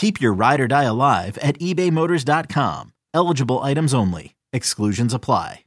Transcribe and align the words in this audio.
Keep 0.00 0.18
your 0.18 0.32
ride 0.32 0.60
or 0.62 0.66
die 0.66 0.84
alive 0.84 1.36
at 1.42 1.58
ebaymotors.com. 1.58 2.94
Eligible 3.12 3.58
items 3.58 3.92
only. 3.92 4.34
Exclusions 4.50 5.12
apply. 5.12 5.64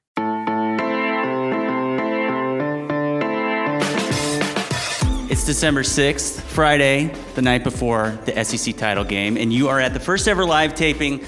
It's 5.29 5.45
December 5.45 5.83
6th, 5.83 6.41
Friday, 6.41 7.13
the 7.35 7.43
night 7.43 7.63
before 7.63 8.17
the 8.25 8.43
SEC 8.43 8.75
title 8.75 9.03
game, 9.03 9.37
and 9.37 9.53
you 9.53 9.69
are 9.69 9.79
at 9.79 9.93
the 9.93 9.99
first 9.99 10.27
ever 10.27 10.45
live 10.45 10.73
taping 10.73 11.23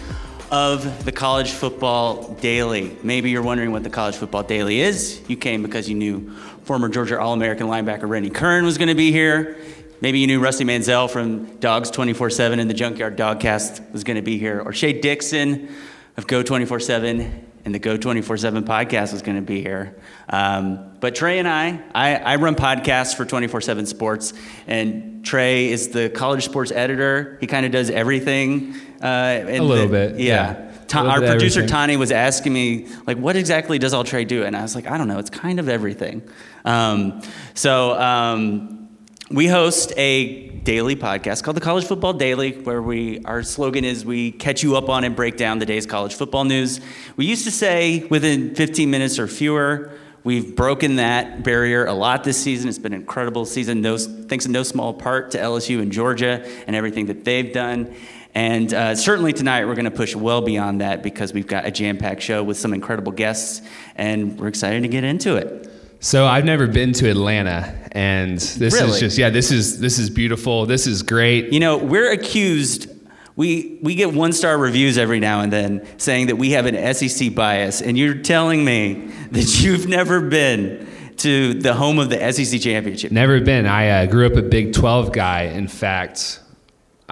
of 0.49 1.05
the 1.05 1.11
College 1.11 1.51
Football 1.51 2.33
Daily. 2.41 2.97
Maybe 3.03 3.29
you're 3.29 3.43
wondering 3.43 3.71
what 3.71 3.83
the 3.83 3.91
College 3.91 4.15
Football 4.15 4.43
Daily 4.43 4.79
is. 4.79 5.21
You 5.27 5.37
came 5.37 5.61
because 5.61 5.87
you 5.87 5.93
knew 5.93 6.31
former 6.63 6.89
Georgia 6.89 7.19
All 7.19 7.33
American 7.33 7.67
linebacker 7.67 8.09
Rennie 8.09 8.31
Curran 8.31 8.65
was 8.65 8.79
going 8.79 8.87
to 8.87 8.95
be 8.95 9.11
here. 9.11 9.57
Maybe 10.05 10.19
you 10.19 10.27
knew 10.27 10.39
Rusty 10.39 10.65
Mansell 10.65 11.07
from 11.07 11.57
Dawgs 11.57 11.89
24 11.89 12.29
7 12.29 12.59
and 12.59 12.69
the 12.69 12.75
Junkyard 12.75 13.17
Dogcast 13.17 13.91
was 13.91 14.03
going 14.03 14.17
to 14.17 14.21
be 14.21 14.37
here. 14.37 14.61
Or 14.61 14.71
Shea 14.71 14.93
Dixon 14.93 15.67
of 16.15 16.27
Geaux 16.27 16.43
24 16.43 16.79
7 16.79 17.47
and 17.65 17.73
the 17.73 17.79
Geaux 17.79 17.97
24 17.97 18.37
7 18.37 18.63
podcast 18.65 19.13
was 19.13 19.23
going 19.23 19.37
to 19.37 19.41
be 19.41 19.63
here. 19.63 19.99
Um, 20.29 20.91
but 20.99 21.15
Trey 21.15 21.39
and 21.39 21.47
I, 21.47 21.81
I, 21.95 22.17
I 22.17 22.35
run 22.35 22.53
podcasts 22.53 23.17
for 23.17 23.25
24 23.25 23.61
7 23.61 23.87
Sports, 23.87 24.33
and 24.67 25.25
Trey 25.25 25.71
is 25.71 25.89
the 25.89 26.11
college 26.11 26.45
sports 26.45 26.71
editor. 26.71 27.39
He 27.41 27.47
kind 27.47 27.65
of 27.65 27.71
does 27.71 27.89
everything. 27.89 28.75
Uh, 29.01 29.41
a 29.47 29.59
little 29.59 29.87
the, 29.87 30.09
bit. 30.11 30.19
Yeah. 30.19 30.51
yeah. 30.51 30.71
Ta- 30.85 31.01
our 31.01 31.17
producer 31.17 31.61
everything. 31.61 31.67
Tani 31.67 31.97
was 31.97 32.11
asking 32.11 32.53
me, 32.53 32.89
like, 33.07 33.17
what 33.17 33.35
exactly 33.35 33.79
does 33.79 33.95
all 33.95 34.03
Trey 34.03 34.23
do? 34.23 34.43
And 34.43 34.55
I 34.55 34.61
was 34.61 34.75
like, 34.75 34.85
I 34.85 34.99
don't 34.99 35.07
know. 35.07 35.17
It's 35.17 35.31
kind 35.31 35.59
of 35.59 35.67
everything. 35.67 36.21
Um, 36.63 37.23
so, 37.55 37.99
um, 37.99 38.84
we 39.31 39.47
host 39.47 39.91
a 39.97 40.49
daily 40.49 40.95
podcast 40.95 41.43
called 41.43 41.57
the 41.57 41.61
College 41.61 41.85
Football 41.85 42.13
Daily, 42.13 42.51
where 42.51 42.81
we 42.81 43.23
our 43.25 43.41
slogan 43.41 43.83
is 43.83 44.05
we 44.05 44.31
catch 44.31 44.61
you 44.61 44.75
up 44.75 44.87
on 44.87 45.03
and 45.03 45.15
break 45.15 45.35
down 45.35 45.57
the 45.57 45.65
day's 45.65 45.87
college 45.87 46.13
football 46.13 46.43
news. 46.43 46.79
We 47.15 47.25
used 47.25 47.43
to 47.45 47.51
say 47.51 48.05
within 48.05 48.53
15 48.53 48.89
minutes 48.89 49.17
or 49.17 49.27
fewer. 49.27 49.93
We've 50.23 50.55
broken 50.55 50.97
that 50.97 51.43
barrier 51.43 51.85
a 51.85 51.93
lot 51.93 52.23
this 52.23 52.41
season. 52.41 52.69
It's 52.69 52.79
been 52.79 52.93
an 52.93 53.01
incredible 53.01 53.45
season, 53.45 53.81
no, 53.81 53.97
thanks 53.97 54.45
in 54.45 54.51
no 54.51 54.63
small 54.63 54.93
part 54.93 55.31
to 55.31 55.37
LSU 55.39 55.81
and 55.81 55.91
Georgia 55.91 56.43
and 56.67 56.75
everything 56.75 57.07
that 57.07 57.23
they've 57.23 57.51
done. 57.51 57.95
And 58.33 58.73
uh, 58.73 58.95
certainly 58.95 59.33
tonight 59.33 59.65
we're 59.65 59.75
going 59.75 59.85
to 59.85 59.91
push 59.91 60.15
well 60.15 60.41
beyond 60.41 60.81
that 60.81 61.03
because 61.03 61.31
we've 61.31 61.47
got 61.47 61.65
a 61.65 61.71
jam-packed 61.71 62.21
show 62.21 62.43
with 62.43 62.57
some 62.57 62.73
incredible 62.73 63.11
guests, 63.11 63.61
and 63.95 64.39
we're 64.39 64.47
excited 64.47 64.81
to 64.81 64.87
get 64.87 65.03
into 65.03 65.35
it. 65.35 65.71
So 66.05 66.27
I've 66.27 66.45
never 66.45 66.67
been 66.67 66.93
to 66.93 67.09
Atlanta, 67.09 67.75
and 67.91 68.37
this 68.37 68.75
really? 68.75 68.91
is 68.91 68.99
just 68.99 69.17
yeah, 69.17 69.31
this 69.31 69.49
is 69.49 69.79
this 69.79 69.97
is 69.97 70.11
beautiful. 70.11 70.67
This 70.67 70.85
is 70.85 71.01
great. 71.01 71.51
You 71.51 71.59
know, 71.59 71.77
we're 71.77 72.11
accused. 72.11 72.87
We 73.35 73.79
we 73.81 73.95
get 73.95 74.13
one 74.13 74.31
star 74.31 74.55
reviews 74.55 74.99
every 74.99 75.19
now 75.19 75.41
and 75.41 75.51
then 75.51 75.83
saying 75.97 76.27
that 76.27 76.35
we 76.35 76.51
have 76.51 76.67
an 76.67 76.93
SEC 76.93 77.33
bias, 77.33 77.81
and 77.81 77.97
you're 77.97 78.13
telling 78.13 78.63
me 78.63 78.93
that 79.31 79.63
you've 79.63 79.87
never 79.87 80.21
been 80.21 80.87
to 81.17 81.55
the 81.55 81.73
home 81.73 81.97
of 81.97 82.11
the 82.11 82.31
SEC 82.31 82.61
championship. 82.61 83.11
Never 83.11 83.41
been. 83.41 83.65
I 83.65 84.03
uh, 84.03 84.05
grew 84.05 84.27
up 84.27 84.33
a 84.33 84.43
Big 84.43 84.73
12 84.73 85.11
guy. 85.11 85.45
In 85.45 85.67
fact, 85.67 86.39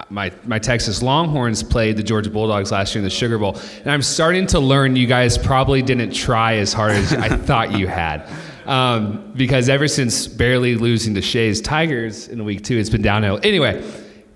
my, 0.08 0.30
my 0.44 0.60
Texas 0.60 1.02
Longhorns 1.02 1.64
played 1.64 1.96
the 1.96 2.04
Georgia 2.04 2.30
Bulldogs 2.30 2.70
last 2.70 2.94
year 2.94 3.00
in 3.00 3.04
the 3.04 3.10
Sugar 3.10 3.38
Bowl. 3.38 3.58
And 3.80 3.90
I'm 3.90 4.02
starting 4.02 4.46
to 4.48 4.60
learn 4.60 4.94
you 4.94 5.08
guys 5.08 5.36
probably 5.36 5.82
didn't 5.82 6.12
try 6.12 6.58
as 6.58 6.72
hard 6.72 6.92
as 6.92 7.12
I 7.12 7.28
thought 7.36 7.76
you 7.76 7.88
had. 7.88 8.28
Um, 8.66 9.32
because 9.36 9.68
ever 9.68 9.88
since 9.88 10.26
barely 10.26 10.76
losing 10.76 11.14
to 11.14 11.22
Shea's 11.22 11.60
Tigers 11.60 12.28
in 12.28 12.44
week 12.44 12.64
two, 12.64 12.78
it's 12.78 12.90
been 12.90 13.02
downhill. 13.02 13.38
Anyway, 13.42 13.82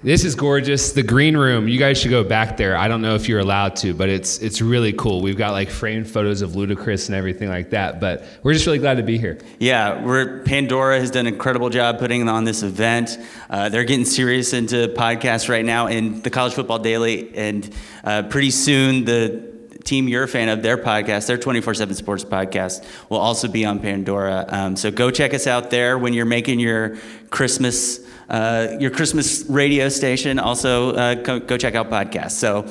this 0.03 0.25
is 0.25 0.37
gorgeous. 0.37 0.93
The 0.93 1.03
green 1.03 1.37
room, 1.37 1.67
you 1.67 1.77
guys 1.77 1.99
should 1.99 2.11
go 2.11 2.23
back 2.23 2.57
there. 2.57 2.77
I 2.77 2.87
don't 2.87 3.03
know 3.03 3.17
if 3.17 3.29
you're 3.29 3.41
allowed 3.41 3.75
to, 3.77 3.95
but 3.95 4.09
it's 4.09 4.39
it's 4.39 4.61
really 4.61 4.93
cool. 4.93 5.23
We've 5.23 5.37
got 5.37 5.51
like 5.51 5.71
framed 5.71 6.09
photos 6.09 6.41
of 6.41 6.51
Ludacris 6.53 7.09
and 7.09 7.17
everything 7.17 7.49
like 7.49 7.71
that. 7.71 7.99
But 7.99 8.25
we're 8.45 8.53
just 8.53 8.65
really 8.65 8.79
glad 8.79 8.99
to 8.99 9.03
be 9.03 9.19
here. 9.19 9.39
Yeah, 9.59 10.05
we're 10.05 10.45
Pandora 10.45 11.01
has 11.01 11.11
done 11.11 11.27
an 11.27 11.35
incredible 11.35 11.69
job 11.69 11.99
putting 11.99 12.29
on 12.29 12.45
this 12.45 12.63
event. 12.63 13.19
Uh, 13.51 13.71
they're 13.71 13.83
getting 13.83 14.05
serious 14.05 14.53
into 14.53 14.89
podcasts 14.97 15.49
right 15.49 15.65
now, 15.65 15.89
and 15.89 16.23
the 16.23 16.31
College 16.31 16.55
Football 16.55 16.79
Daily, 16.79 17.37
and 17.37 17.69
uh, 18.05 18.23
pretty 18.23 18.53
soon 18.53 19.05
the 19.05 19.48
team 19.89 20.07
you're 20.07 20.25
a 20.25 20.29
fan 20.29 20.49
of, 20.49 20.63
their 20.63 20.77
podcast, 20.77 21.27
their 21.27 21.39
24 21.39 21.75
7 21.75 21.95
sports 21.95 22.25
podcast, 22.25 22.85
will 23.09 23.19
also 23.19 23.49
be 23.49 23.65
on 23.65 23.81
Pandora. 23.81 24.45
Um, 24.49 24.77
so 24.77 24.91
go 24.91 25.11
check 25.11 25.35
us 25.35 25.47
out 25.47 25.71
there 25.71 25.99
when 25.99 26.13
you're 26.13 26.27
making 26.27 26.61
your 26.61 26.97
Christmas. 27.31 28.07
Uh, 28.29 28.77
your 28.79 28.91
Christmas 28.91 29.47
radio 29.49 29.89
station. 29.89 30.39
Also, 30.39 30.95
uh, 30.95 31.15
go, 31.15 31.41
go 31.41 31.57
check 31.57 31.75
out 31.75 31.89
podcasts. 31.89 32.33
So, 32.33 32.67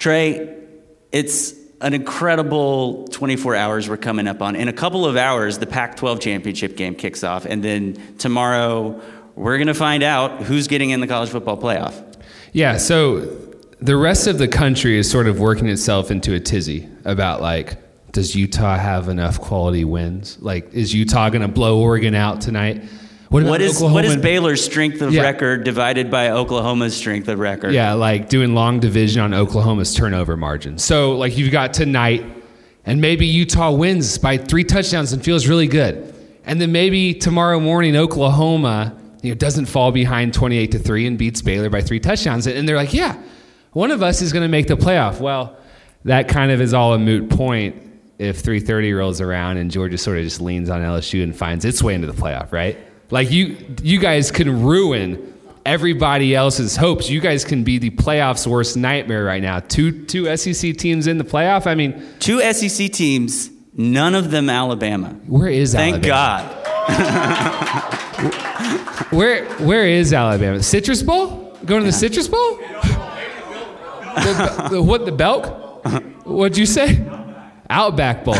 Trey, 0.00 0.64
it's 1.12 1.54
an 1.80 1.94
incredible 1.94 3.06
24 3.08 3.54
hours 3.54 3.88
we're 3.88 3.96
coming 3.96 4.26
up 4.26 4.42
on. 4.42 4.56
In 4.56 4.66
a 4.66 4.72
couple 4.72 5.06
of 5.06 5.16
hours, 5.16 5.58
the 5.58 5.66
Pac 5.66 5.96
12 5.96 6.18
championship 6.18 6.76
game 6.76 6.96
kicks 6.96 7.22
off. 7.22 7.46
And 7.46 7.62
then 7.62 8.16
tomorrow, 8.18 9.00
we're 9.36 9.58
going 9.58 9.68
to 9.68 9.74
find 9.74 10.02
out 10.02 10.42
who's 10.42 10.66
getting 10.66 10.90
in 10.90 11.00
the 11.00 11.06
college 11.06 11.30
football 11.30 11.56
playoff. 11.56 11.94
Yeah, 12.52 12.78
so 12.78 13.43
the 13.80 13.96
rest 13.96 14.26
of 14.26 14.38
the 14.38 14.48
country 14.48 14.98
is 14.98 15.10
sort 15.10 15.26
of 15.26 15.40
working 15.40 15.68
itself 15.68 16.10
into 16.10 16.34
a 16.34 16.40
tizzy 16.40 16.88
about 17.04 17.40
like, 17.40 17.76
does 18.12 18.34
Utah 18.34 18.76
have 18.76 19.08
enough 19.08 19.40
quality 19.40 19.84
wins? 19.84 20.38
Like, 20.40 20.72
is 20.72 20.94
Utah 20.94 21.30
going 21.30 21.42
to 21.42 21.48
blow 21.48 21.80
Oregon 21.80 22.14
out 22.14 22.40
tonight? 22.40 22.82
What, 23.28 23.42
what 23.42 23.60
is 23.60 23.76
Oklahoma? 23.76 23.94
what 23.94 24.04
is 24.04 24.16
Baylor's 24.16 24.64
strength 24.64 25.02
of 25.02 25.12
yeah. 25.12 25.22
record 25.22 25.64
divided 25.64 26.08
by 26.08 26.30
Oklahoma's 26.30 26.96
strength 26.96 27.26
of 27.26 27.40
record? 27.40 27.72
Yeah, 27.72 27.94
like 27.94 28.28
doing 28.28 28.54
long 28.54 28.78
division 28.78 29.20
on 29.22 29.34
Oklahoma's 29.34 29.92
turnover 29.92 30.36
margin. 30.36 30.78
So 30.78 31.16
like 31.16 31.36
you've 31.36 31.50
got 31.50 31.74
tonight, 31.74 32.24
and 32.86 33.00
maybe 33.00 33.26
Utah 33.26 33.72
wins 33.72 34.18
by 34.18 34.36
three 34.36 34.62
touchdowns 34.62 35.12
and 35.12 35.24
feels 35.24 35.48
really 35.48 35.66
good, 35.66 36.14
and 36.44 36.60
then 36.60 36.70
maybe 36.70 37.12
tomorrow 37.14 37.58
morning 37.58 37.96
Oklahoma 37.96 38.96
you 39.22 39.30
know 39.30 39.34
doesn't 39.34 39.66
fall 39.66 39.90
behind 39.90 40.32
twenty 40.32 40.56
eight 40.56 40.70
to 40.70 40.78
three 40.78 41.04
and 41.06 41.18
beats 41.18 41.42
Baylor 41.42 41.70
by 41.70 41.80
three 41.80 41.98
touchdowns, 41.98 42.46
and 42.46 42.68
they're 42.68 42.76
like, 42.76 42.94
yeah, 42.94 43.20
one 43.74 43.90
of 43.90 44.02
us 44.02 44.22
is 44.22 44.32
going 44.32 44.42
to 44.42 44.48
make 44.48 44.66
the 44.66 44.76
playoff. 44.76 45.20
Well, 45.20 45.56
that 46.04 46.28
kind 46.28 46.50
of 46.50 46.60
is 46.60 46.72
all 46.72 46.94
a 46.94 46.98
moot 46.98 47.28
point 47.28 47.76
if 48.18 48.38
330 48.38 48.92
rolls 48.94 49.20
around 49.20 49.58
and 49.58 49.70
Georgia 49.70 49.98
sort 49.98 50.18
of 50.18 50.24
just 50.24 50.40
leans 50.40 50.70
on 50.70 50.80
LSU 50.80 51.22
and 51.22 51.36
finds 51.36 51.64
its 51.64 51.82
way 51.82 51.94
into 51.94 52.06
the 52.06 52.12
playoff, 52.12 52.52
right? 52.52 52.78
Like 53.10 53.30
you, 53.30 53.56
you 53.82 53.98
guys 53.98 54.30
can 54.30 54.62
ruin 54.62 55.34
everybody 55.66 56.34
else's 56.34 56.76
hopes. 56.76 57.10
You 57.10 57.20
guys 57.20 57.44
can 57.44 57.64
be 57.64 57.78
the 57.78 57.90
playoffs' 57.90 58.46
worst 58.46 58.76
nightmare 58.76 59.24
right 59.24 59.42
now. 59.42 59.60
Two, 59.60 60.04
two 60.04 60.36
SEC 60.36 60.76
teams 60.76 61.06
in 61.06 61.18
the 61.18 61.24
playoff. 61.24 61.66
I 61.66 61.74
mean, 61.74 62.02
two 62.20 62.40
SEC 62.52 62.92
teams, 62.92 63.50
none 63.72 64.14
of 64.14 64.30
them 64.30 64.48
Alabama. 64.48 65.08
Where 65.26 65.48
is 65.48 65.72
Thank 65.72 66.06
Alabama? 66.06 66.54
Thank 66.86 67.02
God. 68.22 69.12
where, 69.12 69.44
where 69.56 69.86
is 69.86 70.12
Alabama? 70.12 70.62
Citrus 70.62 71.02
Bowl? 71.02 71.56
Going 71.64 71.80
to 71.80 71.86
the 71.86 71.92
Citrus 71.92 72.28
Bowl? 72.28 72.60
The, 74.14 74.68
the, 74.72 74.82
what 74.82 75.06
the 75.06 75.12
Belk? 75.12 75.84
What'd 76.24 76.56
you 76.56 76.66
say? 76.66 77.06
Outback 77.68 78.24
Bowl. 78.24 78.36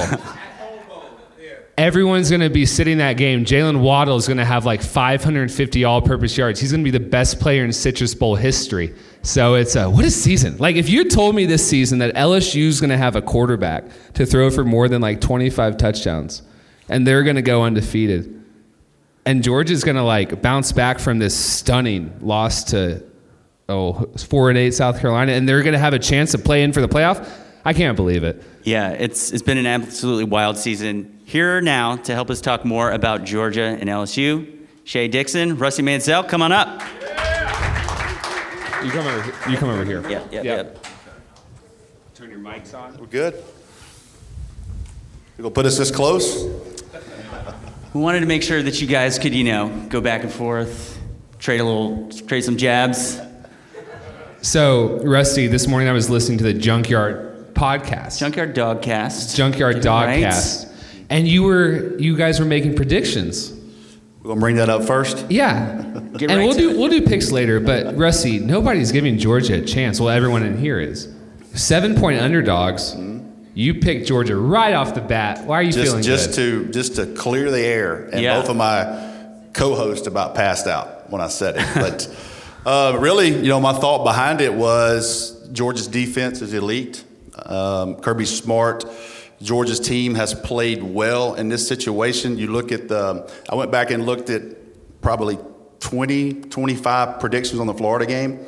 Everyone's 1.76 2.30
going 2.30 2.40
to 2.40 2.50
be 2.50 2.66
sitting 2.66 2.98
that 2.98 3.14
game. 3.14 3.44
Jaylen 3.44 3.80
Waddle 3.80 4.16
is 4.16 4.28
going 4.28 4.36
to 4.36 4.44
have 4.44 4.64
like 4.64 4.80
550 4.80 5.82
all-purpose 5.84 6.36
yards. 6.36 6.60
He's 6.60 6.70
going 6.70 6.84
to 6.84 6.90
be 6.90 6.96
the 6.96 7.04
best 7.04 7.40
player 7.40 7.64
in 7.64 7.72
Citrus 7.72 8.14
Bowl 8.14 8.36
history. 8.36 8.94
So 9.22 9.54
it's 9.54 9.74
a 9.74 9.90
what 9.90 10.04
a 10.04 10.10
season! 10.10 10.58
Like 10.58 10.76
if 10.76 10.88
you 10.88 11.08
told 11.08 11.34
me 11.34 11.46
this 11.46 11.66
season 11.66 11.98
that 11.98 12.14
LSU 12.14 12.66
is 12.66 12.80
going 12.80 12.90
to 12.90 12.96
have 12.96 13.16
a 13.16 13.22
quarterback 13.22 13.84
to 14.14 14.24
throw 14.24 14.50
for 14.50 14.64
more 14.64 14.86
than 14.86 15.02
like 15.02 15.20
25 15.20 15.76
touchdowns, 15.76 16.42
and 16.88 17.06
they're 17.06 17.24
going 17.24 17.36
to 17.36 17.42
go 17.42 17.64
undefeated. 17.64 18.44
And 19.26 19.42
Georgia's 19.42 19.82
going 19.82 19.96
to 19.96 20.02
like 20.02 20.42
bounce 20.42 20.70
back 20.72 20.98
from 20.98 21.18
this 21.18 21.34
stunning 21.34 22.14
loss 22.20 22.64
to 22.64 23.02
oh 23.68 24.06
four 24.16 24.48
and 24.50 24.58
eight 24.58 24.74
South 24.74 25.00
Carolina, 25.00 25.32
and 25.32 25.48
they're 25.48 25.62
going 25.62 25.72
to 25.72 25.78
have 25.78 25.94
a 25.94 25.98
chance 25.98 26.32
to 26.32 26.38
play 26.38 26.62
in 26.62 26.72
for 26.72 26.80
the 26.80 26.88
playoff. 26.88 27.28
I 27.64 27.72
can't 27.72 27.96
believe 27.96 28.24
it. 28.24 28.42
Yeah, 28.62 28.90
it's 28.90 29.32
it's 29.32 29.42
been 29.42 29.58
an 29.58 29.66
absolutely 29.66 30.24
wild 30.24 30.58
season. 30.58 31.20
Here 31.24 31.60
now 31.60 31.96
to 31.96 32.14
help 32.14 32.30
us 32.30 32.40
talk 32.40 32.64
more 32.64 32.90
about 32.90 33.24
Georgia 33.24 33.76
and 33.80 33.88
LSU, 33.88 34.66
Shea 34.84 35.08
Dixon, 35.08 35.56
Rusty 35.56 35.82
Mansell, 35.82 36.24
come 36.24 36.42
on 36.42 36.52
up. 36.52 36.82
You 38.84 38.90
come 38.90 39.06
over. 39.06 39.50
You 39.50 39.56
come 39.56 39.70
over 39.70 39.84
here. 39.84 40.06
Yeah, 40.10 40.22
yeah, 40.30 40.42
yeah. 40.42 40.64
Turn 42.14 42.30
your 42.30 42.38
mics 42.38 42.74
on. 42.74 42.96
We're 42.98 43.06
good. 43.06 43.34
You 45.38 45.42
gonna 45.42 45.54
put 45.54 45.64
us 45.64 45.78
this 45.78 45.90
close? 45.90 46.44
We 47.94 48.00
wanted 48.00 48.20
to 48.20 48.26
make 48.26 48.42
sure 48.42 48.62
that 48.62 48.80
you 48.80 48.86
guys 48.86 49.18
could, 49.18 49.34
you 49.34 49.44
know, 49.44 49.86
go 49.88 50.00
back 50.00 50.22
and 50.22 50.32
forth, 50.32 51.00
trade 51.38 51.60
a 51.60 51.64
little, 51.64 52.10
trade 52.26 52.42
some 52.42 52.56
jabs. 52.56 53.18
So, 54.44 54.98
Rusty, 55.02 55.46
this 55.46 55.66
morning 55.66 55.88
I 55.88 55.92
was 55.92 56.10
listening 56.10 56.36
to 56.36 56.44
the 56.44 56.52
Junkyard 56.52 57.54
podcast. 57.54 58.18
Junkyard 58.18 58.54
Dogcast. 58.54 59.34
Junkyard 59.36 59.76
Get 59.76 59.86
it 59.86 59.88
right. 59.88 60.22
Dogcast. 60.22 60.70
And 61.08 61.26
you 61.26 61.44
were 61.44 61.96
you 61.98 62.14
guys 62.14 62.38
were 62.40 62.44
making 62.44 62.74
predictions. 62.76 63.54
We're 64.22 64.28
gonna 64.28 64.40
bring 64.40 64.56
that 64.56 64.68
up 64.68 64.84
first. 64.84 65.30
Yeah. 65.30 65.76
Get 66.18 66.30
and 66.30 66.40
right 66.40 66.46
we'll 66.46 66.52
do 66.58 66.70
it. 66.72 66.76
we'll 66.76 66.90
do 66.90 67.00
picks 67.06 67.32
later, 67.32 67.58
but 67.58 67.96
Rusty, 67.96 68.38
nobody's 68.38 68.92
giving 68.92 69.16
Georgia 69.16 69.62
a 69.62 69.64
chance. 69.64 69.98
Well, 69.98 70.10
everyone 70.10 70.42
in 70.42 70.58
here 70.58 70.78
is. 70.78 71.08
Seven 71.54 71.94
point 71.98 72.20
underdogs. 72.20 72.94
Mm-hmm. 72.94 73.26
You 73.54 73.76
picked 73.80 74.06
Georgia 74.08 74.36
right 74.36 74.74
off 74.74 74.94
the 74.94 75.00
bat. 75.00 75.46
Why 75.46 75.60
are 75.60 75.62
you 75.62 75.72
feeling 75.72 76.02
Just 76.02 76.26
just 76.26 76.36
good? 76.36 76.66
to 76.66 76.72
just 76.72 76.96
to 76.96 77.06
clear 77.14 77.50
the 77.50 77.62
air, 77.62 78.10
and 78.12 78.20
Yeah. 78.20 78.38
both 78.42 78.50
of 78.50 78.56
my 78.56 79.10
co-hosts 79.54 80.06
about 80.06 80.34
passed 80.34 80.66
out 80.66 81.08
when 81.10 81.22
I 81.22 81.28
said 81.28 81.56
it. 81.56 81.66
But 81.74 82.14
uh, 82.66 82.96
really, 82.98 83.28
you 83.28 83.48
know, 83.48 83.60
my 83.60 83.72
thought 83.72 84.04
behind 84.04 84.40
it 84.40 84.52
was 84.52 85.48
Georgia's 85.52 85.88
defense 85.88 86.40
is 86.40 86.52
elite. 86.52 87.04
Um, 87.44 87.96
Kirby 87.96 88.24
Smart. 88.24 88.84
Georgia's 89.42 89.80
team 89.80 90.14
has 90.14 90.32
played 90.32 90.82
well 90.82 91.34
in 91.34 91.48
this 91.48 91.66
situation. 91.66 92.38
You 92.38 92.50
look 92.50 92.72
at 92.72 92.88
the, 92.88 93.30
I 93.50 93.54
went 93.54 93.70
back 93.70 93.90
and 93.90 94.06
looked 94.06 94.30
at 94.30 94.42
probably 95.02 95.38
20, 95.80 96.34
25 96.42 97.20
predictions 97.20 97.60
on 97.60 97.66
the 97.66 97.74
Florida 97.74 98.06
game. 98.06 98.46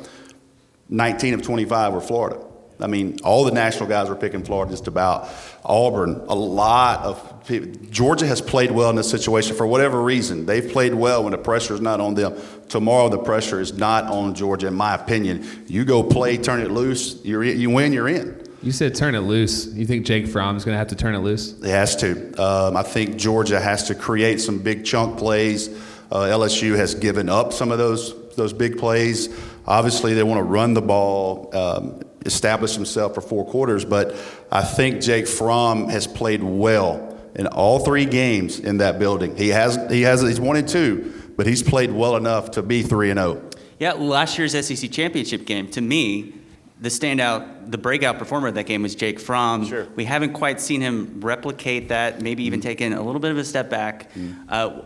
19 0.89 1.35
of 1.35 1.41
25 1.43 1.93
were 1.93 2.01
Florida. 2.01 2.46
I 2.79 2.87
mean, 2.87 3.19
all 3.23 3.43
the 3.43 3.51
national 3.51 3.89
guys 3.89 4.09
were 4.09 4.15
picking 4.15 4.43
Florida 4.43 4.71
just 4.71 4.87
about. 4.87 5.29
Auburn, 5.65 6.23
a 6.27 6.35
lot 6.35 7.01
of 7.01 7.47
people. 7.47 7.71
Georgia 7.89 8.27
has 8.27 8.39
played 8.39 8.71
well 8.71 8.89
in 8.89 8.95
this 8.95 9.09
situation 9.09 9.55
for 9.55 9.65
whatever 9.65 10.01
reason. 10.01 10.45
They've 10.45 10.71
played 10.71 10.93
well 10.93 11.23
when 11.23 11.31
the 11.31 11.37
pressure 11.37 11.73
is 11.73 11.81
not 11.81 11.99
on 11.99 12.13
them. 12.13 12.35
Tomorrow, 12.69 13.09
the 13.09 13.17
pressure 13.17 13.59
is 13.59 13.73
not 13.73 14.05
on 14.05 14.35
Georgia, 14.35 14.67
in 14.67 14.75
my 14.75 14.93
opinion. 14.93 15.65
You 15.67 15.85
go 15.85 16.03
play, 16.03 16.37
turn 16.37 16.61
it 16.61 16.69
loose, 16.69 17.23
you're, 17.25 17.43
you 17.43 17.69
win, 17.69 17.93
you're 17.93 18.09
in. 18.09 18.43
You 18.61 18.71
said 18.71 18.95
turn 18.95 19.15
it 19.15 19.21
loose. 19.21 19.67
You 19.67 19.85
think 19.85 20.05
Jake 20.05 20.27
Fromm's 20.27 20.65
going 20.65 20.73
to 20.73 20.79
have 20.79 20.89
to 20.89 20.95
turn 20.95 21.15
it 21.15 21.19
loose? 21.19 21.59
He 21.61 21.69
has 21.69 21.95
to. 21.97 22.33
Um, 22.41 22.75
I 22.75 22.83
think 22.83 23.17
Georgia 23.17 23.59
has 23.59 23.87
to 23.87 23.95
create 23.95 24.41
some 24.41 24.59
big 24.59 24.83
chunk 24.83 25.17
plays. 25.17 25.69
Uh, 26.11 26.21
LSU 26.23 26.75
has 26.75 26.95
given 26.95 27.29
up 27.29 27.53
some 27.53 27.71
of 27.71 27.77
those 27.77 28.13
those 28.35 28.53
big 28.53 28.77
plays. 28.77 29.29
Obviously, 29.65 30.13
they 30.13 30.23
want 30.23 30.39
to 30.39 30.43
run 30.43 30.73
the 30.73 30.81
ball, 30.81 31.49
um, 31.53 32.01
establish 32.27 32.75
himself 32.75 33.15
for 33.15 33.21
four 33.21 33.45
quarters. 33.45 33.85
But 33.85 34.15
I 34.51 34.61
think 34.61 35.01
Jake 35.01 35.27
Fromm 35.27 35.89
has 35.89 36.05
played 36.05 36.43
well 36.43 37.17
in 37.35 37.47
all 37.47 37.79
three 37.79 38.05
games 38.05 38.59
in 38.59 38.77
that 38.77 38.99
building. 38.99 39.35
He 39.35 39.49
has 39.49 39.79
he 39.89 40.03
has 40.03 40.21
he's 40.21 40.39
one 40.39 40.57
and 40.57 40.67
two, 40.67 41.31
but 41.35 41.47
he's 41.47 41.63
played 41.63 41.91
well 41.91 42.15
enough 42.15 42.51
to 42.51 42.61
be 42.61 42.83
three 42.83 43.09
and 43.09 43.19
oh. 43.19 43.33
zero. 43.33 43.49
Yeah, 43.79 43.93
last 43.93 44.37
year's 44.37 44.53
SEC 44.53 44.89
championship 44.91 45.45
game, 45.45 45.67
to 45.69 45.81
me, 45.81 46.33
the 46.81 46.89
standout, 46.89 47.69
the 47.69 47.77
breakout 47.77 48.17
performer 48.17 48.47
of 48.47 48.55
that 48.55 48.65
game 48.65 48.81
was 48.81 48.95
Jake 48.95 49.19
Fromm. 49.19 49.67
Sure. 49.67 49.87
We 49.95 50.03
haven't 50.03 50.33
quite 50.33 50.59
seen 50.59 50.81
him 50.81 51.21
replicate 51.21 51.89
that, 51.89 52.19
maybe 52.19 52.43
even 52.45 52.59
mm-hmm. 52.59 52.69
taken 52.69 52.93
a 52.93 53.01
little 53.03 53.21
bit 53.21 53.29
of 53.29 53.37
a 53.37 53.43
step 53.43 53.69
back. 53.69 54.11
Mm-hmm. 54.13 54.43
Uh, 54.49 54.81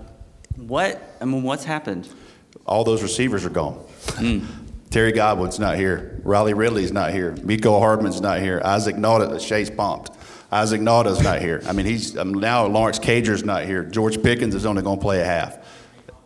what, 0.57 1.01
I 1.21 1.25
mean, 1.25 1.43
what's 1.43 1.63
happened? 1.63 2.09
all 2.65 2.83
those 2.83 3.03
receivers 3.03 3.45
are 3.45 3.49
gone. 3.49 3.83
Mm. 4.05 4.45
Terry 4.91 5.13
Godwin's 5.13 5.57
not 5.57 5.77
here. 5.77 6.19
Riley 6.23 6.53
Ridley's 6.53 6.91
not 6.91 7.11
here. 7.13 7.31
Mecole 7.35 7.79
Hardman's 7.79 8.19
not 8.19 8.41
here. 8.41 8.61
Isaac 8.63 8.97
Nauta, 8.97 9.39
Chase 9.39 9.69
pumped. 9.69 10.11
Isaac 10.51 10.81
Nauta's 10.81 11.21
not 11.23 11.39
here. 11.39 11.61
I 11.65 11.71
mean, 11.71 11.85
he's 11.85 12.17
um, 12.17 12.33
now 12.33 12.65
Lawrence 12.65 12.99
Cager's 12.99 13.45
not 13.45 13.63
here. 13.63 13.85
George 13.85 14.21
Pickens 14.21 14.53
is 14.53 14.65
only 14.65 14.81
going 14.81 14.99
to 14.99 15.01
play 15.01 15.21
a 15.21 15.25
half. 15.25 15.57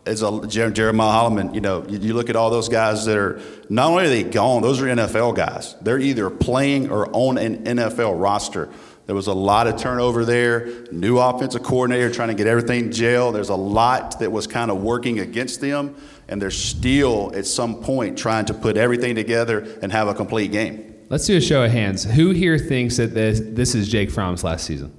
It's 0.04 0.20
a 0.20 0.46
Jeremiah 0.48 1.12
Holloman. 1.12 1.54
You 1.54 1.60
know, 1.60 1.86
you, 1.86 1.98
you 1.98 2.14
look 2.14 2.28
at 2.28 2.34
all 2.34 2.50
those 2.50 2.68
guys 2.68 3.04
that 3.06 3.16
are 3.16 3.40
not 3.68 3.90
only 3.90 4.06
are 4.06 4.08
they 4.08 4.24
gone; 4.24 4.62
those 4.62 4.80
are 4.80 4.86
NFL 4.86 5.36
guys. 5.36 5.76
They're 5.80 6.00
either 6.00 6.28
playing 6.28 6.90
or 6.90 7.08
on 7.12 7.38
an 7.38 7.64
NFL 7.64 8.20
roster. 8.20 8.68
There 9.06 9.14
was 9.14 9.28
a 9.28 9.32
lot 9.32 9.68
of 9.68 9.76
turnover 9.76 10.24
there. 10.24 10.66
New 10.90 11.18
offensive 11.18 11.62
coordinator 11.62 12.10
trying 12.10 12.28
to 12.28 12.34
get 12.34 12.48
everything 12.48 12.90
gel. 12.90 13.30
There's 13.30 13.50
a 13.50 13.54
lot 13.56 14.18
that 14.18 14.32
was 14.32 14.48
kind 14.48 14.70
of 14.70 14.82
working 14.82 15.20
against 15.20 15.60
them, 15.60 15.94
and 16.28 16.40
they're 16.40 16.50
still 16.50 17.32
at 17.34 17.46
some 17.46 17.76
point 17.82 18.18
trying 18.18 18.44
to 18.46 18.54
put 18.54 18.76
everything 18.76 19.14
together 19.14 19.78
and 19.82 19.92
have 19.92 20.08
a 20.08 20.14
complete 20.14 20.52
game. 20.52 20.94
Let's 21.08 21.26
do 21.26 21.36
a 21.36 21.40
show 21.40 21.62
of 21.62 21.70
hands. 21.70 22.04
Who 22.04 22.30
here 22.30 22.58
thinks 22.58 22.96
that 22.96 23.14
this, 23.14 23.40
this 23.42 23.74
is 23.74 23.88
Jake 23.88 24.10
Fromm's 24.10 24.42
last 24.42 24.64
season? 24.64 24.92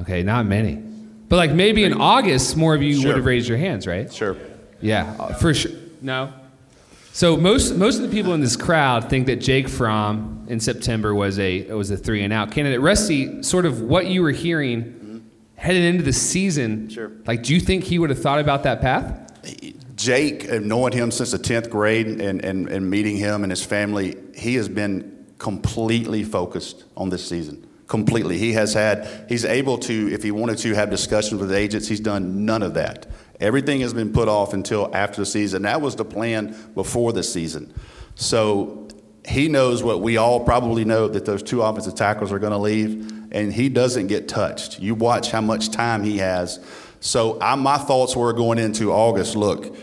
Okay, 0.00 0.22
not 0.22 0.44
many. 0.44 0.74
But 1.28 1.36
like 1.36 1.52
maybe 1.52 1.84
in 1.84 1.94
August, 1.94 2.56
more 2.56 2.74
of 2.74 2.82
you 2.82 2.94
Sure. 2.94 3.08
would 3.08 3.16
have 3.16 3.26
raised 3.26 3.48
your 3.48 3.58
hands, 3.58 3.86
right? 3.86 4.12
Sure. 4.12 4.36
Yeah, 4.80 5.34
for 5.34 5.54
sure. 5.54 5.72
No. 6.02 6.32
So 7.12 7.36
most 7.36 7.74
most 7.76 7.96
of 7.96 8.02
the 8.02 8.08
people 8.14 8.34
in 8.34 8.42
this 8.42 8.56
crowd 8.56 9.08
think 9.08 9.26
that 9.26 9.36
Jake 9.36 9.68
Fromm 9.68 10.44
in 10.48 10.60
September 10.60 11.14
was 11.14 11.38
a 11.38 11.62
was 11.72 11.90
a 11.90 11.96
three 11.96 12.22
and 12.22 12.32
out 12.32 12.50
candidate. 12.50 12.80
Rusty, 12.80 13.42
sort 13.42 13.64
of 13.64 13.80
what 13.80 14.06
you 14.06 14.22
were 14.22 14.32
hearing 14.32 14.82
mm-hmm. 14.82 15.18
headed 15.56 15.82
into 15.82 16.02
the 16.02 16.12
season. 16.12 16.90
Sure. 16.90 17.10
Like, 17.26 17.42
do 17.42 17.54
you 17.54 17.60
think 17.60 17.84
he 17.84 17.98
would 17.98 18.10
have 18.10 18.20
thought 18.20 18.38
about 18.38 18.64
that 18.64 18.82
path? 18.82 19.22
Jake, 20.06 20.48
uh, 20.48 20.60
knowing 20.60 20.92
him 20.92 21.10
since 21.10 21.32
the 21.32 21.38
10th 21.38 21.68
grade 21.68 22.06
and, 22.06 22.44
and, 22.44 22.68
and 22.68 22.88
meeting 22.88 23.16
him 23.16 23.42
and 23.42 23.50
his 23.50 23.64
family, 23.64 24.16
he 24.36 24.54
has 24.54 24.68
been 24.68 25.26
completely 25.38 26.22
focused 26.22 26.84
on 26.96 27.10
this 27.10 27.28
season. 27.28 27.66
Completely. 27.88 28.38
He 28.38 28.52
has 28.52 28.72
had, 28.72 29.26
he's 29.28 29.44
able 29.44 29.78
to, 29.78 30.12
if 30.12 30.22
he 30.22 30.30
wanted 30.30 30.58
to, 30.58 30.74
have 30.74 30.90
discussions 30.90 31.40
with 31.40 31.52
agents. 31.52 31.88
He's 31.88 31.98
done 31.98 32.44
none 32.44 32.62
of 32.62 32.74
that. 32.74 33.06
Everything 33.40 33.80
has 33.80 33.92
been 33.92 34.12
put 34.12 34.28
off 34.28 34.54
until 34.54 34.94
after 34.94 35.22
the 35.22 35.26
season. 35.26 35.62
That 35.62 35.80
was 35.80 35.96
the 35.96 36.04
plan 36.04 36.56
before 36.76 37.12
the 37.12 37.24
season. 37.24 37.74
So 38.14 38.86
he 39.26 39.48
knows 39.48 39.82
what 39.82 40.02
we 40.02 40.18
all 40.18 40.44
probably 40.44 40.84
know 40.84 41.08
that 41.08 41.24
those 41.24 41.42
two 41.42 41.62
offensive 41.62 41.96
tackles 41.96 42.30
are 42.30 42.38
going 42.38 42.52
to 42.52 42.58
leave, 42.58 43.12
and 43.32 43.52
he 43.52 43.68
doesn't 43.68 44.06
get 44.06 44.28
touched. 44.28 44.78
You 44.78 44.94
watch 44.94 45.32
how 45.32 45.40
much 45.40 45.70
time 45.70 46.04
he 46.04 46.18
has. 46.18 46.64
So 47.00 47.40
I, 47.40 47.56
my 47.56 47.76
thoughts 47.76 48.14
were 48.14 48.32
going 48.32 48.60
into 48.60 48.92
August. 48.92 49.34
Look, 49.34 49.76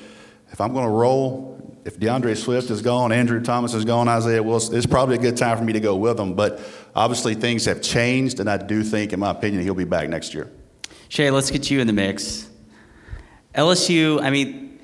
if 0.54 0.62
I'm 0.62 0.72
going 0.72 0.86
to 0.86 0.92
roll, 0.92 1.78
if 1.84 2.00
DeAndre 2.00 2.38
Swift 2.38 2.70
is 2.70 2.84
gone, 2.84 3.12
Andrew 3.12 3.42
Thomas 3.42 3.74
is 3.74 3.86
gone, 3.86 4.08
Isaiah 4.08 4.44
Wilson, 4.44 4.78
it's 4.78 4.86
probably 4.86 5.16
a 5.16 5.20
good 5.20 5.36
time 5.36 5.58
for 5.58 5.64
me 5.64 5.74
to 5.74 5.80
go 5.80 5.96
with 5.96 6.20
him. 6.20 6.36
But 6.36 6.62
obviously 6.96 7.34
things 7.34 7.66
have 7.66 7.82
changed, 7.82 8.40
and 8.40 8.48
I 8.48 8.58
do 8.58 8.84
think, 8.84 9.14
in 9.14 9.20
my 9.20 9.32
opinion, 9.32 9.64
he'll 9.64 9.74
be 9.74 9.84
back 9.84 10.08
next 10.08 10.34
year. 10.34 10.52
Shea, 11.10 11.32
let's 11.32 11.50
get 11.50 11.72
you 11.72 11.80
in 11.80 11.88
the 11.88 11.94
mix. 11.94 12.48
LSU, 13.56 14.22
I 14.22 14.30
mean, 14.30 14.80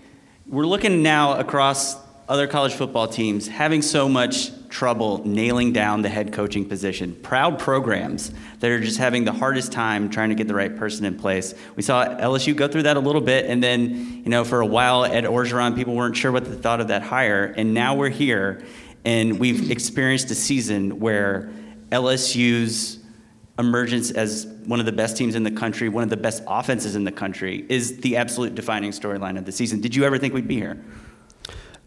we're 0.47 0.65
looking 0.65 1.03
now 1.03 1.39
across 1.39 1.95
other 2.29 2.45
college 2.45 2.73
football 2.73 3.07
teams 3.07 3.47
having 3.47 3.81
so 3.81 4.07
much 4.07 4.51
trouble 4.69 5.25
nailing 5.25 5.73
down 5.73 6.03
the 6.03 6.09
head 6.09 6.31
coaching 6.31 6.63
position. 6.63 7.15
Proud 7.23 7.57
programs 7.57 8.31
that 8.59 8.69
are 8.69 8.79
just 8.79 8.99
having 8.99 9.25
the 9.25 9.31
hardest 9.31 9.71
time 9.71 10.11
trying 10.11 10.29
to 10.29 10.35
get 10.35 10.47
the 10.47 10.53
right 10.53 10.77
person 10.77 11.05
in 11.05 11.17
place. 11.17 11.55
We 11.75 11.81
saw 11.81 12.05
LSU 12.05 12.55
go 12.55 12.67
through 12.67 12.83
that 12.83 12.97
a 12.97 12.99
little 12.99 13.19
bit, 13.19 13.47
and 13.47 13.63
then, 13.63 14.21
you 14.23 14.29
know, 14.29 14.45
for 14.45 14.61
a 14.61 14.65
while, 14.65 15.05
Ed 15.05 15.23
Orgeron, 15.23 15.75
people 15.75 15.95
weren't 15.95 16.15
sure 16.15 16.31
what 16.31 16.45
they 16.45 16.55
thought 16.55 16.79
of 16.79 16.89
that 16.89 17.01
hire, 17.01 17.45
and 17.57 17.73
now 17.73 17.95
we're 17.95 18.09
here, 18.09 18.63
and 19.03 19.39
we've 19.39 19.71
experienced 19.71 20.29
a 20.29 20.35
season 20.35 20.99
where 20.99 21.49
LSU's 21.91 22.99
emergence 23.57 24.11
as 24.11 24.45
one 24.65 24.79
of 24.79 24.85
the 24.85 24.91
best 24.91 25.17
teams 25.17 25.33
in 25.33 25.41
the 25.41 25.51
country, 25.51 25.89
one 25.89 26.03
of 26.03 26.11
the 26.11 26.17
best 26.17 26.43
offenses 26.47 26.95
in 26.95 27.05
the 27.05 27.11
country, 27.11 27.65
is 27.69 28.01
the 28.01 28.17
absolute 28.17 28.53
defining 28.53 28.91
storyline 28.91 29.35
of 29.35 29.45
the 29.45 29.51
season. 29.51 29.81
Did 29.81 29.95
you 29.95 30.03
ever 30.03 30.19
think 30.19 30.35
we'd 30.35 30.47
be 30.47 30.57
here? 30.57 30.79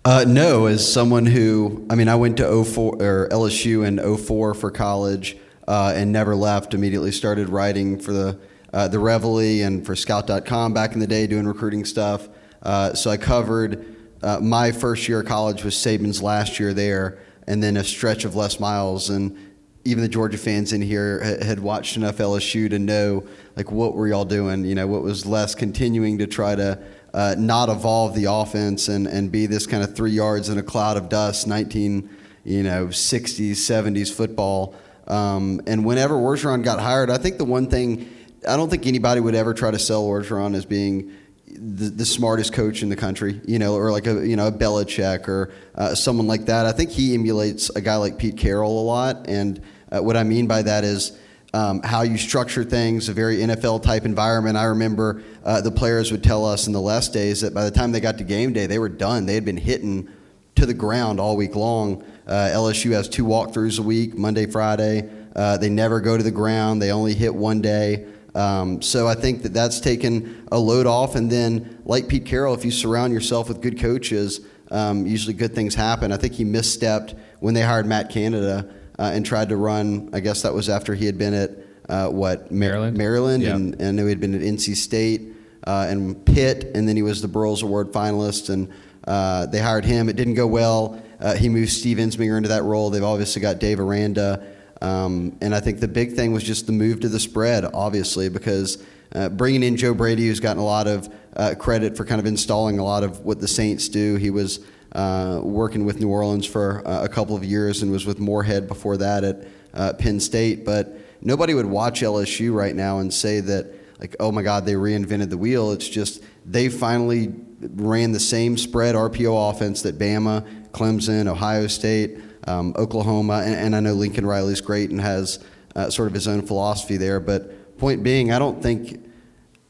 Uh, 0.04 0.24
no, 0.26 0.66
as 0.66 0.92
someone 0.92 1.26
who, 1.26 1.86
I 1.88 1.94
mean, 1.94 2.08
I 2.08 2.16
went 2.16 2.38
to 2.38 2.64
04 2.64 2.96
or 3.00 3.28
LSU 3.30 3.86
in 3.86 4.16
04 4.16 4.52
for 4.52 4.70
college 4.72 5.36
uh, 5.68 5.92
and 5.94 6.10
never 6.10 6.34
left. 6.34 6.74
Immediately 6.74 7.12
started 7.12 7.48
writing 7.48 8.00
for 8.00 8.12
the 8.12 8.38
uh, 8.72 8.88
the 8.88 8.98
Reveille 8.98 9.64
and 9.64 9.84
for 9.84 9.94
Scout.com 9.94 10.72
back 10.72 10.94
in 10.94 10.98
the 10.98 11.06
day, 11.06 11.26
doing 11.26 11.46
recruiting 11.46 11.84
stuff. 11.84 12.28
Uh, 12.62 12.94
so 12.94 13.10
I 13.10 13.16
covered 13.16 13.94
uh, 14.22 14.40
my 14.40 14.72
first 14.72 15.06
year 15.08 15.20
of 15.20 15.26
college 15.26 15.62
was 15.62 15.74
Saban's 15.74 16.22
last 16.22 16.58
year 16.58 16.72
there, 16.72 17.18
and 17.46 17.62
then 17.62 17.76
a 17.76 17.84
stretch 17.84 18.24
of 18.24 18.34
Les 18.34 18.58
Miles. 18.58 19.10
And 19.10 19.36
even 19.84 20.02
the 20.02 20.08
Georgia 20.08 20.38
fans 20.38 20.72
in 20.72 20.80
here 20.80 21.22
ha- 21.22 21.44
had 21.44 21.60
watched 21.60 21.96
enough 21.96 22.16
LSU 22.16 22.68
to 22.70 22.78
know 22.78 23.24
like 23.56 23.70
what 23.70 23.94
were 23.94 24.08
y'all 24.08 24.24
doing? 24.24 24.64
You 24.64 24.74
know, 24.74 24.86
what 24.88 25.02
was 25.02 25.26
Les 25.26 25.54
continuing 25.54 26.18
to 26.18 26.26
try 26.26 26.56
to 26.56 26.82
uh, 27.14 27.34
not 27.38 27.68
evolve 27.68 28.14
the 28.14 28.24
offense 28.24 28.88
and, 28.88 29.06
and 29.06 29.30
be 29.30 29.46
this 29.46 29.66
kind 29.66 29.82
of 29.82 29.94
three 29.94 30.12
yards 30.12 30.48
in 30.48 30.58
a 30.58 30.62
cloud 30.62 30.96
of 30.96 31.08
dust, 31.08 31.46
19, 31.46 32.08
you 32.44 32.62
know, 32.62 32.86
60s, 32.86 33.50
70s 33.52 34.12
football. 34.12 34.74
Um, 35.06 35.60
and 35.66 35.84
whenever 35.84 36.14
Orgeron 36.14 36.64
got 36.64 36.80
hired, 36.80 37.10
I 37.10 37.18
think 37.18 37.38
the 37.38 37.44
one 37.44 37.68
thing 37.68 38.08
I 38.48 38.56
don't 38.56 38.68
think 38.68 38.86
anybody 38.86 39.20
would 39.20 39.34
ever 39.34 39.54
try 39.54 39.70
to 39.70 39.78
sell 39.78 40.04
Orgeron 40.04 40.54
as 40.54 40.64
being 40.64 41.12
the, 41.46 41.90
the, 41.90 42.04
smartest 42.04 42.52
coach 42.52 42.82
in 42.82 42.88
the 42.88 42.96
country, 42.96 43.40
you 43.46 43.58
know, 43.58 43.74
or 43.74 43.92
like 43.92 44.06
a 44.06 44.26
you 44.26 44.36
know 44.36 44.48
a 44.48 44.52
Belichick 44.52 45.28
or 45.28 45.52
uh, 45.74 45.94
someone 45.94 46.26
like 46.26 46.46
that. 46.46 46.66
I 46.66 46.72
think 46.72 46.90
he 46.90 47.14
emulates 47.14 47.70
a 47.70 47.80
guy 47.80 47.96
like 47.96 48.18
Pete 48.18 48.36
Carroll 48.36 48.80
a 48.80 48.84
lot, 48.84 49.28
and 49.28 49.62
uh, 49.90 50.02
what 50.02 50.16
I 50.16 50.22
mean 50.22 50.46
by 50.46 50.62
that 50.62 50.82
is 50.82 51.16
um, 51.54 51.82
how 51.82 52.02
you 52.02 52.16
structure 52.16 52.64
things, 52.64 53.08
a 53.08 53.12
very 53.12 53.38
NFL 53.38 53.82
type 53.82 54.04
environment. 54.04 54.56
I 54.56 54.64
remember 54.64 55.22
uh, 55.44 55.60
the 55.60 55.70
players 55.70 56.10
would 56.10 56.24
tell 56.24 56.46
us 56.46 56.66
in 56.66 56.72
the 56.72 56.80
last 56.80 57.12
days 57.12 57.42
that 57.42 57.52
by 57.52 57.64
the 57.64 57.70
time 57.70 57.92
they 57.92 58.00
got 58.00 58.18
to 58.18 58.24
game 58.24 58.52
day, 58.52 58.66
they 58.66 58.78
were 58.78 58.88
done. 58.88 59.26
They 59.26 59.34
had 59.34 59.44
been 59.44 59.58
hitting 59.58 60.08
to 60.54 60.66
the 60.66 60.74
ground 60.74 61.20
all 61.20 61.36
week 61.36 61.54
long. 61.54 62.04
Uh, 62.26 62.50
LSU 62.52 62.92
has 62.92 63.08
two 63.08 63.24
walkthroughs 63.24 63.78
a 63.78 63.82
week, 63.82 64.16
Monday, 64.16 64.46
Friday. 64.46 65.10
Uh, 65.36 65.58
they 65.58 65.68
never 65.68 66.00
go 66.00 66.16
to 66.16 66.22
the 66.22 66.30
ground. 66.30 66.80
They 66.80 66.90
only 66.90 67.14
hit 67.14 67.34
one 67.34 67.60
day. 67.60 68.06
Um, 68.34 68.80
so 68.80 69.06
I 69.06 69.14
think 69.14 69.42
that 69.42 69.52
that's 69.52 69.80
taken 69.80 70.46
a 70.50 70.58
load 70.58 70.86
off. 70.86 71.16
And 71.16 71.30
then, 71.30 71.82
like 71.84 72.08
Pete 72.08 72.24
Carroll, 72.24 72.54
if 72.54 72.64
you 72.64 72.70
surround 72.70 73.12
yourself 73.12 73.48
with 73.48 73.60
good 73.60 73.78
coaches, 73.78 74.40
um, 74.70 75.06
usually 75.06 75.34
good 75.34 75.54
things 75.54 75.74
happen. 75.74 76.12
I 76.12 76.16
think 76.16 76.32
he 76.32 76.44
misstepped 76.44 77.18
when 77.40 77.52
they 77.52 77.60
hired 77.60 77.86
Matt 77.86 78.08
Canada 78.08 78.72
uh, 78.98 79.10
and 79.14 79.24
tried 79.24 79.48
to 79.50 79.56
run. 79.56 80.10
I 80.12 80.20
guess 80.20 80.42
that 80.42 80.54
was 80.54 80.68
after 80.68 80.94
he 80.94 81.06
had 81.06 81.18
been 81.18 81.34
at 81.34 81.50
uh, 81.88 82.08
what 82.08 82.50
Maryland, 82.50 82.96
Maryland, 82.96 83.42
and, 83.42 83.80
and 83.80 83.98
he 83.98 84.08
had 84.08 84.20
been 84.20 84.34
at 84.34 84.40
NC 84.40 84.76
State 84.76 85.32
uh, 85.66 85.86
and 85.88 86.24
Pitt, 86.24 86.70
and 86.74 86.88
then 86.88 86.96
he 86.96 87.02
was 87.02 87.22
the 87.22 87.28
Broyles 87.28 87.62
Award 87.62 87.92
finalist, 87.92 88.50
and 88.50 88.68
uh, 89.06 89.46
they 89.46 89.58
hired 89.58 89.84
him. 89.84 90.08
It 90.08 90.16
didn't 90.16 90.34
go 90.34 90.46
well. 90.46 91.00
Uh, 91.20 91.34
he 91.34 91.48
moved 91.48 91.70
Steve 91.70 91.98
Ensminger 91.98 92.36
into 92.36 92.48
that 92.48 92.64
role. 92.64 92.90
They've 92.90 93.02
obviously 93.02 93.42
got 93.42 93.58
Dave 93.58 93.78
Aranda. 93.78 94.44
Um, 94.80 95.36
and 95.40 95.54
I 95.54 95.60
think 95.60 95.78
the 95.78 95.88
big 95.88 96.14
thing 96.14 96.32
was 96.32 96.42
just 96.42 96.66
the 96.66 96.72
move 96.72 97.00
to 97.00 97.08
the 97.08 97.20
spread, 97.20 97.64
obviously, 97.72 98.28
because 98.28 98.82
uh, 99.14 99.28
bringing 99.28 99.62
in 99.62 99.76
Joe 99.76 99.94
Brady, 99.94 100.26
who's 100.26 100.40
gotten 100.40 100.60
a 100.60 100.64
lot 100.64 100.88
of 100.88 101.08
uh, 101.36 101.54
credit 101.56 101.96
for 101.96 102.04
kind 102.04 102.20
of 102.20 102.26
installing 102.26 102.80
a 102.80 102.84
lot 102.84 103.04
of 103.04 103.20
what 103.20 103.40
the 103.40 103.46
Saints 103.46 103.88
do. 103.88 104.16
He 104.16 104.30
was 104.30 104.58
uh, 104.94 105.40
working 105.42 105.84
with 105.84 106.00
New 106.00 106.08
Orleans 106.08 106.46
for 106.46 106.86
uh, 106.86 107.04
a 107.04 107.08
couple 107.08 107.36
of 107.36 107.44
years 107.44 107.82
and 107.82 107.90
was 107.90 108.06
with 108.06 108.18
Moorhead 108.18 108.68
before 108.68 108.96
that 108.98 109.24
at 109.24 109.46
uh, 109.74 109.92
Penn 109.94 110.20
State. 110.20 110.64
But 110.64 110.96
nobody 111.20 111.54
would 111.54 111.66
watch 111.66 112.00
LSU 112.00 112.52
right 112.54 112.74
now 112.74 112.98
and 112.98 113.12
say 113.12 113.40
that, 113.40 113.72
like, 113.98 114.16
oh 114.20 114.32
my 114.32 114.42
God, 114.42 114.66
they 114.66 114.74
reinvented 114.74 115.30
the 115.30 115.38
wheel. 115.38 115.72
It's 115.72 115.88
just 115.88 116.22
they 116.44 116.68
finally 116.68 117.32
ran 117.60 118.12
the 118.12 118.20
same 118.20 118.58
spread 118.58 118.94
RPO 118.94 119.50
offense 119.50 119.82
that 119.82 119.98
Bama, 119.98 120.44
Clemson, 120.72 121.28
Ohio 121.28 121.68
State 121.68 122.18
um, 122.46 122.74
Oklahoma, 122.76 123.42
and, 123.44 123.54
and, 123.54 123.76
I 123.76 123.80
know 123.80 123.94
Lincoln 123.94 124.26
Riley's 124.26 124.60
great 124.60 124.90
and 124.90 125.00
has 125.00 125.38
uh, 125.76 125.90
sort 125.90 126.08
of 126.08 126.14
his 126.14 126.26
own 126.26 126.42
philosophy 126.42 126.96
there. 126.96 127.20
But 127.20 127.78
point 127.78 128.02
being, 128.02 128.32
I 128.32 128.38
don't 128.38 128.62
think 128.62 129.04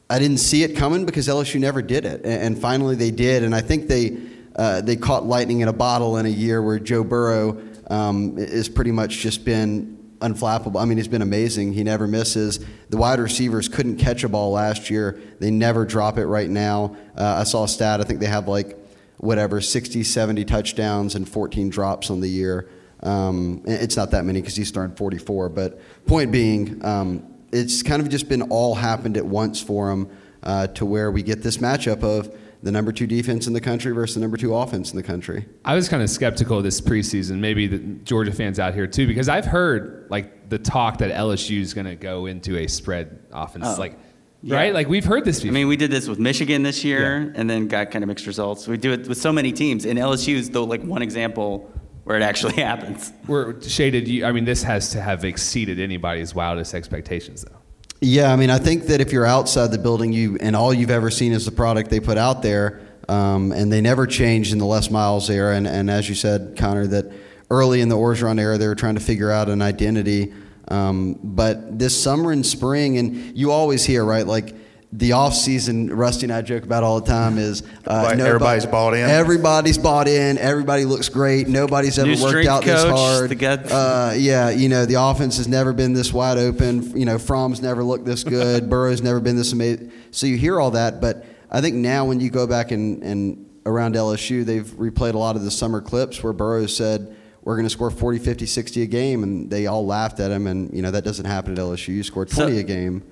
I 0.09 0.19
didn't 0.19 0.39
see 0.39 0.63
it 0.63 0.75
coming 0.75 1.05
because 1.05 1.27
LSU 1.27 1.59
never 1.59 1.81
did 1.81 2.05
it, 2.05 2.21
and, 2.25 2.43
and 2.43 2.59
finally 2.59 2.95
they 2.95 3.11
did, 3.11 3.43
and 3.43 3.53
I 3.53 3.61
think 3.61 3.87
they 3.87 4.09
uh, 4.55 4.81
they 4.81 4.95
caught 4.95 5.25
lightning 5.25 5.61
in 5.61 5.67
a 5.67 5.73
bottle 5.73 6.17
in 6.17 6.25
a 6.25 6.29
year 6.29 6.61
where 6.61 6.79
Joe 6.79 7.03
Burrow 7.03 7.61
um, 7.89 8.37
is 8.37 8.69
pretty 8.69 8.91
much 8.91 9.17
just 9.17 9.45
been 9.45 9.97
unflappable. 10.19 10.81
I 10.81 10.85
mean, 10.85 10.97
he's 10.97 11.07
been 11.07 11.21
amazing. 11.21 11.73
He 11.73 11.83
never 11.83 12.07
misses. 12.07 12.63
The 12.89 12.97
wide 12.97 13.19
receivers 13.19 13.67
couldn't 13.67 13.97
catch 13.97 14.23
a 14.23 14.29
ball 14.29 14.51
last 14.51 14.89
year. 14.89 15.19
They 15.39 15.51
never 15.51 15.85
drop 15.85 16.17
it 16.17 16.27
right 16.27 16.49
now. 16.49 16.95
Uh, 17.17 17.37
I 17.39 17.43
saw 17.43 17.65
a 17.65 17.67
stat. 17.67 17.99
I 17.99 18.03
think 18.03 18.19
they 18.19 18.27
have 18.27 18.47
like 18.47 18.77
whatever 19.17 19.61
60, 19.61 20.03
70 20.03 20.45
touchdowns 20.45 21.15
and 21.15 21.27
14 21.27 21.69
drops 21.69 22.09
on 22.09 22.21
the 22.21 22.27
year. 22.27 22.69
Um, 23.01 23.63
it's 23.65 23.97
not 23.97 24.11
that 24.11 24.23
many 24.23 24.39
because 24.39 24.55
he's 24.55 24.71
thrown 24.71 24.95
44. 24.95 25.49
But 25.49 25.79
point 26.05 26.31
being, 26.31 26.83
um, 26.85 27.27
it's 27.51 27.83
kind 27.83 28.01
of 28.01 28.09
just 28.09 28.29
been 28.29 28.43
all 28.43 28.75
happened 28.75 29.17
at 29.17 29.25
once 29.25 29.61
for 29.61 29.91
him 29.91 30.09
uh, 30.41 30.67
to 30.67 30.85
where 30.85 31.11
we 31.11 31.21
get 31.21 31.43
this 31.43 31.57
matchup 31.57 32.03
of 32.03 32.33
the 32.63 32.71
number 32.71 32.93
two 32.93 33.05
defense 33.05 33.45
in 33.45 33.53
the 33.53 33.61
country 33.61 33.91
versus 33.91 34.15
the 34.15 34.21
number 34.21 34.37
two 34.37 34.55
offense 34.55 34.91
in 34.91 34.97
the 34.97 35.03
country. 35.03 35.45
I 35.65 35.75
was 35.75 35.89
kind 35.89 36.01
of 36.01 36.09
skeptical 36.09 36.61
this 36.61 36.79
preseason, 36.79 37.39
maybe 37.39 37.67
the 37.67 37.77
Georgia 37.77 38.31
fans 38.31 38.57
out 38.57 38.73
here 38.73 38.87
too, 38.87 39.05
because 39.05 39.27
I've 39.27 39.45
heard 39.45 40.07
like 40.09 40.49
the 40.49 40.57
talk 40.57 40.99
that 40.99 41.11
LSU 41.11 41.59
is 41.59 41.73
going 41.73 41.87
to 41.87 41.95
go 41.95 42.25
into 42.25 42.57
a 42.57 42.67
spread 42.67 43.19
offense. 43.31 43.65
Oh. 43.67 43.75
Like 43.77 43.99
yeah. 44.41 44.55
right? 44.55 44.73
Like 44.73 44.87
we've 44.87 45.03
heard 45.03 45.25
this 45.25 45.41
before. 45.41 45.51
I 45.51 45.53
mean, 45.55 45.67
we 45.67 45.75
did 45.75 45.91
this 45.91 46.07
with 46.07 46.19
Michigan 46.19 46.63
this 46.63 46.85
year, 46.85 47.21
yeah. 47.21 47.39
and 47.39 47.49
then 47.49 47.67
got 47.67 47.91
kind 47.91 48.01
of 48.01 48.07
mixed 48.07 48.27
results. 48.27 48.65
We 48.65 48.77
do 48.77 48.93
it 48.93 49.07
with 49.07 49.17
so 49.17 49.33
many 49.33 49.51
teams, 49.51 49.83
and 49.85 49.99
LSU 49.99 50.35
is 50.35 50.49
though 50.49 50.63
like 50.63 50.83
one 50.83 51.01
example 51.01 51.69
where 52.05 52.17
it 52.17 52.23
actually 52.23 52.53
happens. 52.63 53.11
We're 53.27 53.61
shaded. 53.61 54.23
I 54.23 54.31
mean, 54.31 54.45
this 54.45 54.63
has 54.63 54.91
to 54.91 55.01
have 55.01 55.25
exceeded 55.25 55.79
anybody's 55.81 56.33
wildest 56.33 56.73
expectations, 56.73 57.43
though. 57.43 57.57
Yeah, 58.05 58.33
I 58.33 58.35
mean, 58.35 58.49
I 58.49 58.57
think 58.57 58.87
that 58.87 58.99
if 58.99 59.13
you're 59.13 59.25
outside 59.25 59.71
the 59.71 59.77
building, 59.77 60.11
you 60.11 60.37
and 60.41 60.57
all 60.57 60.73
you've 60.73 60.91
ever 60.91 61.09
seen 61.09 61.31
is 61.31 61.45
the 61.45 61.53
product 61.53 61.89
they 61.89 62.01
put 62.01 62.17
out 62.17 62.41
there, 62.41 62.81
um, 63.07 63.53
and 63.53 63.71
they 63.71 63.79
never 63.79 64.05
changed 64.05 64.51
in 64.51 64.59
the 64.59 64.65
Les 64.65 64.89
Miles 64.89 65.29
era. 65.29 65.55
And, 65.55 65.65
and 65.65 65.89
as 65.89 66.09
you 66.09 66.15
said, 66.15 66.55
Connor, 66.57 66.85
that 66.87 67.09
early 67.49 67.79
in 67.79 67.87
the 67.87 67.95
Orgeron 67.95 68.41
era, 68.41 68.57
they 68.57 68.67
were 68.67 68.75
trying 68.75 68.95
to 68.95 69.01
figure 69.01 69.31
out 69.31 69.47
an 69.47 69.61
identity. 69.61 70.33
Um, 70.67 71.17
but 71.23 71.79
this 71.79 72.03
summer 72.03 72.33
and 72.33 72.45
spring, 72.45 72.97
and 72.97 73.37
you 73.37 73.51
always 73.51 73.85
hear, 73.85 74.03
right, 74.03 74.27
like 74.27 74.53
the 74.95 75.13
off 75.13 75.33
season, 75.33 75.87
Rusty 75.87 76.27
and 76.27 76.33
I 76.33 76.43
joke 76.43 76.63
about 76.63 76.83
all 76.83 77.01
the 77.01 77.07
time 77.07 77.39
is 77.39 77.63
uh, 77.87 78.03
nobody, 78.03 78.21
everybody's 78.21 78.65
bought 78.67 78.93
in. 78.93 79.09
Everybody's 79.09 79.77
bought 79.79 80.07
in. 80.07 80.37
Everybody 80.37 80.85
looks 80.85 81.09
great. 81.09 81.47
Nobody's 81.47 81.97
ever 81.97 82.09
New 82.09 82.21
worked 82.21 82.47
out 82.47 82.61
coach, 82.63 82.83
this 82.83 82.83
hard. 82.83 83.43
Uh, 83.71 84.13
yeah, 84.15 84.51
you 84.51 84.69
know 84.69 84.85
the 84.85 85.01
offense 85.01 85.37
has 85.37 85.47
never 85.47 85.73
been 85.73 85.93
this 85.93 86.13
wide 86.13 86.37
open. 86.37 86.95
You 86.95 87.05
know 87.05 87.17
Fromm's 87.17 87.59
never 87.59 87.83
looked 87.83 88.05
this 88.05 88.23
good. 88.23 88.69
Burrow's 88.69 89.01
never 89.01 89.19
been 89.19 89.35
this 89.35 89.51
amazing. 89.51 89.91
So 90.11 90.27
you 90.27 90.37
hear 90.37 90.61
all 90.61 90.71
that, 90.71 91.01
but 91.01 91.25
I 91.49 91.59
think 91.59 91.75
now 91.75 92.05
when 92.05 92.19
you 92.19 92.29
go 92.29 92.45
back 92.45 92.71
and, 92.71 93.01
and 93.01 93.49
around 93.65 93.95
LSU, 93.95 94.45
they've 94.45 94.65
replayed 94.65 95.15
a 95.15 95.17
lot 95.17 95.35
of 95.35 95.43
the 95.43 95.51
summer 95.51 95.81
clips 95.81 96.21
where 96.23 96.33
Burrow 96.33 96.67
said 96.67 97.15
we're 97.43 97.55
going 97.55 97.65
to 97.65 97.69
score 97.69 97.91
40, 97.91 98.19
50, 98.19 98.45
60 98.45 98.81
a 98.83 98.85
game. 98.85 99.23
And 99.23 99.49
they 99.49 99.67
all 99.67 99.85
laughed 99.85 100.19
at 100.19 100.31
him. 100.31 100.47
And, 100.47 100.73
you 100.73 100.81
know, 100.81 100.91
that 100.91 101.03
doesn't 101.03 101.25
happen 101.25 101.53
at 101.53 101.59
LSU. 101.59 101.89
You 101.89 102.03
score 102.03 102.25
20 102.25 102.53
so, 102.53 102.59
a 102.59 102.63
game. 102.63 103.03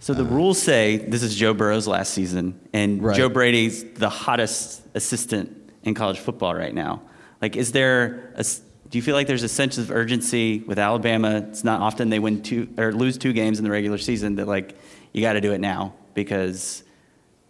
So 0.00 0.14
the 0.14 0.24
uh, 0.24 0.28
rules 0.28 0.60
say 0.60 0.96
this 0.96 1.22
is 1.22 1.34
Joe 1.34 1.54
Burrow's 1.54 1.86
last 1.86 2.14
season. 2.14 2.58
And 2.72 3.02
right. 3.02 3.16
Joe 3.16 3.28
Brady's 3.28 3.84
the 3.94 4.08
hottest 4.08 4.82
assistant 4.94 5.72
in 5.82 5.94
college 5.94 6.18
football 6.18 6.54
right 6.54 6.74
now. 6.74 7.02
Like, 7.40 7.56
is 7.56 7.72
there 7.72 8.32
a, 8.34 8.44
do 8.88 8.98
you 8.98 9.02
feel 9.02 9.14
like 9.14 9.26
there's 9.26 9.42
a 9.42 9.48
sense 9.48 9.78
of 9.78 9.90
urgency 9.90 10.60
with 10.60 10.78
Alabama? 10.78 11.46
It's 11.48 11.64
not 11.64 11.80
often 11.80 12.10
they 12.10 12.18
win 12.18 12.42
two 12.42 12.68
or 12.78 12.92
lose 12.92 13.18
two 13.18 13.32
games 13.32 13.58
in 13.58 13.64
the 13.64 13.70
regular 13.70 13.98
season 13.98 14.36
that, 14.36 14.46
like, 14.48 14.76
you 15.12 15.20
got 15.22 15.34
to 15.34 15.40
do 15.40 15.52
it 15.52 15.60
now 15.60 15.94
because 16.14 16.82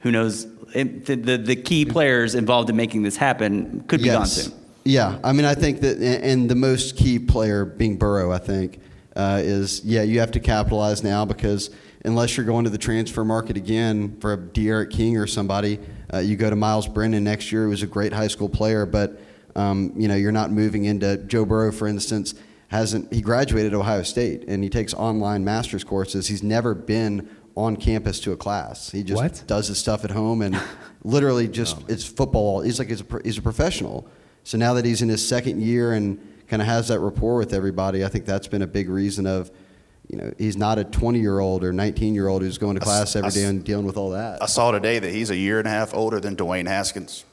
who 0.00 0.10
knows? 0.10 0.46
It, 0.74 1.06
the, 1.06 1.16
the, 1.16 1.38
the, 1.38 1.56
key 1.56 1.84
players 1.84 2.34
involved 2.34 2.68
in 2.70 2.76
making 2.76 3.02
this 3.02 3.16
happen 3.16 3.84
could 3.88 4.00
be 4.00 4.06
yes. 4.06 4.16
gone 4.16 4.26
soon. 4.26 4.54
Yeah, 4.84 5.18
I 5.24 5.32
mean, 5.32 5.44
I 5.44 5.54
think 5.54 5.80
that, 5.80 5.98
and 5.98 6.48
the 6.48 6.54
most 6.54 6.96
key 6.96 7.18
player 7.18 7.64
being 7.64 7.96
Burrow, 7.96 8.32
I 8.32 8.38
think, 8.38 8.80
uh, 9.16 9.40
is 9.42 9.84
yeah, 9.84 10.02
you 10.02 10.20
have 10.20 10.30
to 10.32 10.40
capitalize 10.40 11.02
now 11.02 11.24
because 11.24 11.70
unless 12.08 12.36
you're 12.36 12.46
going 12.46 12.64
to 12.64 12.70
the 12.70 12.78
transfer 12.78 13.24
market 13.24 13.56
again 13.56 14.18
for 14.18 14.32
a 14.32 14.36
D'Eriq 14.36 14.90
King 14.90 15.16
or 15.16 15.26
somebody, 15.26 15.78
uh, 16.12 16.18
you 16.18 16.36
go 16.36 16.50
to 16.50 16.56
Myles 16.56 16.88
Brennan 16.88 17.22
next 17.22 17.52
year, 17.52 17.64
who 17.64 17.68
was 17.68 17.82
a 17.82 17.86
great 17.86 18.12
high 18.12 18.26
school 18.26 18.48
player, 18.48 18.86
but 18.86 19.20
um, 19.54 19.92
you 19.96 20.08
know 20.08 20.14
you're 20.14 20.32
not 20.32 20.50
moving 20.50 20.86
into 20.86 21.18
Joe 21.18 21.44
Burrow, 21.44 21.70
for 21.70 21.86
instance. 21.86 22.34
Hasn't 22.68 23.12
he 23.12 23.20
graduated 23.22 23.72
Ohio 23.72 24.02
State 24.02 24.44
and 24.46 24.62
he 24.62 24.68
takes 24.68 24.92
online 24.92 25.44
master's 25.44 25.84
courses? 25.84 26.26
He's 26.26 26.42
never 26.42 26.74
been 26.74 27.28
on 27.54 27.76
campus 27.76 28.20
to 28.20 28.32
a 28.32 28.36
class. 28.36 28.90
He 28.90 29.02
just 29.02 29.22
what? 29.22 29.44
does 29.46 29.68
his 29.68 29.78
stuff 29.78 30.04
at 30.04 30.10
home 30.10 30.42
and 30.42 30.60
literally 31.04 31.48
just 31.48 31.76
oh. 31.78 31.84
it's 31.88 32.04
football. 32.04 32.60
He's 32.60 32.78
like 32.78 32.88
he's 32.88 33.00
a, 33.00 33.20
he's 33.24 33.38
a 33.38 33.42
professional. 33.42 34.08
So 34.44 34.58
now 34.58 34.74
that 34.74 34.84
he's 34.84 35.02
in 35.02 35.08
his 35.08 35.26
second 35.26 35.62
year 35.62 35.92
and 35.92 36.18
kind 36.46 36.62
of 36.62 36.68
has 36.68 36.88
that 36.88 37.00
rapport 37.00 37.36
with 37.36 37.52
everybody, 37.52 38.04
I 38.04 38.08
think 38.08 38.24
that's 38.24 38.46
been 38.48 38.62
a 38.62 38.66
big 38.66 38.88
reason 38.88 39.26
of, 39.26 39.50
you 40.08 40.16
know, 40.16 40.32
he's 40.38 40.56
not 40.56 40.78
a 40.78 40.84
20 40.84 41.20
year 41.20 41.38
old 41.38 41.64
or 41.64 41.72
19 41.72 42.14
year 42.14 42.28
old 42.28 42.42
who's 42.42 42.58
going 42.58 42.74
to 42.74 42.80
class 42.80 43.14
every 43.14 43.30
day 43.30 43.44
and 43.44 43.64
dealing 43.64 43.86
with 43.86 43.96
all 43.96 44.10
that. 44.10 44.42
I 44.42 44.46
saw 44.46 44.70
today 44.70 44.98
that 44.98 45.10
he's 45.10 45.30
a 45.30 45.36
year 45.36 45.58
and 45.58 45.68
a 45.68 45.70
half 45.70 45.94
older 45.94 46.18
than 46.18 46.36
Dwayne 46.36 46.66
Haskins 46.66 47.24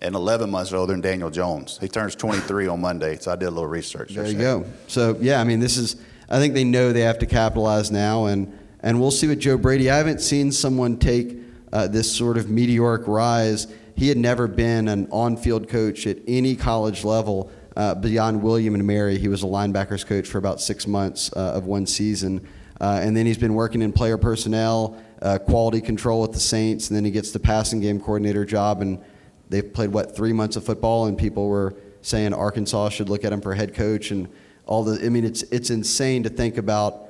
and 0.00 0.14
11 0.14 0.50
months 0.50 0.72
older 0.72 0.92
than 0.92 1.00
Daniel 1.00 1.30
Jones. 1.30 1.78
He 1.80 1.88
turns 1.88 2.14
23 2.14 2.68
on 2.68 2.80
Monday, 2.80 3.18
so 3.18 3.32
I 3.32 3.36
did 3.36 3.46
a 3.46 3.50
little 3.50 3.66
research. 3.66 4.14
There 4.14 4.26
you 4.26 4.38
go. 4.38 4.64
So, 4.88 5.16
yeah, 5.20 5.40
I 5.40 5.44
mean, 5.44 5.60
this 5.60 5.76
is, 5.76 5.96
I 6.28 6.38
think 6.38 6.54
they 6.54 6.64
know 6.64 6.92
they 6.92 7.02
have 7.02 7.18
to 7.20 7.26
capitalize 7.26 7.90
now, 7.90 8.26
and, 8.26 8.56
and 8.80 9.00
we'll 9.00 9.12
see 9.12 9.28
with 9.28 9.38
Joe 9.38 9.56
Brady. 9.56 9.90
I 9.90 9.96
haven't 9.96 10.20
seen 10.20 10.50
someone 10.50 10.98
take 10.98 11.36
uh, 11.72 11.86
this 11.86 12.12
sort 12.12 12.36
of 12.36 12.50
meteoric 12.50 13.06
rise 13.06 13.68
he 13.96 14.08
had 14.08 14.18
never 14.18 14.48
been 14.48 14.88
an 14.88 15.08
on 15.10 15.36
field 15.36 15.68
coach 15.68 16.06
at 16.06 16.18
any 16.26 16.56
college 16.56 17.04
level 17.04 17.50
uh, 17.76 17.94
beyond 17.94 18.42
William 18.42 18.74
and 18.74 18.86
Mary, 18.86 19.18
he 19.18 19.28
was 19.28 19.42
a 19.42 19.46
linebackers 19.46 20.06
coach 20.06 20.28
for 20.28 20.38
about 20.38 20.60
six 20.60 20.86
months 20.86 21.32
uh, 21.34 21.52
of 21.54 21.66
one 21.66 21.86
season. 21.86 22.46
Uh, 22.80 23.00
and 23.02 23.16
then 23.16 23.26
he's 23.26 23.38
been 23.38 23.54
working 23.54 23.80
in 23.80 23.92
player 23.92 24.18
personnel, 24.18 25.00
uh, 25.22 25.38
quality 25.38 25.80
control 25.80 26.20
with 26.20 26.32
the 26.32 26.40
Saints, 26.40 26.88
and 26.88 26.96
then 26.96 27.04
he 27.04 27.10
gets 27.10 27.30
the 27.30 27.38
passing 27.38 27.80
game 27.80 28.00
coordinator 28.00 28.44
job. 28.44 28.82
And 28.82 29.02
they've 29.48 29.72
played, 29.72 29.90
what, 29.90 30.14
three 30.16 30.32
months 30.32 30.56
of 30.56 30.64
football, 30.64 31.06
and 31.06 31.16
people 31.16 31.48
were 31.48 31.74
saying 32.02 32.34
Arkansas 32.34 32.90
should 32.90 33.08
look 33.08 33.24
at 33.24 33.32
him 33.32 33.40
for 33.40 33.54
head 33.54 33.74
coach. 33.74 34.10
And 34.10 34.28
all 34.66 34.82
the, 34.82 35.04
I 35.04 35.08
mean, 35.08 35.24
it's, 35.24 35.42
it's 35.44 35.70
insane 35.70 36.24
to 36.24 36.28
think 36.28 36.58
about 36.58 37.08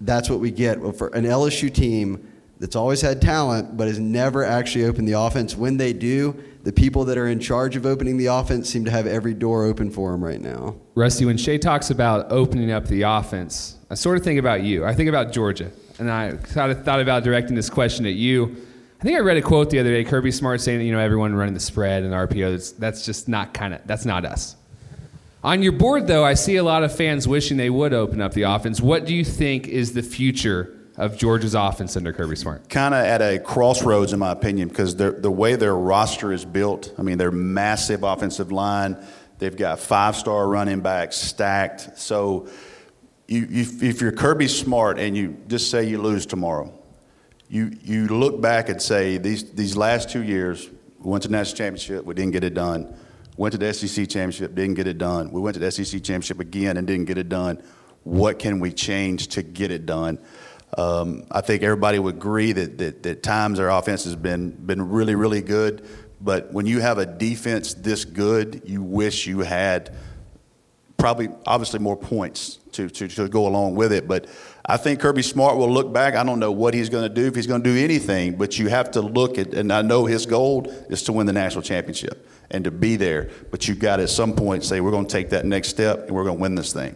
that's 0.00 0.28
what 0.28 0.40
we 0.40 0.50
get 0.50 0.78
for 0.96 1.08
an 1.08 1.24
LSU 1.24 1.72
team 1.72 2.31
that's 2.62 2.76
always 2.76 3.00
had 3.00 3.20
talent 3.20 3.76
but 3.76 3.88
has 3.88 3.98
never 3.98 4.44
actually 4.44 4.84
opened 4.84 5.08
the 5.08 5.18
offense. 5.18 5.56
When 5.56 5.78
they 5.78 5.92
do, 5.92 6.40
the 6.62 6.72
people 6.72 7.04
that 7.06 7.18
are 7.18 7.26
in 7.26 7.40
charge 7.40 7.74
of 7.74 7.84
opening 7.84 8.18
the 8.18 8.26
offense 8.26 8.70
seem 8.70 8.84
to 8.84 8.90
have 8.92 9.04
every 9.04 9.34
door 9.34 9.64
open 9.64 9.90
for 9.90 10.12
them 10.12 10.22
right 10.22 10.40
now. 10.40 10.76
Rusty, 10.94 11.24
when 11.24 11.36
Shea 11.36 11.58
talks 11.58 11.90
about 11.90 12.30
opening 12.30 12.70
up 12.70 12.86
the 12.86 13.02
offense, 13.02 13.78
I 13.90 13.94
sort 13.94 14.16
of 14.16 14.22
think 14.22 14.38
about 14.38 14.62
you. 14.62 14.84
I 14.84 14.94
think 14.94 15.08
about 15.08 15.32
Georgia, 15.32 15.72
and 15.98 16.08
I 16.08 16.36
thought, 16.36 16.84
thought 16.84 17.00
about 17.00 17.24
directing 17.24 17.56
this 17.56 17.68
question 17.68 18.06
at 18.06 18.14
you. 18.14 18.56
I 19.00 19.02
think 19.02 19.16
I 19.16 19.22
read 19.22 19.38
a 19.38 19.42
quote 19.42 19.68
the 19.68 19.80
other 19.80 19.90
day, 19.90 20.04
Kirby 20.04 20.30
Smart 20.30 20.60
saying 20.60 20.78
that 20.78 20.84
you 20.84 20.92
know 20.92 21.00
everyone 21.00 21.34
running 21.34 21.54
the 21.54 21.60
spread 21.60 22.04
and 22.04 22.12
RPO. 22.12 22.52
That's, 22.52 22.70
that's 22.70 23.04
just 23.04 23.26
not 23.26 23.54
kind 23.54 23.74
of 23.74 23.80
that's 23.86 24.04
not 24.04 24.24
us. 24.24 24.54
On 25.42 25.64
your 25.64 25.72
board, 25.72 26.06
though, 26.06 26.24
I 26.24 26.34
see 26.34 26.54
a 26.54 26.62
lot 26.62 26.84
of 26.84 26.94
fans 26.94 27.26
wishing 27.26 27.56
they 27.56 27.70
would 27.70 27.92
open 27.92 28.20
up 28.20 28.34
the 28.34 28.42
offense. 28.42 28.80
What 28.80 29.04
do 29.04 29.16
you 29.16 29.24
think 29.24 29.66
is 29.66 29.94
the 29.94 30.02
future 30.02 30.78
of 31.02 31.18
Georgia's 31.18 31.54
offense 31.54 31.96
under 31.96 32.12
Kirby 32.12 32.36
Smart? 32.36 32.68
Kind 32.68 32.94
of 32.94 33.04
at 33.04 33.20
a 33.20 33.40
crossroads, 33.40 34.12
in 34.12 34.20
my 34.20 34.30
opinion, 34.30 34.68
because 34.68 34.94
the 34.94 35.30
way 35.30 35.56
their 35.56 35.74
roster 35.74 36.32
is 36.32 36.44
built. 36.44 36.94
I 36.96 37.02
mean, 37.02 37.18
they're 37.18 37.32
massive 37.32 38.04
offensive 38.04 38.52
line. 38.52 38.96
They've 39.38 39.56
got 39.56 39.80
five-star 39.80 40.46
running 40.46 40.80
backs 40.80 41.16
stacked. 41.16 41.98
So, 41.98 42.48
you, 43.26 43.46
if 43.50 44.00
you're 44.00 44.12
Kirby 44.12 44.46
Smart 44.46 45.00
and 45.00 45.16
you 45.16 45.36
just 45.48 45.70
say 45.70 45.84
you 45.84 46.00
lose 46.00 46.26
tomorrow, 46.26 46.72
you 47.48 47.72
you 47.82 48.06
look 48.06 48.40
back 48.40 48.68
and 48.68 48.80
say 48.80 49.18
these 49.18 49.50
these 49.52 49.76
last 49.76 50.10
two 50.10 50.22
years, 50.22 50.70
we 51.00 51.10
went 51.10 51.22
to 51.22 51.28
the 51.28 51.32
national 51.32 51.56
championship, 51.56 52.04
we 52.04 52.14
didn't 52.14 52.32
get 52.32 52.44
it 52.44 52.54
done. 52.54 52.94
Went 53.36 53.52
to 53.52 53.58
the 53.58 53.72
SEC 53.72 54.08
championship, 54.08 54.54
didn't 54.54 54.74
get 54.74 54.86
it 54.86 54.98
done. 54.98 55.32
We 55.32 55.40
went 55.40 55.54
to 55.54 55.60
the 55.60 55.72
SEC 55.72 56.02
championship 56.02 56.38
again 56.38 56.76
and 56.76 56.86
didn't 56.86 57.06
get 57.06 57.18
it 57.18 57.28
done. 57.28 57.62
What 58.04 58.38
can 58.38 58.60
we 58.60 58.72
change 58.72 59.28
to 59.28 59.42
get 59.42 59.70
it 59.70 59.86
done? 59.86 60.18
Um, 60.76 61.24
I 61.30 61.42
think 61.42 61.62
everybody 61.62 61.98
would 61.98 62.16
agree 62.16 62.52
that, 62.52 62.78
that, 62.78 63.02
that 63.02 63.22
times 63.22 63.58
our 63.58 63.70
offense 63.70 64.04
has 64.04 64.16
been, 64.16 64.50
been 64.50 64.90
really, 64.90 65.14
really 65.14 65.42
good. 65.42 65.86
But 66.20 66.52
when 66.52 66.66
you 66.66 66.80
have 66.80 66.98
a 66.98 67.06
defense 67.06 67.74
this 67.74 68.04
good, 68.04 68.62
you 68.64 68.82
wish 68.82 69.26
you 69.26 69.40
had 69.40 69.94
probably, 70.96 71.28
obviously, 71.46 71.80
more 71.80 71.96
points 71.96 72.60
to, 72.72 72.88
to, 72.88 73.08
to 73.08 73.28
go 73.28 73.48
along 73.48 73.74
with 73.74 73.92
it. 73.92 74.06
But 74.06 74.28
I 74.64 74.76
think 74.76 75.00
Kirby 75.00 75.22
Smart 75.22 75.56
will 75.58 75.70
look 75.70 75.92
back. 75.92 76.14
I 76.14 76.22
don't 76.22 76.38
know 76.38 76.52
what 76.52 76.74
he's 76.74 76.88
going 76.88 77.02
to 77.02 77.08
do, 77.08 77.26
if 77.26 77.34
he's 77.34 77.48
going 77.48 77.62
to 77.62 77.74
do 77.74 77.76
anything, 77.76 78.36
but 78.36 78.58
you 78.58 78.68
have 78.68 78.92
to 78.92 79.02
look 79.02 79.36
at, 79.36 79.52
and 79.52 79.72
I 79.72 79.82
know 79.82 80.06
his 80.06 80.26
goal 80.26 80.70
is 80.88 81.02
to 81.04 81.12
win 81.12 81.26
the 81.26 81.32
national 81.32 81.62
championship 81.62 82.28
and 82.52 82.62
to 82.64 82.70
be 82.70 82.94
there. 82.94 83.30
But 83.50 83.66
you've 83.66 83.80
got 83.80 83.96
to 83.96 84.04
at 84.04 84.10
some 84.10 84.34
point 84.34 84.64
say, 84.64 84.80
we're 84.80 84.92
going 84.92 85.06
to 85.06 85.12
take 85.12 85.30
that 85.30 85.44
next 85.44 85.68
step 85.68 86.06
and 86.06 86.12
we're 86.12 86.24
going 86.24 86.36
to 86.36 86.42
win 86.42 86.54
this 86.54 86.72
thing. 86.72 86.94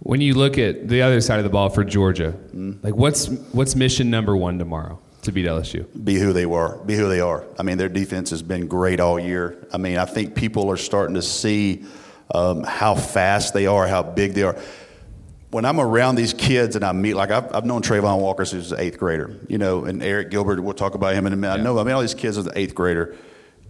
When 0.00 0.20
you 0.20 0.34
look 0.34 0.58
at 0.58 0.88
the 0.88 1.02
other 1.02 1.20
side 1.20 1.38
of 1.38 1.44
the 1.44 1.50
ball 1.50 1.68
for 1.68 1.84
Georgia, 1.84 2.32
mm-hmm. 2.32 2.84
like 2.84 2.94
what's 2.94 3.28
what's 3.52 3.76
mission 3.76 4.10
number 4.10 4.36
one 4.36 4.58
tomorrow 4.58 4.98
to 5.22 5.32
beat 5.32 5.46
LSU? 5.46 5.86
Be 6.04 6.14
who 6.14 6.32
they 6.32 6.46
were. 6.46 6.78
Be 6.84 6.94
who 6.94 7.08
they 7.08 7.20
are. 7.20 7.44
I 7.58 7.62
mean, 7.62 7.76
their 7.76 7.88
defense 7.88 8.30
has 8.30 8.42
been 8.42 8.66
great 8.66 8.98
all 8.98 9.20
year. 9.20 9.66
I 9.72 9.76
mean, 9.76 9.98
I 9.98 10.06
think 10.06 10.34
people 10.34 10.70
are 10.70 10.78
starting 10.78 11.14
to 11.16 11.22
see 11.22 11.84
um, 12.34 12.62
how 12.62 12.94
fast 12.94 13.52
they 13.52 13.66
are, 13.66 13.86
how 13.86 14.02
big 14.02 14.32
they 14.32 14.42
are. 14.42 14.56
When 15.50 15.64
I'm 15.64 15.80
around 15.80 16.14
these 16.14 16.32
kids 16.32 16.76
and 16.76 16.84
I 16.84 16.92
meet, 16.92 17.14
like 17.14 17.30
I've, 17.30 17.54
I've 17.54 17.64
known 17.64 17.82
Travon 17.82 18.20
Walker 18.20 18.44
since 18.44 18.70
an 18.70 18.80
eighth 18.80 18.98
grader, 18.98 19.36
you 19.48 19.58
know, 19.58 19.84
and 19.84 20.00
Arik 20.00 20.30
Gilbert. 20.30 20.60
We'll 20.60 20.74
talk 20.74 20.94
about 20.94 21.14
him 21.14 21.26
in 21.26 21.32
a 21.32 21.36
minute. 21.36 21.56
Yeah. 21.56 21.60
I 21.60 21.64
know. 21.64 21.78
I 21.78 21.82
mean, 21.82 21.92
all 21.92 22.00
these 22.00 22.14
kids 22.14 22.38
as 22.38 22.46
an 22.46 22.52
eighth 22.54 22.74
grader 22.74 23.16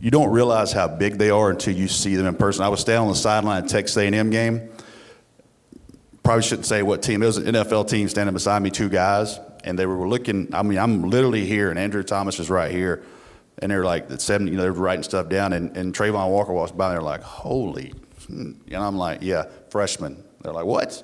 you 0.00 0.10
don't 0.10 0.30
realize 0.30 0.72
how 0.72 0.88
big 0.88 1.18
they 1.18 1.31
are 1.31 1.50
until 1.50 1.74
you 1.74 1.87
see 1.87 2.16
them 2.16 2.26
in 2.26 2.35
person. 2.35 2.64
I 2.64 2.68
was 2.68 2.81
standing 2.81 3.02
on 3.02 3.09
the 3.09 3.14
sideline 3.14 3.64
at 3.64 3.68
Texas 3.68 3.98
A&M 3.98 4.31
game. 4.31 4.70
Probably 6.31 6.45
shouldn't 6.45 6.66
say 6.66 6.85
what 6.85 7.03
team. 7.03 7.25
It 7.25 7.27
was 7.27 7.38
an 7.38 7.55
NFL 7.57 7.88
team 7.88 8.09
standing 8.09 8.33
beside 8.33 8.62
me, 8.62 8.71
two 8.71 8.88
guys, 8.88 9.40
and 9.64 9.77
they 9.77 9.85
were 9.85 10.09
looking. 10.09 10.55
I 10.55 10.62
mean, 10.62 10.79
I'm 10.79 11.11
literally 11.11 11.45
here, 11.45 11.71
and 11.71 11.77
Andrew 11.77 12.05
Thomas 12.05 12.38
is 12.38 12.49
right 12.49 12.71
here, 12.71 13.03
and 13.59 13.73
they're 13.73 13.85
like 13.85 14.07
the 14.07 14.21
seven. 14.21 14.47
You 14.47 14.55
know, 14.55 14.62
they're 14.62 14.73
writing 14.73 15.03
stuff 15.03 15.29
down, 15.29 15.53
and, 15.53 15.77
and 15.77 15.93
Travon 15.93 16.31
Walker 16.31 16.53
walks 16.53 16.71
by, 16.71 16.90
and 16.90 16.95
they're 16.95 17.03
like, 17.03 17.23
"Holy!" 17.25 17.93
And 18.29 18.62
I'm 18.73 18.97
like, 18.97 19.23
"Yeah, 19.23 19.47
freshman." 19.71 20.23
They're 20.40 20.53
like, 20.53 20.66
"What?" 20.66 21.03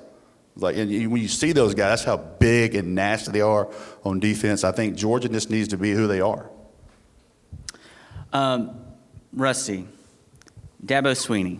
Like, 0.55 0.77
and 0.77 0.89
when 1.11 1.21
you 1.21 1.27
see 1.27 1.51
those 1.51 1.73
guys, 1.73 1.89
that's 1.99 2.03
how 2.05 2.15
big 2.15 2.73
and 2.75 2.95
nasty 2.95 3.33
they 3.33 3.41
are 3.41 3.67
on 4.05 4.21
defense. 4.21 4.63
I 4.63 4.71
think 4.71 4.95
Georgia 4.95 5.27
just 5.27 5.49
needs 5.49 5.67
to 5.67 5.77
be 5.77 5.91
who 5.91 6.07
they 6.07 6.21
are. 6.21 6.49
Um, 8.31 8.79
Rusty, 9.33 9.89
Dabo 10.85 11.11
Swinney 11.11 11.59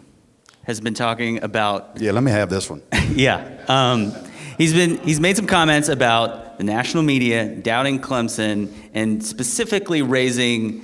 has 0.68 0.82
been 0.82 0.94
talking 0.94 1.42
about. 1.44 2.00
Yeah, 2.00 2.12
let 2.12 2.24
me 2.24 2.32
have 2.32 2.50
this 2.50 2.70
one. 2.70 2.84
yeah. 3.16 3.58
Um, 3.70 4.14
he's 4.58 4.74
been 4.74 4.98
he's 5.00 5.20
made 5.20 5.38
some 5.38 5.48
comments 5.48 5.88
about 5.88 6.58
the 6.58 6.64
national 6.66 7.04
media 7.04 7.56
doubting 7.56 8.00
Clemson 8.00 8.72
and 8.94 9.26
specifically 9.26 10.02
raising 10.02 10.84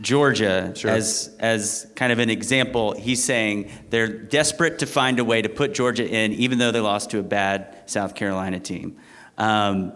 Georgia 0.00 0.72
sure. 0.76 0.92
as 0.92 1.36
as 1.40 1.90
kind 1.96 2.12
of 2.12 2.20
an 2.20 2.30
example. 2.30 2.92
He's 2.92 3.22
saying 3.22 3.72
they're 3.90 4.06
desperate 4.06 4.78
to 4.78 4.86
find 4.86 5.18
a 5.18 5.24
way 5.24 5.42
to 5.42 5.48
put 5.48 5.74
Georgia 5.74 6.08
in, 6.08 6.32
even 6.34 6.58
though 6.58 6.70
they 6.70 6.80
lost 6.80 7.10
to 7.10 7.18
a 7.18 7.24
bad 7.24 7.82
South 7.86 8.14
Carolina 8.14 8.60
team. 8.60 8.98
Um, 9.36 9.92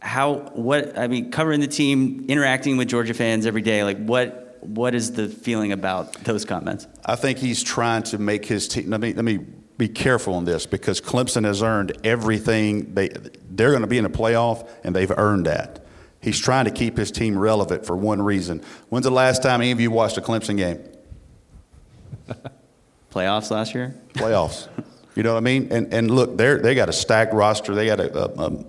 how 0.00 0.50
what 0.54 0.98
I 0.98 1.06
mean, 1.06 1.30
covering 1.30 1.60
the 1.60 1.68
team, 1.68 2.24
interacting 2.26 2.76
with 2.76 2.88
Georgia 2.88 3.14
fans 3.14 3.46
every 3.46 3.62
day, 3.62 3.84
like 3.84 4.04
what 4.04 4.41
what 4.62 4.94
is 4.94 5.12
the 5.12 5.28
feeling 5.28 5.72
about 5.72 6.14
those 6.24 6.44
comments? 6.44 6.86
I 7.04 7.16
think 7.16 7.38
he's 7.38 7.62
trying 7.62 8.04
to 8.04 8.18
make 8.18 8.44
his 8.46 8.68
team. 8.68 8.90
Let 8.90 9.00
me 9.00 9.12
let 9.12 9.24
me 9.24 9.40
be 9.76 9.88
careful 9.88 10.34
on 10.34 10.44
this 10.44 10.66
because 10.66 11.00
Clemson 11.00 11.44
has 11.44 11.62
earned 11.62 11.92
everything. 12.04 12.94
They 12.94 13.08
they're 13.50 13.70
going 13.70 13.82
to 13.82 13.88
be 13.88 13.98
in 13.98 14.04
a 14.04 14.10
playoff, 14.10 14.68
and 14.84 14.94
they've 14.94 15.10
earned 15.10 15.46
that. 15.46 15.84
He's 16.20 16.38
trying 16.38 16.66
to 16.66 16.70
keep 16.70 16.96
his 16.96 17.10
team 17.10 17.36
relevant 17.36 17.84
for 17.84 17.96
one 17.96 18.22
reason. 18.22 18.62
When's 18.90 19.04
the 19.04 19.10
last 19.10 19.42
time 19.42 19.60
any 19.60 19.72
of 19.72 19.80
you 19.80 19.90
watched 19.90 20.16
a 20.16 20.20
Clemson 20.20 20.56
game? 20.56 20.80
Playoffs 23.12 23.50
last 23.50 23.74
year. 23.74 23.94
Playoffs. 24.14 24.68
You 25.16 25.24
know 25.24 25.32
what 25.32 25.38
I 25.38 25.42
mean? 25.42 25.68
And 25.72 25.92
and 25.92 26.10
look, 26.10 26.36
they 26.36 26.54
they 26.54 26.74
got 26.74 26.88
a 26.88 26.92
stacked 26.92 27.34
roster. 27.34 27.74
They 27.74 27.86
got 27.86 27.98
a, 27.98 28.16
a, 28.16 28.46
a 28.46 28.64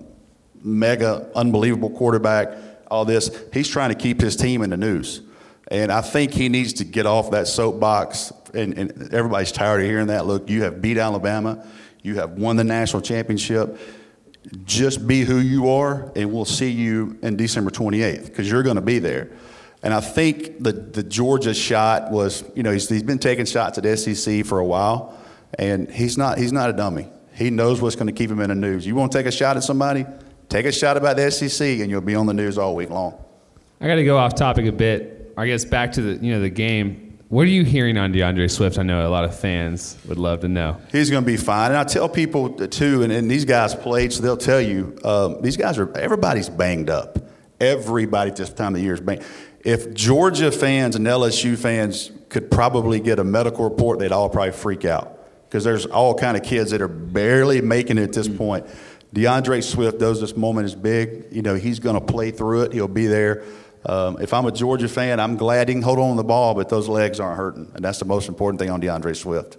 mega 0.62 1.30
unbelievable 1.36 1.90
quarterback. 1.90 2.58
All 2.90 3.04
this. 3.04 3.30
He's 3.52 3.68
trying 3.68 3.90
to 3.90 3.94
keep 3.94 4.20
his 4.20 4.34
team 4.36 4.62
in 4.62 4.70
the 4.70 4.76
news. 4.76 5.22
And 5.68 5.90
I 5.90 6.00
think 6.00 6.32
he 6.32 6.48
needs 6.48 6.74
to 6.74 6.84
get 6.84 7.06
off 7.06 7.30
that 7.30 7.48
soapbox. 7.48 8.32
And, 8.52 8.76
and, 8.78 9.14
everybody's 9.14 9.52
tired 9.52 9.80
of 9.80 9.86
hearing 9.86 10.08
that. 10.08 10.26
Look, 10.26 10.48
you 10.50 10.62
have 10.62 10.82
beat 10.82 10.98
Alabama, 10.98 11.66
you 12.02 12.16
have 12.16 12.32
won 12.32 12.56
the 12.56 12.64
national 12.64 13.02
championship. 13.02 13.78
Just 14.64 15.06
be 15.06 15.22
who 15.22 15.38
you 15.38 15.70
are, 15.70 16.12
and 16.14 16.30
we'll 16.30 16.44
see 16.44 16.70
you 16.70 17.18
in 17.22 17.36
December 17.36 17.70
28th 17.70 18.26
because 18.26 18.50
you're 18.50 18.62
going 18.62 18.76
to 18.76 18.82
be 18.82 18.98
there. 18.98 19.30
And 19.82 19.92
I 19.92 20.00
think 20.00 20.62
the, 20.62 20.72
the 20.72 21.02
Georgia 21.02 21.54
shot 21.54 22.10
was, 22.10 22.44
you 22.54 22.62
know, 22.62 22.70
he's, 22.70 22.88
he's 22.88 23.02
been 23.02 23.18
taking 23.18 23.46
shots 23.46 23.78
at 23.78 23.98
SEC 23.98 24.44
for 24.44 24.58
a 24.58 24.64
while, 24.64 25.18
and 25.58 25.90
he's 25.90 26.18
not, 26.18 26.36
he's 26.38 26.52
not 26.52 26.70
a 26.70 26.72
dummy. 26.74 27.08
He 27.34 27.50
knows 27.50 27.82
what's 27.82 27.96
going 27.96 28.06
to 28.06 28.12
keep 28.12 28.30
him 28.30 28.40
in 28.40 28.48
the 28.48 28.54
news. 28.54 28.86
You 28.86 28.94
want 28.94 29.12
to 29.12 29.18
take 29.18 29.26
a 29.26 29.32
shot 29.32 29.56
at 29.56 29.62
somebody? 29.62 30.06
Take 30.48 30.66
a 30.66 30.72
shot 30.72 30.96
about 30.96 31.16
the 31.16 31.30
SEC, 31.30 31.80
and 31.80 31.90
you'll 31.90 32.00
be 32.00 32.14
on 32.14 32.26
the 32.26 32.34
news 32.34 32.58
all 32.58 32.74
week 32.74 32.90
long. 32.90 33.22
I 33.80 33.86
got 33.86 33.96
to 33.96 34.04
go 34.04 34.16
off 34.16 34.34
topic 34.34 34.66
a 34.66 34.72
bit. 34.72 35.13
I 35.36 35.46
guess 35.46 35.64
back 35.64 35.92
to 35.92 36.02
the 36.02 36.24
you 36.24 36.32
know 36.32 36.40
the 36.40 36.50
game. 36.50 37.18
What 37.28 37.42
are 37.42 37.50
you 37.50 37.64
hearing 37.64 37.98
on 37.98 38.12
DeAndre 38.12 38.50
Swift? 38.50 38.78
I 38.78 38.82
know 38.82 39.06
a 39.06 39.10
lot 39.10 39.24
of 39.24 39.36
fans 39.36 39.96
would 40.06 40.18
love 40.18 40.40
to 40.40 40.48
know. 40.48 40.80
He's 40.92 41.10
going 41.10 41.24
to 41.24 41.26
be 41.26 41.36
fine, 41.36 41.72
and 41.72 41.78
I 41.78 41.84
tell 41.84 42.08
people 42.08 42.50
too, 42.50 43.02
and, 43.02 43.12
and 43.12 43.28
these 43.28 43.44
guys 43.44 43.74
played, 43.74 44.12
so 44.12 44.22
they'll 44.22 44.36
tell 44.36 44.60
you 44.60 44.96
um, 45.04 45.42
these 45.42 45.56
guys 45.56 45.78
are 45.78 45.96
everybody's 45.96 46.48
banged 46.48 46.90
up. 46.90 47.18
Everybody 47.60 48.30
at 48.30 48.36
this 48.36 48.52
time 48.52 48.74
of 48.74 48.74
the 48.74 48.82
year 48.82 48.94
is 48.94 49.00
banged. 49.00 49.24
If 49.64 49.94
Georgia 49.94 50.52
fans 50.52 50.94
and 50.94 51.06
LSU 51.06 51.56
fans 51.56 52.12
could 52.28 52.50
probably 52.50 53.00
get 53.00 53.18
a 53.18 53.24
medical 53.24 53.64
report, 53.64 53.98
they'd 53.98 54.12
all 54.12 54.28
probably 54.28 54.52
freak 54.52 54.84
out 54.84 55.18
because 55.48 55.64
there's 55.64 55.86
all 55.86 56.14
kind 56.14 56.36
of 56.36 56.42
kids 56.42 56.70
that 56.72 56.82
are 56.82 56.88
barely 56.88 57.60
making 57.60 57.98
it 57.98 58.02
at 58.02 58.12
this 58.12 58.28
mm-hmm. 58.28 58.38
point. 58.38 58.66
DeAndre 59.14 59.62
Swift 59.62 60.00
knows 60.00 60.20
this 60.20 60.36
moment 60.36 60.66
is 60.66 60.74
big. 60.74 61.26
You 61.30 61.42
know, 61.42 61.54
he's 61.54 61.78
going 61.78 61.94
to 61.94 62.00
play 62.00 62.32
through 62.32 62.62
it. 62.62 62.72
He'll 62.72 62.88
be 62.88 63.06
there. 63.06 63.44
Um, 63.86 64.16
if 64.20 64.32
I'm 64.32 64.46
a 64.46 64.52
Georgia 64.52 64.88
fan, 64.88 65.20
I'm 65.20 65.36
glad 65.36 65.68
he 65.68 65.74
can 65.74 65.82
hold 65.82 65.98
on 65.98 66.10
to 66.12 66.16
the 66.16 66.24
ball, 66.26 66.54
but 66.54 66.68
those 66.68 66.88
legs 66.88 67.20
aren't 67.20 67.36
hurting. 67.36 67.70
And 67.74 67.84
that's 67.84 67.98
the 67.98 68.04
most 68.06 68.28
important 68.28 68.58
thing 68.60 68.70
on 68.70 68.80
DeAndre 68.80 69.14
Swift. 69.16 69.58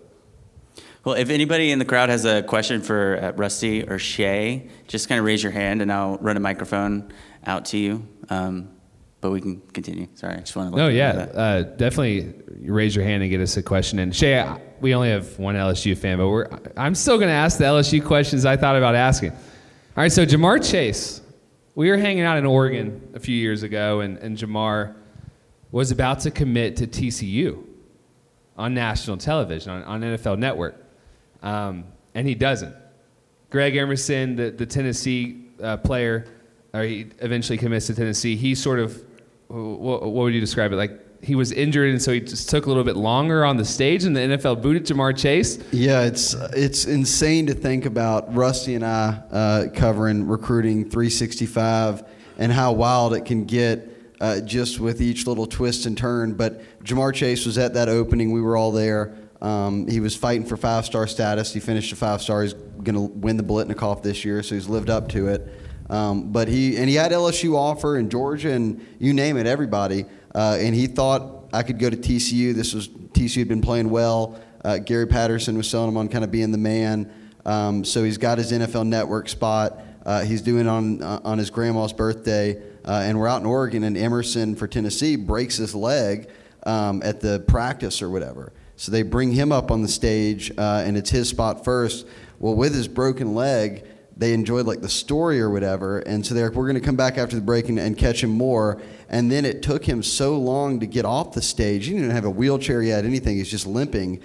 Well, 1.03 1.13
if 1.15 1.29
anybody 1.29 1.71
in 1.71 1.77
the 1.77 1.85
crowd 1.85 2.09
has 2.09 2.25
a 2.25 2.41
question 2.41 2.81
for 2.81 3.19
uh, 3.21 3.31
Rusty 3.33 3.83
or 3.83 3.99
Shea, 3.99 4.67
just 4.87 5.07
kind 5.07 5.19
of 5.19 5.25
raise 5.25 5.43
your 5.43 5.51
hand 5.51 5.83
and 5.83 5.91
I'll 5.91 6.17
run 6.17 6.35
a 6.35 6.39
microphone 6.39 7.13
out 7.45 7.65
to 7.65 7.77
you. 7.77 8.07
Um, 8.29 8.69
but 9.21 9.29
we 9.31 9.41
can 9.41 9.61
continue. 9.73 10.07
Sorry, 10.15 10.33
I 10.35 10.39
just 10.39 10.55
want 10.55 10.71
to. 10.71 10.77
No, 10.77 10.87
yeah, 10.87 11.09
uh, 11.33 11.61
definitely 11.63 12.33
raise 12.61 12.95
your 12.95 13.05
hand 13.05 13.21
and 13.23 13.29
get 13.31 13.39
us 13.39 13.55
a 13.57 13.63
question. 13.63 13.99
And 13.99 14.15
Shea, 14.15 14.39
I- 14.39 14.59
we 14.81 14.93
only 14.93 15.09
have 15.09 15.39
one 15.39 15.55
LSU 15.55 15.97
fan, 15.97 16.17
but 16.17 16.27
we're 16.27 16.47
I'm 16.75 16.95
still 16.95 17.17
going 17.17 17.29
to 17.29 17.33
ask 17.33 17.57
the 17.57 17.63
LSU 17.63 18.03
questions 18.03 18.45
I 18.45 18.57
thought 18.57 18.75
about 18.75 18.93
asking. 18.93 19.31
All 19.31 19.37
right, 19.95 20.11
so 20.11 20.25
Ja'Marr 20.25 20.69
Chase, 20.69 21.21
we 21.75 21.89
were 21.89 21.97
hanging 21.97 22.23
out 22.23 22.37
in 22.37 22.45
Oregon 22.45 23.09
a 23.13 23.19
few 23.19 23.35
years 23.35 23.63
ago, 23.63 23.99
and, 23.99 24.17
and 24.17 24.37
Ja'Marr 24.37 24.95
was 25.71 25.91
about 25.91 26.21
to 26.21 26.31
commit 26.31 26.77
to 26.77 26.87
TCU 26.87 27.63
on 28.57 28.73
national 28.73 29.17
television 29.17 29.71
on, 29.71 29.83
on 29.83 30.01
NFL 30.01 30.39
Network, 30.39 30.81
um, 31.43 31.83
and 32.13 32.25
he 32.25 32.33
doesn't. 32.33 32.73
Greg 33.49 33.75
Emerson, 33.75 34.37
the, 34.37 34.51
the 34.51 34.65
Tennessee 34.65 35.45
uh, 35.61 35.77
player, 35.77 36.25
or 36.73 36.83
he 36.83 37.07
eventually 37.19 37.57
commits 37.57 37.87
to 37.87 37.93
Tennessee. 37.93 38.37
He 38.37 38.55
sort 38.55 38.79
of, 38.79 39.03
what, 39.47 40.01
what 40.01 40.13
would 40.13 40.33
you 40.33 40.39
describe 40.39 40.71
it 40.71 40.77
like? 40.77 41.04
He 41.25 41.33
was 41.33 41.51
injured, 41.51 41.89
and 41.89 41.99
so 41.99 42.13
he 42.13 42.19
just 42.19 42.49
took 42.49 42.65
a 42.65 42.69
little 42.69 42.83
bit 42.83 42.95
longer 42.95 43.43
on 43.43 43.57
the 43.57 43.65
stage, 43.65 44.03
and 44.03 44.15
the 44.15 44.19
NFL 44.19 44.61
booted 44.61 44.85
Ja'Marr 44.85 45.17
Chase. 45.17 45.57
Yeah, 45.71 46.03
it's 46.03 46.35
it's 46.53 46.85
insane 46.85 47.47
to 47.47 47.55
think 47.55 47.85
about 47.85 48.31
Rusty 48.35 48.75
and 48.75 48.85
I 48.85 49.21
uh, 49.31 49.67
covering 49.73 50.27
recruiting 50.27 50.83
365 50.83 52.03
and 52.37 52.51
how 52.51 52.73
wild 52.73 53.15
it 53.15 53.25
can 53.25 53.45
get 53.45 53.89
uh, 54.21 54.41
just 54.41 54.79
with 54.79 55.01
each 55.01 55.25
little 55.25 55.47
twist 55.47 55.87
and 55.87 55.97
turn. 55.97 56.33
But 56.33 56.61
Ja'Marr 56.83 57.13
Chase 57.13 57.45
was 57.47 57.57
at 57.57 57.73
that 57.73 57.89
opening. 57.89 58.31
We 58.31 58.41
were 58.41 58.55
all 58.55 58.71
there. 58.71 59.15
Um, 59.41 59.87
he 59.87 59.99
was 59.99 60.15
fighting 60.15 60.45
for 60.45 60.57
five 60.57 60.85
star 60.85 61.07
status. 61.07 61.53
He 61.53 61.59
finished 61.59 61.91
a 61.91 61.95
five 61.95 62.21
star. 62.21 62.43
He's 62.43 62.53
going 62.53 62.93
to 62.93 63.01
win 63.01 63.37
the 63.37 63.43
Biletnikoff 63.43 64.03
this 64.03 64.23
year, 64.23 64.43
so 64.43 64.53
he's 64.53 64.69
lived 64.69 64.91
up 64.91 65.09
to 65.09 65.27
it. 65.29 65.51
Um, 65.89 66.31
but 66.31 66.47
he 66.47 66.77
and 66.77 66.89
he 66.89 66.95
had 66.95 67.11
LSU 67.11 67.55
offer 67.55 67.97
in 67.97 68.09
Georgia 68.09 68.51
and 68.51 68.85
you 68.99 69.13
name 69.13 69.37
it, 69.37 69.45
everybody. 69.45 70.05
Uh, 70.35 70.57
and 70.59 70.75
he 70.75 70.85
thought 70.85 71.47
I 71.53 71.63
could 71.63 71.79
go 71.79 71.89
to 71.89 71.95
TCU. 71.95 72.53
This 72.53 72.73
was 72.73 72.89
TCU 72.89 73.39
had 73.39 73.47
been 73.47 73.61
playing 73.61 73.89
well. 73.89 74.37
Uh, 74.65 74.79
Gary 74.79 75.07
Patterson 75.07 75.55
was 75.55 75.69
selling 75.69 75.89
him 75.89 75.97
on 75.97 76.09
kind 76.09 76.25
of 76.25 76.31
being 76.31 76.51
the 76.51 76.57
man. 76.57 77.11
Um, 77.45 77.85
so 77.85 78.03
he's 78.03 78.17
got 78.17 78.37
his 78.37 78.51
NFL 78.51 78.85
Network 78.85 79.29
spot. 79.29 79.79
Uh, 80.05 80.23
he's 80.23 80.41
doing 80.41 80.65
it 80.65 80.69
on 80.69 81.01
uh, 81.01 81.21
on 81.23 81.37
his 81.37 81.49
grandma's 81.49 81.93
birthday, 81.93 82.61
uh, 82.83 83.03
and 83.05 83.17
we're 83.17 83.27
out 83.27 83.39
in 83.39 83.47
Oregon. 83.47 83.83
And 83.83 83.97
Emerson 83.97 84.55
for 84.55 84.67
Tennessee 84.67 85.15
breaks 85.15 85.57
his 85.57 85.73
leg 85.73 86.29
um, 86.63 87.01
at 87.03 87.21
the 87.21 87.39
practice 87.47 88.01
or 88.01 88.09
whatever. 88.09 88.51
So 88.75 88.91
they 88.91 89.03
bring 89.03 89.31
him 89.31 89.53
up 89.53 89.71
on 89.71 89.81
the 89.81 89.87
stage, 89.87 90.51
uh, 90.57 90.83
and 90.85 90.97
it's 90.97 91.09
his 91.09 91.29
spot 91.29 91.63
first. 91.63 92.05
Well, 92.39 92.55
with 92.55 92.75
his 92.75 92.89
broken 92.89 93.33
leg, 93.33 93.85
they 94.17 94.33
enjoyed 94.33 94.65
like 94.65 94.81
the 94.81 94.89
story 94.89 95.41
or 95.41 95.49
whatever, 95.49 95.99
and 95.99 96.25
so 96.25 96.33
they're 96.33 96.47
like, 96.47 96.55
we're 96.55 96.67
going 96.67 96.79
to 96.79 96.85
come 96.85 96.95
back 96.95 97.17
after 97.17 97.35
the 97.35 97.41
break 97.41 97.67
and, 97.67 97.77
and 97.77 97.97
catch 97.97 98.23
him 98.23 98.29
more. 98.29 98.81
And 99.09 99.29
then 99.29 99.43
it 99.43 99.61
took 99.61 99.83
him 99.83 100.01
so 100.01 100.37
long 100.37 100.79
to 100.79 100.85
get 100.85 101.05
off 101.05 101.33
the 101.33 101.41
stage. 101.41 101.85
He 101.85 101.91
didn't 101.91 102.05
even 102.05 102.15
have 102.15 102.25
a 102.25 102.29
wheelchair 102.29 102.81
yet, 102.81 103.03
anything. 103.03 103.37
He's 103.37 103.51
just 103.51 103.67
limping, 103.67 104.21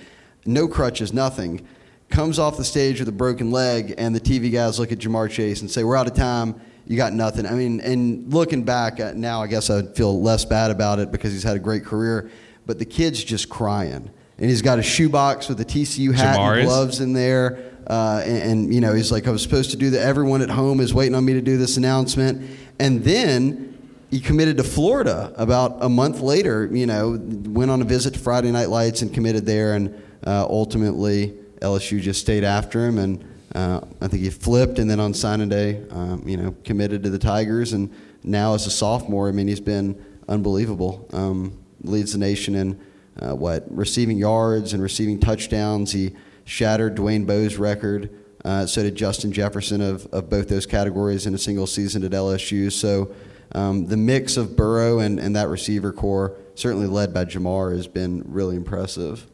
no 0.46 0.68
crutches, 0.68 1.12
nothing. 1.12 1.66
Comes 2.08 2.38
off 2.38 2.56
the 2.56 2.64
stage 2.64 3.00
with 3.00 3.08
a 3.08 3.12
broken 3.12 3.50
leg, 3.50 3.94
and 3.98 4.14
the 4.14 4.20
TV 4.20 4.52
guys 4.52 4.78
look 4.78 4.92
at 4.92 4.98
Ja'Marr 4.98 5.30
Chase 5.30 5.60
and 5.60 5.70
say, 5.70 5.84
"We're 5.84 5.96
out 5.96 6.08
of 6.08 6.14
time. 6.14 6.60
You 6.86 6.96
got 6.96 7.12
nothing." 7.12 7.46
I 7.46 7.52
mean, 7.52 7.80
and 7.80 8.32
looking 8.32 8.64
back 8.64 8.98
now, 9.16 9.42
I 9.42 9.46
guess 9.46 9.70
i 9.70 9.76
would 9.76 9.94
feel 9.96 10.20
less 10.20 10.44
bad 10.44 10.70
about 10.70 10.98
it 10.98 11.12
because 11.12 11.32
he's 11.32 11.44
had 11.44 11.56
a 11.56 11.60
great 11.60 11.84
career. 11.84 12.30
But 12.66 12.78
the 12.78 12.84
kid's 12.84 13.22
just 13.22 13.48
crying, 13.48 14.10
and 14.38 14.50
he's 14.50 14.62
got 14.62 14.80
a 14.80 14.82
shoebox 14.82 15.48
with 15.48 15.60
a 15.60 15.64
TCU 15.64 16.12
hat 16.12 16.36
Ja'Marr 16.36 16.58
and 16.58 16.66
gloves 16.66 17.00
in 17.00 17.12
there. 17.12 17.69
Uh, 17.90 18.22
and, 18.24 18.42
and, 18.42 18.74
you 18.74 18.80
know, 18.80 18.94
he's 18.94 19.10
like, 19.10 19.26
I 19.26 19.32
was 19.32 19.42
supposed 19.42 19.72
to 19.72 19.76
do 19.76 19.90
that. 19.90 20.02
Everyone 20.02 20.42
at 20.42 20.48
home 20.48 20.78
is 20.78 20.94
waiting 20.94 21.16
on 21.16 21.24
me 21.24 21.32
to 21.32 21.40
do 21.40 21.56
this 21.56 21.76
announcement. 21.76 22.48
And 22.78 23.02
then 23.02 23.76
he 24.12 24.20
committed 24.20 24.58
to 24.58 24.62
Florida 24.62 25.32
about 25.36 25.78
a 25.80 25.88
month 25.88 26.20
later, 26.20 26.68
you 26.70 26.86
know, 26.86 27.18
went 27.20 27.68
on 27.68 27.82
a 27.82 27.84
visit 27.84 28.14
to 28.14 28.20
Friday 28.20 28.52
Night 28.52 28.68
Lights 28.68 29.02
and 29.02 29.12
committed 29.12 29.44
there. 29.44 29.74
And 29.74 30.00
uh, 30.24 30.46
ultimately, 30.48 31.34
LSU 31.62 32.00
just 32.00 32.20
stayed 32.20 32.44
after 32.44 32.86
him. 32.86 32.96
And 32.98 33.24
uh, 33.56 33.80
I 34.00 34.06
think 34.06 34.22
he 34.22 34.30
flipped. 34.30 34.78
And 34.78 34.88
then 34.88 35.00
on 35.00 35.12
signing 35.12 35.48
day, 35.48 35.82
um, 35.90 36.22
you 36.24 36.36
know, 36.36 36.54
committed 36.62 37.02
to 37.02 37.10
the 37.10 37.18
Tigers. 37.18 37.72
And 37.72 37.92
now 38.22 38.54
as 38.54 38.68
a 38.68 38.70
sophomore, 38.70 39.28
I 39.28 39.32
mean, 39.32 39.48
he's 39.48 39.58
been 39.58 40.00
unbelievable. 40.28 41.08
Um, 41.12 41.58
leads 41.82 42.12
the 42.12 42.18
nation 42.18 42.54
in 42.54 42.80
uh, 43.18 43.34
what 43.34 43.64
receiving 43.68 44.16
yards 44.16 44.74
and 44.74 44.80
receiving 44.80 45.18
touchdowns. 45.18 45.90
He 45.90 46.14
shattered 46.50 46.96
Dwayne 46.96 47.26
Bowe's 47.26 47.56
record. 47.56 48.10
Uh, 48.44 48.66
so 48.66 48.82
did 48.82 48.96
Justin 48.96 49.32
Jefferson 49.32 49.80
of, 49.80 50.06
of 50.12 50.28
both 50.28 50.48
those 50.48 50.66
categories 50.66 51.26
in 51.26 51.34
a 51.34 51.38
single 51.38 51.66
season 51.66 52.02
at 52.04 52.10
LSU. 52.10 52.72
So 52.72 53.14
um, 53.52 53.86
the 53.86 53.96
mix 53.96 54.36
of 54.36 54.56
Burrow 54.56 54.98
and, 54.98 55.20
and 55.20 55.36
that 55.36 55.48
receiver 55.48 55.92
corps, 55.92 56.36
certainly 56.54 56.86
led 56.86 57.14
by 57.14 57.24
Ja'Marr, 57.24 57.76
has 57.76 57.86
been 57.86 58.24
really 58.26 58.56
impressive. 58.56 59.26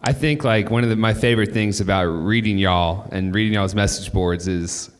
I 0.00 0.12
think 0.12 0.42
like 0.44 0.70
one 0.70 0.82
of 0.82 0.90
the, 0.90 0.96
my 0.96 1.14
favorite 1.14 1.52
things 1.52 1.80
about 1.80 2.04
reading 2.04 2.58
y'all 2.58 3.08
and 3.12 3.34
reading 3.34 3.54
y'all's 3.54 3.74
message 3.74 4.12
boards 4.12 4.46
is 4.48 4.90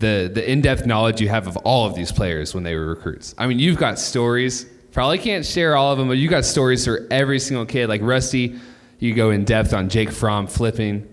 the 0.00 0.30
the 0.32 0.50
in-depth 0.50 0.86
knowledge 0.86 1.20
you 1.20 1.28
have 1.28 1.46
of 1.46 1.56
all 1.58 1.86
of 1.86 1.94
these 1.94 2.10
players 2.10 2.54
when 2.54 2.64
they 2.64 2.74
were 2.74 2.86
recruits. 2.86 3.34
I 3.38 3.46
mean, 3.46 3.58
you've 3.58 3.78
got 3.78 3.98
stories. 3.98 4.66
Probably 4.92 5.18
can't 5.18 5.46
share 5.46 5.76
all 5.76 5.92
of 5.92 5.98
them, 5.98 6.08
but 6.08 6.18
you 6.18 6.28
got 6.28 6.44
stories 6.44 6.84
for 6.84 7.06
every 7.10 7.38
single 7.38 7.64
kid. 7.64 7.88
Like 7.88 8.02
Rusty, 8.02 8.58
you 8.98 9.14
go 9.14 9.30
in 9.30 9.44
depth 9.44 9.72
on 9.72 9.88
Jake 9.88 10.10
Fromm 10.10 10.46
flipping. 10.46 11.09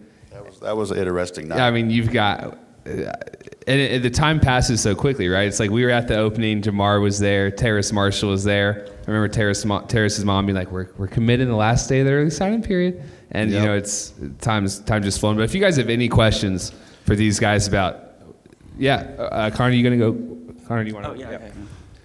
That 0.62 0.76
was, 0.76 0.90
that 0.90 0.92
was 0.92 0.92
an 0.92 0.98
interesting 1.00 1.48
night. 1.48 1.60
I 1.60 1.72
mean, 1.72 1.90
you've 1.90 2.12
got, 2.12 2.44
uh, 2.44 2.58
and 2.86 3.82
it, 3.82 4.02
the 4.02 4.10
time 4.10 4.40
passes 4.40 4.82
so 4.82 4.96
quickly, 4.96 5.28
right? 5.28 5.48
It's 5.48 5.60
like 5.60 5.70
we 5.70 5.84
were 5.84 5.92
at 5.92 6.08
the 6.08 6.18
opening. 6.18 6.62
Ja'Marr 6.62 7.02
was 7.02 7.20
there. 7.20 7.52
Terrace 7.52 7.92
Marshall 7.92 8.30
was 8.30 8.44
there. 8.44 8.88
I 8.90 9.12
remember 9.12 9.28
Terrace, 9.28 9.64
Mo- 9.66 9.86
Terrace's 9.88 10.26
mom 10.26 10.46
being 10.46 10.56
like, 10.56 10.72
"We're 10.72 10.90
we're 10.98 11.08
committed 11.08 11.44
in 11.44 11.50
the 11.50 11.58
last 11.58 11.88
day 11.88 12.00
of 12.00 12.06
the 12.08 12.14
early 12.14 12.30
signing 12.30 12.62
period," 12.62 13.04
and 13.32 13.52
you 13.52 13.60
know, 13.60 13.74
it's 13.74 14.14
time's 14.42 14.80
time 14.80 15.04
just 15.04 15.20
flown. 15.20 15.36
But 15.36 15.44
if 15.44 15.54
you 15.54 15.62
guys 15.62 15.78
have 15.78 15.90
any 15.90 16.08
questions 16.08 16.72
for 17.06 17.16
these 17.16 17.40
guys 17.40 17.68
about, 17.68 18.16
yeah, 18.78 18.96
uh, 19.18 19.50
Connor, 19.52 19.74
you 19.74 19.84
gonna 19.84 19.98
go? 19.98 20.14
Connor, 20.68 20.84
do 20.84 20.90
you 20.90 20.96
want 20.96 21.06
to? 21.06 21.12
Oh 21.12 21.30
yeah. 21.30 21.36
okay. 21.36 21.52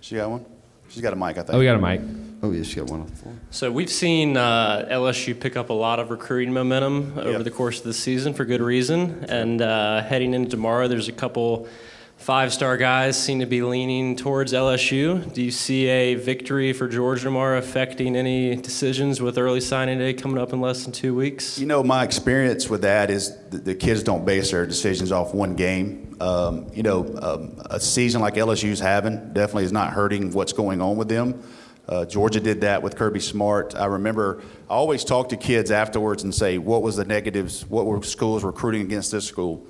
she 0.01 0.17
got 0.17 0.31
one? 0.31 0.45
She's 0.89 1.03
got 1.03 1.13
a 1.13 1.17
mic, 1.17 1.39
I 1.39 1.43
think. 1.43 1.51
Oh, 1.55 1.59
we 1.59 1.65
got 1.65 1.77
a 1.77 1.81
mic. 1.81 2.01
Oh, 2.45 2.51
yeah, 2.51 2.65
she 2.65 2.77
got 2.77 2.91
one 2.91 3.01
on 3.03 3.07
the 3.07 3.13
floor. 3.15 3.35
So 3.53 3.71
we've 3.71 3.89
seen 3.91 4.37
uh, 4.37 4.89
LSU 4.91 5.39
pick 5.39 5.57
up 5.57 5.71
a 5.71 5.75
lot 5.75 6.01
of 6.01 6.11
recruiting 6.11 6.53
momentum 6.53 7.17
over 7.17 7.31
Yep. 7.33 7.45
the 7.45 7.51
course 7.53 7.79
of 7.79 7.85
the 7.85 7.95
season 7.95 8.35
for 8.35 8.45
good 8.45 8.61
reason. 8.61 9.25
And 9.29 9.63
uh, 9.63 10.03
heading 10.03 10.35
into 10.35 10.51
tomorrow, 10.51 10.89
there's 10.89 11.07
a 11.09 11.13
couple 11.13 11.69
five-star 12.17 12.77
guys 12.79 13.21
seem 13.21 13.41
to 13.41 13.47
be 13.47 13.63
leaning 13.63 14.17
towards 14.17 14.53
LSU. 14.53 15.33
Do 15.33 15.43
you 15.43 15.51
see 15.53 15.87
a 15.87 16.15
victory 16.17 16.73
for 16.73 16.89
Georgia 16.89 17.25
tomorrow 17.25 17.59
affecting 17.59 18.17
any 18.17 18.57
decisions 18.57 19.21
with 19.21 19.39
early 19.39 19.61
signing 19.61 19.99
day 19.99 20.13
coming 20.13 20.39
up 20.39 20.53
in 20.53 20.61
less 20.61 20.83
than 20.85 20.93
two 20.93 21.15
weeks? 21.15 21.59
You 21.61 21.67
know, 21.67 21.83
my 21.85 22.03
experience 22.05 22.69
with 22.69 22.83
that 22.83 23.09
is 23.11 23.37
the, 23.51 23.59
the 23.59 23.75
kids 23.77 24.03
don't 24.03 24.25
base 24.25 24.51
their 24.51 24.67
decisions 24.67 25.13
off 25.13 25.33
one 25.33 25.55
game. 25.55 26.17
Um, 26.21 26.67
you 26.73 26.83
know, 26.85 27.09
um, 27.21 27.61
a 27.71 27.79
season 27.81 28.21
like 28.21 28.35
LSU's 28.35 28.79
having 28.81 29.33
definitely 29.33 29.65
is 29.65 29.73
not 29.73 29.93
hurting 29.93 30.33
what's 30.33 30.53
going 30.53 30.81
on 30.81 30.97
with 30.97 31.09
them. 31.09 31.43
Uh, 31.89 32.05
Georgia 32.05 32.41
did 32.41 32.61
that 32.61 32.83
with 32.83 32.97
Kirby 32.97 33.21
Smart. 33.21 33.75
I 33.75 33.87
remember 33.87 34.43
I 34.71 34.75
always 34.75 35.05
talk 35.05 35.29
to 35.31 35.37
kids 35.37 35.71
afterwards 35.71 36.23
and 36.23 36.35
say, 36.35 36.59
what 36.59 36.83
was 36.83 36.97
the 36.97 37.05
negatives? 37.05 37.67
What 37.67 37.87
were 37.87 38.03
schools 38.03 38.45
recruiting 38.45 38.83
against 38.83 39.11
this 39.11 39.27
school? 39.27 39.67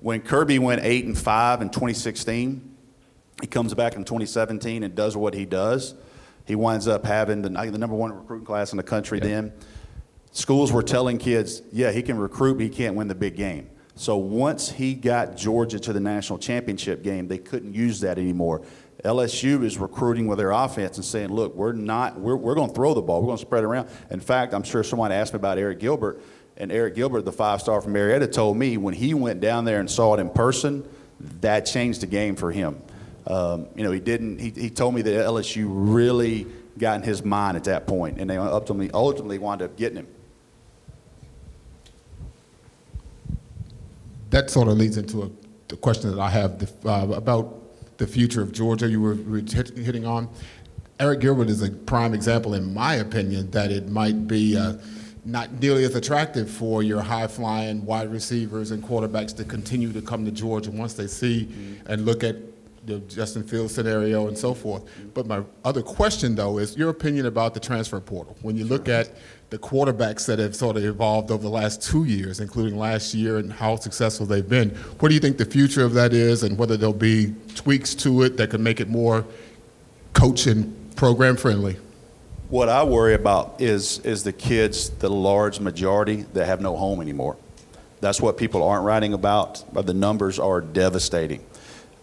When 0.00 0.20
Kirby 0.20 0.58
went 0.58 0.82
eight 0.84 1.04
and 1.06 1.16
five 1.16 1.62
in 1.62 1.70
2016, 1.70 2.76
he 3.40 3.46
comes 3.46 3.74
back 3.74 3.96
in 3.96 4.04
2017 4.04 4.82
and 4.82 4.94
does 4.94 5.16
what 5.16 5.34
he 5.34 5.46
does. 5.46 5.94
He 6.46 6.54
winds 6.54 6.88
up 6.88 7.04
having 7.04 7.42
the, 7.42 7.48
the 7.48 7.78
number 7.78 7.96
one 7.96 8.12
recruiting 8.12 8.46
class 8.46 8.72
in 8.72 8.76
the 8.76 8.82
country 8.82 9.20
then 9.20 9.52
schools 10.32 10.72
were 10.72 10.82
telling 10.82 11.18
kids, 11.18 11.62
yeah, 11.72 11.90
he 11.90 12.02
can 12.02 12.18
recruit, 12.18 12.54
but 12.54 12.62
he 12.62 12.68
can't 12.68 12.94
win 12.94 13.08
the 13.08 13.14
big 13.14 13.36
game. 13.36 13.68
So 13.94 14.16
once 14.16 14.70
he 14.70 14.94
got 14.94 15.36
Georgia 15.36 15.78
to 15.80 15.92
the 15.92 16.00
national 16.00 16.38
championship 16.38 17.02
game, 17.02 17.28
they 17.28 17.38
couldn't 17.38 17.74
use 17.74 18.00
that 18.00 18.18
anymore. 18.18 18.62
LSU 19.04 19.64
is 19.64 19.78
recruiting 19.78 20.26
with 20.26 20.38
their 20.38 20.50
offense 20.50 20.96
and 20.96 21.04
saying, 21.04 21.28
look, 21.28 21.54
we're 21.54 21.72
not, 21.72 22.18
we're, 22.18 22.36
we're 22.36 22.54
going 22.54 22.68
to 22.68 22.74
throw 22.74 22.94
the 22.94 23.02
ball, 23.02 23.20
we're 23.20 23.26
going 23.26 23.38
to 23.38 23.42
spread 23.42 23.64
it 23.64 23.66
around. 23.66 23.88
In 24.10 24.20
fact, 24.20 24.52
I'm 24.52 24.62
sure 24.62 24.82
someone 24.82 25.12
asked 25.12 25.32
me 25.32 25.38
about 25.38 25.58
Arik 25.58 25.78
Gilbert, 25.78 26.20
and 26.56 26.70
Arik 26.70 26.94
Gilbert, 26.94 27.22
the 27.22 27.32
five 27.32 27.60
star 27.60 27.80
from 27.80 27.92
Marietta, 27.92 28.26
told 28.26 28.56
me 28.56 28.76
when 28.76 28.94
he 28.94 29.14
went 29.14 29.40
down 29.40 29.64
there 29.64 29.80
and 29.80 29.90
saw 29.90 30.14
it 30.14 30.20
in 30.20 30.28
person, 30.30 30.88
that 31.40 31.66
changed 31.66 32.02
the 32.02 32.06
game 32.06 32.36
for 32.36 32.52
him. 32.52 32.80
Um, 33.26 33.68
you 33.74 33.84
know, 33.84 33.90
he 33.90 34.00
didn't, 34.00 34.38
he, 34.38 34.50
he 34.50 34.70
told 34.70 34.94
me 34.94 35.02
that 35.02 35.10
LSU 35.10 35.66
really 35.68 36.46
got 36.78 36.96
in 36.96 37.02
his 37.02 37.24
mind 37.24 37.56
at 37.56 37.64
that 37.64 37.86
point, 37.86 38.18
and 38.18 38.28
they 38.28 38.36
ultimately, 38.36 38.90
ultimately 38.92 39.38
wound 39.38 39.62
up 39.62 39.76
getting 39.76 39.98
him. 39.98 40.06
that 44.30 44.48
sort 44.50 44.68
of 44.68 44.78
leads 44.78 44.96
into 44.96 45.22
a, 45.24 45.30
the 45.68 45.76
question 45.76 46.10
that 46.10 46.20
I 46.20 46.30
have 46.30 46.72
uh, 46.84 47.08
about 47.14 47.59
the 48.00 48.06
future 48.06 48.42
of 48.42 48.50
Georgia. 48.50 48.88
You 48.88 49.00
were, 49.00 49.14
were 49.14 49.38
hit, 49.38 49.76
hitting 49.76 50.04
on. 50.04 50.28
Arik 50.98 51.20
Gilbert 51.20 51.48
is 51.48 51.62
a 51.62 51.70
prime 51.70 52.12
example, 52.14 52.54
in 52.54 52.74
my 52.74 52.96
opinion, 52.96 53.50
that 53.52 53.70
it 53.70 53.88
might 53.88 54.26
be 54.26 54.56
uh, 54.56 54.74
not 55.24 55.52
nearly 55.60 55.84
as 55.84 55.94
attractive 55.94 56.50
for 56.50 56.82
your 56.82 57.02
high 57.02 57.26
flying 57.26 57.84
wide 57.84 58.10
receivers 58.10 58.70
and 58.70 58.82
quarterbacks 58.82 59.36
to 59.36 59.44
continue 59.44 59.92
to 59.92 60.02
come 60.02 60.24
to 60.24 60.30
Georgia 60.30 60.70
once 60.70 60.94
they 60.94 61.06
see 61.06 61.48
and 61.86 62.04
look 62.04 62.24
at 62.24 62.36
the 62.90 62.98
Justin 63.00 63.42
Fields 63.42 63.74
scenario 63.74 64.28
and 64.28 64.36
so 64.36 64.52
forth. 64.52 64.82
But 65.14 65.26
my 65.26 65.42
other 65.64 65.82
question, 65.82 66.34
though, 66.34 66.58
is 66.58 66.76
your 66.76 66.90
opinion 66.90 67.26
about 67.26 67.54
the 67.54 67.60
transfer 67.60 68.00
portal. 68.00 68.36
When 68.42 68.56
you 68.56 68.64
look 68.64 68.88
at 68.88 69.10
the 69.50 69.58
quarterbacks 69.58 70.26
that 70.26 70.38
have 70.38 70.54
sort 70.54 70.76
of 70.76 70.84
evolved 70.84 71.30
over 71.30 71.42
the 71.42 71.50
last 71.50 71.82
two 71.82 72.04
years, 72.04 72.40
including 72.40 72.78
last 72.78 73.14
year, 73.14 73.38
and 73.38 73.52
how 73.52 73.76
successful 73.76 74.26
they've 74.26 74.48
been, 74.48 74.70
what 74.98 75.08
do 75.08 75.14
you 75.14 75.20
think 75.20 75.38
the 75.38 75.44
future 75.44 75.84
of 75.84 75.94
that 75.94 76.12
is, 76.12 76.42
and 76.42 76.58
whether 76.58 76.76
there'll 76.76 76.92
be 76.92 77.34
tweaks 77.54 77.94
to 77.96 78.22
it 78.22 78.36
that 78.36 78.50
could 78.50 78.60
make 78.60 78.80
it 78.80 78.88
more 78.88 79.24
coach 80.12 80.46
and 80.46 80.96
program 80.96 81.36
friendly? 81.36 81.76
What 82.48 82.68
I 82.68 82.82
worry 82.82 83.14
about 83.14 83.60
is 83.60 84.00
is 84.00 84.24
the 84.24 84.32
kids, 84.32 84.90
the 84.90 85.08
large 85.08 85.60
majority 85.60 86.22
that 86.34 86.46
have 86.46 86.60
no 86.60 86.76
home 86.76 87.00
anymore. 87.00 87.36
That's 88.00 88.20
what 88.20 88.38
people 88.38 88.62
aren't 88.62 88.84
writing 88.84 89.12
about, 89.12 89.62
but 89.72 89.86
the 89.86 89.94
numbers 89.94 90.38
are 90.38 90.60
devastating. 90.60 91.44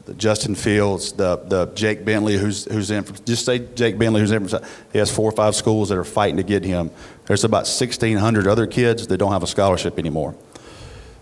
The 0.08 0.14
Justin 0.14 0.56
Fields, 0.56 1.12
the 1.12 1.36
the 1.36 1.66
Jake 1.76 2.06
Bentley, 2.06 2.38
who's 2.38 2.64
who's 2.64 2.92
in. 2.92 3.04
Just 3.26 3.44
say 3.44 3.60
Jake 3.60 4.00
Bentley, 4.00 4.22
who's 4.22 4.32
in. 4.32 4.48
He 4.94 5.00
has 5.00 5.12
four 5.12 5.28
or 5.28 5.34
five 5.34 5.54
schools 5.54 5.90
that 5.90 5.98
are 5.98 6.06
fighting 6.06 6.38
to 6.38 6.44
get 6.44 6.64
him. 6.64 6.92
There's 7.26 7.44
about 7.44 7.68
1,600 7.68 8.48
other 8.48 8.68
kids 8.68 9.06
that 9.08 9.18
don't 9.18 9.34
have 9.34 9.44
a 9.44 9.48
scholarship 9.48 10.00
anymore. 10.00 10.34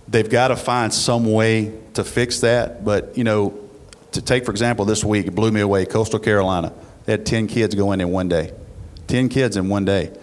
They've 0.08 0.30
got 0.30 0.50
to 0.50 0.56
find 0.56 0.93
some 0.93 1.34
way 1.34 1.74
to 1.95 2.04
fix 2.04 2.41
that. 2.41 2.86
But 2.86 3.17
you 3.17 3.24
know, 3.24 3.60
to 4.12 4.21
take 4.21 4.45
for 4.45 4.52
example, 4.52 4.86
this 4.86 5.04
week 5.04 5.26
it 5.26 5.32
blew 5.32 5.50
me 5.50 5.62
away. 5.62 5.88
Coastal 5.88 6.19
Carolina, 6.19 6.71
they 7.06 7.13
had 7.13 7.26
10 7.26 7.48
kids 7.48 7.74
go 7.74 7.91
in 7.91 8.02
in 8.02 8.12
one 8.12 8.30
day. 8.30 8.52
10 9.08 9.30
kids 9.30 9.58
in 9.58 9.67
one 9.67 9.86
day. 9.86 10.15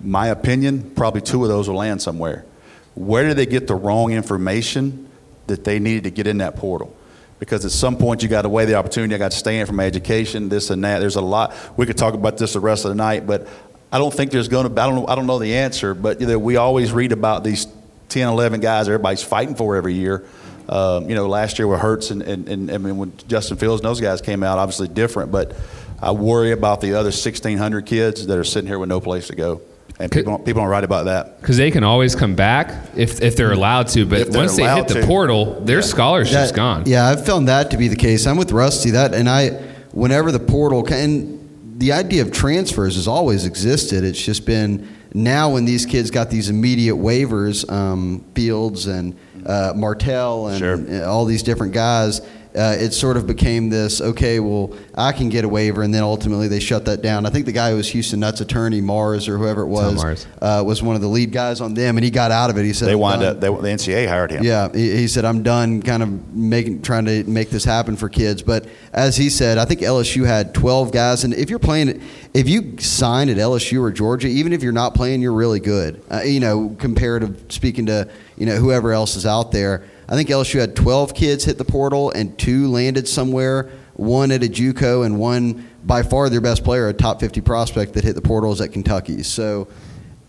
My 0.00 0.28
opinion, 0.28 0.92
probably 0.92 1.20
two 1.20 1.42
of 1.42 1.50
those 1.50 1.68
will 1.68 1.76
land 1.76 2.00
somewhere. 2.00 2.46
Where 2.94 3.28
did 3.28 3.36
they 3.36 3.44
get 3.44 3.66
the 3.66 3.74
wrong 3.74 4.12
information 4.12 5.10
that 5.46 5.64
they 5.64 5.78
needed 5.78 6.04
to 6.04 6.10
get 6.10 6.26
in 6.26 6.38
that 6.38 6.56
portal? 6.56 6.96
Because 7.38 7.64
at 7.64 7.70
some 7.70 7.96
point 7.96 8.22
you 8.22 8.28
got 8.28 8.42
to 8.42 8.48
weigh 8.48 8.64
the 8.64 8.74
opportunity. 8.74 9.14
I 9.14 9.18
got 9.18 9.30
to 9.30 9.36
stay 9.36 9.60
in 9.60 9.66
for 9.66 9.72
my 9.72 9.86
education, 9.86 10.48
this 10.48 10.70
and 10.70 10.82
that. 10.84 10.98
There's 10.98 11.16
a 11.16 11.20
lot. 11.20 11.54
We 11.76 11.86
could 11.86 11.96
talk 11.96 12.14
about 12.14 12.36
this 12.36 12.54
the 12.54 12.60
rest 12.60 12.84
of 12.84 12.90
the 12.90 12.96
night, 12.96 13.26
but 13.26 13.46
I 13.92 13.98
don't 13.98 14.12
think 14.12 14.32
there's 14.32 14.48
going 14.48 14.72
to. 14.72 14.82
I 14.82 14.86
don't. 14.86 14.96
Know, 14.96 15.06
I 15.06 15.14
don't 15.14 15.26
know 15.26 15.38
the 15.38 15.56
answer, 15.56 15.94
but 15.94 16.20
you 16.20 16.26
know, 16.26 16.38
we 16.38 16.56
always 16.56 16.92
read 16.92 17.12
about 17.12 17.44
these 17.44 17.66
10, 18.08 18.28
11 18.28 18.60
guys 18.60 18.88
everybody's 18.88 19.22
fighting 19.22 19.54
for 19.54 19.76
every 19.76 19.94
year. 19.94 20.24
Um, 20.68 21.08
you 21.08 21.14
know, 21.14 21.28
last 21.28 21.58
year 21.58 21.66
with 21.66 21.80
Hurts 21.80 22.10
and, 22.10 22.20
and, 22.22 22.48
and 22.48 22.70
I 22.70 22.76
mean 22.76 22.98
when 22.98 23.16
Justin 23.26 23.56
Fields 23.56 23.80
and 23.80 23.88
those 23.88 24.00
guys 24.00 24.20
came 24.20 24.42
out, 24.42 24.58
obviously 24.58 24.88
different, 24.88 25.32
but 25.32 25.56
I 26.00 26.12
worry 26.12 26.52
about 26.52 26.80
the 26.80 26.94
other 26.94 27.08
1,600 27.08 27.86
kids 27.86 28.26
that 28.26 28.38
are 28.38 28.44
sitting 28.44 28.68
here 28.68 28.78
with 28.78 28.88
no 28.88 29.00
place 29.00 29.28
to 29.28 29.34
go. 29.34 29.62
And 30.00 30.12
people, 30.12 30.36
don't, 30.36 30.44
people 30.44 30.62
don't 30.62 30.70
write 30.70 30.84
about 30.84 31.06
that. 31.06 31.40
Because 31.40 31.56
they 31.56 31.72
can 31.72 31.82
always 31.82 32.14
come 32.14 32.36
back 32.36 32.88
if, 32.94 33.20
if 33.20 33.34
they're 33.34 33.52
allowed 33.52 33.88
to, 33.88 34.06
but 34.06 34.28
once 34.30 34.56
they 34.56 34.72
hit 34.72 34.86
the 34.86 35.00
to. 35.00 35.06
portal, 35.06 35.60
their 35.60 35.78
yeah. 35.78 35.84
scholarship's 35.84 36.50
that, 36.50 36.54
gone. 36.54 36.84
Yeah, 36.86 37.06
I've 37.06 37.26
found 37.26 37.48
that 37.48 37.72
to 37.72 37.76
be 37.76 37.88
the 37.88 37.96
case. 37.96 38.26
I'm 38.26 38.36
with 38.36 38.52
Rusty. 38.52 38.90
That 38.90 39.12
and 39.12 39.28
I, 39.28 39.50
whenever 39.90 40.30
the 40.30 40.38
portal 40.38 40.84
can, 40.84 41.78
the 41.78 41.92
idea 41.92 42.22
of 42.22 42.30
transfers 42.30 42.94
has 42.94 43.08
always 43.08 43.44
existed. 43.44 44.04
It's 44.04 44.22
just 44.22 44.46
been 44.46 44.88
now 45.14 45.50
when 45.50 45.64
these 45.64 45.84
kids 45.84 46.12
got 46.12 46.30
these 46.30 46.48
immediate 46.48 46.96
waivers, 46.96 47.68
um, 47.70 48.24
Fields 48.36 48.86
and 48.86 49.18
uh, 49.44 49.72
Martell 49.74 50.48
and 50.48 50.58
sure. 50.58 51.04
all 51.06 51.24
these 51.24 51.42
different 51.42 51.72
guys 51.72 52.20
uh, 52.58 52.76
it 52.78 52.92
sort 52.92 53.16
of 53.16 53.26
became 53.26 53.68
this 53.68 54.00
okay 54.00 54.40
well 54.40 54.74
i 54.96 55.12
can 55.12 55.28
get 55.28 55.44
a 55.44 55.48
waiver 55.48 55.82
and 55.82 55.94
then 55.94 56.02
ultimately 56.02 56.48
they 56.48 56.60
shut 56.60 56.84
that 56.84 57.02
down. 57.02 57.24
I 57.24 57.30
think 57.30 57.46
the 57.46 57.52
guy 57.52 57.70
who 57.70 57.76
was 57.76 57.88
houston 57.88 58.20
nutt's 58.20 58.40
attorney 58.40 58.80
mars 58.80 59.28
or 59.28 59.38
whoever 59.38 59.62
it 59.62 59.68
was 59.68 60.26
uh, 60.42 60.62
was 60.66 60.82
one 60.82 60.96
of 60.96 61.02
the 61.02 61.08
lead 61.08 61.32
guys 61.32 61.60
on 61.60 61.74
them 61.74 61.96
and 61.96 62.04
he 62.04 62.10
got 62.10 62.30
out 62.30 62.50
of 62.50 62.58
it. 62.58 62.64
He 62.64 62.72
said 62.72 62.88
they 62.88 62.96
wound 62.96 63.22
up 63.22 63.40
they, 63.40 63.48
the 63.48 63.54
ncaa 63.54 64.08
hired 64.08 64.32
him. 64.32 64.42
Yeah 64.42 64.68
he, 64.74 64.96
he, 64.96 65.08
said 65.08 65.24
i'm 65.24 65.42
done 65.42 65.82
kind 65.82 66.02
of 66.02 66.34
making 66.34 66.82
trying 66.82 67.04
to 67.04 67.24
make 67.24 67.50
this 67.50 67.64
happen 67.64 67.96
for 67.96 68.08
kids. 68.08 68.42
But 68.42 68.66
as 68.92 69.16
he 69.16 69.30
said 69.30 69.58
i 69.58 69.64
think 69.64 69.80
lsu 69.80 70.26
had 70.26 70.52
12 70.54 70.92
guys 70.92 71.24
and 71.24 71.32
if 71.34 71.50
you're 71.50 71.58
playing 71.58 72.02
if 72.34 72.48
you 72.48 72.78
sign 72.78 73.28
at 73.28 73.36
lsu 73.36 73.80
or 73.80 73.90
georgia 73.90 74.26
even 74.26 74.52
if 74.52 74.62
you're 74.62 74.72
not 74.72 74.94
playing 74.94 75.22
you're 75.22 75.32
really 75.32 75.60
good. 75.60 76.02
Uh, 76.10 76.22
you 76.22 76.40
know 76.40 76.74
comparative 76.78 77.44
speaking 77.48 77.86
to 77.86 78.08
you 78.36 78.46
know 78.46 78.56
whoever 78.56 78.92
else 78.92 79.16
is 79.16 79.26
out 79.26 79.52
there 79.52 79.84
I 80.08 80.14
think 80.14 80.30
LSU 80.30 80.58
had 80.58 80.74
12 80.74 81.14
kids 81.14 81.44
hit 81.44 81.58
the 81.58 81.64
portal 81.64 82.10
and 82.10 82.36
two 82.38 82.68
landed 82.68 83.06
somewhere. 83.06 83.70
One 83.94 84.30
at 84.30 84.42
a 84.42 84.46
JUCO 84.46 85.04
and 85.04 85.18
one 85.18 85.68
by 85.84 86.02
far 86.02 86.30
their 86.30 86.40
best 86.40 86.64
player, 86.64 86.88
a 86.88 86.94
top 86.94 87.20
50 87.20 87.40
prospect 87.42 87.92
that 87.94 88.04
hit 88.04 88.14
the 88.14 88.22
portals 88.22 88.60
at 88.60 88.72
Kentucky. 88.72 89.22
So 89.22 89.68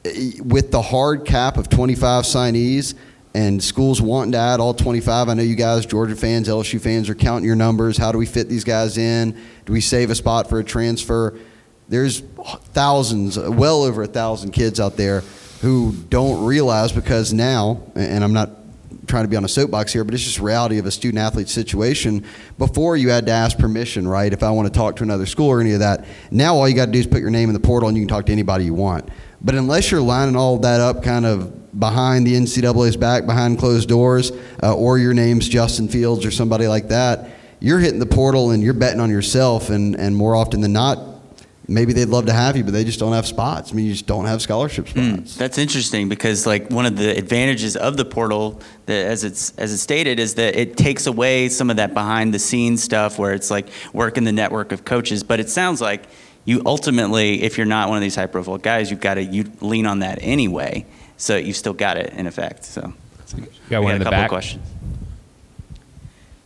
eh, 0.03 0.31
with 0.43 0.71
the 0.71 0.81
hard 0.81 1.25
cap 1.25 1.57
of 1.57 1.69
25 1.69 2.25
signees 2.25 2.95
and 3.33 3.63
schools 3.63 4.01
wanting 4.01 4.33
to 4.33 4.37
add 4.37 4.59
all 4.59 4.73
25, 4.73 5.29
I 5.29 5.33
know 5.33 5.43
you 5.43 5.55
guys, 5.55 5.85
Georgia 5.85 6.15
fans, 6.15 6.49
LSU 6.49 6.81
fans, 6.81 7.07
are 7.09 7.15
counting 7.15 7.45
your 7.45 7.55
numbers. 7.55 7.95
How 7.95 8.11
do 8.11 8.17
we 8.17 8.25
fit 8.25 8.49
these 8.49 8.65
guys 8.65 8.97
in? 8.97 9.39
Do 9.65 9.71
we 9.71 9.81
save 9.81 10.09
a 10.09 10.15
spot 10.15 10.49
for 10.49 10.59
a 10.59 10.63
transfer? 10.63 11.37
There's 11.87 12.19
thousands, 12.73 13.37
well 13.37 13.83
over 13.83 14.03
a 14.03 14.07
thousand 14.07 14.51
kids 14.51 14.79
out 14.79 14.97
there 14.97 15.21
who 15.61 15.93
don't 16.09 16.45
realize 16.45 16.91
because 16.91 17.33
now, 17.33 17.81
and 17.95 18.23
I'm 18.23 18.33
not 18.33 18.49
trying 19.09 19.25
to 19.25 19.27
be 19.27 19.35
on 19.35 19.43
a 19.43 19.49
soapbox 19.49 19.91
here, 19.91 20.03
but 20.03 20.13
it's 20.13 20.23
just 20.23 20.39
reality 20.39 20.77
of 20.77 20.85
a 20.85 20.91
student 20.91 21.19
athlete 21.19 21.49
situation. 21.49 22.25
Before 22.57 22.95
you 22.95 23.09
had 23.09 23.25
to 23.25 23.31
ask 23.31 23.57
permission, 23.57 24.07
right? 24.07 24.31
If 24.31 24.43
I 24.43 24.51
want 24.51 24.71
to 24.71 24.77
talk 24.77 24.95
to 24.97 25.03
another 25.03 25.25
school 25.25 25.47
or 25.47 25.59
any 25.59 25.73
of 25.73 25.79
that. 25.79 26.05
Now 26.31 26.55
all 26.55 26.69
you 26.69 26.75
got 26.75 26.85
to 26.85 26.91
do 26.91 26.99
is 26.99 27.07
put 27.07 27.21
your 27.21 27.31
name 27.31 27.49
in 27.49 27.53
the 27.53 27.59
portal 27.59 27.89
and 27.89 27.97
you 27.97 28.03
can 28.03 28.07
talk 28.07 28.27
to 28.27 28.31
anybody 28.31 28.65
you 28.65 28.73
want. 28.73 29.09
But 29.41 29.55
unless 29.55 29.91
you're 29.91 30.01
lining 30.01 30.35
all 30.35 30.57
that 30.59 30.79
up 30.79 31.03
kind 31.03 31.25
of 31.25 31.79
behind 31.79 32.25
the 32.25 32.35
NCAA's 32.35 32.97
back, 32.97 33.25
behind 33.25 33.59
closed 33.59 33.89
doors, 33.89 34.31
uh, 34.63 34.75
or 34.75 34.97
your 34.97 35.13
name's 35.13 35.47
Justin 35.47 35.87
Fields 35.87 36.25
or 36.25 36.31
somebody 36.31 36.67
like 36.67 36.89
that, 36.89 37.29
you're 37.59 37.79
hitting 37.79 37.99
the 37.99 38.05
portal 38.05 38.51
and 38.51 38.63
you're 38.63 38.73
betting 38.73 38.99
on 38.99 39.09
yourself. 39.09 39.69
And, 39.69 39.95
and 39.95 40.15
more 40.15 40.35
often 40.35 40.61
than 40.61 40.73
not, 40.73 40.99
maybe 41.69 41.93
they'd 41.93 42.10
love 42.10 42.25
to 42.25 42.34
have 42.34 42.58
you, 42.58 42.63
but 42.63 42.73
they 42.73 42.84
just 42.84 42.99
don't 42.99 43.13
have 43.13 43.25
spots. 43.25 43.71
I 43.71 43.75
mean, 43.75 43.86
you 43.86 43.93
just 43.93 44.08
don't 44.08 44.25
have 44.25 44.41
scholarship 44.41 44.89
hmm. 44.89 45.13
spots. 45.15 45.36
Mm, 45.36 45.38
that's 45.38 45.58
interesting 45.58 46.10
because 46.10 46.45
like 46.45 46.69
one 46.69 46.86
of 46.86 46.97
the 46.97 47.15
advantages 47.15 47.77
of 47.77 47.95
the 47.95 48.05
portal, 48.05 48.60
that 48.88 49.05
as 49.05 49.23
it's 49.23 49.51
as 49.58 49.71
it's 49.71 49.82
stated, 49.82 50.19
is 50.19 50.36
that 50.36 50.55
it 50.55 50.75
takes 50.75 51.08
away 51.08 51.47
some 51.47 51.69
of 51.69 51.77
that 51.77 51.93
behind 51.93 52.34
the 52.34 52.39
scenes 52.39 52.84
stuff 52.84 53.19
where 53.19 53.34
it's 53.34 53.51
like 53.51 53.69
working 53.93 54.23
the 54.23 54.32
network 54.32 54.71
of 54.71 54.84
coaches. 54.84 55.23
But 55.23 55.39
it 55.39 55.49
sounds 55.49 55.79
like 55.79 56.03
you 56.45 56.62
ultimately, 56.65 57.43
if 57.43 57.58
you're 57.58 57.67
not 57.67 57.89
one 57.89 57.97
of 57.97 58.01
these 58.01 58.15
high 58.15 58.25
profile 58.25 58.58
guys, 58.58 58.89
you've 58.89 58.99
got 58.99 59.15
to 59.15 59.23
you 59.23 59.45
lean 59.62 59.86
on 59.86 59.99
that 59.99 60.19
anyway. 60.21 60.86
So 61.17 61.38
you 61.38 61.53
still 61.53 61.73
got 61.73 61.97
it 61.97 62.13
in 62.13 62.27
effect. 62.27 62.65
So, 62.65 62.93
you 63.36 63.45
got 63.69 63.84
one 63.84 63.95
in 63.95 63.97
a 63.97 63.99
the 63.99 64.05
couple 64.05 64.19
back. 64.19 64.29
questions. 64.29 64.65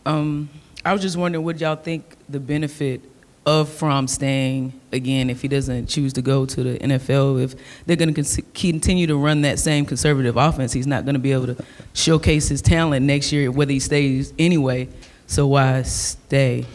Um, 0.04 0.50
I 0.84 0.92
was 0.92 1.00
just 1.00 1.16
wondering, 1.16 1.44
what 1.44 1.58
y'all 1.60 1.76
think 1.76 2.16
the 2.28 2.40
benefit 2.40 3.00
of 3.46 3.68
Fromm 3.68 4.08
staying 4.08 4.78
again 4.92 5.28
if 5.28 5.42
he 5.42 5.48
doesn't 5.48 5.86
choose 5.86 6.12
to 6.14 6.22
go 6.22 6.46
to 6.46 6.62
the 6.62 6.78
NFL. 6.78 7.42
If 7.42 7.54
they're 7.86 7.96
going 7.96 8.14
to 8.14 8.42
continue 8.54 9.06
to 9.06 9.16
run 9.16 9.42
that 9.42 9.58
same 9.58 9.84
conservative 9.84 10.36
offense, 10.36 10.72
he's 10.72 10.86
not 10.86 11.04
going 11.04 11.14
to 11.14 11.20
be 11.20 11.32
able 11.32 11.46
to 11.46 11.64
showcase 11.92 12.48
his 12.48 12.62
talent 12.62 13.04
next 13.04 13.32
year, 13.32 13.50
whether 13.50 13.72
he 13.72 13.80
stays 13.80 14.32
anyway. 14.38 14.88
So 15.26 15.46
why 15.46 15.82
stay? 15.82 16.66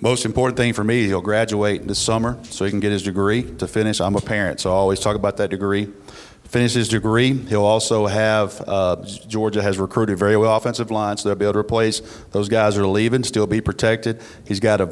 Most 0.00 0.26
important 0.26 0.58
thing 0.58 0.74
for 0.74 0.84
me, 0.84 1.04
he'll 1.04 1.22
graduate 1.22 1.86
this 1.86 1.98
summer 1.98 2.38
so 2.44 2.66
he 2.66 2.70
can 2.70 2.80
get 2.80 2.92
his 2.92 3.02
degree 3.02 3.42
to 3.54 3.66
finish. 3.66 4.00
I'm 4.00 4.14
a 4.14 4.20
parent, 4.20 4.60
so 4.60 4.70
I 4.70 4.74
always 4.74 5.00
talk 5.00 5.16
about 5.16 5.38
that 5.38 5.48
degree. 5.48 5.88
Finish 6.44 6.74
his 6.74 6.88
degree. 6.88 7.32
He'll 7.32 7.64
also 7.64 8.06
have, 8.06 8.62
uh, 8.68 8.96
Georgia 9.26 9.62
has 9.62 9.78
recruited 9.78 10.18
very 10.18 10.36
well 10.36 10.54
offensive 10.54 10.90
line, 10.90 11.16
so 11.16 11.28
they'll 11.28 11.36
be 11.36 11.46
able 11.46 11.54
to 11.54 11.58
replace 11.58 12.00
those 12.30 12.48
guys 12.48 12.76
that 12.76 12.82
are 12.82 12.86
leaving, 12.86 13.24
still 13.24 13.46
be 13.46 13.60
protected. 13.60 14.20
He's 14.46 14.60
got 14.60 14.80
a 14.80 14.86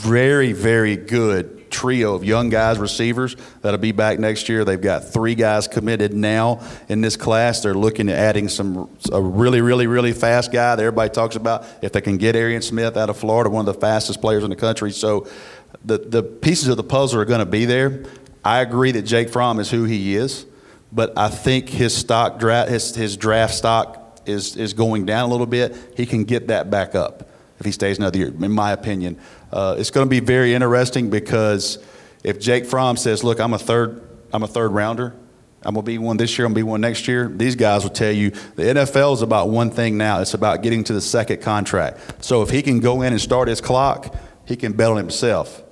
very, 0.00 0.52
very 0.52 0.96
good 0.96 1.70
trio 1.70 2.14
of 2.14 2.24
young 2.24 2.48
guys, 2.48 2.78
receivers 2.78 3.36
that'll 3.60 3.78
be 3.78 3.92
back 3.92 4.18
next 4.18 4.48
year. 4.48 4.64
They've 4.64 4.80
got 4.80 5.04
three 5.04 5.34
guys 5.34 5.68
committed 5.68 6.14
now 6.14 6.66
in 6.88 7.00
this 7.00 7.16
class. 7.16 7.60
They're 7.60 7.74
looking 7.74 8.08
at 8.08 8.16
adding 8.16 8.48
some 8.48 8.90
a 9.12 9.20
really, 9.20 9.60
really, 9.60 9.86
really 9.86 10.12
fast 10.12 10.52
guy 10.52 10.74
that 10.74 10.82
everybody 10.82 11.10
talks 11.10 11.36
about. 11.36 11.64
If 11.82 11.92
they 11.92 12.00
can 12.00 12.16
get 12.16 12.34
Arian 12.34 12.62
Smith 12.62 12.96
out 12.96 13.10
of 13.10 13.18
Florida, 13.18 13.50
one 13.50 13.68
of 13.68 13.74
the 13.74 13.80
fastest 13.80 14.20
players 14.20 14.42
in 14.42 14.50
the 14.50 14.56
country. 14.56 14.90
So 14.90 15.28
the 15.84 15.98
the 15.98 16.22
pieces 16.22 16.68
of 16.68 16.76
the 16.76 16.84
puzzle 16.84 17.20
are 17.20 17.24
going 17.24 17.40
to 17.40 17.46
be 17.46 17.66
there. 17.66 18.04
I 18.44 18.60
agree 18.60 18.92
that 18.92 19.02
Jake 19.02 19.28
Fromm 19.28 19.60
is 19.60 19.70
who 19.70 19.84
he 19.84 20.16
is, 20.16 20.46
but 20.90 21.16
I 21.16 21.28
think 21.28 21.68
his 21.68 21.94
stock 21.94 22.38
draft 22.38 22.70
his 22.70 22.94
his 22.94 23.16
draft 23.16 23.54
stock 23.54 24.20
is 24.26 24.56
is 24.56 24.72
going 24.72 25.06
down 25.06 25.28
a 25.28 25.32
little 25.32 25.46
bit. 25.46 25.76
He 25.96 26.06
can 26.06 26.24
get 26.24 26.48
that 26.48 26.70
back 26.70 26.94
up 26.94 27.29
if 27.60 27.66
he 27.66 27.72
stays 27.72 27.98
another 27.98 28.18
year, 28.18 28.28
in 28.28 28.52
my 28.52 28.72
opinion. 28.72 29.18
Uh, 29.52 29.76
it's 29.78 29.90
going 29.90 30.06
to 30.06 30.10
be 30.10 30.20
very 30.20 30.54
interesting 30.54 31.10
because 31.10 31.78
if 32.24 32.40
Jake 32.40 32.64
Fromm 32.64 32.96
says, 32.96 33.22
"Look, 33.22 33.38
I'm 33.38 33.52
a 33.52 33.58
third, 33.58 34.02
I'm 34.32 34.42
a 34.42 34.48
third 34.48 34.72
rounder. 34.72 35.14
I'm 35.62 35.74
going 35.74 35.84
to 35.84 35.92
be 35.92 35.98
one 35.98 36.16
this 36.16 36.38
year. 36.38 36.46
I'm 36.46 36.54
going 36.54 36.62
to 36.62 36.66
be 36.66 36.70
one 36.70 36.80
next 36.80 37.06
year." 37.06 37.28
These 37.28 37.56
guys 37.56 37.82
will 37.82 37.90
tell 37.90 38.10
you 38.10 38.30
the 38.30 38.62
NFL 38.62 39.14
is 39.14 39.22
about 39.22 39.50
one 39.50 39.70
thing 39.70 39.98
now. 39.98 40.20
It's 40.20 40.34
about 40.34 40.62
getting 40.62 40.82
to 40.84 40.94
the 40.94 41.02
second 41.02 41.42
contract. 41.42 42.24
So 42.24 42.42
if 42.42 42.48
he 42.48 42.62
can 42.62 42.80
go 42.80 43.02
in 43.02 43.12
and 43.12 43.20
start 43.20 43.46
his 43.46 43.60
clock, 43.60 44.16
he 44.46 44.56
can 44.56 44.72
bet 44.72 44.90
on 44.90 44.96
himself. 44.96 45.62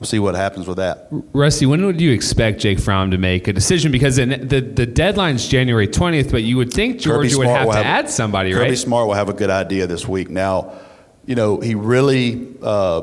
We'll 0.00 0.06
see 0.06 0.20
what 0.20 0.36
happens 0.36 0.68
with 0.68 0.76
that. 0.76 1.08
Rusty, 1.32 1.66
when 1.66 1.84
would 1.84 2.00
you 2.00 2.12
expect 2.12 2.60
Jake 2.60 2.78
Fromm 2.78 3.10
to 3.10 3.18
make 3.18 3.48
a 3.48 3.52
decision? 3.52 3.90
Because 3.92 4.16
the 4.16 4.26
the 4.26 4.86
deadline's 4.86 5.46
January 5.46 5.88
20th, 5.88 6.30
but 6.32 6.42
you 6.42 6.56
would 6.56 6.72
think 6.72 7.00
Georgia 7.00 7.38
would 7.38 7.46
have 7.46 7.70
to 7.70 7.78
add 7.78 8.10
somebody, 8.10 8.50
Kirby 8.50 8.60
right? 8.60 8.66
Kirby 8.66 8.76
Smart 8.76 9.06
will 9.06 9.14
have 9.14 9.28
a 9.28 9.32
good 9.32 9.50
idea 9.50 9.86
this 9.86 10.06
week. 10.06 10.30
Now 10.30 10.72
you 11.28 11.34
know, 11.34 11.60
he 11.60 11.74
really, 11.74 12.54
uh, 12.62 13.02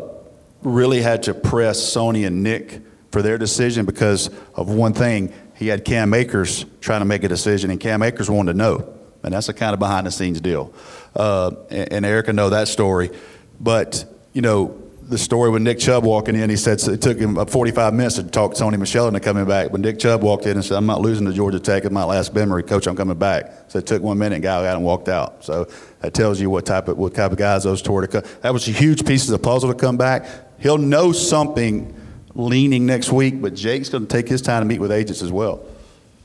really 0.63 0.99
had 0.99 1.21
to 1.23 1.35
press 1.35 1.79
Sony 1.79 2.25
and 2.25 2.41
Nick 2.41 2.81
for 3.11 3.21
their 3.21 3.37
decision 3.37 3.85
because 3.85 4.31
of 4.55 4.67
one 4.67 4.93
thing. 4.93 5.31
He 5.55 5.67
had 5.67 5.85
Cam 5.85 6.11
Akers 6.11 6.65
trying 6.81 7.01
to 7.01 7.05
make 7.05 7.23
a 7.23 7.27
decision, 7.27 7.69
and 7.69 7.79
Cam 7.79 8.01
Akers 8.01 8.27
wanted 8.27 8.53
to 8.53 8.57
know. 8.57 8.93
And 9.21 9.31
that's 9.31 9.47
a 9.47 9.53
kind 9.53 9.73
of 9.73 9.79
behind 9.79 10.07
the 10.07 10.11
scenes 10.11 10.41
deal. 10.41 10.73
Uh, 11.15 11.51
and, 11.69 11.93
and 11.93 12.05
Erica 12.05 12.33
know 12.33 12.49
that 12.49 12.67
story. 12.67 13.11
But, 13.59 14.03
you 14.33 14.41
know, 14.41 14.75
the 15.07 15.17
story 15.19 15.51
with 15.51 15.61
Nick 15.61 15.77
Chubb 15.77 16.03
walking 16.03 16.35
in, 16.35 16.49
he 16.49 16.55
said 16.55 16.81
it 16.81 17.01
took 17.01 17.19
him 17.19 17.43
45 17.45 17.93
minutes 17.93 18.15
to 18.15 18.23
talk 18.23 18.53
to 18.53 18.59
Tony 18.59 18.77
Michel 18.77 19.07
into 19.07 19.19
coming 19.19 19.45
back. 19.45 19.71
But 19.71 19.81
Nick 19.81 19.99
Chubb 19.99 20.23
walked 20.23 20.47
in 20.47 20.53
and 20.53 20.65
said, 20.65 20.77
I'm 20.77 20.87
not 20.87 21.01
losing 21.01 21.27
to 21.27 21.33
Georgia 21.33 21.59
Tech. 21.59 21.85
It's 21.85 21.93
my 21.93 22.03
last 22.03 22.33
memory. 22.33 22.63
Coach, 22.63 22.87
I'm 22.87 22.95
coming 22.95 23.17
back. 23.17 23.65
So 23.67 23.79
it 23.79 23.85
took 23.85 24.01
one 24.01 24.17
minute 24.17 24.41
guy 24.41 24.63
got 24.63 24.75
and 24.75 24.83
walked 24.83 25.09
out. 25.09 25.43
So 25.43 25.67
that 26.05 26.13
tells 26.13 26.39
you 26.39 26.51
what 26.51 26.67
type 26.67 26.87
of, 26.87 26.99
what 26.99 27.15
type 27.15 27.31
of 27.31 27.37
guys 27.39 27.63
those 27.63 27.81
two 27.81 27.95
are 27.95 28.05
to 28.05 28.07
come. 28.07 28.31
That 28.41 28.53
was 28.53 28.67
a 28.67 28.71
huge 28.71 29.07
piece 29.07 29.25
of 29.25 29.31
the 29.31 29.39
puzzle 29.39 29.73
to 29.73 29.75
come 29.75 29.97
back. 29.97 30.27
He'll 30.59 30.77
know 30.77 31.11
something 31.11 31.99
leaning 32.35 32.85
next 32.85 33.11
week, 33.11 33.41
but 33.41 33.55
Jake's 33.55 33.89
going 33.89 34.05
to 34.05 34.07
take 34.07 34.27
his 34.27 34.43
time 34.43 34.61
to 34.61 34.67
meet 34.67 34.79
with 34.79 34.91
agents 34.91 35.23
as 35.23 35.31
well. 35.31 35.65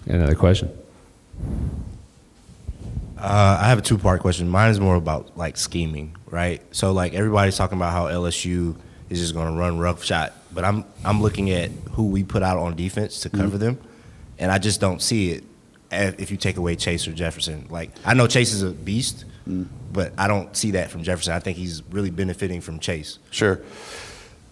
Another 0.05 0.35
question. 0.35 0.71
Uh, 3.17 3.59
I 3.59 3.69
have 3.69 3.79
a 3.79 3.83
two-part 3.83 4.21
question. 4.21 4.51
Mine 4.51 4.71
is 4.71 4.79
more 4.79 4.97
about 4.97 5.35
like 5.39 5.57
scheming, 5.57 6.15
right? 6.27 6.61
So 6.73 6.93
like 6.93 7.15
everybody's 7.15 7.57
talking 7.57 7.79
about 7.79 7.93
how 7.93 8.09
LSU 8.09 8.77
is 9.09 9.19
just 9.19 9.33
going 9.33 9.51
to 9.51 9.59
run 9.59 9.79
rough 9.79 10.05
shot, 10.05 10.35
but 10.53 10.63
I'm 10.63 10.85
I'm 11.07 11.23
looking 11.23 11.51
at 11.53 11.71
who 11.93 12.09
we 12.09 12.23
put 12.23 12.43
out 12.43 12.59
on 12.59 12.77
defense 12.77 13.21
to 13.21 13.31
cover 13.31 13.57
them, 13.57 13.79
and 14.39 14.53
I 14.53 14.59
just 14.59 14.79
don't 14.79 15.01
see 15.01 15.31
it 15.31 15.45
if 15.91 16.21
if 16.21 16.31
you 16.31 16.37
take 16.37 16.59
away 16.59 16.77
Chase 16.77 17.09
or 17.09 17.13
Jefferson. 17.13 17.67
Like 17.71 17.91
I 18.05 18.13
know 18.13 18.27
Chase 18.27 18.53
is 18.53 18.63
a 18.63 18.71
beast, 18.71 19.25
but 19.93 20.13
I 20.19 20.29
don't 20.29 20.57
see 20.57 20.73
that 20.73 20.91
from 20.91 21.03
Jefferson. 21.03 21.33
I 21.33 21.41
think 21.41 21.57
he's 21.57 21.83
really 21.91 22.11
benefiting 22.11 22.61
from 22.61 22.79
Chase. 22.79 23.19
Sure. 23.31 23.61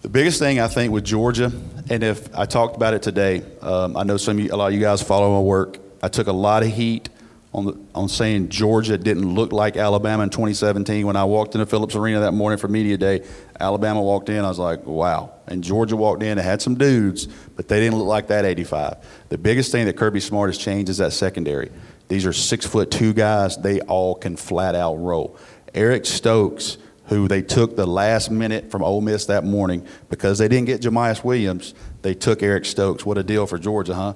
The 0.01 0.09
biggest 0.09 0.39
thing 0.39 0.59
I 0.59 0.67
think 0.67 0.93
with 0.93 1.03
Georgia, 1.03 1.51
and 1.89 2.03
if 2.03 2.33
I 2.35 2.45
talked 2.45 2.77
about 2.77 2.93
it 2.93 3.01
today, 3.01 3.43
um, 3.61 3.97
I 3.97 4.03
know 4.03 4.17
some 4.17 4.39
you, 4.39 4.53
a 4.53 4.55
lot 4.55 4.67
of 4.67 4.73
you 4.73 4.79
guys 4.79 5.01
follow 5.01 5.33
my 5.35 5.41
work. 5.41 5.77
I 6.01 6.07
took 6.07 6.27
a 6.27 6.33
lot 6.33 6.63
of 6.63 6.69
heat 6.69 7.09
on 7.53 7.65
the, 7.65 7.77
on 7.95 8.07
saying 8.07 8.49
Georgia 8.49 8.97
didn't 8.97 9.33
look 9.33 9.51
like 9.51 9.75
Alabama 9.75 10.23
in 10.23 10.29
2017. 10.29 11.05
When 11.05 11.15
I 11.15 11.23
walked 11.25 11.55
into 11.55 11.65
Phillips 11.65 11.95
Arena 11.95 12.21
that 12.21 12.31
morning 12.31 12.59
for 12.59 12.67
media 12.67 12.95
day, 12.95 13.25
Alabama 13.59 14.01
walked 14.01 14.29
in. 14.29 14.45
I 14.45 14.47
was 14.47 14.59
like, 14.59 14.85
wow. 14.85 15.33
And 15.47 15.63
Georgia 15.63 15.95
walked 15.95 16.21
in. 16.21 16.37
It 16.37 16.43
had 16.43 16.61
some 16.61 16.75
dudes, 16.75 17.25
but 17.25 17.67
they 17.67 17.79
didn't 17.79 17.97
look 17.97 18.07
like 18.07 18.27
that 18.27 18.45
85. 18.45 18.97
The 19.29 19.37
biggest 19.37 19.71
thing 19.71 19.85
that 19.87 19.97
Kirby 19.97 20.19
Smart 20.19 20.49
has 20.49 20.57
changed 20.57 20.89
is 20.89 20.97
that 20.97 21.11
secondary. 21.11 21.71
These 22.09 22.25
are 22.25 22.33
six 22.33 22.65
foot 22.65 22.91
two 22.91 23.13
guys. 23.13 23.55
They 23.57 23.79
all 23.81 24.15
can 24.15 24.35
flat 24.35 24.75
out 24.75 24.95
roll. 24.95 25.37
Eric 25.73 26.05
Stokes 26.05 26.77
who 27.09 27.27
they 27.27 27.41
took 27.41 27.75
the 27.75 27.87
last 27.87 28.29
minute 28.29 28.69
from 28.69 28.83
Ole 28.83 29.01
Miss 29.01 29.25
that 29.25 29.43
morning 29.43 29.85
because 30.09 30.37
they 30.37 30.47
didn't 30.47 30.67
get 30.67 30.81
Jamias 30.81 31.23
Williams. 31.23 31.73
They 32.03 32.13
took 32.13 32.43
Eric 32.43 32.65
Stokes. 32.65 33.03
What 33.03 33.17
a 33.17 33.23
deal 33.23 33.47
for 33.47 33.57
Georgia, 33.57 33.95
huh? 33.95 34.13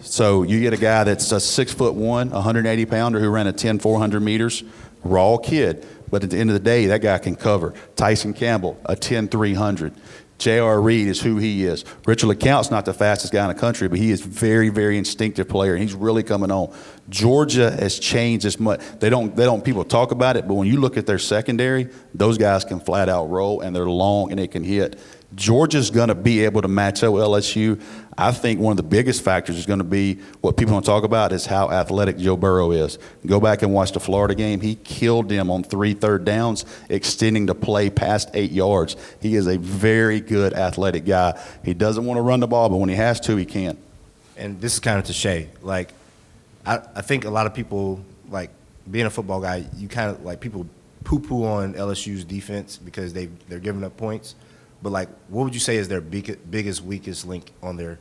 So 0.00 0.42
you 0.42 0.60
get 0.60 0.72
a 0.72 0.78
guy 0.78 1.04
that's 1.04 1.30
a 1.32 1.38
six 1.40 1.72
foot 1.72 1.94
one, 1.94 2.30
180 2.30 2.86
pounder 2.86 3.20
who 3.20 3.28
ran 3.28 3.46
a 3.46 3.52
10 3.52 3.78
400 3.78 4.20
meters, 4.20 4.64
raw 5.04 5.36
kid. 5.36 5.86
But 6.10 6.24
at 6.24 6.30
the 6.30 6.38
end 6.38 6.48
of 6.48 6.54
the 6.54 6.60
day, 6.60 6.86
that 6.86 7.02
guy 7.02 7.18
can 7.18 7.36
cover. 7.36 7.74
Tyson 7.94 8.32
Campbell, 8.32 8.80
a 8.86 8.96
10 8.96 9.28
300. 9.28 9.94
J.R. 10.40 10.80
Reed 10.80 11.06
is 11.06 11.20
who 11.20 11.36
he 11.36 11.64
is. 11.64 11.84
Richard 12.06 12.28
LeCounte's 12.28 12.70
not 12.70 12.86
the 12.86 12.94
fastest 12.94 13.30
guy 13.30 13.42
in 13.42 13.54
the 13.54 13.60
country, 13.60 13.88
but 13.88 13.98
he 13.98 14.10
is 14.10 14.22
very, 14.22 14.70
very 14.70 14.96
instinctive 14.96 15.48
player, 15.48 15.74
and 15.74 15.82
he's 15.82 15.92
really 15.92 16.22
coming 16.22 16.50
on. 16.50 16.74
Georgia 17.10 17.70
has 17.70 17.98
changed 17.98 18.46
as 18.46 18.58
much. 18.58 18.80
They 19.00 19.10
don't, 19.10 19.36
they 19.36 19.44
don't. 19.44 19.62
People 19.62 19.84
talk 19.84 20.12
about 20.12 20.38
it, 20.38 20.48
but 20.48 20.54
when 20.54 20.66
you 20.66 20.80
look 20.80 20.96
at 20.96 21.06
their 21.06 21.18
secondary, 21.18 21.88
those 22.14 22.38
guys 22.38 22.64
can 22.64 22.80
flat 22.80 23.10
out 23.10 23.28
roll, 23.28 23.60
and 23.60 23.76
they're 23.76 23.84
long 23.84 24.30
and 24.30 24.38
they 24.38 24.48
can 24.48 24.64
hit. 24.64 24.98
Georgia's 25.34 25.90
going 25.90 26.08
to 26.08 26.14
be 26.14 26.44
able 26.44 26.62
to 26.62 26.68
match 26.68 27.04
up 27.04 27.12
LSU. 27.12 27.80
I 28.18 28.32
think 28.32 28.60
one 28.60 28.72
of 28.72 28.76
the 28.76 28.82
biggest 28.82 29.22
factors 29.22 29.56
is 29.56 29.64
going 29.64 29.78
to 29.78 29.84
be 29.84 30.16
what 30.40 30.56
people 30.56 30.74
don't 30.74 30.84
talk 30.84 31.04
about 31.04 31.32
is 31.32 31.46
how 31.46 31.70
athletic 31.70 32.18
Joe 32.18 32.36
Burrow 32.36 32.72
is. 32.72 32.98
Go 33.24 33.40
back 33.40 33.62
and 33.62 33.72
watch 33.72 33.92
the 33.92 34.00
Florida 34.00 34.34
game. 34.34 34.60
He 34.60 34.74
killed 34.74 35.28
them 35.28 35.50
on 35.50 35.62
three 35.62 35.94
third 35.94 36.24
downs, 36.24 36.64
extending 36.88 37.46
the 37.46 37.54
play 37.54 37.90
past 37.90 38.28
eight 38.34 38.50
yards. 38.50 38.96
He 39.20 39.36
is 39.36 39.46
a 39.46 39.56
very 39.56 40.20
good 40.20 40.52
athletic 40.52 41.04
guy. 41.06 41.40
He 41.64 41.74
doesn't 41.74 42.04
want 42.04 42.18
to 42.18 42.22
run 42.22 42.40
the 42.40 42.48
ball, 42.48 42.68
but 42.68 42.76
when 42.76 42.88
he 42.88 42.96
has 42.96 43.20
to, 43.20 43.36
he 43.36 43.44
can. 43.46 43.78
and 44.36 44.60
this 44.60 44.74
is 44.74 44.80
kind 44.80 44.98
of 44.98 45.04
to 45.04 45.12
Shea. 45.12 45.48
Like, 45.62 45.92
I, 46.66 46.80
I 46.94 47.02
think 47.02 47.24
a 47.24 47.30
lot 47.30 47.46
of 47.46 47.54
people 47.54 48.04
like 48.28 48.50
being 48.90 49.06
a 49.06 49.10
football 49.10 49.40
guy. 49.40 49.64
You 49.76 49.88
kind 49.88 50.10
of 50.10 50.24
like 50.24 50.40
people 50.40 50.66
poo-poo 51.04 51.44
on 51.44 51.74
LSU's 51.74 52.24
defense 52.24 52.76
because 52.76 53.12
they 53.12 53.26
they're 53.48 53.58
giving 53.60 53.84
up 53.84 53.96
points. 53.96 54.34
But 54.82 54.90
like, 54.92 55.08
what 55.28 55.44
would 55.44 55.54
you 55.54 55.60
say 55.60 55.76
is 55.76 55.88
their 55.88 56.00
big, 56.00 56.38
biggest 56.50 56.82
weakest 56.82 57.26
link 57.26 57.52
on 57.62 57.76
their 57.76 57.98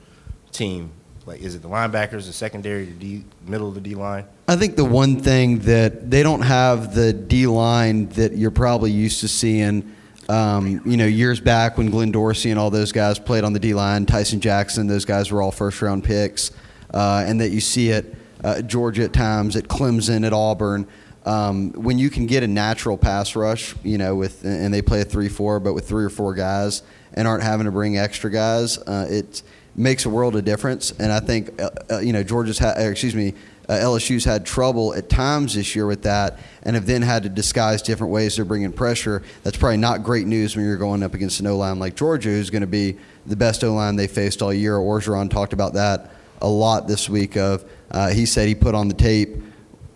team? 0.52 0.92
Like, 1.26 1.42
is 1.42 1.54
it 1.54 1.62
the 1.62 1.70
linebackers, 1.70 2.26
the 2.26 2.34
secondary, 2.34 2.86
the 2.86 2.92
D, 2.94 3.26
middle 3.46 3.68
of 3.68 3.76
the 3.76 3.82
D 3.82 3.96
line? 3.96 4.26
I 4.48 4.56
think 4.56 4.76
the 4.76 4.86
one 4.86 5.20
thing 5.20 5.60
that 5.60 6.10
they 6.10 6.24
don't 6.24 6.42
have 6.42 6.96
the 6.96 7.14
D 7.14 7.46
line 7.46 8.08
that 8.10 8.36
you're 8.36 8.50
probably 8.50 8.92
used 8.92 9.20
to 9.20 9.28
seeing, 9.28 9.96
um, 10.28 10.82
you 10.86 10.98
know, 10.98 11.06
years 11.06 11.40
back 11.40 11.78
when 11.78 11.92
Glenn 11.92 12.12
Dorsey 12.12 12.50
and 12.50 12.60
all 12.60 12.72
those 12.72 12.92
guys 12.92 13.20
played 13.20 13.44
on 13.44 13.54
the 13.54 13.60
D 13.60 13.74
line, 13.74 14.06
Tyson 14.06 14.40
Jackson, 14.40 14.88
those 14.88 15.06
guys 15.06 15.32
were 15.32 15.42
all 15.42 15.52
first 15.52 15.82
round 15.82 16.04
picks, 16.04 16.52
uh, 16.94 17.24
and 17.28 17.40
that 17.42 17.50
you 17.50 17.60
see 17.60 17.90
it 17.90 18.16
uh, 18.44 18.62
Georgia 18.62 19.04
at 19.04 19.14
times, 19.14 19.56
at 19.56 19.66
Clemson, 19.66 20.26
at 20.26 20.34
Auburn. 20.34 20.88
Um, 21.30 21.74
when 21.74 22.00
you 22.00 22.10
can 22.10 22.26
get 22.26 22.42
a 22.42 22.48
natural 22.48 22.98
pass 22.98 23.36
rush, 23.36 23.76
you 23.84 24.00
know, 24.00 24.16
with 24.16 24.44
and 24.44 24.74
they 24.74 24.82
play 24.82 25.02
a 25.02 25.06
three-four, 25.06 25.60
but 25.60 25.76
with 25.76 25.88
three 25.88 26.04
or 26.04 26.10
four 26.10 26.34
guys, 26.34 26.82
and 27.14 27.28
aren't 27.28 27.44
having 27.44 27.66
to 27.66 27.72
bring 27.72 28.00
extra 28.00 28.32
guys, 28.32 28.80
uh, 28.80 29.06
it 29.08 29.44
makes 29.76 30.06
a 30.06 30.10
world 30.10 30.36
of 30.36 30.44
difference. 30.44 30.90
And 30.90 31.12
I 31.12 31.20
think, 31.20 31.62
uh, 31.62 31.70
uh, 31.92 32.00
you 32.00 32.14
know, 32.14 32.24
Georgia's 32.24 32.58
had, 32.58 32.78
excuse 32.80 33.14
me, 33.14 33.36
uh, 33.68 33.74
LSU's 33.74 34.26
had 34.26 34.44
trouble 34.44 34.96
at 34.96 35.08
times 35.08 35.54
this 35.54 35.76
year 35.76 35.86
with 35.86 36.02
that, 36.02 36.40
and 36.64 36.76
have 36.76 36.88
then 36.88 37.04
had 37.04 37.22
to 37.22 37.30
disguise 37.30 37.84
different 37.84 38.12
ways 38.12 38.36
they're 38.36 38.44
bringing 38.44 38.72
pressure. 38.72 39.22
That's 39.44 39.56
probably 39.56 39.78
not 39.78 40.02
great 40.02 40.26
news 40.26 40.56
when 40.56 40.66
you're 40.66 40.78
going 40.78 41.04
up 41.04 41.14
against 41.14 41.40
an 41.42 41.46
O 41.46 41.58
line 41.58 41.78
like 41.78 41.96
Georgia, 41.96 42.30
who's 42.30 42.50
going 42.50 42.62
to 42.62 42.68
be 42.68 42.98
the 43.28 43.36
best 43.36 43.64
O 43.64 43.76
line 43.76 43.98
they 43.98 44.08
faced 44.08 44.42
all 44.42 44.52
year. 44.52 44.78
Orgeron 44.78 45.30
talked 45.30 45.54
about 45.54 45.74
that 45.74 46.10
a 46.42 46.50
lot 46.50 46.88
this 46.88 47.08
week. 47.08 47.38
Of 47.38 47.70
uh, 47.92 48.10
he 48.10 48.26
said 48.26 48.48
he 48.48 48.56
put 48.56 48.74
on 48.74 48.88
the 48.88 48.96
tape 48.96 49.38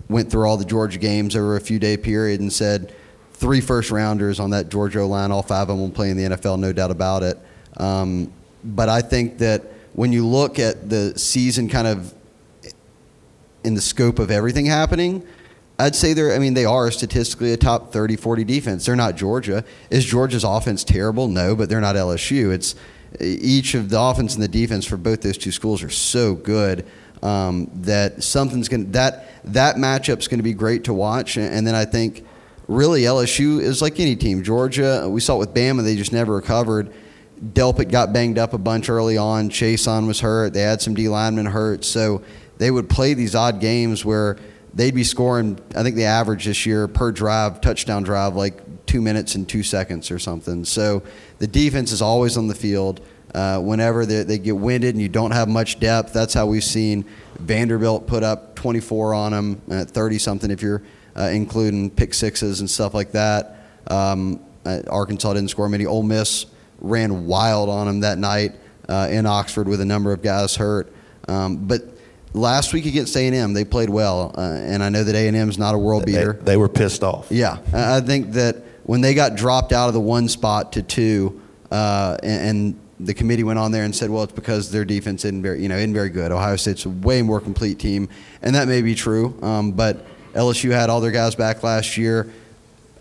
went 0.09 0.31
through 0.31 0.45
all 0.45 0.57
the 0.57 0.65
Georgia 0.65 0.99
games 0.99 1.35
over 1.35 1.55
a 1.55 1.61
few 1.61 1.79
day 1.79 1.97
period 1.97 2.41
and 2.41 2.51
said 2.51 2.93
three 3.33 3.61
first 3.61 3.91
rounders 3.91 4.39
on 4.39 4.51
that 4.51 4.69
Georgia 4.69 5.03
line, 5.03 5.31
all 5.31 5.43
five 5.43 5.63
of 5.63 5.67
them 5.69 5.79
will 5.79 5.89
play 5.89 6.09
in 6.09 6.17
the 6.17 6.35
NFL, 6.35 6.59
no 6.59 6.71
doubt 6.71 6.91
about 6.91 7.23
it. 7.23 7.37
Um, 7.77 8.31
but 8.63 8.89
I 8.89 9.01
think 9.01 9.39
that 9.39 9.63
when 9.93 10.11
you 10.11 10.25
look 10.25 10.59
at 10.59 10.89
the 10.89 11.17
season 11.17 11.67
kind 11.67 11.87
of 11.87 12.13
in 13.63 13.73
the 13.73 13.81
scope 13.81 14.19
of 14.19 14.31
everything 14.31 14.65
happening, 14.65 15.25
I'd 15.79 15.95
say 15.95 16.13
they're, 16.13 16.33
I 16.33 16.39
mean, 16.39 16.53
they 16.53 16.65
are 16.65 16.91
statistically 16.91 17.51
a 17.51 17.57
top 17.57 17.91
30, 17.91 18.15
40 18.15 18.43
defense. 18.43 18.85
They're 18.85 18.95
not 18.95 19.15
Georgia. 19.15 19.65
Is 19.89 20.05
Georgia's 20.05 20.43
offense 20.43 20.83
terrible? 20.83 21.27
No, 21.27 21.55
but 21.55 21.67
they're 21.67 21.81
not 21.81 21.95
LSU. 21.95 22.53
It's 22.53 22.75
each 23.19 23.73
of 23.73 23.89
the 23.89 23.99
offense 23.99 24.35
and 24.35 24.43
the 24.43 24.47
defense 24.47 24.85
for 24.85 24.97
both 24.97 25.21
those 25.21 25.37
two 25.37 25.51
schools 25.51 25.83
are 25.83 25.89
so 25.89 26.35
good 26.35 26.85
um, 27.23 27.71
that 27.75 28.21
something's 28.21 28.67
going 28.67 28.91
that 28.91 29.29
that 29.45 29.77
matchup's 29.77 30.27
going 30.27 30.39
to 30.39 30.43
be 30.43 30.53
great 30.53 30.83
to 30.83 30.93
watch. 30.93 31.37
And, 31.37 31.51
and 31.51 31.65
then 31.65 31.73
I 31.73 31.85
think 31.85 32.25
really 32.67 33.03
LSU 33.03 33.61
is 33.61 33.81
like 33.81 33.99
any 33.99 34.15
team. 34.15 34.43
Georgia, 34.43 35.07
we 35.09 35.21
saw 35.21 35.37
it 35.37 35.39
with 35.39 35.53
Bama; 35.53 35.83
they 35.83 35.95
just 35.95 36.11
never 36.11 36.35
recovered. 36.35 36.93
Delpit 37.41 37.89
got 37.89 38.13
banged 38.13 38.37
up 38.37 38.53
a 38.53 38.57
bunch 38.57 38.89
early 38.89 39.17
on. 39.17 39.49
Chaisson 39.49 40.05
was 40.05 40.19
hurt. 40.19 40.53
They 40.53 40.61
had 40.61 40.81
some 40.81 40.93
D 40.93 41.07
linemen 41.07 41.45
hurt, 41.45 41.85
so 41.85 42.21
they 42.57 42.69
would 42.69 42.89
play 42.89 43.13
these 43.13 43.35
odd 43.35 43.59
games 43.59 44.05
where 44.05 44.37
they'd 44.73 44.93
be 44.93 45.03
scoring. 45.03 45.59
I 45.75 45.83
think 45.83 45.95
the 45.95 46.05
average 46.05 46.45
this 46.45 46.65
year 46.65 46.87
per 46.89 47.11
drive, 47.11 47.61
touchdown 47.61 48.03
drive, 48.03 48.35
like 48.35 48.85
two 48.85 49.01
minutes 49.01 49.35
and 49.35 49.47
two 49.47 49.63
seconds 49.63 50.11
or 50.11 50.19
something. 50.19 50.65
So 50.65 51.03
the 51.39 51.47
defense 51.47 51.93
is 51.93 52.01
always 52.01 52.35
on 52.37 52.47
the 52.47 52.55
field. 52.55 53.01
Uh, 53.33 53.59
whenever 53.59 54.05
they, 54.05 54.21
they, 54.23 54.37
get 54.37 54.55
winded 54.55 54.93
and 54.93 55.01
you 55.01 55.09
don't 55.09 55.31
have 55.31 55.47
much 55.47 55.79
depth, 55.79 56.13
that's 56.13 56.35
how 56.35 56.45
we've 56.45 56.63
seen 56.63 57.03
Vanderbilt 57.39 58.05
put 58.05 58.21
up 58.21 58.55
24 58.55 59.15
on 59.15 59.31
them, 59.31 59.61
uh, 59.71 59.85
30 59.85 60.19
something 60.19 60.51
if 60.51 60.61
you're 60.61 60.83
uh, 61.15 61.29
including 61.33 61.89
pick 61.89 62.13
sixes 62.13 62.59
and 62.59 62.69
stuff 62.69 62.93
like 62.93 63.11
that. 63.11 63.57
Um, 63.87 64.39
uh, 64.65 64.81
Arkansas 64.89 65.33
didn't 65.33 65.49
score 65.49 65.69
many. 65.69 65.85
Ole 65.85 66.03
Miss 66.03 66.45
ran 66.79 67.27
wild 67.27 67.69
on 67.69 67.87
them 67.87 67.99
that 68.01 68.17
night 68.17 68.53
uh, 68.89 69.07
in 69.09 69.25
Oxford 69.25 69.67
with 69.67 69.81
a 69.81 69.85
number 69.85 70.11
of 70.11 70.21
guys 70.21 70.55
hurt. 70.55 70.93
Um, 71.27 71.67
but 71.67 71.81
last 72.33 72.73
week 72.73 72.85
against 72.85 73.15
A&M, 73.15 73.53
they 73.53 73.65
played 73.65 73.89
well, 73.89 74.33
uh, 74.37 74.41
and 74.41 74.83
I 74.83 74.89
know 74.89 75.03
that 75.03 75.15
A&M 75.15 75.49
is 75.49 75.57
not 75.57 75.75
a 75.75 75.77
world 75.77 76.05
beater. 76.05 76.33
They, 76.33 76.51
they 76.51 76.57
were 76.57 76.69
pissed 76.69 77.03
off. 77.03 77.27
Yeah, 77.29 77.57
I 77.73 78.01
think 78.01 78.31
that 78.33 78.57
when 78.83 79.01
they 79.01 79.13
got 79.13 79.35
dropped 79.35 79.71
out 79.71 79.87
of 79.87 79.93
the 79.93 80.01
one 80.01 80.27
spot 80.27 80.73
to 80.73 80.83
two, 80.83 81.41
and, 81.71 82.23
and 82.23 82.79
the 82.99 83.13
committee 83.13 83.43
went 83.43 83.59
on 83.59 83.71
there 83.71 83.83
and 83.83 83.95
said, 83.95 84.09
well, 84.09 84.23
it's 84.23 84.33
because 84.33 84.71
their 84.71 84.85
defense 84.85 85.25
isn't 85.25 85.41
very, 85.41 85.61
you 85.61 85.69
know, 85.69 85.77
isn't 85.77 85.93
very 85.93 86.09
good. 86.09 86.31
Ohio 86.31 86.55
State's 86.55 86.85
a 86.85 86.89
way 86.89 87.21
more 87.21 87.39
complete 87.39 87.79
team, 87.79 88.07
and 88.41 88.55
that 88.55 88.67
may 88.67 88.81
be 88.81 88.95
true. 88.95 89.37
Um, 89.41 89.71
but 89.71 90.05
LSU 90.33 90.71
had 90.71 90.89
all 90.89 91.01
their 91.01 91.11
guys 91.11 91.35
back 91.35 91.63
last 91.63 91.97
year. 91.97 92.31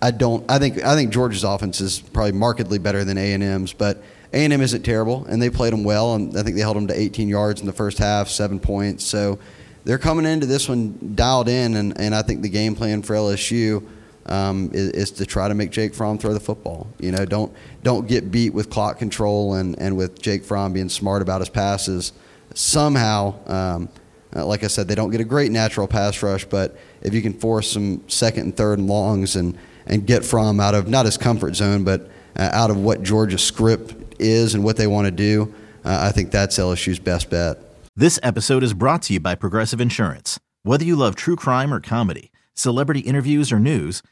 I 0.00 0.10
don't. 0.10 0.50
I 0.50 0.58
think 0.58 0.82
I 0.82 0.94
think 0.94 1.12
Georgia's 1.12 1.44
offense 1.44 1.80
is 1.80 2.00
probably 2.00 2.32
markedly 2.32 2.78
better 2.78 3.04
than 3.04 3.18
A 3.18 3.32
and 3.34 3.42
M's, 3.42 3.72
but 3.72 4.02
A 4.32 4.44
and 4.44 4.52
M 4.52 4.60
isn't 4.60 4.82
terrible, 4.82 5.24
and 5.26 5.40
they 5.40 5.50
played 5.50 5.72
them 5.72 5.84
well, 5.84 6.14
and 6.14 6.36
I 6.36 6.42
think 6.42 6.56
they 6.56 6.62
held 6.62 6.76
them 6.76 6.88
to 6.88 6.98
18 6.98 7.28
yards 7.28 7.60
in 7.60 7.66
the 7.66 7.72
first 7.72 7.98
half, 7.98 8.28
seven 8.28 8.58
points. 8.58 9.04
So 9.04 9.38
they're 9.84 9.98
coming 9.98 10.26
into 10.26 10.46
this 10.46 10.68
one 10.68 11.12
dialed 11.14 11.48
in, 11.48 11.76
and, 11.76 12.00
and 12.00 12.14
I 12.14 12.22
think 12.22 12.42
the 12.42 12.48
game 12.48 12.74
plan 12.74 13.02
for 13.02 13.14
LSU 13.14 13.86
um, 14.26 14.70
is, 14.72 14.90
is, 14.90 15.10
to 15.12 15.26
try 15.26 15.48
to 15.48 15.54
make 15.54 15.70
Jake 15.70 15.94
Fromm 15.94 16.18
throw 16.18 16.32
the 16.32 16.40
football. 16.40 16.86
You 16.98 17.12
know, 17.12 17.24
don't 17.24 17.52
don't 17.82 18.06
get 18.06 18.30
beat 18.30 18.54
with 18.54 18.70
clock 18.70 18.98
control 18.98 19.54
and, 19.54 19.78
and 19.78 19.96
with 19.96 20.20
Jake 20.20 20.44
Fromm 20.44 20.72
being 20.72 20.88
smart 20.88 21.22
about 21.22 21.40
his 21.40 21.48
passes. 21.48 22.12
Somehow, 22.54 23.34
um, 23.46 23.88
uh, 24.34 24.46
like 24.46 24.62
I 24.62 24.66
said, 24.66 24.88
they 24.88 24.94
don't 24.94 25.10
get 25.10 25.20
a 25.20 25.24
great 25.24 25.50
natural 25.50 25.86
pass 25.86 26.22
rush, 26.22 26.44
but 26.44 26.76
if 27.00 27.14
you 27.14 27.22
can 27.22 27.32
force 27.32 27.70
some 27.70 28.02
second 28.08 28.44
and 28.44 28.56
third 28.56 28.78
and 28.78 28.88
longs 28.88 29.36
and 29.36 29.58
and 29.86 30.06
get 30.06 30.24
Fromm 30.24 30.60
out 30.60 30.74
of 30.74 30.88
not 30.88 31.06
his 31.06 31.16
comfort 31.16 31.56
zone, 31.56 31.84
but 31.84 32.08
uh, 32.36 32.50
out 32.52 32.70
of 32.70 32.76
what 32.76 33.02
Georgia's 33.02 33.42
script 33.42 33.94
is 34.20 34.54
and 34.54 34.62
what 34.62 34.76
they 34.76 34.86
want 34.86 35.06
to 35.06 35.10
do, 35.10 35.52
uh, 35.84 35.98
I 36.02 36.12
think 36.12 36.30
that's 36.30 36.58
LSU's 36.58 36.98
best 36.98 37.30
bet. 37.30 37.58
This 37.96 38.18
episode 38.22 38.62
is 38.62 38.72
brought 38.72 39.02
to 39.02 39.12
you 39.12 39.20
by 39.20 39.34
Progressive 39.34 39.80
Insurance. 39.80 40.38
Whether 40.62 40.84
you 40.84 40.96
love 40.96 41.16
true 41.16 41.36
crime 41.36 41.74
or 41.74 41.80
comedy, 41.80 42.30
celebrity 42.54 43.00
interviews 43.00 43.52
or 43.52 43.58
news, 43.58 44.02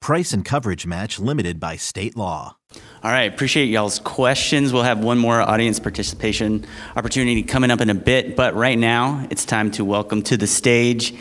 Price 0.00 0.32
and 0.32 0.44
coverage 0.44 0.86
match 0.86 1.18
limited 1.18 1.58
by 1.58 1.76
state 1.76 2.16
law. 2.16 2.56
All 3.02 3.10
right, 3.10 3.32
appreciate 3.32 3.66
y'all's 3.66 3.98
questions. 3.98 4.72
We'll 4.72 4.84
have 4.84 5.02
one 5.02 5.18
more 5.18 5.40
audience 5.40 5.80
participation 5.80 6.64
opportunity 6.96 7.42
coming 7.42 7.70
up 7.70 7.80
in 7.80 7.90
a 7.90 7.94
bit, 7.94 8.36
but 8.36 8.54
right 8.54 8.78
now 8.78 9.26
it's 9.30 9.44
time 9.44 9.70
to 9.72 9.84
welcome 9.84 10.22
to 10.22 10.36
the 10.36 10.46
stage 10.46 11.14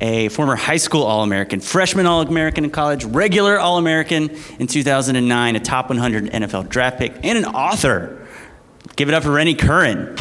a 0.00 0.28
former 0.28 0.54
high 0.54 0.76
school 0.76 1.02
All 1.02 1.24
American, 1.24 1.58
freshman 1.60 2.06
All 2.06 2.20
American 2.20 2.64
in 2.64 2.70
college, 2.70 3.04
regular 3.04 3.58
All 3.58 3.78
American 3.78 4.30
in 4.58 4.66
2009, 4.68 5.56
a 5.56 5.60
top 5.60 5.88
100 5.88 6.26
NFL 6.26 6.68
draft 6.68 6.98
pick, 6.98 7.14
and 7.24 7.38
an 7.38 7.46
author. 7.46 8.26
Give 8.94 9.08
it 9.08 9.14
up 9.14 9.24
for 9.24 9.32
Rennie 9.32 9.54
Curran. 9.54 10.16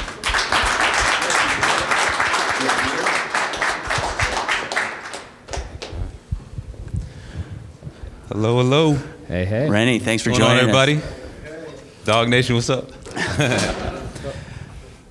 Hello, 8.29 8.57
hello. 8.57 8.93
Hey, 9.27 9.45
hey. 9.45 9.69
Rennie, 9.69 9.99
thanks 9.99 10.23
for 10.23 10.29
What's 10.31 10.39
joining 10.39 10.57
on, 10.57 10.69
everybody? 10.69 10.95
us. 10.97 12.03
Dog 12.05 12.29
Nation, 12.29 12.55
what's 12.55 12.69
up? 12.69 12.89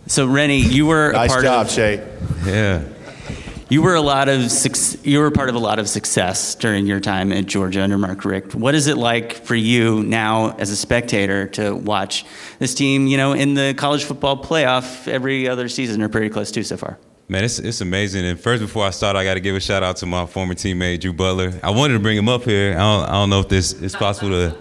So, 0.09 0.25
Rennie, 0.25 0.61
you 0.61 0.87
were 0.87 1.11
Nice 1.11 1.29
a 1.29 1.33
part 1.33 1.45
job, 1.45 1.67
of 1.67 1.73
Shea. 1.73 1.97
Yeah. 2.45 2.85
you 3.69 3.83
were 3.83 3.97
a 3.97 4.01
lot 4.01 4.29
of 4.29 4.41
you 5.05 5.19
were 5.19 5.33
part 5.33 5.49
of 5.49 5.57
a 5.57 5.59
lot 5.59 5.81
of 5.81 5.89
success 5.89 6.55
during 6.55 6.87
your 6.87 7.01
time 7.01 7.33
at 7.33 7.47
Georgia 7.47 7.83
under 7.83 7.99
Mark 7.99 8.25
Richt. 8.25 8.55
What 8.55 8.77
is 8.77 8.87
it 8.87 8.99
like 8.99 9.33
for 9.45 9.57
you 9.57 10.05
now 10.05 10.55
as 10.59 10.71
a 10.71 10.77
spectator 10.77 11.49
to 11.49 11.75
watch 11.75 12.25
this 12.61 12.73
team, 12.73 13.09
you 13.09 13.17
know, 13.17 13.33
in 13.33 13.55
the 13.55 13.75
college 13.77 14.05
football 14.05 14.41
playoff 14.41 15.09
every 15.09 15.49
other 15.49 15.69
season 15.69 16.01
or 16.03 16.09
pretty 16.09 16.29
close 16.29 16.53
to 16.53 16.63
so 16.63 16.77
far? 16.77 16.99
Man, 17.29 17.43
it's, 17.43 17.59
it's 17.59 17.81
amazing. 17.81 18.25
And 18.25 18.39
first, 18.39 18.63
before 18.63 18.87
I 18.87 18.91
start, 18.91 19.17
I 19.17 19.25
got 19.25 19.35
to 19.35 19.41
give 19.41 19.57
a 19.57 19.61
shout 19.61 19.83
out 19.83 19.97
to 19.97 20.07
my 20.07 20.27
former 20.27 20.55
teammate, 20.55 21.01
Drew 21.01 21.13
Butler. 21.13 21.59
I 21.61 21.71
wanted 21.71 21.95
to 21.95 22.01
bring 22.01 22.17
him 22.17 22.29
up 22.29 22.45
here. 22.45 22.73
I 22.73 22.79
don't, 22.79 23.09
I 23.09 23.13
don't 23.13 23.31
know 23.31 23.41
if 23.41 23.49
this 23.49 23.73
is 23.73 23.97
possible 23.97 24.31
to, 24.31 24.57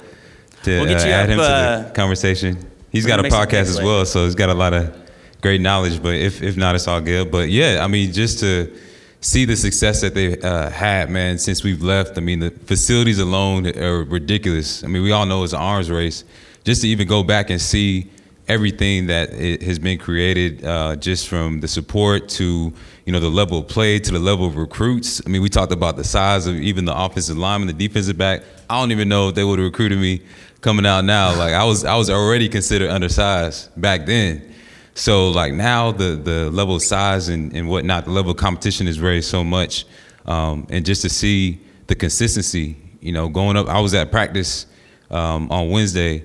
to 0.63 0.80
We'll 0.80 0.88
get 0.88 1.03
uh, 1.03 1.07
add 1.07 1.24
up, 1.26 1.30
him 1.30 1.38
to 1.38 1.43
uh, 1.43 1.84
the 1.84 1.93
conversation. 1.93 2.57
He's 2.91 3.05
got 3.05 3.20
a 3.20 3.22
gonna 3.22 3.24
make 3.24 3.32
some 3.34 3.45
podcast 3.45 3.70
as 3.70 3.82
well, 3.82 4.03
so 4.05 4.24
he's 4.26 4.34
got 4.34 4.49
a 4.49 4.53
lot 4.55 4.74
of 4.74 4.95
great 5.41 5.61
knowledge. 5.61 6.01
But 6.01 6.16
if, 6.16 6.41
if 6.41 6.57
not, 6.57 6.74
it's 6.74 6.88
all 6.88 7.01
good. 7.01 7.30
But 7.30 7.49
yeah, 7.49 7.84
I 7.84 7.88
mean, 7.88 8.11
just 8.11 8.39
to 8.39 8.76
see 9.22 9.45
the 9.45 9.55
success 9.55 10.01
that 10.01 10.16
they 10.16 10.39
uh, 10.39 10.72
had, 10.72 11.11
man, 11.11 11.38
since 11.38 11.63
we've 11.63 11.84
left. 11.84 12.18
I 12.18 12.22
mean, 12.22 12.39
the 12.39 12.49
facilities 12.49 13.20
alone 13.20 13.68
are 13.78 14.03
ridiculous. 14.03 14.84
I 14.84 14.88
mean, 14.88 15.03
we 15.03 15.11
all 15.11 15.28
know 15.28 15.43
it's 15.43 15.53
an 15.53 15.59
arms 15.59 15.91
race. 15.91 16.24
Just 16.63 16.82
to 16.82 16.88
even 16.88 17.07
go 17.07 17.22
back 17.22 17.51
and 17.51 17.61
see 17.61 18.09
everything 18.47 19.07
that 19.07 19.33
has 19.33 19.79
been 19.79 19.97
created, 19.97 20.63
uh, 20.63 20.95
just 20.95 21.27
from 21.27 21.59
the 21.59 21.67
support 21.67 22.29
to 22.29 22.73
you 23.05 23.13
know 23.13 23.19
the 23.19 23.29
level 23.29 23.59
of 23.59 23.67
play 23.67 23.99
to 23.99 24.11
the 24.11 24.19
level 24.19 24.45
of 24.45 24.55
recruits. 24.55 25.21
I 25.25 25.29
mean, 25.29 25.41
we 25.41 25.49
talked 25.49 25.71
about 25.71 25.95
the 25.95 26.03
size 26.03 26.47
of 26.47 26.55
even 26.55 26.85
the 26.85 26.97
offensive 26.97 27.37
lineman, 27.37 27.67
the 27.67 27.73
defensive 27.73 28.17
back. 28.17 28.43
I 28.69 28.79
don't 28.79 28.91
even 28.91 29.09
know 29.09 29.29
if 29.29 29.35
they 29.35 29.43
would 29.43 29.59
have 29.59 29.65
recruited 29.65 29.99
me 29.99 30.21
coming 30.61 30.85
out 30.85 31.05
now. 31.05 31.35
Like 31.37 31.53
I 31.53 31.63
was, 31.63 31.85
I 31.85 31.95
was 31.95 32.09
already 32.09 32.49
considered 32.49 32.89
undersized 32.89 33.69
back 33.79 34.05
then. 34.05 34.53
So 34.95 35.29
like 35.29 35.53
now 35.53 35.91
the 35.91 36.15
the 36.15 36.49
level 36.51 36.75
of 36.75 36.81
size 36.81 37.29
and, 37.29 37.53
and 37.53 37.67
whatnot, 37.69 38.05
the 38.05 38.11
level 38.11 38.31
of 38.31 38.37
competition 38.37 38.87
is 38.87 38.99
raised 38.99 39.29
so 39.29 39.43
much, 39.43 39.85
um, 40.25 40.67
and 40.69 40.85
just 40.85 41.01
to 41.01 41.09
see 41.09 41.59
the 41.87 41.95
consistency, 41.95 42.77
you 43.01 43.11
know, 43.11 43.27
going 43.27 43.57
up. 43.57 43.67
I 43.67 43.79
was 43.79 43.93
at 43.93 44.09
practice 44.09 44.65
um, 45.11 45.51
on 45.51 45.69
Wednesday 45.69 46.23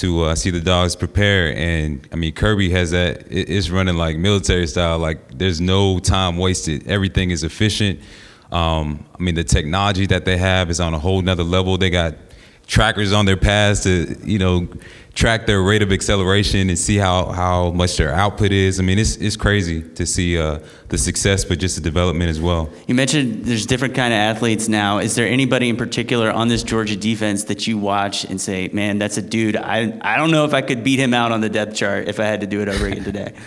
to 0.00 0.24
uh, 0.24 0.34
see 0.34 0.50
the 0.50 0.60
dogs 0.60 0.96
prepare, 0.96 1.54
and 1.54 2.06
I 2.12 2.16
mean 2.16 2.32
Kirby 2.32 2.70
has 2.70 2.90
that. 2.92 3.26
It's 3.30 3.70
running 3.70 3.96
like 3.96 4.16
military 4.16 4.66
style. 4.66 4.98
Like 4.98 5.38
there's 5.38 5.60
no 5.60 5.98
time 5.98 6.38
wasted. 6.38 6.88
Everything 6.88 7.30
is 7.30 7.44
efficient. 7.44 8.00
Um, 8.50 9.04
I 9.18 9.22
mean 9.22 9.34
the 9.34 9.44
technology 9.44 10.06
that 10.06 10.24
they 10.24 10.36
have 10.36 10.70
is 10.70 10.80
on 10.80 10.94
a 10.94 10.98
whole 10.98 11.20
nother 11.22 11.44
level. 11.44 11.76
They 11.76 11.90
got 11.90 12.14
trackers 12.70 13.12
on 13.12 13.26
their 13.26 13.36
pads 13.36 13.80
to 13.80 14.16
you 14.24 14.38
know 14.38 14.68
track 15.12 15.44
their 15.44 15.60
rate 15.60 15.82
of 15.82 15.90
acceleration 15.90 16.68
and 16.68 16.78
see 16.78 16.96
how, 16.96 17.26
how 17.26 17.72
much 17.72 17.96
their 17.96 18.14
output 18.14 18.52
is. 18.52 18.78
I 18.78 18.84
mean, 18.84 18.96
it's, 18.96 19.16
it's 19.16 19.36
crazy 19.36 19.82
to 19.82 20.06
see 20.06 20.38
uh, 20.38 20.60
the 20.88 20.96
success, 20.96 21.44
but 21.44 21.58
just 21.58 21.74
the 21.74 21.82
development 21.82 22.30
as 22.30 22.40
well. 22.40 22.70
You 22.86 22.94
mentioned 22.94 23.44
there's 23.44 23.66
different 23.66 23.94
kind 23.96 24.14
of 24.14 24.18
athletes 24.18 24.68
now. 24.68 24.98
Is 24.98 25.16
there 25.16 25.26
anybody 25.26 25.68
in 25.68 25.76
particular 25.76 26.30
on 26.30 26.46
this 26.46 26.62
Georgia 26.62 26.96
defense 26.96 27.44
that 27.44 27.66
you 27.66 27.76
watch 27.76 28.24
and 28.24 28.40
say, 28.40 28.68
"Man, 28.72 28.98
that's 28.98 29.16
a 29.16 29.22
dude. 29.22 29.56
I 29.56 29.98
I 30.00 30.16
don't 30.16 30.30
know 30.30 30.44
if 30.44 30.54
I 30.54 30.62
could 30.62 30.84
beat 30.84 31.00
him 31.00 31.12
out 31.12 31.32
on 31.32 31.40
the 31.40 31.50
depth 31.50 31.74
chart 31.74 32.08
if 32.08 32.20
I 32.20 32.24
had 32.24 32.40
to 32.40 32.46
do 32.46 32.62
it 32.62 32.68
over 32.68 32.86
again 32.86 33.04
today." 33.04 33.34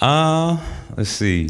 Uh, 0.00 0.56
let's 0.96 1.10
see. 1.10 1.48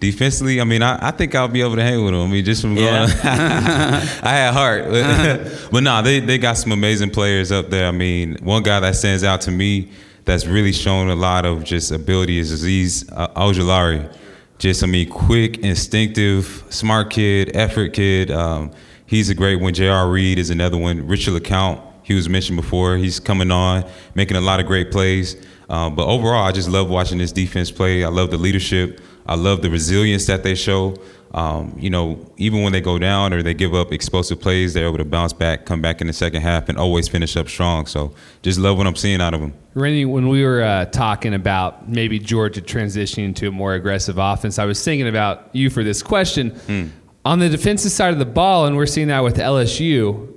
Defensively, 0.00 0.60
I 0.60 0.64
mean, 0.64 0.82
I, 0.82 1.08
I 1.08 1.10
think 1.12 1.34
I'll 1.34 1.48
be 1.48 1.62
able 1.62 1.76
to 1.76 1.82
hang 1.82 2.04
with 2.04 2.12
them. 2.12 2.22
I 2.22 2.26
mean, 2.26 2.44
just 2.44 2.60
from 2.60 2.74
going, 2.74 2.86
Yeah. 2.86 3.06
I 4.22 4.30
had 4.30 4.52
heart, 4.52 4.84
but, 4.90 5.68
but 5.72 5.82
no, 5.82 6.02
they 6.02 6.20
they 6.20 6.36
got 6.36 6.58
some 6.58 6.72
amazing 6.72 7.10
players 7.10 7.50
up 7.50 7.70
there. 7.70 7.86
I 7.86 7.90
mean, 7.92 8.36
one 8.42 8.62
guy 8.62 8.80
that 8.80 8.96
stands 8.96 9.24
out 9.24 9.40
to 9.42 9.50
me 9.50 9.90
that's 10.24 10.46
really 10.46 10.72
shown 10.72 11.08
a 11.08 11.14
lot 11.14 11.44
of 11.44 11.64
just 11.64 11.90
ability 11.90 12.38
is 12.38 12.52
Azeez 12.52 13.10
uh, 13.12 13.28
Ojulari. 13.28 14.14
Just, 14.58 14.82
I 14.82 14.86
mean, 14.86 15.08
quick, 15.10 15.58
instinctive, 15.58 16.64
smart 16.70 17.10
kid, 17.10 17.54
effort 17.54 17.92
kid. 17.92 18.30
Um, 18.30 18.70
he's 19.06 19.28
a 19.28 19.34
great 19.34 19.60
one. 19.60 19.74
J.R. 19.74 20.08
Reed 20.08 20.38
is 20.38 20.50
another 20.50 20.78
one. 20.78 21.06
Richard 21.06 21.34
LeCounte, 21.34 21.82
he 22.02 22.14
was 22.14 22.28
mentioned 22.28 22.56
before. 22.56 22.96
He's 22.96 23.20
coming 23.20 23.50
on, 23.50 23.84
making 24.14 24.36
a 24.36 24.40
lot 24.40 24.60
of 24.60 24.66
great 24.66 24.90
plays. 24.90 25.36
Um, 25.68 25.94
but 25.96 26.06
overall, 26.06 26.44
I 26.44 26.52
just 26.52 26.68
love 26.68 26.88
watching 26.88 27.18
this 27.18 27.32
defense 27.32 27.70
play. 27.70 28.04
I 28.04 28.08
love 28.08 28.30
the 28.30 28.38
leadership. 28.38 29.00
I 29.26 29.34
love 29.36 29.62
the 29.62 29.70
resilience 29.70 30.26
that 30.26 30.42
they 30.42 30.54
show. 30.54 30.96
Um, 31.34 31.74
you 31.76 31.90
know, 31.90 32.30
even 32.36 32.62
when 32.62 32.72
they 32.72 32.80
go 32.80 32.96
down 32.96 33.32
or 33.32 33.42
they 33.42 33.54
give 33.54 33.74
up 33.74 33.92
explosive 33.92 34.40
plays, 34.40 34.72
they're 34.72 34.86
able 34.86 34.98
to 34.98 35.04
bounce 35.04 35.32
back, 35.32 35.66
come 35.66 35.82
back 35.82 36.00
in 36.00 36.06
the 36.06 36.12
second 36.12 36.42
half, 36.42 36.68
and 36.68 36.78
always 36.78 37.08
finish 37.08 37.36
up 37.36 37.48
strong. 37.48 37.86
So 37.86 38.14
just 38.42 38.56
love 38.58 38.78
what 38.78 38.86
I'm 38.86 38.94
seeing 38.94 39.20
out 39.20 39.34
of 39.34 39.40
them. 39.40 39.52
Rennie, 39.74 40.04
when 40.04 40.28
we 40.28 40.44
were 40.44 40.62
uh, 40.62 40.84
talking 40.86 41.34
about 41.34 41.88
maybe 41.88 42.20
Georgia 42.20 42.60
transitioning 42.60 43.34
to 43.36 43.48
a 43.48 43.50
more 43.50 43.74
aggressive 43.74 44.16
offense, 44.16 44.60
I 44.60 44.64
was 44.64 44.82
thinking 44.84 45.08
about 45.08 45.48
you 45.52 45.70
for 45.70 45.82
this 45.82 46.04
question. 46.04 46.92
On 47.24 47.38
the 47.40 47.48
defensive 47.48 47.90
side 47.90 48.12
of 48.12 48.20
the 48.20 48.26
ball, 48.26 48.66
and 48.66 48.76
we're 48.76 48.86
seeing 48.86 49.08
that 49.08 49.24
with 49.24 49.38
LSU, 49.38 50.32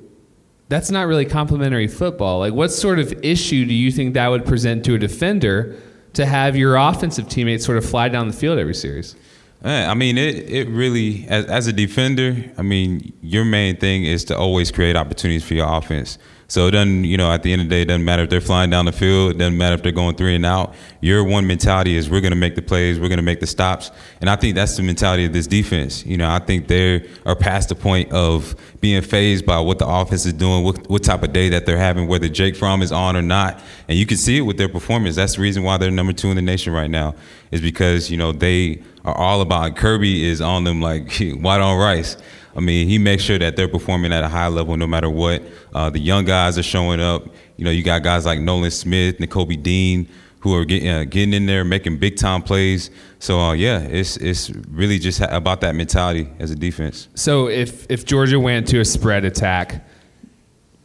that's 0.69 0.89
not 0.89 1.05
really 1.05 1.25
complementary 1.25 1.87
football. 1.87 2.39
Like, 2.39 2.53
what 2.53 2.71
sort 2.71 2.97
of 2.97 3.13
issue 3.23 3.65
do 3.65 3.73
you 3.73 3.91
think 3.91 4.15
that 4.15 4.27
would 4.29 4.45
present 4.45 4.83
to 4.85 4.95
a 4.95 4.97
defender 4.97 5.75
to 6.17 6.25
have 6.25 6.55
your 6.55 6.75
offensive 6.75 7.29
teammates 7.29 7.65
sort 7.65 7.77
of 7.77 7.85
fly 7.85 8.09
down 8.09 8.27
the 8.27 8.33
field 8.33 8.59
every 8.59 8.75
series? 8.75 9.15
I 9.63 9.93
mean, 9.95 10.17
it, 10.17 10.49
it 10.49 10.69
really, 10.69 11.25
as, 11.27 11.45
as 11.45 11.67
a 11.67 11.73
defender, 11.73 12.43
I 12.57 12.61
mean, 12.61 13.13
your 13.21 13.43
main 13.43 13.77
thing 13.77 14.03
is 14.03 14.23
to 14.25 14.37
always 14.37 14.71
create 14.71 14.95
opportunities 14.95 15.43
for 15.43 15.55
your 15.55 15.67
offense. 15.71 16.19
So 16.49 16.67
it 16.67 16.71
doesn't, 16.71 17.03
you 17.03 17.17
know, 17.17 17.29
at 17.31 17.43
the 17.43 17.51
end 17.51 17.61
of 17.61 17.67
the 17.67 17.75
day, 17.75 17.81
it 17.81 17.85
doesn't 17.85 18.05
matter 18.05 18.23
if 18.23 18.29
they're 18.29 18.39
flying 18.39 18.69
down 18.69 18.85
the 18.85 18.93
field. 18.93 19.31
It 19.31 19.37
doesn't 19.37 19.57
matter 19.57 19.75
if 19.75 19.83
they're 19.83 19.91
going 19.91 20.15
three 20.15 20.33
and 20.33 20.45
out. 20.45 20.75
Your 21.01 21.23
one 21.25 21.45
mentality 21.45 21.97
is 21.97 22.09
we're 22.09 22.21
going 22.21 22.31
to 22.31 22.37
make 22.37 22.55
the 22.55 22.61
plays, 22.61 22.99
we're 22.99 23.09
going 23.09 23.17
to 23.17 23.23
make 23.23 23.41
the 23.41 23.47
stops, 23.47 23.91
and 24.21 24.29
I 24.29 24.37
think 24.37 24.55
that's 24.55 24.77
the 24.77 24.83
mentality 24.83 25.25
of 25.25 25.33
this 25.33 25.45
defense. 25.45 26.05
You 26.05 26.17
know, 26.17 26.29
I 26.29 26.39
think 26.39 26.67
they 26.67 27.07
are 27.25 27.35
past 27.35 27.69
the 27.69 27.75
point 27.75 28.11
of 28.13 28.55
being 28.79 29.01
phased 29.01 29.45
by 29.45 29.59
what 29.59 29.77
the 29.77 29.87
offense 29.87 30.25
is 30.25 30.33
doing, 30.33 30.63
what, 30.63 30.89
what 30.89 31.03
type 31.03 31.21
of 31.21 31.33
day 31.33 31.49
that 31.49 31.65
they're 31.65 31.77
having, 31.77 32.07
whether 32.07 32.29
Jake 32.29 32.55
Fromm 32.55 32.81
is 32.81 32.91
on 32.93 33.17
or 33.17 33.21
not, 33.21 33.61
and 33.89 33.97
you 33.97 34.05
can 34.05 34.17
see 34.17 34.37
it 34.37 34.41
with 34.41 34.57
their 34.57 34.69
performance. 34.69 35.17
That's 35.17 35.35
the 35.35 35.41
reason 35.41 35.63
why 35.63 35.77
they're 35.77 35.91
number 35.91 36.13
two 36.13 36.29
in 36.29 36.37
the 36.37 36.41
nation 36.41 36.71
right 36.71 36.89
now, 36.89 37.13
is 37.51 37.59
because 37.61 38.09
you 38.09 38.15
know 38.15 38.31
they 38.31 38.81
are 39.03 39.15
all 39.15 39.41
about 39.41 39.75
Kirby 39.75 40.25
is 40.25 40.41
on 40.41 40.63
them 40.63 40.81
like 40.81 41.11
white 41.19 41.59
on 41.59 41.77
rice. 41.77 42.15
I 42.57 42.59
mean, 42.59 42.87
he 42.87 42.97
makes 42.97 43.21
sure 43.21 43.37
that 43.37 43.55
they're 43.55 43.67
performing 43.67 44.11
at 44.11 44.23
a 44.23 44.27
high 44.27 44.47
level 44.47 44.75
no 44.77 44.87
matter 44.87 45.09
what. 45.11 45.43
Uh, 45.73 45.91
the 45.91 45.99
young 45.99 46.25
guys 46.25 46.57
are 46.57 46.63
showing 46.63 46.99
up. 46.99 47.27
You 47.55 47.65
know, 47.65 47.71
you 47.71 47.83
got 47.83 48.01
guys 48.01 48.25
like 48.25 48.39
Nolan 48.39 48.71
Smith, 48.71 49.19
Nakobe 49.19 49.61
Dean, 49.61 50.09
who 50.39 50.55
are 50.55 50.65
getting 50.65 50.89
uh, 50.89 51.03
getting 51.03 51.33
in 51.33 51.45
there, 51.45 51.63
making 51.63 51.97
big 51.99 52.17
time 52.17 52.41
plays. 52.41 52.89
So 53.19 53.39
uh, 53.39 53.53
yeah, 53.53 53.79
it's 53.81 54.17
it's 54.17 54.49
really 54.71 54.97
just 54.97 55.21
about 55.21 55.61
that 55.61 55.75
mentality 55.75 56.29
as 56.39 56.49
a 56.49 56.55
defense. 56.55 57.09
So 57.13 57.47
if 57.47 57.85
if 57.91 58.05
Georgia 58.05 58.39
went 58.39 58.67
to 58.69 58.79
a 58.79 58.85
spread 58.85 59.23
attack 59.23 59.85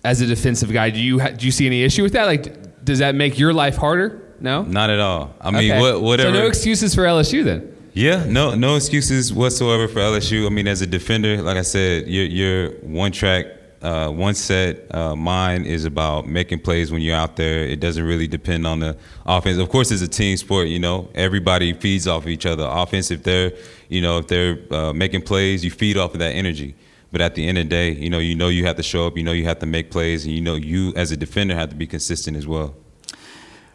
as 0.05 0.21
a 0.21 0.27
defensive 0.27 0.73
guy, 0.73 0.91
do 0.91 1.01
you 1.01 1.21
ha- 1.21 1.31
do 1.31 1.47
you 1.47 1.53
see 1.53 1.67
any 1.67 1.83
issue 1.85 2.03
with 2.03 2.13
that? 2.13 2.27
Like, 2.27 2.85
does 2.85 2.99
that 2.99 3.15
make 3.15 3.39
your 3.39 3.55
life 3.55 3.77
harder? 3.77 4.35
No, 4.41 4.63
not 4.63 4.91
at 4.91 4.99
all. 5.01 5.35
I 5.41 5.51
mean, 5.53 5.71
Okay. 5.71 5.81
what, 5.81 6.03
whatever. 6.03 6.35
So 6.35 6.41
no 6.43 6.47
excuses 6.49 6.95
for 6.95 7.03
LSU 7.03 7.45
then. 7.45 7.72
Yeah, 7.95 8.25
no, 8.27 8.55
no 8.55 8.77
excuses 8.77 9.35
whatsoever 9.35 9.87
for 9.87 9.99
LSU. 9.99 10.47
I 10.47 10.49
mean, 10.49 10.67
as 10.67 10.81
a 10.81 10.87
defender, 10.87 11.43
like 11.43 11.59
I 11.59 11.63
said, 11.63 12.09
you're, 12.09 12.25
you're 12.25 12.71
one 12.81 13.13
track, 13.13 13.45
uh, 13.83 14.09
one 14.09 14.35
set. 14.35 14.95
Uh, 14.95 15.15
mine 15.15 15.67
is 15.67 15.85
about 15.85 16.27
making 16.27 16.61
plays 16.61 16.91
when 16.91 17.03
you're 17.03 17.17
out 17.17 17.37
there. 17.37 17.65
It 17.67 17.81
doesn't 17.81 18.03
really 18.03 18.27
depend 18.27 18.67
on 18.67 18.81
the 18.81 18.97
offense. 19.27 19.59
Of 19.59 19.69
course, 19.69 19.91
it's 19.91 20.01
a 20.01 20.09
team 20.09 20.39
sport. 20.39 20.69
You 20.69 20.79
know, 20.79 21.11
everybody 21.15 21.75
feeds 21.75 22.09
off 22.09 22.27
each 22.27 22.47
other. 22.47 22.67
Offense, 22.67 23.11
if 23.11 23.25
they're, 23.25 23.53
you 23.91 24.01
know, 24.01 24.19
if 24.19 24.27
they're 24.27 24.59
uh, 24.71 24.95
making 24.95 25.23
plays, 25.23 25.63
you 25.63 25.71
feed 25.71 25.99
off 25.99 26.15
of 26.15 26.21
that 26.21 26.33
energy. 26.33 26.75
But 27.11 27.21
at 27.21 27.35
the 27.35 27.47
end 27.47 27.59
of 27.59 27.65
the 27.67 27.71
day, 27.71 27.91
you 27.91 28.09
know, 28.09 28.21
you 28.21 28.35
know 28.35 28.49
you 28.49 28.65
have 28.65 28.77
to 28.77 28.83
show 28.83 29.07
up. 29.07 29.19
You 29.19 29.23
know 29.23 29.33
you 29.33 29.45
have 29.45 29.59
to 29.59 29.67
make 29.67 29.91
plays, 29.91 30.25
and 30.25 30.35
you 30.35 30.41
know 30.41 30.55
you 30.55 30.95
as 30.97 31.13
a 31.13 31.17
defender 31.17 31.55
have 31.55 31.69
to 31.69 31.77
be 31.77 31.87
consistent 31.87 32.39
as 32.39 32.47
well. 32.47 32.75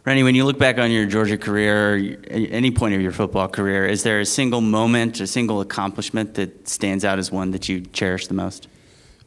Rennie, 0.08 0.24
when 0.24 0.36
you 0.36 0.46
look 0.46 0.58
back 0.58 0.78
on 0.78 0.90
your 0.90 1.06
Georgia 1.06 1.38
career, 1.38 2.18
any 2.32 2.72
point 2.72 2.96
of 2.96 3.02
your 3.02 3.12
football 3.12 3.50
career, 3.50 3.86
is 3.86 4.04
there 4.04 4.22
a 4.22 4.26
single 4.26 4.62
moment, 4.62 5.20
a 5.20 5.28
single 5.28 5.60
accomplishment 5.60 6.36
that 6.36 6.66
stands 6.66 7.04
out 7.04 7.20
as 7.20 7.30
one 7.30 7.52
that 7.52 7.68
you 7.68 7.82
cherish 7.82 8.28
the 8.28 8.34
most? 8.34 8.70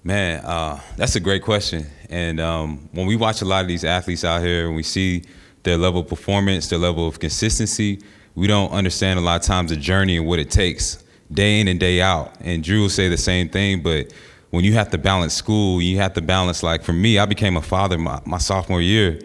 Man, 0.05 0.43
uh, 0.43 0.81
that's 0.97 1.17
a 1.17 1.21
great 1.21 1.43
question. 1.43 1.85
And 2.09 2.41
um, 2.41 2.89
when 2.93 3.07
we 3.07 3.15
watch 3.15 3.43
a 3.43 3.45
lot 3.45 3.61
of 3.61 3.69
these 3.69 3.85
athletes 3.85 4.25
out 4.25 4.41
here 4.41 4.69
and 4.69 4.75
we 4.75 4.83
see 4.83 5.25
their 5.65 5.77
level 5.77 6.01
of 6.01 6.09
performance, 6.09 6.71
their 6.71 6.79
level 6.79 7.07
of 7.07 7.19
consistency, 7.19 8.01
we 8.35 8.47
don't 8.47 8.73
understand 8.73 9.19
a 9.19 9.23
lot 9.23 9.39
of 9.43 9.47
times 9.47 9.73
the 9.73 9.77
journey 9.77 10.17
and 10.17 10.27
what 10.27 10.39
it 10.39 10.51
takes 10.51 11.05
day 11.31 11.61
in 11.61 11.69
and 11.69 11.79
day 11.79 12.01
out. 12.01 12.33
And 12.41 12.65
Drew 12.65 12.81
will 12.81 12.89
say 12.89 13.11
the 13.11 13.19
same 13.19 13.51
thing, 13.51 13.83
but 13.83 14.15
when 14.49 14.65
you 14.65 14.73
have 14.73 14.89
to 14.93 14.97
balance 14.97 15.35
school, 15.35 15.83
you 15.83 15.99
have 15.99 16.15
to 16.15 16.23
balance, 16.23 16.63
like 16.63 16.83
for 16.85 16.95
me, 16.95 17.19
I 17.19 17.27
became 17.27 17.59
a 17.59 17.63
father 17.63 17.99
my, 17.99 18.23
my 18.25 18.39
sophomore 18.39 18.81
year. 18.81 19.21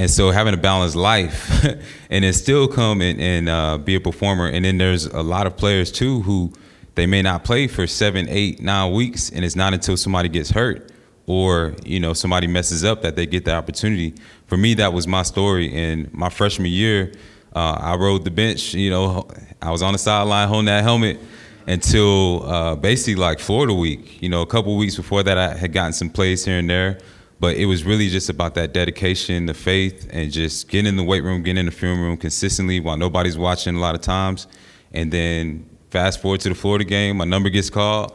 And 0.00 0.10
so 0.10 0.30
having 0.30 0.54
a 0.54 0.56
balanced 0.56 0.96
life 0.96 1.62
and 2.10 2.24
then 2.24 2.32
still 2.32 2.66
come 2.66 3.02
and, 3.02 3.20
and 3.20 3.50
uh, 3.50 3.76
be 3.76 3.96
a 3.96 4.00
performer. 4.00 4.46
And 4.46 4.64
then 4.64 4.78
there's 4.78 5.04
a 5.04 5.20
lot 5.20 5.46
of 5.46 5.58
players 5.58 5.92
too 5.92 6.22
who 6.22 6.54
they 6.94 7.04
may 7.04 7.20
not 7.20 7.44
play 7.44 7.66
for 7.66 7.86
seven, 7.86 8.26
eight, 8.30 8.62
nine 8.62 8.94
weeks, 8.94 9.28
and 9.28 9.44
it's 9.44 9.56
not 9.56 9.74
until 9.74 9.98
somebody 9.98 10.30
gets 10.30 10.48
hurt 10.48 10.90
or 11.26 11.74
you 11.84 12.00
know 12.00 12.14
somebody 12.14 12.46
messes 12.46 12.82
up 12.82 13.02
that 13.02 13.14
they 13.14 13.26
get 13.26 13.44
the 13.44 13.52
opportunity. 13.52 14.14
For 14.46 14.56
me, 14.56 14.72
that 14.74 14.94
was 14.94 15.06
my 15.06 15.22
story. 15.22 15.70
And 15.70 16.10
my 16.14 16.30
freshman 16.30 16.70
year, 16.70 17.12
uh, 17.54 17.76
I 17.78 17.94
rode 17.96 18.24
the 18.24 18.30
bench. 18.30 18.72
You 18.72 18.88
know, 18.88 19.28
I 19.60 19.70
was 19.70 19.82
on 19.82 19.92
the 19.92 19.98
sideline 19.98 20.48
holding 20.48 20.64
that 20.64 20.82
helmet 20.82 21.20
until 21.66 22.48
uh, 22.48 22.74
basically 22.74 23.16
like 23.16 23.38
Florida 23.38 23.74
week. 23.74 24.22
You 24.22 24.30
know, 24.30 24.40
a 24.40 24.46
couple 24.46 24.74
weeks 24.78 24.96
before 24.96 25.22
that, 25.24 25.36
I 25.36 25.54
had 25.54 25.74
gotten 25.74 25.92
some 25.92 26.08
plays 26.08 26.46
here 26.46 26.58
and 26.58 26.70
there. 26.70 27.00
But 27.40 27.56
it 27.56 27.64
was 27.64 27.84
really 27.84 28.08
just 28.08 28.28
about 28.28 28.54
that 28.56 28.74
dedication, 28.74 29.46
the 29.46 29.54
faith, 29.54 30.06
and 30.12 30.30
just 30.30 30.68
getting 30.68 30.86
in 30.86 30.96
the 30.96 31.02
weight 31.02 31.24
room, 31.24 31.42
getting 31.42 31.60
in 31.60 31.66
the 31.66 31.72
film 31.72 32.00
room 32.00 32.18
consistently 32.18 32.80
while 32.80 32.98
nobody's 32.98 33.38
watching 33.38 33.74
a 33.74 33.80
lot 33.80 33.94
of 33.94 34.02
times. 34.02 34.46
And 34.92 35.10
then 35.10 35.68
fast 35.90 36.20
forward 36.20 36.40
to 36.40 36.50
the 36.50 36.54
Florida 36.54 36.84
game, 36.84 37.16
my 37.16 37.24
number 37.24 37.48
gets 37.48 37.70
called. 37.70 38.14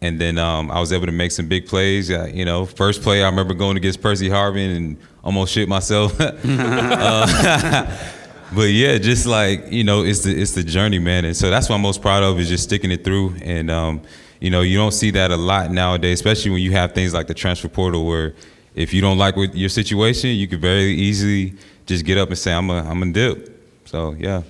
And 0.00 0.20
then 0.20 0.38
um, 0.38 0.70
I 0.70 0.80
was 0.80 0.92
able 0.92 1.06
to 1.06 1.12
make 1.12 1.30
some 1.30 1.46
big 1.46 1.66
plays. 1.66 2.10
Uh, 2.10 2.28
you 2.32 2.44
know, 2.44 2.66
first 2.66 3.00
play 3.00 3.22
I 3.22 3.28
remember 3.28 3.54
going 3.54 3.76
against 3.76 4.02
Percy 4.02 4.28
Harvin 4.28 4.76
and 4.76 4.96
almost 5.22 5.52
shit 5.52 5.68
myself. 5.68 6.14
uh, 6.20 6.32
but 8.54 8.64
yeah, 8.64 8.98
just 8.98 9.24
like 9.24 9.70
you 9.70 9.84
know, 9.84 10.04
it's 10.04 10.24
the 10.24 10.38
it's 10.38 10.52
the 10.52 10.64
journey, 10.64 10.98
man. 10.98 11.24
And 11.24 11.36
so 11.36 11.48
that's 11.48 11.68
what 11.68 11.76
I'm 11.76 11.80
most 11.80 12.02
proud 12.02 12.22
of 12.22 12.38
is 12.38 12.48
just 12.48 12.64
sticking 12.64 12.90
it 12.90 13.04
through. 13.04 13.36
And 13.40 13.70
um, 13.70 14.02
you 14.40 14.50
know, 14.50 14.60
you 14.60 14.76
don't 14.76 14.92
see 14.92 15.12
that 15.12 15.30
a 15.30 15.36
lot 15.36 15.70
nowadays, 15.70 16.18
especially 16.18 16.50
when 16.50 16.60
you 16.60 16.72
have 16.72 16.92
things 16.92 17.14
like 17.14 17.28
the 17.28 17.34
transfer 17.34 17.68
portal, 17.68 18.04
where 18.04 18.34
if 18.74 18.92
you 18.94 19.00
don't 19.00 19.18
like 19.18 19.36
what 19.36 19.54
your 19.54 19.68
situation, 19.68 20.30
you 20.30 20.46
could 20.48 20.60
very 20.60 20.92
easily 20.94 21.54
just 21.86 22.04
get 22.04 22.18
up 22.18 22.28
and 22.28 22.38
say, 22.38 22.52
"I'm 22.52 22.70
a 22.70 22.82
I'm 22.82 23.02
a 23.02 23.10
dip." 23.12 23.50
So 23.84 24.14
yeah. 24.18 24.42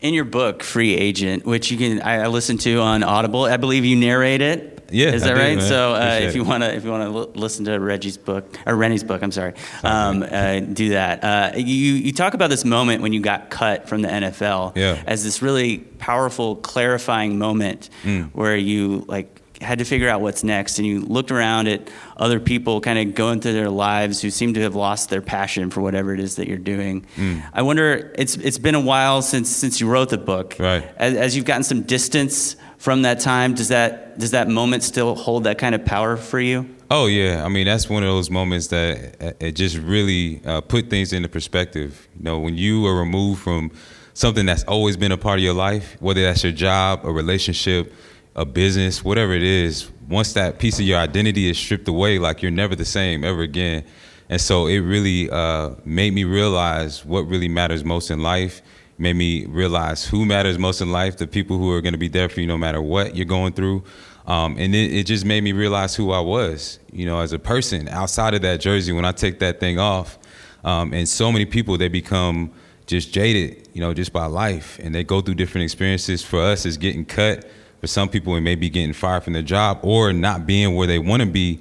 In 0.00 0.14
your 0.14 0.24
book, 0.24 0.62
Free 0.62 0.94
Agent, 0.94 1.44
which 1.44 1.70
you 1.72 1.76
can 1.78 2.00
I 2.02 2.22
I 2.24 2.26
listened 2.28 2.60
to 2.60 2.80
on 2.80 3.02
Audible, 3.02 3.44
I 3.44 3.56
believe 3.56 3.84
you 3.84 3.96
narrate 3.96 4.40
it. 4.42 4.74
Yeah, 4.90 5.08
is 5.08 5.22
that 5.24 5.34
do, 5.34 5.40
right? 5.40 5.58
man. 5.58 5.68
So 5.68 5.92
uh, 5.94 6.18
if 6.22 6.34
you 6.34 6.44
want 6.44 6.62
to, 6.62 6.74
if 6.74 6.82
you 6.82 6.90
want 6.90 7.02
to 7.12 7.18
l- 7.18 7.30
listen 7.34 7.66
to 7.66 7.78
Reggie's 7.78 8.16
book 8.16 8.56
or 8.64 8.74
Rennie's 8.74 9.04
book, 9.04 9.22
I'm 9.22 9.32
sorry, 9.32 9.52
um, 9.84 10.22
uh, 10.22 10.60
do 10.60 10.90
that. 10.90 11.22
Uh, 11.22 11.52
you 11.58 11.64
you 11.94 12.12
talk 12.12 12.32
about 12.32 12.48
this 12.48 12.64
moment 12.64 13.02
when 13.02 13.12
you 13.12 13.20
got 13.20 13.50
cut 13.50 13.86
from 13.86 14.00
the 14.00 14.08
NFL 14.08 14.72
Yeah. 14.76 15.02
as 15.06 15.24
this 15.24 15.42
really 15.42 15.78
powerful, 15.98 16.56
clarifying 16.56 17.38
moment 17.38 17.90
Mm. 18.04 18.30
where 18.32 18.56
you 18.56 19.04
like 19.08 19.37
had 19.60 19.78
to 19.78 19.84
figure 19.84 20.08
out 20.08 20.20
what's 20.20 20.44
next, 20.44 20.78
and 20.78 20.86
you 20.86 21.00
looked 21.00 21.30
around 21.30 21.68
at 21.68 21.88
other 22.16 22.38
people 22.40 22.80
kind 22.80 22.98
of 22.98 23.14
going 23.14 23.40
through 23.40 23.54
their 23.54 23.70
lives 23.70 24.22
who 24.22 24.30
seem 24.30 24.54
to 24.54 24.60
have 24.60 24.74
lost 24.74 25.10
their 25.10 25.20
passion 25.22 25.70
for 25.70 25.80
whatever 25.80 26.14
it 26.14 26.20
is 26.20 26.36
that 26.36 26.48
you're 26.48 26.58
doing. 26.58 27.04
Mm. 27.16 27.42
I 27.52 27.62
wonder. 27.62 28.12
It's 28.16 28.36
it's 28.36 28.58
been 28.58 28.74
a 28.74 28.80
while 28.80 29.22
since 29.22 29.48
since 29.48 29.80
you 29.80 29.88
wrote 29.88 30.10
the 30.10 30.18
book. 30.18 30.56
Right. 30.58 30.88
As, 30.96 31.14
as 31.14 31.36
you've 31.36 31.44
gotten 31.44 31.64
some 31.64 31.82
distance 31.82 32.56
from 32.78 33.02
that 33.02 33.20
time, 33.20 33.54
does 33.54 33.68
that 33.68 34.18
does 34.18 34.30
that 34.30 34.48
moment 34.48 34.82
still 34.82 35.14
hold 35.14 35.44
that 35.44 35.58
kind 35.58 35.74
of 35.74 35.84
power 35.84 36.16
for 36.16 36.40
you? 36.40 36.68
Oh 36.90 37.06
yeah, 37.06 37.44
I 37.44 37.48
mean 37.48 37.66
that's 37.66 37.90
one 37.90 38.02
of 38.02 38.08
those 38.08 38.30
moments 38.30 38.68
that 38.68 39.16
uh, 39.20 39.32
it 39.40 39.52
just 39.52 39.76
really 39.76 40.40
uh, 40.44 40.60
put 40.60 40.88
things 40.88 41.12
into 41.12 41.28
perspective. 41.28 42.08
You 42.16 42.24
know, 42.24 42.38
when 42.38 42.56
you 42.56 42.86
are 42.86 42.98
removed 42.98 43.42
from 43.42 43.72
something 44.14 44.46
that's 44.46 44.64
always 44.64 44.96
been 44.96 45.12
a 45.12 45.16
part 45.16 45.38
of 45.38 45.44
your 45.44 45.54
life, 45.54 45.96
whether 46.00 46.22
that's 46.22 46.42
your 46.42 46.52
job, 46.52 47.00
a 47.04 47.12
relationship, 47.12 47.92
a 48.38 48.44
business, 48.44 49.04
whatever 49.04 49.32
it 49.32 49.42
is, 49.42 49.90
once 50.08 50.32
that 50.34 50.58
piece 50.58 50.78
of 50.78 50.86
your 50.86 50.98
identity 50.98 51.50
is 51.50 51.58
stripped 51.58 51.88
away, 51.88 52.18
like 52.18 52.40
you're 52.40 52.52
never 52.52 52.76
the 52.76 52.84
same 52.84 53.24
ever 53.24 53.42
again. 53.42 53.84
And 54.28 54.40
so 54.40 54.66
it 54.66 54.78
really 54.78 55.28
uh, 55.28 55.70
made 55.84 56.14
me 56.14 56.24
realize 56.24 57.04
what 57.04 57.22
really 57.22 57.48
matters 57.48 57.84
most 57.84 58.10
in 58.10 58.22
life. 58.22 58.62
Made 58.96 59.16
me 59.16 59.46
realize 59.46 60.04
who 60.04 60.24
matters 60.24 60.56
most 60.58 60.80
in 60.80 60.92
life, 60.92 61.16
the 61.16 61.26
people 61.26 61.58
who 61.58 61.72
are 61.72 61.80
going 61.80 61.94
to 61.94 61.98
be 61.98 62.08
there 62.08 62.28
for 62.28 62.40
you 62.40 62.46
no 62.46 62.56
matter 62.56 62.80
what 62.80 63.16
you're 63.16 63.26
going 63.26 63.54
through. 63.54 63.82
Um, 64.26 64.56
and 64.58 64.74
it, 64.74 64.92
it 64.92 65.04
just 65.04 65.24
made 65.24 65.42
me 65.42 65.52
realize 65.52 65.96
who 65.96 66.12
I 66.12 66.20
was, 66.20 66.78
you 66.92 67.06
know, 67.06 67.20
as 67.20 67.32
a 67.32 67.38
person 67.38 67.88
outside 67.88 68.34
of 68.34 68.42
that 68.42 68.60
jersey 68.60 68.92
when 68.92 69.04
I 69.04 69.12
take 69.12 69.40
that 69.40 69.58
thing 69.58 69.78
off. 69.78 70.18
Um, 70.62 70.92
and 70.92 71.08
so 71.08 71.32
many 71.32 71.44
people, 71.44 71.76
they 71.76 71.88
become 71.88 72.52
just 72.86 73.12
jaded, 73.12 73.68
you 73.72 73.80
know, 73.80 73.94
just 73.94 74.12
by 74.12 74.26
life. 74.26 74.78
And 74.80 74.94
they 74.94 75.02
go 75.02 75.20
through 75.22 75.34
different 75.34 75.64
experiences. 75.64 76.22
For 76.22 76.40
us, 76.40 76.66
it's 76.66 76.76
getting 76.76 77.04
cut. 77.04 77.48
For 77.80 77.86
some 77.86 78.08
people, 78.08 78.34
it 78.36 78.40
may 78.40 78.54
be 78.54 78.68
getting 78.68 78.92
fired 78.92 79.24
from 79.24 79.32
their 79.34 79.42
job 79.42 79.80
or 79.82 80.12
not 80.12 80.46
being 80.46 80.74
where 80.74 80.86
they 80.86 80.98
want 80.98 81.22
to 81.22 81.28
be 81.28 81.60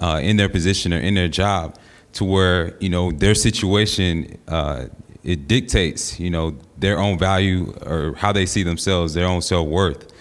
uh, 0.00 0.20
in 0.22 0.36
their 0.36 0.48
position 0.48 0.92
or 0.92 0.98
in 0.98 1.14
their 1.14 1.28
job 1.28 1.76
to 2.14 2.24
where, 2.24 2.76
you 2.78 2.88
know, 2.88 3.12
their 3.12 3.34
situation, 3.34 4.38
uh, 4.48 4.86
it 5.24 5.46
dictates, 5.46 6.18
you 6.18 6.30
know, 6.30 6.56
their 6.78 6.98
own 6.98 7.18
value 7.18 7.72
or 7.84 8.14
how 8.16 8.32
they 8.32 8.46
see 8.46 8.62
themselves, 8.62 9.14
their 9.14 9.26
own 9.26 9.42
self-worth. 9.42 10.12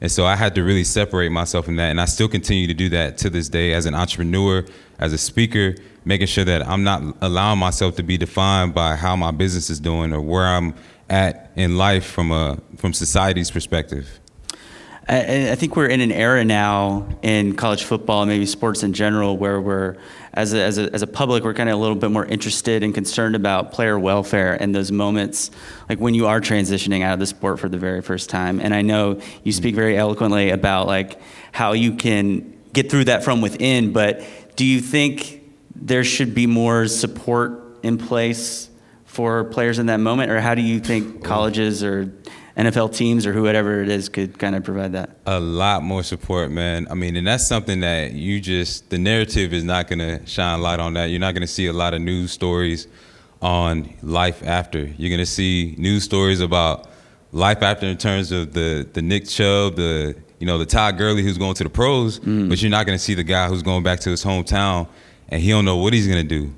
And 0.00 0.10
so 0.10 0.26
I 0.26 0.36
had 0.36 0.54
to 0.56 0.62
really 0.62 0.84
separate 0.84 1.30
myself 1.30 1.64
from 1.66 1.76
that. 1.76 1.90
And 1.90 2.00
I 2.00 2.04
still 2.04 2.28
continue 2.28 2.66
to 2.66 2.74
do 2.74 2.88
that 2.90 3.16
to 3.18 3.30
this 3.30 3.48
day 3.48 3.72
as 3.72 3.86
an 3.86 3.94
entrepreneur, 3.94 4.64
as 4.98 5.12
a 5.12 5.18
speaker, 5.18 5.76
making 6.04 6.26
sure 6.26 6.44
that 6.44 6.66
I'm 6.66 6.84
not 6.84 7.02
allowing 7.20 7.58
myself 7.58 7.96
to 7.96 8.02
be 8.02 8.18
defined 8.18 8.74
by 8.74 8.96
how 8.96 9.16
my 9.16 9.30
business 9.30 9.70
is 9.70 9.80
doing 9.80 10.12
or 10.12 10.20
where 10.20 10.46
I'm 10.46 10.74
at 11.08 11.52
in 11.56 11.78
life 11.78 12.04
from 12.04 12.32
a 12.32 12.58
from 12.76 12.92
society's 12.92 13.50
perspective. 13.50 14.20
I, 15.08 15.52
I 15.52 15.54
think 15.54 15.76
we're 15.76 15.86
in 15.86 16.00
an 16.00 16.10
era 16.10 16.44
now 16.44 17.08
in 17.22 17.54
college 17.54 17.84
football, 17.84 18.26
maybe 18.26 18.44
sports 18.44 18.82
in 18.82 18.92
general, 18.92 19.36
where 19.36 19.60
we're, 19.60 19.96
as 20.34 20.52
a, 20.52 20.62
as 20.62 20.78
a, 20.78 20.92
as 20.92 21.02
a 21.02 21.06
public, 21.06 21.44
we're 21.44 21.54
kind 21.54 21.68
of 21.68 21.76
a 21.76 21.78
little 21.78 21.94
bit 21.94 22.10
more 22.10 22.26
interested 22.26 22.82
and 22.82 22.92
concerned 22.92 23.36
about 23.36 23.72
player 23.72 23.98
welfare 23.98 24.60
and 24.60 24.74
those 24.74 24.90
moments, 24.90 25.52
like 25.88 25.98
when 25.98 26.14
you 26.14 26.26
are 26.26 26.40
transitioning 26.40 27.02
out 27.02 27.14
of 27.14 27.20
the 27.20 27.26
sport 27.26 27.60
for 27.60 27.68
the 27.68 27.78
very 27.78 28.02
first 28.02 28.28
time. 28.28 28.60
And 28.60 28.74
I 28.74 28.82
know 28.82 29.20
you 29.44 29.52
speak 29.52 29.76
very 29.76 29.96
eloquently 29.96 30.50
about 30.50 30.88
like 30.88 31.20
how 31.52 31.72
you 31.72 31.94
can 31.94 32.58
get 32.72 32.90
through 32.90 33.04
that 33.04 33.22
from 33.22 33.40
within, 33.40 33.92
but 33.92 34.24
do 34.56 34.64
you 34.64 34.80
think 34.80 35.42
there 35.74 36.02
should 36.02 36.34
be 36.34 36.46
more 36.46 36.88
support 36.88 37.78
in 37.84 37.96
place 37.96 38.70
for 39.04 39.44
players 39.44 39.78
in 39.78 39.86
that 39.86 39.98
moment, 39.98 40.30
or 40.30 40.40
how 40.40 40.54
do 40.54 40.62
you 40.62 40.80
think 40.80 41.24
colleges 41.24 41.82
or 41.82 42.12
NFL 42.56 42.96
teams 42.96 43.26
or 43.26 43.32
whoever 43.32 43.82
it 43.82 43.90
is 43.90 44.08
could 44.08 44.38
kind 44.38 44.56
of 44.56 44.64
provide 44.64 44.92
that? 44.92 45.10
A 45.26 45.38
lot 45.38 45.82
more 45.82 46.02
support, 46.02 46.50
man. 46.50 46.86
I 46.90 46.94
mean, 46.94 47.16
and 47.16 47.26
that's 47.26 47.46
something 47.46 47.80
that 47.80 48.12
you 48.12 48.40
just 48.40 48.88
the 48.88 48.98
narrative 48.98 49.52
is 49.52 49.62
not 49.62 49.88
going 49.88 49.98
to 49.98 50.24
shine 50.26 50.62
light 50.62 50.80
on 50.80 50.94
that. 50.94 51.10
You're 51.10 51.20
not 51.20 51.34
going 51.34 51.42
to 51.42 51.52
see 51.52 51.66
a 51.66 51.72
lot 51.72 51.92
of 51.92 52.00
news 52.00 52.32
stories 52.32 52.88
on 53.42 53.92
life 54.02 54.42
after. 54.42 54.78
You're 54.78 55.10
going 55.10 55.18
to 55.18 55.26
see 55.26 55.74
news 55.76 56.04
stories 56.04 56.40
about 56.40 56.88
life 57.30 57.62
after 57.62 57.86
in 57.86 57.98
terms 57.98 58.32
of 58.32 58.54
the 58.54 58.88
the 58.90 59.02
Nick 59.02 59.28
Chubb, 59.28 59.76
the 59.76 60.16
you 60.38 60.46
know 60.46 60.56
the 60.56 60.66
Todd 60.66 60.96
Gurley 60.96 61.22
who's 61.22 61.36
going 61.36 61.54
to 61.54 61.64
the 61.64 61.70
pros, 61.70 62.18
but 62.20 62.62
you're 62.62 62.70
not 62.70 62.86
going 62.86 62.98
to 62.98 63.04
see 63.04 63.14
the 63.14 63.24
guy 63.24 63.48
who's 63.48 63.62
going 63.62 63.82
back 63.82 64.00
to 64.00 64.10
his 64.10 64.24
hometown 64.24 64.88
and 65.28 65.42
he 65.42 65.50
don't 65.50 65.64
know 65.64 65.76
what 65.76 65.92
he's 65.92 66.06
going 66.06 66.26
to 66.26 66.28
do. 66.28 66.54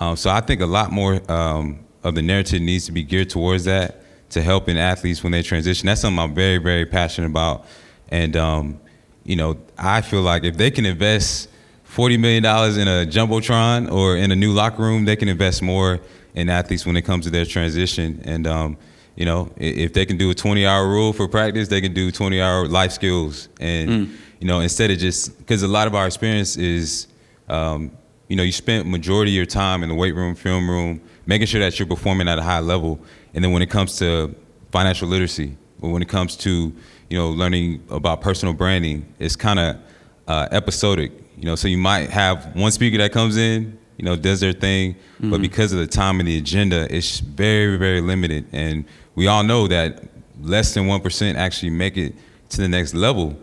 Um, 0.00 0.16
so 0.16 0.30
I 0.30 0.40
think 0.40 0.60
a 0.62 0.66
lot 0.66 0.90
more 0.90 1.20
um, 1.30 1.84
of 2.02 2.14
the 2.14 2.22
narrative 2.22 2.62
needs 2.62 2.86
to 2.86 2.92
be 2.92 3.02
geared 3.02 3.30
towards 3.30 3.64
that 3.64 4.01
to 4.32 4.42
helping 4.42 4.78
athletes 4.78 5.22
when 5.22 5.32
they 5.32 5.42
transition. 5.42 5.86
That's 5.86 6.00
something 6.00 6.18
I'm 6.18 6.34
very 6.34 6.58
very 6.58 6.86
passionate 6.86 7.28
about, 7.28 7.64
and 8.10 8.36
um, 8.36 8.80
you 9.24 9.36
know 9.36 9.58
I 9.78 10.00
feel 10.00 10.22
like 10.22 10.44
if 10.44 10.56
they 10.56 10.70
can 10.70 10.84
invest 10.86 11.48
forty 11.84 12.16
million 12.16 12.42
dollars 12.42 12.76
in 12.76 12.88
a 12.88 13.06
jumbotron 13.06 13.90
or 13.90 14.16
in 14.16 14.30
a 14.32 14.36
new 14.36 14.52
locker 14.52 14.82
room, 14.82 15.04
they 15.04 15.16
can 15.16 15.28
invest 15.28 15.62
more 15.62 16.00
in 16.34 16.48
athletes 16.48 16.86
when 16.86 16.96
it 16.96 17.02
comes 17.02 17.24
to 17.24 17.30
their 17.30 17.46
transition 17.46 18.20
and. 18.24 18.46
Um, 18.46 18.76
you 19.14 19.26
know, 19.26 19.52
if 19.58 19.92
they 19.92 20.06
can 20.06 20.16
do 20.16 20.30
a 20.30 20.34
20 20.34 20.64
hour 20.64 20.88
rule 20.88 21.12
for 21.12 21.28
practice, 21.28 21.68
they 21.68 21.82
can 21.82 21.92
do 21.92 22.10
20 22.10 22.40
hour 22.40 22.66
life 22.66 22.92
skills. 22.92 23.50
And, 23.60 23.90
you 24.40 24.46
know, 24.46 24.60
instead 24.60 24.90
of 24.90 24.98
just, 24.98 25.36
because 25.38 25.62
a 25.62 25.68
lot 25.68 25.86
of 25.86 25.94
our 25.94 26.06
experience 26.06 26.56
is, 26.56 27.08
um, 27.48 27.92
you 28.28 28.36
know, 28.36 28.42
you 28.42 28.52
spent 28.52 28.86
majority 28.86 29.32
of 29.32 29.36
your 29.36 29.44
time 29.46 29.82
in 29.82 29.90
the 29.90 29.94
weight 29.94 30.14
room, 30.14 30.34
film 30.34 30.68
room, 30.68 31.02
making 31.26 31.46
sure 31.46 31.60
that 31.60 31.78
you're 31.78 31.86
performing 31.88 32.28
at 32.28 32.38
a 32.38 32.42
high 32.42 32.60
level. 32.60 32.98
And 33.34 33.42
then 33.44 33.52
when 33.52 33.62
it 33.62 33.70
comes 33.70 33.96
to 33.98 34.34
financial 34.70 35.08
literacy, 35.08 35.56
or 35.80 35.90
when 35.92 36.02
it 36.02 36.08
comes 36.08 36.36
to, 36.36 36.72
you 37.10 37.18
know, 37.18 37.30
learning 37.30 37.82
about 37.90 38.20
personal 38.20 38.54
branding, 38.54 39.06
it's 39.18 39.36
kind 39.36 39.58
of 39.58 39.76
uh, 40.28 40.48
episodic. 40.52 41.12
You 41.36 41.44
know, 41.46 41.56
so 41.56 41.66
you 41.68 41.78
might 41.78 42.10
have 42.10 42.54
one 42.54 42.70
speaker 42.70 42.98
that 42.98 43.12
comes 43.12 43.36
in, 43.36 43.76
you 43.98 44.04
know, 44.04 44.16
does 44.16 44.40
their 44.40 44.52
thing, 44.52 44.94
but 45.20 45.38
Mhm. 45.38 45.42
because 45.42 45.72
of 45.72 45.78
the 45.80 45.86
time 45.86 46.20
and 46.20 46.28
the 46.28 46.36
agenda, 46.38 46.86
it's 46.94 47.18
very, 47.20 47.76
very 47.76 48.00
limited. 48.00 48.46
And 48.52 48.84
we 49.16 49.26
all 49.26 49.42
know 49.42 49.66
that 49.68 50.02
less 50.40 50.74
than 50.74 50.86
one 50.86 51.00
percent 51.00 51.36
actually 51.38 51.70
make 51.70 51.96
it 51.96 52.14
to 52.50 52.56
the 52.60 52.68
next 52.68 52.94
level. 52.94 53.36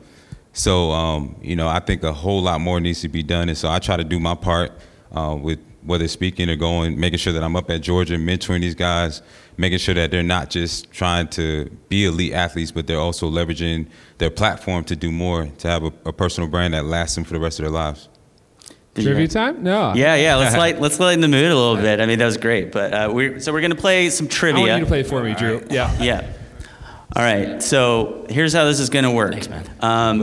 So, 0.54 0.92
um, 0.92 1.36
you 1.42 1.56
know, 1.56 1.68
I 1.68 1.80
think 1.80 2.04
a 2.04 2.12
whole 2.14 2.42
lot 2.42 2.60
more 2.62 2.80
needs 2.80 3.02
to 3.02 3.08
be 3.10 3.22
done, 3.24 3.50
and 3.50 3.58
so 3.58 3.70
I 3.70 3.80
try 3.80 3.98
to 3.98 4.04
do 4.04 4.20
my 4.20 4.36
part 4.36 4.72
uh, 5.14 5.36
with 5.40 5.60
whether 5.84 6.08
speaking 6.08 6.50
or 6.50 6.56
going, 6.56 7.00
making 7.00 7.20
sure 7.20 7.34
that 7.34 7.44
I'm 7.44 7.56
up 7.56 7.70
at 7.70 7.82
Georgia, 7.82 8.16
mentoring 8.16 8.62
these 8.62 8.76
guys, 8.76 9.22
making 9.58 9.80
sure 9.80 9.96
that 9.96 10.12
they're 10.12 10.24
not 10.24 10.50
just 10.50 10.92
trying 10.92 11.28
to 11.30 11.70
be 11.88 12.06
elite 12.06 12.34
athletes, 12.34 12.72
but 12.72 12.88
they're 12.88 13.00
also 13.00 13.30
leveraging 13.30 13.88
their 14.18 14.30
platform 14.30 14.84
to 14.86 14.96
do 14.96 15.12
more, 15.12 15.46
to 15.60 15.68
have 15.68 15.84
a, 15.84 15.94
a 16.06 16.14
personal 16.14 16.50
brand 16.50 16.74
that 16.74 16.86
lasts 16.86 17.16
them 17.16 17.24
for 17.24 17.34
the 17.34 17.40
rest 17.40 17.60
of 17.60 17.64
their 17.64 17.72
lives. 17.72 18.10
Trivia 18.96 19.28
time? 19.28 19.64
No. 19.64 19.94
Yeah, 19.96 20.16
yeah. 20.16 20.36
Let's 20.36 20.56
light 20.58 20.82
let's 20.82 21.00
lighten 21.00 21.22
the 21.22 21.28
mood 21.28 21.52
a 21.52 21.56
little 21.56 21.78
bit. 21.78 22.02
I 22.02 22.06
mean, 22.06 22.20
that 22.20 22.26
was 22.26 22.38
great. 22.38 22.72
But 22.72 22.94
uh, 22.94 23.12
we 23.14 23.40
so 23.40 23.54
we're 23.54 23.62
gonna 23.62 23.76
play 23.76 24.10
some 24.10 24.28
trivia. 24.28 24.62
I 24.64 24.68
want 24.68 24.80
you 24.80 24.86
to 24.86 24.90
play 24.90 25.04
for 25.04 25.24
me, 25.24 25.34
Drew. 25.36 25.66
Yeah. 25.70 25.96
Yeah. 26.02 26.28
All 27.16 27.24
right. 27.24 27.62
So 27.64 28.26
here's 28.30 28.52
how 28.52 28.66
this 28.66 28.80
is 28.80 28.90
gonna 28.90 29.12
work. 29.12 29.32
Thanks, 29.34 29.48
man. 29.48 29.70
Um, 29.80 30.20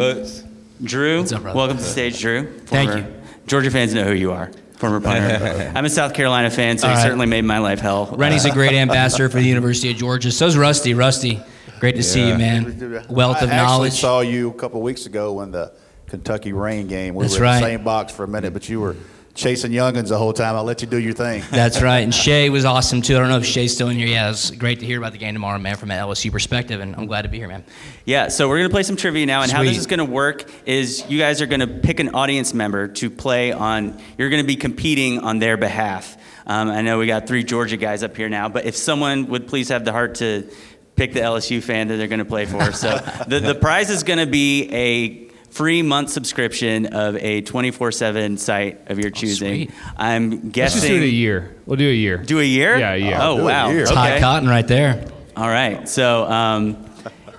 Drew, 0.83 1.21
What's 1.21 1.33
up, 1.33 1.43
welcome 1.43 1.79
to 1.79 1.83
the 1.83 1.89
stage, 1.89 2.21
Drew. 2.21 2.59
Thank 2.61 2.95
you. 2.95 3.15
Georgia 3.47 3.71
fans 3.71 3.95
know 3.95 4.05
who 4.05 4.13
you 4.13 4.33
are. 4.33 4.51
Former 4.77 5.01
punter. 5.01 5.73
I'm 5.75 5.85
a 5.85 5.91
South 5.91 6.13
Carolina 6.15 6.51
fan, 6.51 6.77
so 6.79 6.87
All 6.87 6.93
you 6.93 6.97
right. 6.99 7.03
certainly 7.03 7.27
made 7.27 7.45
my 7.45 7.59
life 7.59 7.81
hell. 7.81 8.15
Rennie's 8.17 8.45
a 8.45 8.51
great 8.51 8.75
ambassador 8.75 9.29
for 9.29 9.39
the 9.39 9.47
University 9.47 9.91
of 9.91 9.97
Georgia. 9.97 10.31
So's 10.31 10.57
Rusty. 10.57 10.93
Rusty, 10.95 11.41
great 11.81 11.97
to 11.97 12.03
see 12.03 12.29
you, 12.29 12.37
man. 12.37 13.05
Wealth 13.09 13.43
of 13.43 13.49
I 13.51 13.55
actually 13.55 13.67
knowledge. 13.67 13.93
saw 13.95 14.21
you 14.21 14.51
a 14.51 14.55
couple 14.55 14.83
weeks 14.83 15.07
ago 15.07 15.33
when 15.35 15.51
the 15.51 15.73
Kentucky 16.09 16.53
rain 16.53 16.89
game. 16.89 17.15
We 17.15 17.25
That's 17.25 17.35
were 17.39 17.45
in 17.45 17.51
right. 17.51 17.61
the 17.61 17.67
same 17.67 17.85
box 17.85 18.13
for 18.13 18.25
a 18.25 18.29
minute, 18.29 18.53
but 18.53 18.69
you 18.69 18.81
were 18.81 18.97
chasing 19.37 19.71
youngins 19.71 20.09
the 20.09 20.19
whole 20.19 20.33
time. 20.33 20.57
I'll 20.57 20.65
let 20.65 20.81
you 20.81 20.89
do 20.89 20.99
your 20.99 21.13
thing. 21.13 21.45
That's 21.51 21.81
right. 21.81 22.01
And 22.01 22.15
Shea 22.15 22.51
was 22.51 22.65
awesome 22.65 23.03
too. 23.03 23.17
I 23.17 23.21
don't 23.21 23.29
know 23.29 23.39
if 23.39 23.47
Shea's 23.47 23.73
still 23.73 23.89
in 23.89 23.97
here. 23.97 24.09
Yeah, 24.09 24.31
it's 24.31 24.51
great 24.51 24.81
to 24.81 24.87
hear 24.87 24.99
about 24.99 25.13
the 25.13 25.19
game 25.19 25.35
tomorrow, 25.35 25.59
man, 25.59 25.77
from 25.77 25.91
an 25.91 25.99
LSU 25.99 26.33
perspective. 26.33 26.81
And 26.81 26.97
I'm 26.97 27.07
glad 27.07 27.23
to 27.23 27.29
be 27.29 27.39
here, 27.39 27.49
man. 27.49 27.65
Yeah, 28.05 28.29
so 28.29 28.49
we're 28.49 28.59
going 28.59 28.69
to 28.69 28.73
play 28.75 28.83
some 28.83 28.97
trivia 28.97 29.27
now, 29.27 29.43
and 29.43 29.53
how 29.53 29.63
this 29.63 29.79
is 29.79 29.87
going 29.87 29.99
to 29.99 30.05
work 30.05 30.51
is 30.65 31.09
you 31.09 31.19
guys 31.19 31.41
are 31.41 31.47
going 31.47 31.61
to 31.61 31.67
pick 31.67 32.01
an 32.01 32.15
audience 32.15 32.55
member 32.55 32.89
to 32.89 33.11
play 33.11 33.53
on. 33.53 34.01
You're 34.19 34.31
going 34.31 34.43
to 34.43 34.47
be 34.47 34.57
competing 34.57 35.21
on 35.21 35.39
their 35.39 35.57
behalf. 35.57 36.17
Um, 36.47 36.71
I 36.71 36.83
know 36.83 36.99
we 36.99 37.07
got 37.07 37.27
three 37.27 37.45
Georgia 37.45 37.77
guys 37.77 38.03
up 38.03 38.17
here 38.17 38.29
now, 38.29 38.49
but 38.49 38.65
if 38.65 38.77
someone 38.77 39.27
would 39.27 39.49
please 39.49 39.69
have 39.69 39.85
the 39.85 39.93
heart 39.93 40.17
to 40.17 40.49
pick 40.95 41.13
the 41.13 41.21
LSU 41.21 41.63
fan 41.63 41.89
that 41.89 41.97
they're 41.97 42.09
going 42.09 42.21
to 42.21 42.25
play 42.25 42.47
for. 42.47 42.73
So 42.73 42.97
the, 43.29 43.41
the 43.41 43.55
prize 43.61 43.91
is 43.91 44.03
going 44.03 44.19
to 44.19 44.27
be 44.27 44.69
a 44.73 45.26
free 45.57 45.81
month 45.83 46.11
subscription 46.11 46.87
of 46.87 47.17
a 47.17 47.41
24/7 47.43 48.39
site 48.39 48.91
of 48.91 48.99
your 48.99 49.11
choosing. 49.11 49.73
I'm 49.97 50.31
guessing. 50.31 50.43
Let's 50.43 50.53
guessing. 50.53 50.81
just 50.81 50.87
do 50.89 50.97
it 50.97 51.03
a 51.05 51.09
year. 51.09 51.57
We'll 51.65 51.77
do 51.79 51.89
a 51.89 51.93
year. 51.93 52.19
Do 52.19 52.41
a 52.41 52.45
year? 52.45 52.77
Yeah, 52.79 52.95
yeah. 52.95 53.07
year. 53.09 53.19
Oh, 53.21 53.45
wow. 53.45 53.71
year. 53.71 53.81
It's 53.83 53.91
hot 53.91 54.11
Okay. 54.11 54.21
cotton 54.21 54.49
right 54.49 54.67
there. 54.69 55.05
All 55.37 55.49
right. 55.49 55.89
So, 55.89 56.25
um, 56.31 56.77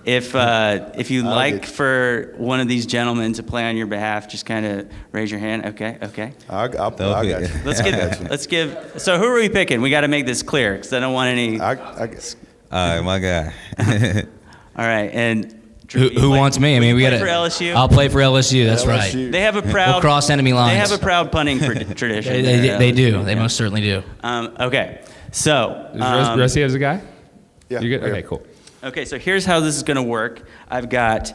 if 0.04 0.34
uh, 0.36 0.90
if 0.98 1.12
you'd 1.12 1.26
like 1.26 1.62
get- 1.62 1.66
for 1.66 2.34
one 2.38 2.60
of 2.60 2.68
these 2.68 2.86
gentlemen 2.86 3.34
to 3.34 3.44
play 3.44 3.66
on 3.70 3.78
your 3.78 3.88
behalf, 3.88 4.30
just 4.30 4.46
kind 4.46 4.66
of 4.66 4.88
raise 5.12 5.30
your 5.30 5.40
hand. 5.40 5.66
Okay. 5.66 5.98
Okay. 6.02 6.34
I, 6.50 6.56
I, 6.56 6.64
I 6.66 6.68
got 6.68 7.02
Okay. 7.02 7.30
you. 7.42 7.48
Let's 7.66 7.82
I 7.82 7.92
got 7.92 8.12
get. 8.12 8.22
you. 8.22 8.28
let's 8.30 8.48
give. 8.48 8.94
So, 8.98 9.18
who 9.20 9.26
are 9.26 9.36
we 9.36 9.50
picking? 9.50 9.82
We 9.82 9.90
got 9.90 10.02
to 10.02 10.08
make 10.08 10.26
this 10.26 10.42
clear 10.44 10.74
because 10.76 10.94
I 10.94 11.00
don't 11.02 11.14
want 11.14 11.30
any. 11.30 11.60
I, 11.60 12.04
I 12.04 12.08
guess. 12.08 12.36
All 12.72 12.96
right, 12.96 13.02
my 13.02 13.20
guy. 13.20 13.54
right. 14.78 15.10
And 15.14 15.52
Drew, 15.52 15.57
Who, 15.94 16.10
who 16.10 16.30
play- 16.30 16.40
wants 16.40 16.60
me? 16.60 16.76
I 16.76 16.80
mean, 16.80 16.96
we 16.96 17.02
got 17.02 17.12
to. 17.12 17.20
for 17.20 17.26
LSU. 17.26 17.74
I'll 17.74 17.88
play 17.88 18.10
for 18.10 18.20
LSU. 18.20 18.66
That's 18.66 18.84
LSU. 18.84 18.88
right. 18.88 19.32
they 19.32 19.42
have 19.42 19.56
a 19.56 19.62
proud. 19.62 19.94
We'll 19.94 20.02
cross 20.02 20.30
enemy 20.30 20.54
lines. 20.54 20.74
They 20.74 20.80
have 20.80 20.92
a 20.92 21.04
proud 21.04 21.32
punting 21.32 21.60
pr- 21.60 21.74
tradition. 21.94 22.34
They, 22.34 22.42
they, 22.42 22.78
they 22.78 22.92
do. 22.92 23.24
They 23.24 23.34
yeah. 23.34 23.40
most 23.40 23.56
certainly 23.56 23.82
do. 23.82 24.04
Um, 24.22 24.56
okay. 24.60 25.02
So. 25.32 25.90
Is 25.94 26.00
Rus- 26.00 26.28
um, 26.28 26.40
Rusty 26.40 26.62
has 26.62 26.74
a 26.74 26.80
guy? 26.80 27.02
Yeah, 27.70 27.82
You 27.82 27.98
good? 27.98 28.10
Okay, 28.10 28.24
cool. 28.24 28.46
Okay, 28.84 29.06
so 29.06 29.18
here's 29.18 29.46
how 29.46 29.60
this 29.60 29.76
is 29.76 29.84
going 29.84 29.98
to 29.98 30.04
work. 30.04 30.48
I've 30.70 30.90
got 30.90 31.34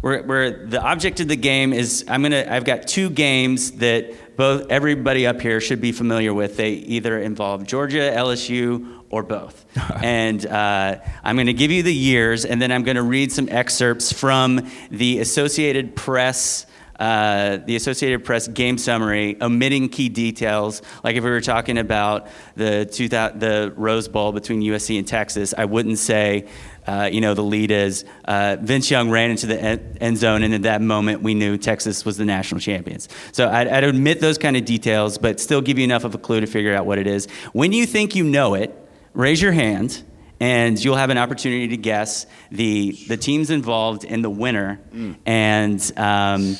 where, 0.00 0.22
where 0.22 0.66
the 0.66 0.82
object 0.82 1.20
of 1.20 1.28
the 1.28 1.36
game 1.36 1.72
is. 1.72 2.04
I'm 2.08 2.22
gonna. 2.22 2.46
I've 2.48 2.64
got 2.64 2.86
two 2.86 3.10
games 3.10 3.72
that 3.72 4.14
both 4.36 4.70
everybody 4.70 5.26
up 5.26 5.40
here 5.40 5.60
should 5.60 5.80
be 5.80 5.92
familiar 5.92 6.34
with. 6.34 6.56
They 6.56 6.72
either 6.72 7.18
involve 7.18 7.66
Georgia, 7.66 8.12
LSU, 8.14 9.02
or 9.10 9.22
both. 9.22 9.64
and 10.02 10.44
uh, 10.44 10.96
I'm 11.22 11.36
going 11.36 11.46
to 11.46 11.52
give 11.52 11.70
you 11.70 11.82
the 11.82 11.94
years, 11.94 12.44
and 12.44 12.60
then 12.60 12.72
I'm 12.72 12.82
going 12.82 12.96
to 12.96 13.02
read 13.02 13.32
some 13.32 13.48
excerpts 13.48 14.12
from 14.12 14.68
the 14.90 15.20
Associated 15.20 15.94
Press. 15.96 16.66
Uh, 16.98 17.56
the 17.56 17.74
Associated 17.74 18.24
Press 18.24 18.46
game 18.46 18.78
summary, 18.78 19.36
omitting 19.42 19.88
key 19.88 20.08
details. 20.08 20.80
Like 21.02 21.16
if 21.16 21.24
we 21.24 21.30
were 21.30 21.40
talking 21.40 21.76
about 21.76 22.28
the 22.54 22.86
2000, 22.86 23.40
the 23.40 23.74
Rose 23.76 24.06
Bowl 24.06 24.30
between 24.30 24.62
USC 24.62 24.96
and 24.96 25.06
Texas, 25.06 25.52
I 25.58 25.64
wouldn't 25.64 25.98
say, 25.98 26.46
uh, 26.86 27.08
you 27.10 27.20
know, 27.20 27.34
the 27.34 27.42
lead 27.42 27.70
is 27.70 28.04
uh, 28.26 28.56
Vince 28.60 28.90
Young 28.90 29.10
ran 29.10 29.30
into 29.30 29.46
the 29.46 29.58
end 29.58 30.18
zone, 30.18 30.42
and 30.42 30.54
at 30.54 30.62
that 30.62 30.82
moment 30.82 31.22
we 31.22 31.34
knew 31.34 31.56
Texas 31.56 32.04
was 32.04 32.16
the 32.16 32.24
national 32.24 32.60
champions. 32.60 33.08
So 33.32 33.48
I'd, 33.48 33.68
I'd 33.68 33.84
omit 33.84 34.20
those 34.20 34.38
kind 34.38 34.56
of 34.56 34.64
details, 34.64 35.18
but 35.18 35.40
still 35.40 35.60
give 35.60 35.78
you 35.78 35.84
enough 35.84 36.04
of 36.04 36.14
a 36.14 36.18
clue 36.18 36.40
to 36.40 36.46
figure 36.46 36.74
out 36.74 36.86
what 36.86 36.98
it 36.98 37.06
is. 37.06 37.26
When 37.52 37.72
you 37.72 37.86
think 37.86 38.14
you 38.14 38.24
know 38.24 38.54
it, 38.54 38.74
raise 39.14 39.40
your 39.40 39.52
hand. 39.52 40.02
And 40.40 40.82
you'll 40.84 40.96
have 40.96 41.10
an 41.10 41.16
opportunity 41.16 41.68
to 41.68 41.76
guess 41.76 42.26
the 42.50 42.90
the 43.08 43.16
teams 43.16 43.50
involved 43.50 44.04
and 44.04 44.22
the 44.22 44.28
winner. 44.28 44.80
And 45.24 45.92
um, 45.96 46.56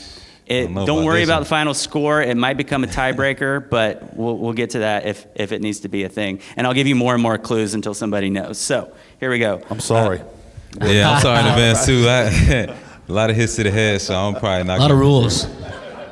it, 0.47 0.67
don't 0.67 0.87
don't 0.87 1.05
worry 1.05 1.23
about 1.23 1.37
one. 1.37 1.43
the 1.43 1.49
final 1.49 1.75
score. 1.75 2.21
It 2.21 2.37
might 2.37 2.57
become 2.57 2.85
a 2.85 2.87
tiebreaker, 2.87 3.69
but 3.71 4.17
we'll, 4.17 4.37
we'll 4.37 4.53
get 4.53 4.71
to 4.71 4.81
that 4.81 5.07
if, 5.07 5.27
if 5.35 5.53
it 5.53 5.63
needs 5.63 5.81
to 5.81 5.89
be 5.89 6.05
a 6.05 6.09
thing. 6.09 6.41
And 6.57 6.67
I'll 6.67 6.75
give 6.75 6.87
you 6.87 6.95
more 6.95 7.15
and 7.15 7.23
more 7.23 7.39
clues 7.39 7.75
until 7.75 7.95
somebody 7.95 8.31
knows. 8.31 8.59
So 8.59 8.93
here 9.21 9.31
we 9.31 9.39
go. 9.39 9.63
I'm 9.71 9.81
sorry. 9.81 10.21
Uh, 10.21 10.87
yeah, 10.87 11.11
I'm 11.11 11.21
sorry 11.21 11.41
in 11.41 11.47
advance 11.53 11.87
too. 11.87 12.07
I, 12.09 12.77
a 13.09 13.13
lot 13.13 13.31
of 13.31 13.37
hits 13.37 13.57
to 13.57 13.63
the 13.63 13.71
head, 13.71 14.01
so 14.01 14.15
I'm 14.15 14.35
probably 14.35 14.65
not. 14.65 14.79
A 14.79 14.83
lot 14.83 14.91
of 14.91 14.97
gonna 14.97 15.01
rules. 15.01 15.47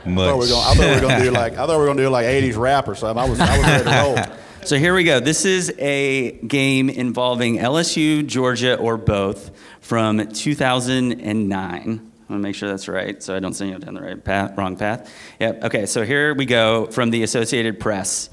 Much. 0.04 0.28
I 0.28 0.30
thought 0.30 0.38
we 0.38 0.40
were 0.40 0.46
gonna, 0.46 0.60
I 0.60 0.74
thought 0.74 0.78
we 0.78 0.94
were 0.94 1.00
gonna 1.00 1.24
do 1.24 1.30
like 1.30 1.52
I 1.52 1.56
thought 1.56 1.68
we 1.68 1.76
were 1.76 1.86
gonna 1.86 2.02
do 2.02 2.08
like 2.08 2.26
80s 2.26 2.56
rap 2.58 2.88
or 2.88 2.94
something. 2.94 3.22
I 3.22 3.28
was 3.28 3.38
I 3.38 3.56
was 3.56 3.66
ready 3.66 3.84
to 3.84 3.90
roll. 3.90 4.16
So 4.64 4.78
here 4.78 4.94
we 4.94 5.02
go. 5.02 5.18
This 5.18 5.44
is 5.44 5.74
a 5.78 6.32
game 6.46 6.88
involving 6.88 7.58
LSU, 7.58 8.24
Georgia, 8.24 8.76
or 8.76 8.96
both 8.96 9.50
from 9.80 10.28
2009. 10.28 12.11
I'm 12.22 12.36
gonna 12.36 12.40
make 12.40 12.54
sure 12.54 12.68
that's 12.68 12.88
right, 12.88 13.22
so 13.22 13.36
I 13.36 13.40
don't 13.40 13.54
send 13.54 13.70
you 13.70 13.78
down 13.78 13.94
the 13.94 14.00
right 14.00 14.22
path, 14.22 14.56
wrong 14.56 14.76
path. 14.76 15.12
Yep. 15.40 15.64
Okay. 15.64 15.86
So 15.86 16.04
here 16.04 16.34
we 16.34 16.46
go 16.46 16.86
from 16.86 17.10
the 17.10 17.22
Associated 17.22 17.80
Press. 17.80 18.30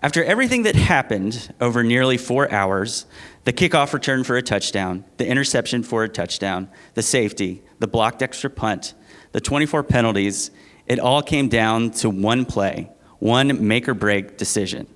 After 0.00 0.22
everything 0.22 0.62
that 0.62 0.76
happened 0.76 1.52
over 1.60 1.82
nearly 1.82 2.18
four 2.18 2.50
hours, 2.52 3.06
the 3.44 3.52
kickoff 3.52 3.92
return 3.92 4.22
for 4.22 4.36
a 4.36 4.42
touchdown, 4.42 5.04
the 5.16 5.26
interception 5.26 5.82
for 5.82 6.04
a 6.04 6.08
touchdown, 6.08 6.68
the 6.94 7.02
safety, 7.02 7.62
the 7.78 7.88
blocked 7.88 8.22
extra 8.22 8.50
punt, 8.50 8.94
the 9.32 9.40
24 9.40 9.82
penalties, 9.82 10.50
it 10.86 11.00
all 11.00 11.22
came 11.22 11.48
down 11.48 11.90
to 11.92 12.10
one 12.10 12.44
play, 12.44 12.90
one 13.18 13.66
make 13.66 13.88
or 13.88 13.94
break 13.94 14.36
decision. 14.36 14.86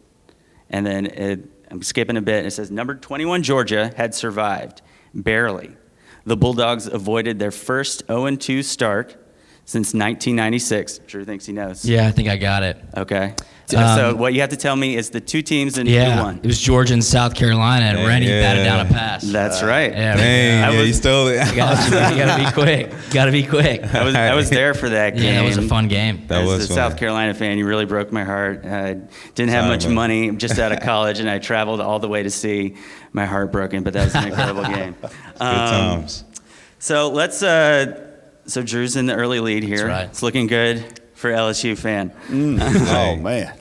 And 0.71 0.87
then 0.87 1.07
it, 1.07 1.49
I'm 1.71 1.83
skipping 1.83 2.17
a 2.17 2.23
bit. 2.23 2.47
It 2.47 2.53
says 2.53 2.71
number 2.71 2.95
21 2.95 3.43
Georgia 3.43 3.93
had 3.97 4.15
survived 4.15 4.83
barely. 5.15 5.77
The 6.25 6.37
Bulldogs 6.37 6.87
avoided 6.87 7.39
their 7.39 7.51
first 7.51 8.07
0 8.07 8.37
2 8.37 8.63
start 8.63 9.17
since 9.65 9.95
1996. 9.95 10.99
Drew 11.07 11.25
thinks 11.25 11.47
he 11.47 11.53
knows. 11.53 11.85
Yeah, 11.85 12.07
I 12.07 12.11
think 12.11 12.29
I 12.29 12.37
got 12.37 12.63
it. 12.63 12.77
Okay. 12.97 13.35
So, 13.67 13.79
Um, 13.79 13.97
so 13.97 14.15
what 14.17 14.35
you 14.35 14.41
have 14.41 14.51
to 14.51 14.57
tell 14.57 14.77
me 14.77 14.97
is 14.97 15.11
the 15.11 15.21
two 15.21 15.41
teams 15.41 15.79
and 15.79 15.89
who 15.89 15.95
Yeah, 15.95 16.21
won. 16.21 16.41
it 16.43 16.47
was 16.47 16.61
Georgia 16.61 16.93
and 16.93 17.03
South 17.03 17.35
Carolina, 17.35 17.87
and 17.87 17.99
Yeah, 18.01 18.07
Rennie 18.07 18.27
batted 18.27 18.65
down 18.65 18.85
a 18.87 18.89
pass. 18.91 19.23
That's 19.23 19.63
right. 19.63 19.91
Yeah, 19.93 20.17
Dang, 20.17 20.65
I 20.65 20.73
yeah, 20.73 20.79
was- 20.79 20.89
you 20.89 20.95
stole 20.95 21.29
it. 21.29 21.47
you 21.49 21.57
gotta, 21.57 22.11
you 22.15 22.23
gotta 22.25 22.45
be 22.45 22.51
quick. 22.51 22.91
You 22.91 23.15
gotta 23.15 23.31
be 23.33 23.45
quick. 23.45 23.83
I 23.95 24.05
was 24.05 24.15
I 24.15 24.35
was 24.35 24.51
there 24.51 24.75
for 24.75 24.91
that 24.91 25.15
game. 25.15 25.25
Yeah, 25.25 25.41
that 25.41 25.47
was 25.47 25.57
a 25.59 25.63
fun 25.69 25.89
game. 25.89 26.25
That 26.27 26.43
As 26.43 26.49
was 26.49 26.65
a 26.65 26.69
fun. 26.69 26.75
South 26.75 26.97
Carolina 26.99 27.33
fan, 27.33 27.57
you 27.57 27.65
really 27.67 27.87
broke 27.87 28.13
my 28.13 28.25
heart. 28.25 28.67
I 28.67 28.95
didn't 29.37 29.51
have 29.53 29.63
Sorry, 29.65 29.69
much 29.77 29.85
man. 29.87 29.95
money, 29.95 30.31
just 30.33 30.59
out 30.59 30.73
of 30.73 30.81
college, 30.83 31.21
and 31.21 31.31
I 31.31 31.39
traveled 31.39 31.81
all 31.81 31.99
the 32.01 32.09
way 32.09 32.25
to 32.25 32.31
see 32.31 32.75
my 33.13 33.25
heart 33.25 33.53
broken. 33.53 33.85
But 33.85 33.95
that 33.95 34.05
was 34.07 34.15
an 34.17 34.27
incredible 34.27 34.65
game. 34.75 34.97
Good 35.01 35.11
Um, 35.41 35.69
times. 36.01 36.25
So 36.79 37.09
let's. 37.11 37.43
Uh, 37.43 38.09
so 38.47 38.63
Drew's 38.63 38.97
in 38.97 39.07
the 39.07 39.15
early 39.15 39.41
lead 39.41 39.63
here. 39.63 39.87
right. 39.89 40.05
It's 40.07 40.23
looking 40.23 40.47
good 40.47 41.01
for 41.15 41.31
LSU 41.31 41.77
fan. 41.79 42.13
Oh 42.31 43.17
man. 43.17 43.55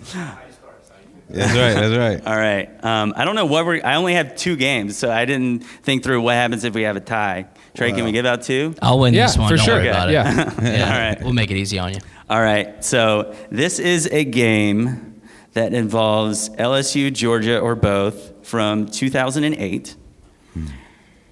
That's 1.29 1.53
right. 1.55 1.73
That's 1.73 1.95
right. 1.97 2.25
All 2.27 2.35
right. 2.35 2.83
Um, 2.83 3.13
I 3.15 3.23
don't 3.23 3.35
know 3.35 3.45
what 3.45 3.65
we're. 3.65 3.81
I 3.85 3.95
only 3.95 4.15
have 4.15 4.35
two 4.35 4.55
games, 4.57 4.97
so 4.97 5.09
I 5.09 5.23
didn't 5.25 5.59
think 5.63 6.03
through 6.03 6.21
what 6.21 6.35
happens 6.35 6.65
if 6.65 6.73
we 6.73 6.81
have 6.81 6.97
a 6.97 6.99
tie. 6.99 7.47
Trey, 7.73 7.93
can 7.93 8.03
we 8.03 8.11
give 8.11 8.25
out 8.25 8.41
two? 8.41 8.75
I'll 8.81 8.99
win 8.99 9.13
Yeah, 9.13 9.27
this 9.27 9.37
one. 9.37 9.47
for 9.49 9.55
Don't 9.55 9.65
sure. 9.65 9.75
worry 9.75 9.87
about 9.87 10.09
it. 10.09 10.13
Yeah. 10.13 10.61
yeah. 10.61 10.93
All 10.93 10.99
right. 10.99 11.23
We'll 11.23 11.31
make 11.33 11.49
it 11.51 11.55
easy 11.57 11.79
on 11.79 11.93
you. 11.93 11.99
All 12.29 12.41
right. 12.41 12.83
So 12.83 13.33
this 13.49 13.79
is 13.79 14.07
a 14.11 14.25
game 14.25 15.21
that 15.53 15.73
involves 15.73 16.49
LSU, 16.49 17.13
Georgia, 17.13 17.59
or 17.59 17.75
both 17.75 18.45
from 18.45 18.87
2008. 18.87 19.95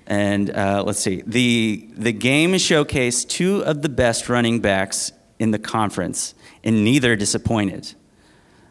And 0.09 0.49
uh, 0.49 0.83
let's 0.85 0.99
see. 0.99 1.23
The, 1.25 1.87
the 1.95 2.11
game 2.11 2.53
showcased 2.53 3.29
two 3.29 3.63
of 3.63 3.83
the 3.83 3.89
best 3.89 4.27
running 4.27 4.59
backs 4.59 5.11
in 5.37 5.51
the 5.51 5.59
conference, 5.59 6.33
and 6.63 6.83
neither 6.83 7.15
disappointed. 7.15 7.93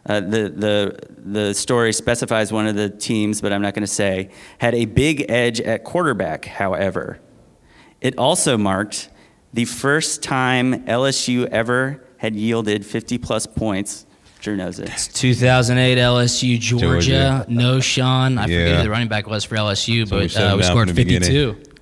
Uh, 0.04 0.20
the, 0.20 0.48
the, 0.48 0.98
the 1.18 1.54
story 1.54 1.92
specifies 1.92 2.52
one 2.52 2.66
of 2.66 2.74
the 2.74 2.90
teams, 2.90 3.40
but 3.40 3.52
I'm 3.52 3.62
not 3.62 3.74
going 3.74 3.82
to 3.82 3.86
say, 3.86 4.30
had 4.58 4.74
a 4.74 4.86
big 4.86 5.26
edge 5.30 5.60
at 5.60 5.84
quarterback, 5.84 6.44
however. 6.44 7.20
It 8.00 8.18
also 8.18 8.58
marked 8.58 9.08
the 9.52 9.64
first 9.64 10.22
time 10.22 10.84
LSU 10.86 11.46
ever 11.46 12.04
had 12.16 12.34
yielded 12.34 12.84
50 12.84 13.18
plus 13.18 13.46
points. 13.46 14.06
Drew 14.40 14.56
knows 14.56 14.78
it. 14.78 14.88
2008 15.14 15.98
LSU 15.98 16.58
Georgia. 16.60 16.86
Georgia. 16.86 17.46
Knowshon. 17.48 18.38
I 18.38 18.42
forget 18.44 18.76
who 18.76 18.82
the 18.84 18.90
running 18.90 19.08
back 19.08 19.26
was 19.26 19.44
for 19.44 19.56
LSU, 19.56 20.06
So 20.08 20.18
but 20.18 20.30
shut 20.30 20.52
uh, 20.52 20.56
we 20.56 20.62
scored 20.62 20.88
from 20.88 20.94
the 20.96 21.04
beginning. 21.04 21.54
52. 21.54 21.72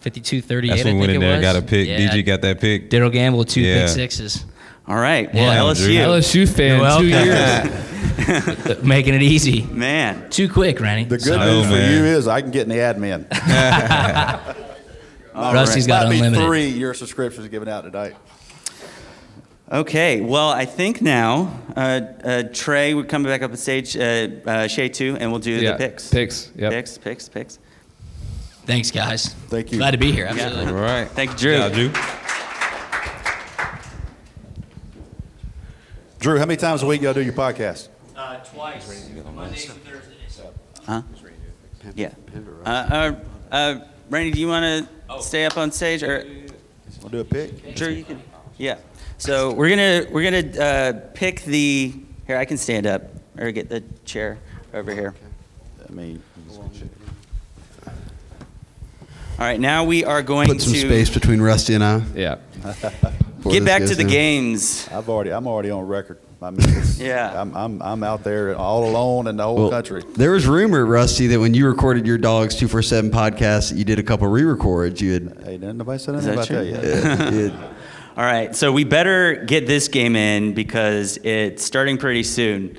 52 0.00 0.42
38. 0.42 0.70
That's 0.70 0.82
I 0.82 0.84
when 0.86 0.94
we 0.94 1.00
went 1.00 1.12
in 1.12 1.20
there, 1.20 1.36
was. 1.36 1.40
got 1.42 1.54
a 1.56 1.62
pick. 1.62 1.86
Yeah. 1.88 2.08
DG 2.10 2.26
got 2.26 2.40
that 2.40 2.60
pick. 2.60 2.90
Darryl 2.90 3.12
Gamble, 3.12 3.44
two 3.44 3.60
Yeah. 3.60 3.82
pick 3.86 3.88
sixes. 3.90 4.44
All 4.88 4.96
right. 4.96 5.32
Well, 5.32 5.74
Drew. 5.74 5.94
LSU. 5.94 6.44
LSU 6.46 6.48
fan, 6.48 6.80
You're 6.80 6.98
two 6.98 7.06
years. 8.76 8.82
Making 8.84 9.14
it 9.14 9.22
easy. 9.22 9.62
Man. 9.62 10.28
Too 10.28 10.48
quick, 10.48 10.80
Rennie. 10.80 11.04
The 11.04 11.18
good 11.18 11.22
Sorry. 11.34 11.50
news 11.52 11.66
Oh, 11.66 11.70
for 11.70 11.76
you 11.76 12.04
is 12.04 12.26
I 12.26 12.40
can 12.42 12.50
get 12.50 12.62
in 12.62 12.68
the 12.68 12.76
admin. 12.76 13.26
Rusty's 15.34 15.86
got 15.86 16.06
Might 16.06 16.10
be 16.10 16.16
unlimited. 16.18 16.46
three 16.46 16.66
year 16.68 16.94
subscriptions 16.94 17.46
given 17.48 17.68
out 17.68 17.82
tonight. 17.84 18.16
Okay. 19.72 20.20
Well, 20.20 20.50
I 20.50 20.66
think 20.66 21.00
now 21.00 21.58
uh, 21.74 21.80
uh, 22.22 22.42
Trey 22.52 22.92
would 22.92 23.08
come 23.08 23.22
back 23.22 23.40
up 23.40 23.50
on 23.50 23.56
stage, 23.56 23.96
uh, 23.96 24.28
uh, 24.46 24.68
Shea 24.68 24.90
too, 24.90 25.16
and 25.18 25.30
we'll 25.30 25.40
do 25.40 25.52
Yeah, 25.52 25.72
the 25.72 25.78
picks. 25.78 26.10
picks, 26.10 26.50
yep. 26.54 26.72
Picks, 26.72 26.98
picks, 26.98 27.28
picks. 27.28 27.58
Thanks, 28.66 28.90
guys. 28.90 29.32
Thank 29.48 29.72
you. 29.72 29.78
Glad 29.78 29.92
to 29.92 29.98
be 29.98 30.12
here. 30.12 30.26
Absolutely. 30.26 30.66
All 30.66 30.74
right. 30.74 31.08
Thank 31.08 31.32
you, 31.32 31.36
Drew. 31.38 31.52
Yeah, 31.52 31.68
Drew. 31.70 31.90
Drew, 36.20 36.38
how 36.38 36.46
many 36.46 36.56
times 36.58 36.82
a 36.82 36.86
week 36.86 37.00
y'all 37.02 37.14
do 37.14 37.22
your 37.22 37.32
podcast? 37.32 37.88
Uh, 38.14 38.36
twice. 38.44 39.08
Mondays 39.34 39.68
and 39.70 39.82
Thursdays. 39.82 40.40
Huh? 40.86 41.02
Yeah. 41.96 42.12
Uh, 42.64 42.68
uh, 42.68 43.14
uh, 43.50 43.80
Randy, 44.10 44.30
do 44.30 44.40
you 44.40 44.46
want 44.48 44.86
to 45.08 45.22
stay 45.22 45.44
up 45.46 45.56
on 45.56 45.72
stage, 45.72 46.02
or 46.02 46.24
We'll 47.00 47.08
do 47.08 47.20
a 47.20 47.24
pick. 47.24 47.74
Drew? 47.74 47.88
You 47.88 48.04
can. 48.04 48.22
Yeah. 48.58 48.76
So 49.22 49.52
we're 49.52 49.68
gonna 49.68 50.04
we're 50.10 50.28
gonna 50.28 50.60
uh, 50.60 50.92
pick 51.14 51.42
the. 51.42 51.92
Here, 52.26 52.36
I 52.36 52.44
can 52.44 52.58
stand 52.58 52.88
up 52.88 53.02
or 53.38 53.52
get 53.52 53.68
the 53.68 53.84
chair 54.04 54.36
over 54.74 54.92
here. 54.92 55.14
I 55.88 55.92
mean, 55.92 56.20
All 56.50 56.66
right. 59.38 59.60
Now 59.60 59.84
we 59.84 60.04
are 60.04 60.24
going 60.24 60.48
to 60.48 60.54
Put 60.54 60.62
some 60.62 60.72
to 60.72 60.80
space 60.80 61.08
between 61.08 61.40
Rusty 61.40 61.74
and 61.74 61.84
I. 61.84 62.02
Yeah. 62.16 62.38
get 63.48 63.64
back 63.64 63.82
to 63.82 63.94
the 63.94 64.02
down. 64.02 64.10
games. 64.10 64.88
I've 64.90 65.08
already, 65.08 65.32
I'm 65.32 65.46
already 65.46 65.70
on 65.70 65.86
record. 65.86 66.18
I 66.40 66.50
mean, 66.50 66.82
yeah. 66.96 67.40
I'm, 67.40 67.56
I'm, 67.56 67.80
I'm 67.80 68.02
out 68.02 68.24
there 68.24 68.56
all 68.56 68.88
alone 68.90 69.28
in 69.28 69.36
the 69.36 69.44
whole 69.44 69.54
Well, 69.54 69.70
country. 69.70 70.02
There 70.16 70.32
was 70.32 70.48
rumor, 70.48 70.84
Rusty, 70.84 71.28
that 71.28 71.38
when 71.38 71.54
you 71.54 71.68
recorded 71.68 72.08
your 72.08 72.18
Dawgs 72.18 72.56
247 72.56 73.12
podcast, 73.12 73.76
you 73.76 73.84
did 73.84 74.00
a 74.00 74.02
couple 74.02 74.26
re-records. 74.26 75.00
You 75.00 75.12
had, 75.12 75.36
Hey, 75.44 75.58
didn't 75.58 75.78
nobody 75.78 76.00
said 76.00 76.16
anything 76.16 76.34
about 76.34 76.46
true? 76.48 76.72
that 76.72 77.32
yet. 77.32 77.52
All 78.14 78.24
right, 78.24 78.54
so 78.54 78.70
we 78.72 78.84
better 78.84 79.36
get 79.36 79.66
this 79.66 79.88
game 79.88 80.16
in 80.16 80.52
because 80.52 81.16
it's 81.22 81.64
starting 81.64 81.96
pretty 81.96 82.24
soon. 82.24 82.78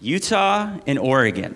Utah 0.00 0.76
and 0.88 0.98
Oregon. 0.98 1.54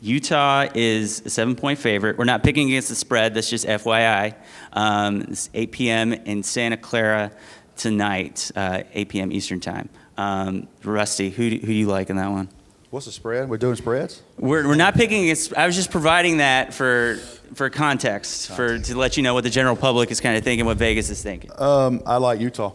Utah 0.00 0.66
is 0.74 1.22
a 1.24 1.30
seven 1.30 1.54
point 1.54 1.78
favorite. 1.78 2.18
We're 2.18 2.24
not 2.24 2.42
picking 2.42 2.66
against 2.66 2.88
the 2.88 2.96
spread, 2.96 3.34
that's 3.34 3.48
just 3.48 3.64
FYI. 3.64 4.34
Um, 4.72 5.20
it's 5.20 5.50
8 5.54 5.70
p.m. 5.70 6.12
in 6.14 6.42
Santa 6.42 6.76
Clara 6.76 7.30
tonight, 7.76 8.50
uh, 8.56 8.82
8 8.92 9.08
p.m. 9.08 9.30
Eastern 9.30 9.60
Time. 9.60 9.88
Um, 10.16 10.66
Rusty, 10.82 11.30
who 11.30 11.44
who 11.50 11.58
do 11.58 11.72
you 11.72 11.86
like 11.86 12.10
in 12.10 12.16
that 12.16 12.32
one? 12.32 12.48
What's 12.94 13.06
the 13.06 13.12
spread? 13.12 13.48
We're 13.48 13.56
doing 13.56 13.74
spreads? 13.74 14.22
We're, 14.38 14.68
we're 14.68 14.76
not 14.76 14.94
picking 14.94 15.24
against, 15.24 15.52
I 15.54 15.66
was 15.66 15.74
just 15.74 15.90
providing 15.90 16.36
that 16.36 16.72
for, 16.72 17.16
for 17.54 17.68
context, 17.68 18.52
for, 18.52 18.78
to 18.78 18.96
let 18.96 19.16
you 19.16 19.24
know 19.24 19.34
what 19.34 19.42
the 19.42 19.50
general 19.50 19.74
public 19.74 20.12
is 20.12 20.20
kind 20.20 20.36
of 20.36 20.44
thinking, 20.44 20.64
what 20.64 20.76
Vegas 20.76 21.10
is 21.10 21.20
thinking. 21.20 21.50
Um, 21.58 22.04
I 22.06 22.18
like 22.18 22.38
Utah. 22.38 22.72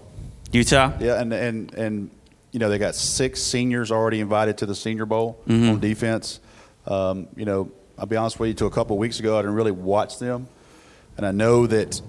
Utah? 0.52 0.92
Yeah, 1.00 1.22
and 1.22 1.32
and 1.32 1.74
and 1.74 2.12
you 2.52 2.60
know 2.60 2.68
they 2.68 2.78
got 2.78 2.96
six 2.96 3.42
seniors 3.42 3.92
already 3.94 4.20
invited 4.20 4.58
to 4.58 4.66
the 4.66 4.76
Senior 4.76 5.06
Bowl 5.06 5.40
Mm-hmm. 5.48 5.70
on 5.70 5.80
defense. 5.80 6.42
Um, 6.86 7.30
you 7.38 7.46
know, 7.46 7.72
I'll 7.98 8.06
be 8.06 8.18
honest 8.18 8.42
with 8.42 8.50
you. 8.50 8.54
To 8.56 8.66
a 8.66 8.72
couple 8.72 8.98
of 8.98 9.00
weeks 9.00 9.22
ago, 9.22 9.38
I 9.38 9.42
didn't 9.42 9.56
really 9.56 9.72
watch 9.72 10.20
them, 10.20 10.50
and 11.16 11.26
I 11.26 11.32
know 11.32 11.66
that 11.68 12.02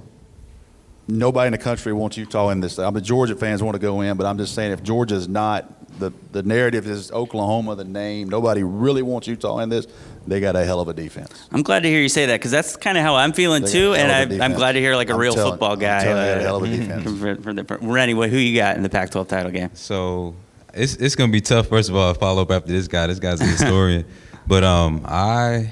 nobody 1.07 1.47
in 1.47 1.53
the 1.53 1.59
country 1.59 1.93
wants 1.93 2.17
Utah 2.17 2.49
in 2.49 2.59
this. 2.59 2.77
I'm 2.77 2.93
the 2.93 3.01
Georgia 3.01 3.37
fans 3.37 3.63
want 3.63 3.77
to 3.77 3.81
go 3.81 4.01
in, 4.01 4.17
but 4.17 4.27
I'm 4.27 4.37
just 4.37 4.57
saying 4.57 4.73
if 4.73 4.83
Georgia's 4.83 5.29
not 5.29 5.80
the 6.01 6.13
the 6.33 6.43
narrative 6.43 6.87
is 6.87 7.13
Oklahoma, 7.13 7.77
the 7.77 7.85
name. 7.85 8.29
Nobody 8.29 8.63
really 8.65 9.03
wants 9.03 9.29
Utah 9.29 9.59
in 9.59 9.69
this. 9.69 9.87
They 10.27 10.41
got 10.41 10.57
a 10.57 10.65
hell 10.65 10.81
of 10.81 10.89
a 10.89 10.93
defense. 10.93 11.49
I'm 11.53 11.63
glad 11.63 11.83
to 11.85 11.89
hear 11.89 12.01
you 12.01 12.09
say 12.09 12.27
that 12.27 12.35
because 12.41 12.51
that's 12.51 12.77
kind 12.77 12.99
of 12.99 13.05
how 13.05 13.15
I'm 13.15 13.33
feeling 13.33 13.63
They 13.63 13.71
too, 13.73 13.95
and 13.95 14.09
hell 14.11 14.17
I, 14.17 14.23
of 14.23 14.33
a 14.33 14.43
I'm 14.43 14.53
glad 14.55 14.73
to 14.73 14.81
hear 14.81 14.97
like 14.97 15.11
a 15.11 15.15
I'm 15.15 15.19
real 15.21 15.35
telling- 15.35 15.53
football 15.53 15.73
I'm 15.73 15.79
guy. 15.79 16.03
telling 16.05 16.17
you, 16.27 16.29
they 16.29 16.33
a 16.33 16.37
uh, 16.39 16.41
hell 16.41 16.57
of 16.57 16.63
a 16.65 16.77
defense. 16.77 17.05
For, 17.21 17.37
for 17.37 17.53
the, 17.55 17.79
Rennie, 17.81 18.15
what, 18.15 18.31
who 18.31 18.37
you 18.39 18.57
got 18.57 18.77
in 18.77 18.83
the 18.83 18.89
Pac-12 18.91 19.29
title 19.29 19.53
game? 19.53 19.71
So 19.75 20.35
it's 20.75 20.95
it's 20.97 21.15
gonna 21.15 21.33
be 21.33 21.41
tough. 21.41 21.69
First 21.69 21.89
of 21.89 21.97
all, 21.97 22.13
to 22.13 22.19
follow 22.19 22.43
up 22.43 22.51
after 22.51 22.71
this 22.73 22.89
guy. 22.89 23.07
This 23.07 23.19
guy's 23.19 23.41
a 23.41 23.45
historian, 23.57 24.05
but 24.47 24.65
um, 24.65 25.03
I 25.07 25.71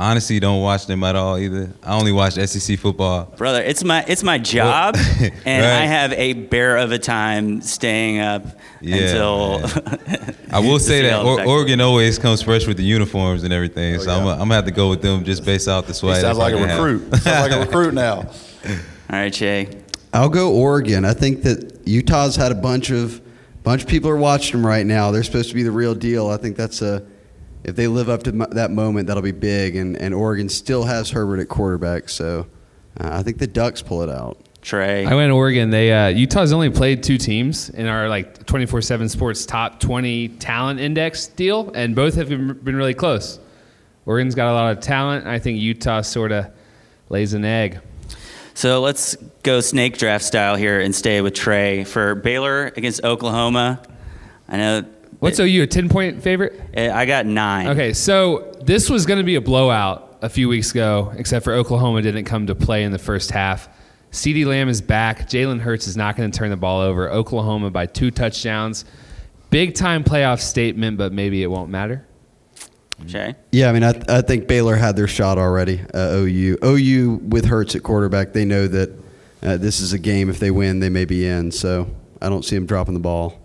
honestly 0.00 0.40
don't 0.40 0.62
watch 0.62 0.86
them 0.86 1.04
at 1.04 1.14
all 1.14 1.38
either. 1.38 1.70
I 1.82 1.94
only 1.98 2.12
watch 2.12 2.34
SEC 2.34 2.78
football. 2.78 3.32
Brother, 3.36 3.62
it's 3.62 3.84
my 3.84 4.04
it's 4.08 4.22
my 4.22 4.38
job, 4.38 4.96
and 5.20 5.32
right. 5.44 5.82
I 5.82 5.86
have 5.86 6.12
a 6.14 6.32
bear 6.32 6.78
of 6.78 6.90
a 6.92 6.98
time 6.98 7.60
staying 7.60 8.18
up 8.18 8.44
Yeah, 8.80 8.96
until. 8.96 9.60
I 10.52 10.58
will 10.60 10.78
say 10.78 11.02
that 11.02 11.12
all 11.14 11.38
or- 11.40 11.44
Oregon 11.46 11.80
always 11.80 12.18
comes 12.18 12.42
fresh 12.42 12.66
with 12.66 12.76
the 12.76 12.82
uniforms 12.82 13.44
and 13.44 13.52
everything, 13.52 13.96
oh, 13.96 13.98
so 13.98 14.10
I'm, 14.10 14.24
yeah. 14.24 14.32
I'm 14.32 14.38
gonna 14.40 14.54
have 14.54 14.64
to 14.64 14.70
go 14.72 14.88
with 14.90 15.02
them 15.02 15.22
just 15.24 15.44
based 15.44 15.68
off 15.68 15.86
the 15.86 15.92
He 15.92 16.20
sounds 16.20 16.38
like 16.38 16.54
a 16.54 16.56
recruit. 16.56 17.14
sounds 17.18 17.50
like 17.50 17.52
a 17.52 17.60
recruit 17.60 17.94
now. 17.94 18.16
All 19.12 19.18
right, 19.18 19.32
Jay. 19.32 19.82
I'll 20.12 20.28
go 20.28 20.52
Oregon. 20.52 21.04
I 21.04 21.12
think 21.12 21.42
that 21.42 21.86
Utah's 21.86 22.36
had 22.36 22.50
a 22.52 22.56
bunch 22.56 22.90
of 22.90 23.20
bunch 23.62 23.82
of 23.82 23.88
people 23.88 24.10
are 24.10 24.16
watching 24.16 24.52
them 24.52 24.66
right 24.66 24.86
now. 24.86 25.10
They're 25.10 25.22
supposed 25.22 25.50
to 25.50 25.54
be 25.54 25.62
the 25.62 25.70
real 25.70 25.94
deal. 25.94 26.28
I 26.28 26.36
think 26.36 26.56
that's 26.56 26.82
a 26.82 27.04
if 27.64 27.76
they 27.76 27.86
live 27.88 28.08
up 28.08 28.22
to 28.24 28.32
mo- 28.32 28.48
that 28.50 28.70
moment, 28.70 29.06
that'll 29.06 29.22
be 29.22 29.32
big. 29.32 29.76
And, 29.76 29.96
and 29.96 30.14
Oregon 30.14 30.48
still 30.48 30.84
has 30.84 31.10
Herbert 31.10 31.40
at 31.40 31.48
quarterback, 31.48 32.08
so 32.08 32.46
uh, 32.98 33.08
I 33.12 33.22
think 33.22 33.38
the 33.38 33.46
Ducks 33.46 33.82
pull 33.82 34.02
it 34.02 34.08
out. 34.08 34.38
Trey. 34.62 35.06
I 35.06 35.14
went 35.14 35.30
to 35.30 35.34
Oregon. 35.34 35.70
They 35.70 35.92
uh, 35.92 36.08
Utah's 36.08 36.52
only 36.52 36.68
played 36.68 37.02
two 37.02 37.16
teams 37.16 37.70
in 37.70 37.86
our 37.86 38.08
like 38.10 38.44
24/7 38.44 39.08
Sports 39.08 39.46
top 39.46 39.80
20 39.80 40.28
talent 40.28 40.80
index 40.80 41.28
deal, 41.28 41.70
and 41.74 41.96
both 41.96 42.14
have 42.16 42.28
been, 42.28 42.52
been 42.52 42.76
really 42.76 42.92
close. 42.92 43.38
Oregon's 44.04 44.34
got 44.34 44.50
a 44.50 44.54
lot 44.54 44.76
of 44.76 44.82
talent. 44.82 45.26
I 45.26 45.38
think 45.38 45.60
Utah 45.60 46.02
sort 46.02 46.32
of 46.32 46.46
lays 47.08 47.32
an 47.32 47.44
egg. 47.44 47.80
So 48.54 48.80
let's 48.82 49.16
go 49.42 49.60
snake 49.60 49.96
draft 49.96 50.24
style 50.24 50.56
here 50.56 50.80
and 50.80 50.94
stay 50.94 51.22
with 51.22 51.32
Trey 51.32 51.84
for 51.84 52.14
Baylor 52.14 52.66
against 52.76 53.02
Oklahoma. 53.04 53.82
I 54.48 54.56
know 54.58 54.84
What's 55.20 55.38
OU, 55.38 55.62
a 55.62 55.66
10 55.66 55.88
point 55.88 56.22
favorite? 56.22 56.60
Uh, 56.76 56.90
I 56.92 57.06
got 57.06 57.26
nine. 57.26 57.68
Okay, 57.68 57.92
so 57.92 58.52
this 58.62 58.88
was 58.88 59.06
going 59.06 59.18
to 59.18 59.24
be 59.24 59.36
a 59.36 59.40
blowout 59.40 60.18
a 60.22 60.28
few 60.28 60.48
weeks 60.48 60.70
ago, 60.70 61.12
except 61.16 61.44
for 61.44 61.52
Oklahoma 61.52 62.02
didn't 62.02 62.24
come 62.24 62.46
to 62.46 62.54
play 62.54 62.84
in 62.84 62.92
the 62.92 62.98
first 62.98 63.30
half. 63.30 63.68
CeeDee 64.12 64.46
Lamb 64.46 64.68
is 64.68 64.80
back. 64.80 65.28
Jalen 65.28 65.60
Hurts 65.60 65.86
is 65.86 65.96
not 65.96 66.16
going 66.16 66.30
to 66.30 66.36
turn 66.36 66.50
the 66.50 66.56
ball 66.56 66.80
over. 66.80 67.08
Oklahoma 67.10 67.70
by 67.70 67.86
two 67.86 68.10
touchdowns. 68.10 68.84
Big 69.50 69.74
time 69.74 70.04
playoff 70.04 70.40
statement, 70.40 70.96
but 70.96 71.12
maybe 71.12 71.42
it 71.42 71.46
won't 71.46 71.70
matter. 71.70 72.06
Jay? 73.06 73.34
Yeah, 73.52 73.68
I 73.68 73.72
mean, 73.72 73.82
I, 73.82 73.92
th- 73.92 74.08
I 74.08 74.22
think 74.22 74.46
Baylor 74.46 74.76
had 74.76 74.96
their 74.96 75.08
shot 75.08 75.38
already. 75.38 75.80
Uh, 75.94 76.16
OU, 76.16 76.58
OU 76.64 77.20
with 77.28 77.46
Hurts 77.46 77.74
at 77.74 77.82
quarterback, 77.82 78.32
they 78.32 78.44
know 78.44 78.66
that 78.68 78.90
uh, 79.42 79.56
this 79.56 79.80
is 79.80 79.92
a 79.92 79.98
game. 79.98 80.28
If 80.28 80.38
they 80.38 80.50
win, 80.50 80.80
they 80.80 80.90
may 80.90 81.04
be 81.04 81.26
in. 81.26 81.50
So 81.50 81.88
I 82.20 82.28
don't 82.28 82.44
see 82.44 82.56
them 82.56 82.66
dropping 82.66 82.94
the 82.94 83.00
ball. 83.00 83.38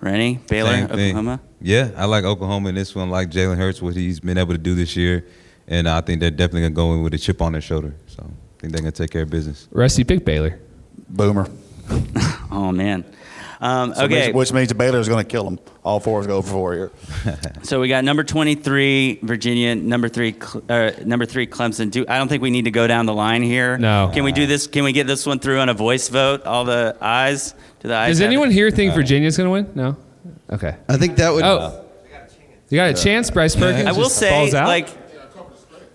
Rennie, 0.00 0.38
Baylor, 0.48 0.84
Oklahoma. 0.84 1.40
Yeah, 1.60 1.90
I 1.96 2.04
like 2.04 2.24
Oklahoma 2.24 2.68
in 2.68 2.74
this 2.74 2.94
one. 2.94 3.10
Like 3.10 3.30
Jalen 3.30 3.56
Hurts, 3.56 3.80
what 3.80 3.94
he's 3.94 4.20
been 4.20 4.38
able 4.38 4.52
to 4.52 4.58
do 4.58 4.74
this 4.74 4.96
year, 4.96 5.26
and 5.66 5.88
I 5.88 6.00
think 6.00 6.20
they're 6.20 6.30
definitely 6.30 6.62
gonna 6.62 6.74
go 6.74 6.92
in 6.94 7.02
with 7.02 7.14
a 7.14 7.18
chip 7.18 7.40
on 7.40 7.52
their 7.52 7.60
shoulder. 7.62 7.94
So 8.06 8.22
I 8.22 8.60
think 8.60 8.72
they're 8.72 8.82
gonna 8.82 8.92
take 8.92 9.10
care 9.10 9.22
of 9.22 9.30
business. 9.30 9.68
Rusty, 9.72 10.04
pick 10.04 10.24
Baylor. 10.24 10.58
Boomer. 11.08 11.48
Oh 12.48 12.72
man. 12.72 13.04
Um, 13.60 13.94
So 13.94 14.04
okay. 14.04 14.28
which, 14.28 14.34
which 14.34 14.52
means 14.52 14.72
Baylor 14.72 14.98
is 14.98 15.08
going 15.08 15.24
to 15.24 15.30
kill 15.30 15.44
them. 15.44 15.58
All 15.82 16.00
four 16.00 16.20
is 16.20 16.26
going 16.26 16.40
go 16.40 16.46
for 16.46 16.52
four 16.52 16.74
here. 16.74 16.90
So 17.62 17.80
we 17.80 17.88
got 17.88 18.04
number 18.04 18.22
23 18.22 19.20
Virginia, 19.22 19.74
number 19.74 20.08
three 20.08 20.36
uh, 20.68 20.92
number 21.04 21.26
three 21.26 21.46
Clemson. 21.46 21.90
Do 21.90 22.04
I 22.08 22.18
don't 22.18 22.28
think 22.28 22.42
we 22.42 22.50
need 22.50 22.64
to 22.66 22.70
go 22.70 22.86
down 22.86 23.06
the 23.06 23.14
line 23.14 23.42
here. 23.42 23.78
No. 23.78 24.10
Can 24.12 24.24
we 24.24 24.32
do 24.32 24.46
this? 24.46 24.66
Can 24.66 24.84
we 24.84 24.92
get 24.92 25.06
this 25.06 25.26
one 25.26 25.38
through 25.38 25.58
on 25.58 25.68
a 25.68 25.74
voice 25.74 26.08
vote? 26.08 26.44
All 26.44 26.64
the 26.64 26.96
eyes 27.00 27.54
to 27.86 27.90
the 27.90 27.96
eyes. 27.96 28.10
Does 28.16 28.20
anyone 28.20 28.50
here 28.50 28.70
think 28.70 28.92
uh, 28.92 28.96
Virginia's 28.96 29.36
going 29.36 29.46
to 29.46 29.50
win? 29.50 29.72
No? 29.74 29.96
Okay. 30.50 30.76
I 30.88 30.96
think 30.96 31.16
that 31.16 31.32
would. 31.32 31.44
Oh. 31.44 31.84
You 32.68 32.76
got 32.76 32.90
a 32.90 32.94
chance, 32.94 33.30
Bryce 33.30 33.54
Perkins? 33.54 33.86
I 33.86 33.92
will 33.92 34.04
just 34.04 34.18
say, 34.18 34.28
falls 34.28 34.52
out? 34.52 34.66
like, 34.66 34.88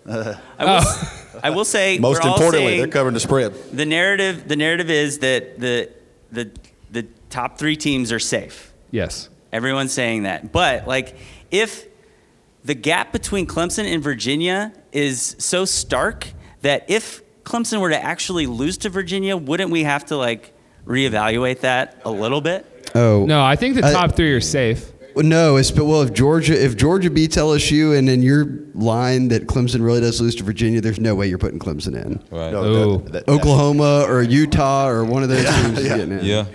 I 0.07 0.15
will, 0.15 0.29
oh. 0.59 1.29
I 1.43 1.49
will 1.49 1.65
say, 1.65 1.97
Most 1.99 2.23
we're 2.23 2.29
importantly, 2.29 2.67
saying 2.67 2.77
they're 2.79 2.87
covering 2.87 3.13
the 3.13 3.19
spread. 3.19 3.53
the 3.73 3.85
narrative. 3.85 4.47
The 4.47 4.55
narrative 4.55 4.89
is 4.89 5.19
that 5.19 5.59
the 5.59 5.89
the 6.31 6.49
the 6.89 7.07
top 7.29 7.57
three 7.57 7.75
teams 7.75 8.11
are 8.11 8.19
safe. 8.19 8.73
yes. 8.89 9.29
Everyone's 9.53 9.91
saying 9.91 10.23
that. 10.23 10.53
But 10.53 10.87
like 10.87 11.17
if 11.51 11.85
the 12.63 12.73
gap 12.73 13.11
between 13.11 13.47
Clemson 13.47 13.83
and 13.83 14.01
Virginia 14.01 14.71
is 14.93 15.35
so 15.39 15.65
stark 15.65 16.29
that 16.61 16.85
if 16.89 17.21
Clemson 17.43 17.81
were 17.81 17.89
to 17.89 18.01
actually 18.01 18.45
lose 18.45 18.77
to 18.77 18.89
Virginia, 18.89 19.35
wouldn't 19.35 19.69
we 19.69 19.83
have 19.83 20.05
to 20.05 20.15
like 20.15 20.53
reevaluate 20.85 21.61
that 21.61 22.01
a 22.05 22.11
little 22.11 22.41
bit? 22.41 22.65
Oh 22.95 23.25
No, 23.25 23.43
I 23.43 23.55
think 23.55 23.75
the 23.75 23.85
I- 23.85 23.91
top 23.93 24.15
three 24.15 24.31
are 24.33 24.41
safe. 24.41 24.91
No, 25.15 25.57
it's 25.57 25.71
but 25.71 25.83
well 25.85 26.01
if 26.03 26.13
Georgia 26.13 26.53
if 26.63 26.77
Georgia 26.77 27.09
beats 27.09 27.35
LSU 27.35 27.97
and 27.97 28.07
in 28.09 28.21
your 28.21 28.45
line 28.73 29.27
that 29.27 29.45
Clemson 29.45 29.83
really 29.83 29.99
does 29.99 30.21
lose 30.21 30.35
to 30.35 30.43
Virginia, 30.43 30.79
there's 30.79 31.01
no 31.01 31.15
way 31.15 31.27
you're 31.27 31.37
putting 31.37 31.59
Clemson 31.59 32.01
in. 32.01 32.23
Right. 32.31 32.51
No, 32.51 32.97
that- 32.97 33.25
that- 33.25 33.27
Oklahoma 33.29 34.05
or 34.07 34.21
Utah 34.21 34.87
or 34.87 35.03
one 35.03 35.21
of 35.23 35.29
those 35.29 35.43
teams 35.43 35.83
yeah. 35.83 35.97
getting 35.97 36.17
in. 36.19 36.25
Yeah. 36.25 36.45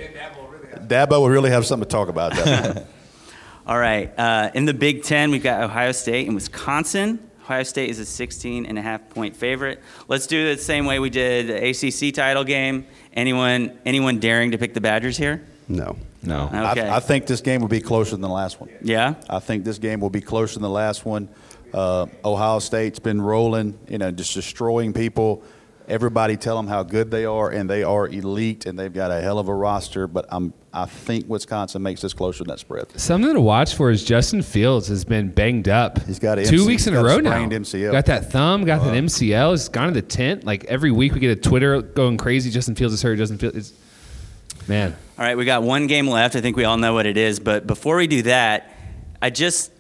Dabo 0.87 1.21
would 1.21 1.33
really 1.33 1.51
have 1.51 1.67
something 1.67 1.87
to 1.87 1.91
talk 1.93 2.09
about. 2.09 2.33
That. 2.35 2.87
All 3.67 3.79
right. 3.79 4.17
Uh, 4.19 4.51
in 4.55 4.65
the 4.65 4.75
Big 4.75 5.03
Ten, 5.03 5.31
we've 5.33 5.43
got 5.43 5.63
Ohio 5.63 5.93
State 5.93 6.27
and 6.27 6.35
Wisconsin. 6.35 7.19
Ohio 7.43 7.65
State 7.65 7.91
is 7.91 7.99
a 7.99 8.05
16 8.05 8.67
and 8.67 8.79
a 8.79 8.83
half 8.83 9.09
point 9.11 9.37
favorite. 9.37 9.81
Let's 10.09 10.27
do 10.27 10.47
it 10.47 10.57
the 10.57 10.63
same 10.63 10.87
way 10.87 10.99
we 10.99 11.11
did 11.11 11.49
the 11.49 11.71
ACC 11.71 12.15
title 12.15 12.45
game. 12.45 12.87
Anyone, 13.17 13.77
anyone 13.87 14.21
daring 14.21 14.51
to 14.53 14.59
pick 14.59 14.75
the 14.75 14.81
Badgers 14.81 15.17
here? 15.17 15.45
No. 15.69 15.97
No. 16.23 16.45
Okay. 16.45 16.87
I, 16.87 16.97
I 16.97 17.01
think 17.01 17.27
this 17.27 17.41
game 17.41 17.61
will 17.63 17.69
be 17.69 17.81
closer 17.81 18.13
than 18.13 18.21
the 18.21 18.29
last 18.29 18.61
one. 18.61 18.71
yeah. 18.83 19.15
I 19.29 19.39
think 19.41 19.65
this 19.65 19.79
game 19.79 20.01
will 20.01 20.11
be 20.11 20.21
closer 20.21 20.55
than 20.55 20.63
the 20.63 20.69
last 20.71 21.05
one. 21.05 21.29
Uh, 21.73 22.07
Ohio 22.25 22.59
State's 22.59 22.99
been 22.99 23.21
rolling, 23.21 23.79
you 23.89 23.99
know, 23.99 24.11
just 24.11 24.35
destroying 24.35 24.93
people. 24.93 25.43
Everybody 25.89 26.37
tell 26.37 26.57
them 26.57 26.67
how 26.67 26.83
good 26.83 27.13
they 27.13 27.25
are, 27.25 27.49
and 27.49 27.71
they 27.71 27.85
are 27.85 28.09
elite, 28.09 28.67
and 28.67 28.77
they've 28.77 28.93
got 28.93 29.13
a 29.13 29.21
hell 29.21 29.39
of 29.39 29.49
a 29.49 29.55
roster. 29.55 30.09
But 30.09 30.27
I'm, 30.31 30.53
I 30.73 30.87
think 30.87 31.29
Wisconsin 31.29 31.81
makes 31.83 32.01
this 32.01 32.13
closer 32.13 32.39
than 32.39 32.49
that 32.49 32.59
spread. 32.59 32.99
Something 32.99 33.33
to 33.33 33.41
watch 33.41 33.75
for 33.75 33.91
is 33.91 34.03
Justin 34.03 34.43
Fields 34.43 34.89
has 34.89 35.05
been 35.05 35.29
banged 35.29 35.69
up. 35.69 36.03
He's 36.05 36.19
got 36.19 36.37
two 36.37 36.41
MC 36.41 36.67
weeks 36.67 36.87
in 36.89 36.95
a 36.95 37.03
row 37.03 37.19
now. 37.19 37.31
sprained 37.31 37.53
MCL. 37.53 37.93
Got 37.93 38.07
that 38.07 38.33
thumb, 38.33 38.65
got 38.65 38.81
that 38.81 38.89
uh-huh. 38.89 38.97
MCL. 38.97 39.51
He's 39.53 39.69
gone 39.69 39.89
to 39.89 39.95
the 39.95 40.03
tent. 40.03 40.45
Like 40.45 40.65
every 40.65 40.91
week 40.91 41.15
we 41.15 41.21
get 41.21 41.39
a 41.39 41.41
Twitter 41.41 41.81
going 41.83 42.17
crazy. 42.17 42.51
Justin 42.51 42.75
Fields 42.75 42.93
is 42.93 43.03
hurt. 43.03 43.17
Justin 43.17 43.39
Fields. 43.39 43.57
It's, 43.57 43.73
man, 44.69 44.97
All 45.19 45.25
right, 45.25 45.37
we 45.37 45.45
got 45.45 45.63
one 45.63 45.87
game 45.87 46.09
left. 46.09 46.35
I 46.35 46.41
think 46.41 46.57
we 46.57 46.65
all 46.65 46.79
know 46.79 46.95
what 46.95 47.07
it 47.07 47.17
is. 47.17 47.39
But 47.39 47.67
before 47.67 47.97
we 47.97 48.09
do 48.09 48.23
that, 48.23 48.73
I 49.23 49.31
just 49.31 49.71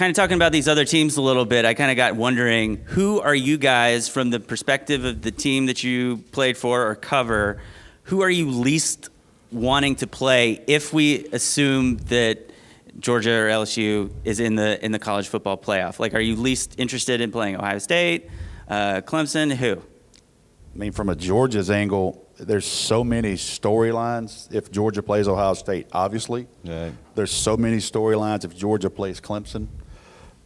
kind 0.00 0.08
of 0.08 0.16
talking 0.16 0.36
about 0.36 0.50
these 0.50 0.66
other 0.66 0.86
teams 0.86 1.18
a 1.18 1.20
little 1.20 1.44
bit. 1.44 1.66
I 1.66 1.74
kind 1.74 1.90
of 1.90 1.96
got 1.98 2.16
wondering 2.16 2.76
who 2.86 3.20
are 3.20 3.34
you 3.34 3.58
guys 3.58 4.08
from 4.08 4.30
the 4.30 4.40
perspective 4.40 5.04
of 5.04 5.20
the 5.20 5.30
team 5.30 5.66
that 5.66 5.84
you 5.84 6.24
played 6.32 6.56
for 6.56 6.88
or 6.88 6.94
cover? 6.94 7.60
Who 8.04 8.22
are 8.22 8.30
you 8.30 8.48
least 8.50 9.10
wanting 9.52 9.96
to 9.96 10.06
play 10.06 10.64
if 10.66 10.94
we 10.94 11.26
assume 11.34 11.98
that 12.08 12.50
Georgia 12.98 13.30
or 13.32 13.48
LSU 13.48 14.10
is 14.24 14.40
in 14.40 14.54
the 14.54 14.82
in 14.82 14.90
the 14.90 14.98
college 14.98 15.28
football 15.28 15.58
playoff? 15.58 15.98
Like, 15.98 16.14
are 16.14 16.20
you 16.20 16.34
least 16.34 16.76
interested 16.78 17.20
in 17.20 17.30
playing 17.30 17.56
Ohio 17.56 17.78
State, 17.78 18.30
uh, 18.68 19.02
Clemson? 19.02 19.54
Who? 19.54 19.72
I 19.74 20.78
mean, 20.78 20.92
from 20.92 21.10
a 21.10 21.14
Georgia's 21.14 21.70
angle, 21.70 22.26
there's 22.38 22.64
so 22.64 23.04
many 23.04 23.34
storylines 23.34 24.50
if 24.50 24.72
Georgia 24.72 25.02
plays 25.02 25.28
Ohio 25.28 25.52
State, 25.52 25.88
obviously. 25.92 26.46
Right. 26.64 26.92
There's 27.14 27.32
so 27.32 27.54
many 27.54 27.76
storylines 27.76 28.46
if 28.46 28.56
Georgia 28.56 28.88
plays 28.88 29.20
Clemson. 29.20 29.68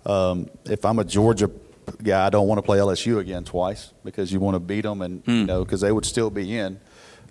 Um, 0.06 0.48
if 0.64 0.84
I'm 0.84 0.98
a 0.98 1.04
Georgia 1.04 1.50
guy, 2.02 2.26
I 2.26 2.30
don't 2.30 2.46
want 2.46 2.58
to 2.58 2.62
play 2.62 2.78
LSU 2.78 3.18
again 3.18 3.44
twice 3.44 3.92
because 4.04 4.32
you 4.32 4.40
want 4.40 4.54
to 4.54 4.60
beat 4.60 4.82
them, 4.82 5.02
and 5.02 5.22
you 5.26 5.44
know 5.46 5.64
because 5.64 5.80
they 5.80 5.92
would 5.92 6.06
still 6.06 6.30
be 6.30 6.56
in. 6.56 6.80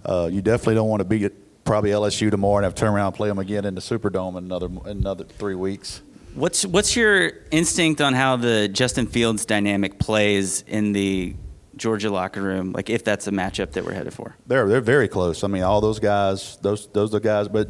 Uh, 0.05 0.30
you 0.32 0.41
definitely 0.41 0.76
don't 0.76 0.89
want 0.89 0.99
to 0.99 1.05
beat 1.05 1.32
probably 1.65 1.91
LSU 1.91 2.30
tomorrow 2.30 2.57
and 2.57 2.63
have 2.65 2.76
to 2.76 2.80
turn 2.80 2.93
around 2.93 3.07
and 3.07 3.15
play 3.15 3.30
them 3.30 3.39
again 3.39 3.65
in 3.65 3.76
the 3.76 3.82
Superdome 3.82 4.38
in 4.38 4.45
another 4.45 4.67
in 4.67 4.97
another 4.97 5.24
three 5.24 5.55
weeks. 5.55 6.01
What's 6.36 6.65
what's 6.65 6.95
your 6.95 7.32
instinct 7.51 8.01
on 8.01 8.13
how 8.13 8.38
the 8.38 8.67
Justin 8.67 9.07
Fields 9.07 9.45
dynamic 9.45 9.99
plays 9.99 10.63
in 10.67 10.93
the 10.93 11.36
Georgia 11.78 12.09
locker 12.09 12.41
room? 12.41 12.74
Like 12.74 12.89
if 12.89 13.03
that's 13.03 13.28
a 13.28 13.32
matchup 13.32 13.71
that 13.74 13.86
we're 13.86 13.93
headed 13.93 14.13
for. 14.13 14.36
They're 14.47 14.67
they're 14.67 14.82
very 14.82 15.07
close. 15.07 15.43
I 15.43 15.47
mean, 15.47 15.63
all 15.63 15.80
those 15.80 15.99
guys, 15.99 16.57
those 16.61 16.88
those 16.88 17.13
are 17.13 17.19
guys. 17.19 17.47
But 17.47 17.69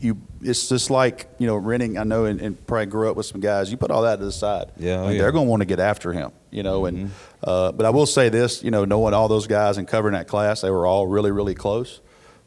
you, 0.00 0.20
it's 0.42 0.68
just 0.68 0.90
like 0.90 1.28
you 1.38 1.46
know, 1.46 1.56
renting. 1.56 1.98
I 1.98 2.04
know, 2.04 2.24
and, 2.24 2.40
and 2.40 2.66
probably 2.66 2.86
grew 2.86 3.10
up 3.10 3.16
with 3.16 3.26
some 3.26 3.40
guys. 3.40 3.70
You 3.70 3.76
put 3.76 3.90
all 3.90 4.02
that 4.02 4.16
to 4.16 4.24
the 4.24 4.32
side. 4.32 4.70
Yeah, 4.76 4.96
oh, 4.96 5.04
I 5.04 5.06
mean, 5.06 5.16
yeah. 5.16 5.22
they're 5.22 5.32
going 5.32 5.46
to 5.46 5.50
want 5.50 5.60
to 5.60 5.66
get 5.66 5.80
after 5.80 6.12
him. 6.12 6.32
You 6.50 6.62
know, 6.62 6.86
and 6.86 7.10
uh, 7.44 7.72
but 7.72 7.86
I 7.86 7.90
will 7.90 8.06
say 8.06 8.28
this. 8.28 8.62
You 8.62 8.70
know, 8.70 8.84
knowing 8.84 9.14
all 9.14 9.28
those 9.28 9.46
guys 9.46 9.78
and 9.78 9.86
covering 9.86 10.14
that 10.14 10.28
class, 10.28 10.60
they 10.60 10.70
were 10.70 10.86
all 10.86 11.06
really 11.06 11.30
really 11.30 11.54
close. 11.54 12.00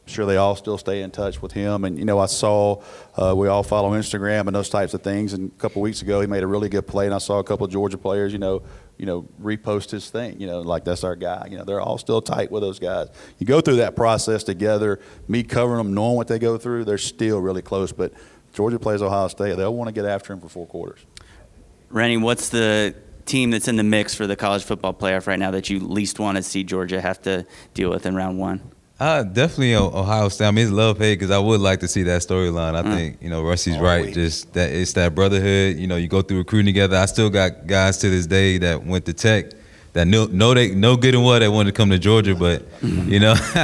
I'm 0.06 0.12
sure 0.12 0.26
they 0.26 0.36
all 0.36 0.54
still 0.54 0.76
stay 0.76 1.00
in 1.00 1.10
touch 1.10 1.40
with 1.40 1.52
him. 1.52 1.84
And 1.84 1.98
you 1.98 2.04
know, 2.04 2.18
I 2.18 2.26
saw 2.26 2.82
uh, 3.16 3.34
we 3.36 3.48
all 3.48 3.62
follow 3.62 3.92
Instagram 3.92 4.46
and 4.46 4.54
those 4.54 4.68
types 4.68 4.92
of 4.92 5.02
things. 5.02 5.32
And 5.32 5.50
a 5.50 5.60
couple 5.60 5.80
weeks 5.80 6.02
ago, 6.02 6.20
he 6.20 6.26
made 6.26 6.42
a 6.42 6.46
really 6.46 6.68
good 6.68 6.86
play, 6.86 7.06
and 7.06 7.14
I 7.14 7.18
saw 7.18 7.38
a 7.38 7.44
couple 7.44 7.64
of 7.64 7.72
Georgia 7.72 7.98
players. 7.98 8.32
You 8.32 8.38
know. 8.38 8.62
You 8.98 9.06
know, 9.06 9.28
repost 9.42 9.90
his 9.90 10.08
thing. 10.08 10.40
You 10.40 10.46
know, 10.46 10.60
like 10.60 10.84
that's 10.84 11.04
our 11.04 11.16
guy. 11.16 11.48
You 11.50 11.58
know, 11.58 11.64
they're 11.64 11.80
all 11.80 11.98
still 11.98 12.22
tight 12.22 12.50
with 12.50 12.62
those 12.62 12.78
guys. 12.78 13.08
You 13.38 13.46
go 13.46 13.60
through 13.60 13.76
that 13.76 13.96
process 13.96 14.44
together. 14.44 15.00
Me 15.28 15.42
covering 15.42 15.78
them, 15.78 15.94
knowing 15.94 16.16
what 16.16 16.28
they 16.28 16.38
go 16.38 16.58
through, 16.58 16.84
they're 16.84 16.98
still 16.98 17.40
really 17.40 17.62
close. 17.62 17.92
But 17.92 18.12
Georgia 18.52 18.78
plays 18.78 19.02
Ohio 19.02 19.28
State. 19.28 19.56
They'll 19.56 19.74
want 19.74 19.88
to 19.88 19.92
get 19.92 20.04
after 20.04 20.32
him 20.32 20.40
for 20.40 20.48
four 20.48 20.66
quarters. 20.66 21.04
Rennie, 21.90 22.16
what's 22.16 22.48
the 22.48 22.94
team 23.26 23.50
that's 23.50 23.68
in 23.68 23.76
the 23.76 23.82
mix 23.82 24.14
for 24.14 24.26
the 24.26 24.36
college 24.36 24.64
football 24.64 24.92
playoff 24.92 25.26
right 25.26 25.38
now 25.38 25.50
that 25.50 25.70
you 25.70 25.80
least 25.80 26.18
want 26.18 26.36
to 26.36 26.42
see 26.42 26.62
Georgia 26.62 27.00
have 27.00 27.20
to 27.22 27.46
deal 27.72 27.90
with 27.90 28.06
in 28.06 28.14
round 28.14 28.38
one? 28.38 28.73
Uh, 29.00 29.24
definitely 29.24 29.74
Ohio 29.74 30.28
State. 30.28 30.46
I 30.46 30.50
mean, 30.52 30.66
it's 30.66 30.72
love 30.72 30.98
hate 30.98 31.18
because 31.18 31.32
I 31.32 31.38
would 31.38 31.60
like 31.60 31.80
to 31.80 31.88
see 31.88 32.04
that 32.04 32.22
storyline. 32.22 32.74
I 32.76 32.82
Mm. 32.82 32.94
think 32.94 33.16
you 33.20 33.28
know 33.28 33.42
Rusty's 33.42 33.76
right. 33.78 34.14
Just 34.14 34.52
that 34.52 34.70
it's 34.70 34.92
that 34.92 35.14
brotherhood. 35.16 35.76
You 35.76 35.88
know, 35.88 35.96
you 35.96 36.06
go 36.06 36.22
through 36.22 36.38
recruiting 36.38 36.66
together. 36.66 36.96
I 36.96 37.06
still 37.06 37.28
got 37.28 37.66
guys 37.66 37.98
to 37.98 38.08
this 38.10 38.26
day 38.26 38.58
that 38.58 38.86
went 38.86 39.04
to 39.06 39.12
Tech 39.12 39.46
that 39.94 40.06
know 40.06 40.26
know 40.26 40.54
they 40.54 40.74
know 40.74 40.96
good 40.96 41.14
and 41.16 41.24
well 41.24 41.40
they 41.40 41.48
wanted 41.48 41.72
to 41.74 41.76
come 41.76 41.90
to 41.90 41.98
Georgia, 41.98 42.36
but 42.36 42.66
you 42.82 43.18
know, 43.18 43.34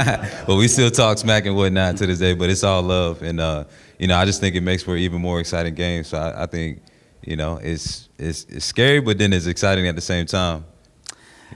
but 0.47 0.55
we 0.57 0.67
still 0.67 0.91
talk 0.91 1.17
smack 1.17 1.45
and 1.45 1.55
whatnot 1.55 1.95
to 1.97 2.05
this 2.07 2.19
day. 2.19 2.33
But 2.33 2.49
it's 2.49 2.63
all 2.65 2.81
love, 2.81 3.21
and 3.21 3.39
uh, 3.39 3.63
you 3.99 4.07
know, 4.07 4.17
I 4.17 4.25
just 4.25 4.41
think 4.41 4.55
it 4.55 4.61
makes 4.61 4.83
for 4.83 4.97
even 4.97 5.21
more 5.21 5.39
exciting 5.39 5.75
games. 5.75 6.07
So 6.09 6.17
I, 6.17 6.43
I 6.43 6.45
think 6.45 6.81
you 7.23 7.37
know 7.37 7.55
it's 7.63 8.09
it's 8.19 8.45
it's 8.49 8.65
scary, 8.65 8.99
but 8.99 9.17
then 9.17 9.31
it's 9.31 9.45
exciting 9.45 9.87
at 9.87 9.95
the 9.95 10.01
same 10.01 10.25
time. 10.25 10.65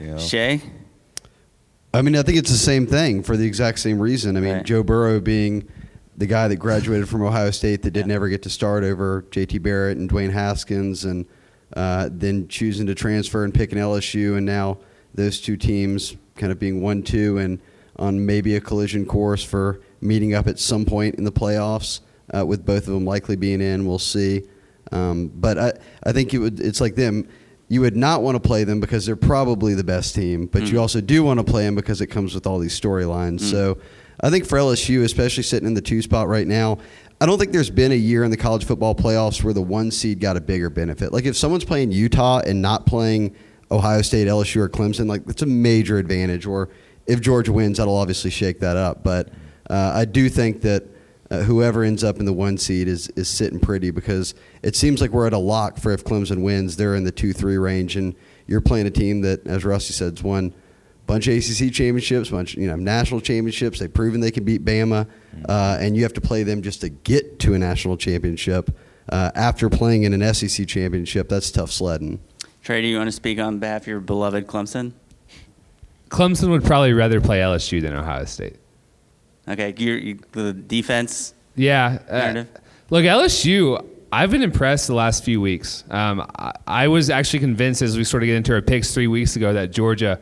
You 0.00 0.06
know? 0.12 0.18
Shea? 0.18 0.62
I 1.96 2.02
mean, 2.02 2.16
I 2.16 2.22
think 2.22 2.38
it's 2.38 2.50
the 2.50 2.56
same 2.56 2.86
thing 2.86 3.22
for 3.22 3.36
the 3.36 3.46
exact 3.46 3.78
same 3.78 3.98
reason. 3.98 4.36
I 4.36 4.40
mean, 4.40 4.54
Right. 4.54 4.64
Joe 4.64 4.82
Burrow 4.82 5.20
being 5.20 5.68
the 6.16 6.26
guy 6.26 6.48
that 6.48 6.56
graduated 6.56 7.08
from 7.08 7.22
Ohio 7.22 7.50
State 7.50 7.82
that 7.82 7.92
did 7.92 8.06
never 8.06 8.28
get 8.28 8.42
to 8.42 8.50
start 8.50 8.84
over 8.84 9.24
J.T. 9.30 9.58
Barrett 9.58 9.98
and 9.98 10.10
Dwayne 10.10 10.30
Haskins, 10.32 11.04
and 11.04 11.26
uh, 11.74 12.08
then 12.12 12.48
choosing 12.48 12.86
to 12.86 12.94
transfer 12.94 13.44
and 13.44 13.52
pick 13.52 13.72
an 13.72 13.78
LSU, 13.78 14.36
and 14.36 14.46
now 14.46 14.78
those 15.14 15.40
two 15.40 15.56
teams 15.56 16.16
kind 16.36 16.52
of 16.52 16.58
being 16.58 16.82
one-two 16.82 17.38
and 17.38 17.58
on 17.98 18.24
maybe 18.26 18.56
a 18.56 18.60
collision 18.60 19.06
course 19.06 19.42
for 19.42 19.80
meeting 20.02 20.34
up 20.34 20.46
at 20.46 20.58
some 20.58 20.84
point 20.84 21.14
in 21.14 21.24
the 21.24 21.32
playoffs. 21.32 22.00
uh, 22.34 22.44
with 22.44 22.66
both 22.66 22.86
of 22.88 22.92
them 22.94 23.04
likely 23.04 23.36
being 23.36 23.60
in. 23.60 23.86
We'll 23.86 23.98
see. 23.98 24.42
Um, 24.92 25.28
but 25.34 25.58
I, 25.58 25.72
I 26.04 26.12
think 26.12 26.34
it 26.34 26.38
would, 26.38 26.60
it's 26.60 26.80
like 26.80 26.94
them. 26.94 27.28
You 27.68 27.80
would 27.80 27.96
not 27.96 28.22
want 28.22 28.36
to 28.36 28.40
play 28.40 28.64
them 28.64 28.78
because 28.80 29.06
they're 29.06 29.16
probably 29.16 29.74
the 29.74 29.84
best 29.84 30.14
team, 30.14 30.46
but 30.46 30.62
Mm. 30.62 30.72
you 30.72 30.80
also 30.80 31.00
do 31.00 31.24
want 31.24 31.38
to 31.40 31.44
play 31.44 31.64
them 31.64 31.74
because 31.74 32.00
it 32.00 32.06
comes 32.06 32.34
with 32.34 32.46
all 32.46 32.58
these 32.58 32.78
storylines. 32.78 33.40
Mm. 33.40 33.50
So 33.50 33.78
I 34.20 34.30
think 34.30 34.46
for 34.46 34.56
LSU, 34.58 35.02
especially 35.02 35.42
sitting 35.42 35.66
in 35.66 35.74
the 35.74 35.80
two 35.80 36.00
spot 36.00 36.28
right 36.28 36.46
now, 36.46 36.78
I 37.20 37.26
don't 37.26 37.38
think 37.38 37.52
there's 37.52 37.70
been 37.70 37.92
a 37.92 37.96
year 37.96 38.24
in 38.24 38.30
the 38.30 38.36
college 38.36 38.64
football 38.64 38.94
playoffs 38.94 39.42
where 39.42 39.52
the 39.54 39.62
one 39.62 39.90
seed 39.90 40.20
got 40.20 40.36
a 40.36 40.40
bigger 40.40 40.70
benefit. 40.70 41.12
Like 41.12 41.24
if 41.24 41.36
someone's 41.36 41.64
playing 41.64 41.90
Utah 41.90 42.40
and 42.46 42.62
not 42.62 42.86
playing 42.86 43.34
Ohio 43.70 44.02
State, 44.02 44.28
LSU, 44.28 44.58
or 44.60 44.68
Clemson, 44.68 45.08
like 45.08 45.24
that's 45.24 45.42
a 45.42 45.46
major 45.46 45.98
advantage. 45.98 46.46
Or 46.46 46.68
if 47.06 47.20
Georgia 47.20 47.52
wins, 47.52 47.78
that'll 47.78 47.96
obviously 47.96 48.30
shake 48.30 48.60
that 48.60 48.76
up. 48.76 49.02
But 49.02 49.30
uh, 49.68 49.92
I 49.94 50.04
do 50.04 50.28
think 50.28 50.60
that 50.60 50.84
uh, 51.30 51.42
whoever 51.42 51.82
ends 51.82 52.04
up 52.04 52.18
in 52.18 52.24
the 52.24 52.32
one 52.32 52.56
seed 52.58 52.88
is 52.88 53.08
is 53.10 53.28
sitting 53.28 53.58
pretty 53.58 53.90
because 53.90 54.34
it 54.62 54.76
seems 54.76 55.00
like 55.00 55.10
we're 55.10 55.26
at 55.26 55.32
a 55.32 55.38
lock 55.38 55.78
for 55.78 55.92
if 55.92 56.04
Clemson 56.04 56.42
wins, 56.42 56.76
they're 56.76 56.94
in 56.94 57.04
the 57.04 57.12
two 57.12 57.32
three 57.32 57.56
range, 57.56 57.96
and 57.96 58.14
you're 58.46 58.60
playing 58.60 58.86
a 58.86 58.90
team 58.90 59.22
that, 59.22 59.46
as 59.46 59.64
Rusty 59.64 59.92
said, 59.92 60.12
has 60.12 60.22
won 60.22 60.54
a 60.54 61.06
bunch 61.06 61.26
of 61.26 61.34
ACC 61.36 61.72
championships, 61.72 62.30
bunch 62.30 62.54
you 62.54 62.68
know 62.68 62.76
national 62.76 63.20
championships. 63.20 63.78
They've 63.78 63.92
proven 63.92 64.20
they 64.20 64.30
can 64.30 64.44
beat 64.44 64.64
Bama, 64.64 65.08
uh, 65.48 65.78
and 65.80 65.96
you 65.96 66.02
have 66.04 66.12
to 66.14 66.20
play 66.20 66.42
them 66.42 66.62
just 66.62 66.80
to 66.82 66.88
get 66.88 67.38
to 67.40 67.54
a 67.54 67.58
national 67.58 67.96
championship. 67.96 68.76
Uh, 69.08 69.30
after 69.36 69.68
playing 69.70 70.02
in 70.02 70.20
an 70.20 70.34
SEC 70.34 70.66
championship, 70.66 71.28
that's 71.28 71.50
tough 71.50 71.70
sledding. 71.70 72.20
Trey, 72.62 72.82
do 72.82 72.88
you 72.88 72.96
want 72.96 73.06
to 73.06 73.12
speak 73.12 73.38
on 73.38 73.60
behalf 73.60 73.82
of 73.82 73.86
your 73.86 74.00
beloved 74.00 74.48
Clemson? 74.48 74.92
Clemson 76.08 76.50
would 76.50 76.64
probably 76.64 76.92
rather 76.92 77.20
play 77.20 77.38
LSU 77.38 77.80
than 77.80 77.92
Ohio 77.92 78.24
State. 78.24 78.56
Okay, 79.48 79.74
you 79.76 79.92
you, 79.94 80.18
the 80.32 80.52
defense. 80.52 81.34
Yeah. 81.54 81.98
uh, 82.10 82.44
look, 82.90 83.04
LSU, 83.04 83.84
I've 84.12 84.30
been 84.30 84.42
impressed 84.42 84.86
the 84.86 84.94
last 84.94 85.24
few 85.24 85.40
weeks. 85.40 85.84
Um, 85.90 86.26
I, 86.38 86.52
I 86.66 86.88
was 86.88 87.10
actually 87.10 87.40
convinced 87.40 87.82
as 87.82 87.96
we 87.96 88.04
sort 88.04 88.22
of 88.22 88.26
get 88.26 88.36
into 88.36 88.52
our 88.54 88.62
picks 88.62 88.92
three 88.92 89.06
weeks 89.06 89.36
ago 89.36 89.52
that 89.52 89.72
Georgia 89.72 90.20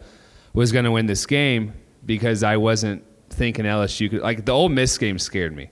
was 0.52 0.72
going 0.72 0.84
to 0.84 0.90
win 0.90 1.06
this 1.06 1.26
game 1.26 1.72
because 2.06 2.42
I 2.42 2.56
wasn't 2.56 3.04
thinking 3.30 3.64
LSU 3.64 4.10
could. 4.10 4.20
Like, 4.20 4.44
the 4.44 4.52
Ole 4.52 4.68
Miss 4.68 4.96
game 4.96 5.18
scared 5.18 5.54
me. 5.54 5.70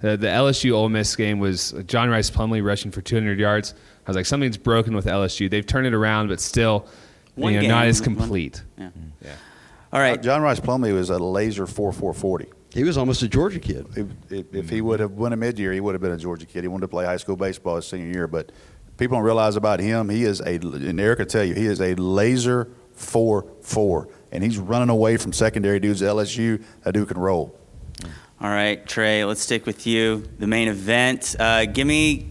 The, 0.00 0.16
the 0.16 0.26
LSU 0.26 0.72
Ole 0.72 0.88
Miss 0.88 1.14
game 1.16 1.38
was 1.38 1.72
John 1.86 2.10
Rhys 2.10 2.30
Plumlee 2.30 2.64
rushing 2.64 2.90
for 2.90 3.00
200 3.00 3.38
yards. 3.38 3.74
I 4.06 4.10
was 4.10 4.16
like, 4.16 4.26
something's 4.26 4.58
broken 4.58 4.94
with 4.94 5.06
LSU. 5.06 5.48
They've 5.50 5.66
turned 5.66 5.86
it 5.86 5.94
around, 5.94 6.28
but 6.28 6.40
still, 6.40 6.86
you 7.36 7.50
know, 7.50 7.60
not 7.66 7.86
as 7.86 8.00
complete. 8.00 8.62
Yeah. 8.78 8.90
Yeah. 9.24 9.32
All 9.92 10.00
right. 10.00 10.22
John 10.22 10.42
Rhys 10.42 10.60
Plumlee 10.60 10.92
was 10.92 11.10
a 11.10 11.18
laser 11.18 11.66
four 11.66 11.92
four 11.92 12.12
forty. 12.12 12.48
He 12.76 12.84
was 12.84 12.98
almost 12.98 13.22
a 13.22 13.28
Georgia 13.28 13.58
kid. 13.58 13.86
If, 13.96 14.06
if, 14.30 14.54
if 14.54 14.68
he 14.68 14.82
would 14.82 15.00
have 15.00 15.12
won 15.12 15.32
a 15.32 15.36
mid 15.36 15.58
year, 15.58 15.72
he 15.72 15.80
would 15.80 15.94
have 15.94 16.02
been 16.02 16.12
a 16.12 16.18
Georgia 16.18 16.44
kid. 16.44 16.62
He 16.62 16.68
wanted 16.68 16.82
to 16.82 16.88
play 16.88 17.06
high 17.06 17.16
school 17.16 17.34
baseball 17.34 17.76
his 17.76 17.88
senior 17.88 18.12
year, 18.12 18.26
but 18.26 18.52
people 18.98 19.16
don't 19.16 19.24
realize 19.24 19.56
about 19.56 19.80
him. 19.80 20.10
He 20.10 20.24
is 20.24 20.40
a, 20.40 20.56
and 20.56 21.00
Eric 21.00 21.20
will 21.20 21.26
tell 21.26 21.42
you, 21.42 21.54
he 21.54 21.64
is 21.64 21.80
a 21.80 21.94
laser 21.94 22.68
four 22.92 23.46
four, 23.62 24.08
and 24.30 24.44
he's 24.44 24.58
running 24.58 24.90
away 24.90 25.16
from 25.16 25.32
secondary 25.32 25.80
dudes 25.80 26.02
at 26.02 26.10
LSU 26.10 26.62
that 26.82 26.92
dude 26.92 27.08
can 27.08 27.18
roll. 27.18 27.58
All 28.42 28.50
right, 28.50 28.86
Trey, 28.86 29.24
let's 29.24 29.40
stick 29.40 29.64
with 29.64 29.86
you. 29.86 30.24
The 30.38 30.46
main 30.46 30.68
event. 30.68 31.34
Uh, 31.40 31.64
give 31.64 31.86
me 31.86 32.28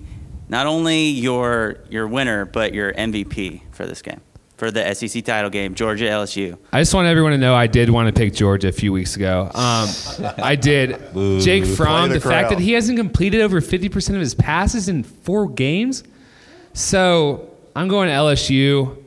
not 0.48 0.68
only 0.68 1.06
your 1.08 1.78
your 1.90 2.08
winner, 2.08 2.46
but 2.46 2.72
your 2.72 2.94
MVP 2.94 3.64
for 3.72 3.88
this 3.88 4.04
game, 4.04 4.22
for 4.58 4.72
the 4.72 4.94
SEC 4.94 5.24
title 5.24 5.50
game, 5.50 5.76
Georgia 5.76 6.06
LSU. 6.06 6.58
I 6.72 6.82
just 6.82 6.94
want 6.94 7.08
everyone 7.08 7.32
to 7.34 7.38
know 7.38 7.54
I 7.54 7.68
did 7.68 7.90
want 7.90 8.14
to 8.14 8.20
pick 8.20 8.34
Georgia 8.34 8.70
a 8.70 8.72
few 8.72 8.94
weeks 8.94 9.16
ago. 9.16 9.52
Um, 9.54 9.90
I 10.38 10.56
did. 10.56 10.92
Jake 11.42 11.64
Play 11.64 11.76
Fromm, 11.76 12.10
the 12.10 12.16
the, 12.16 12.22
fact 12.22 12.50
that 12.50 12.60
he 12.60 12.74
hasn't 12.74 12.98
completed 12.98 13.42
over 13.42 13.60
50% 13.60 14.10
of 14.10 14.20
his 14.20 14.34
passes 14.34 14.88
in 14.88 15.04
four 15.04 15.50
games. 15.50 16.04
So 16.74 17.50
I'm 17.76 17.88
going 17.88 18.08
to 18.08 18.14
LSU. 18.14 19.02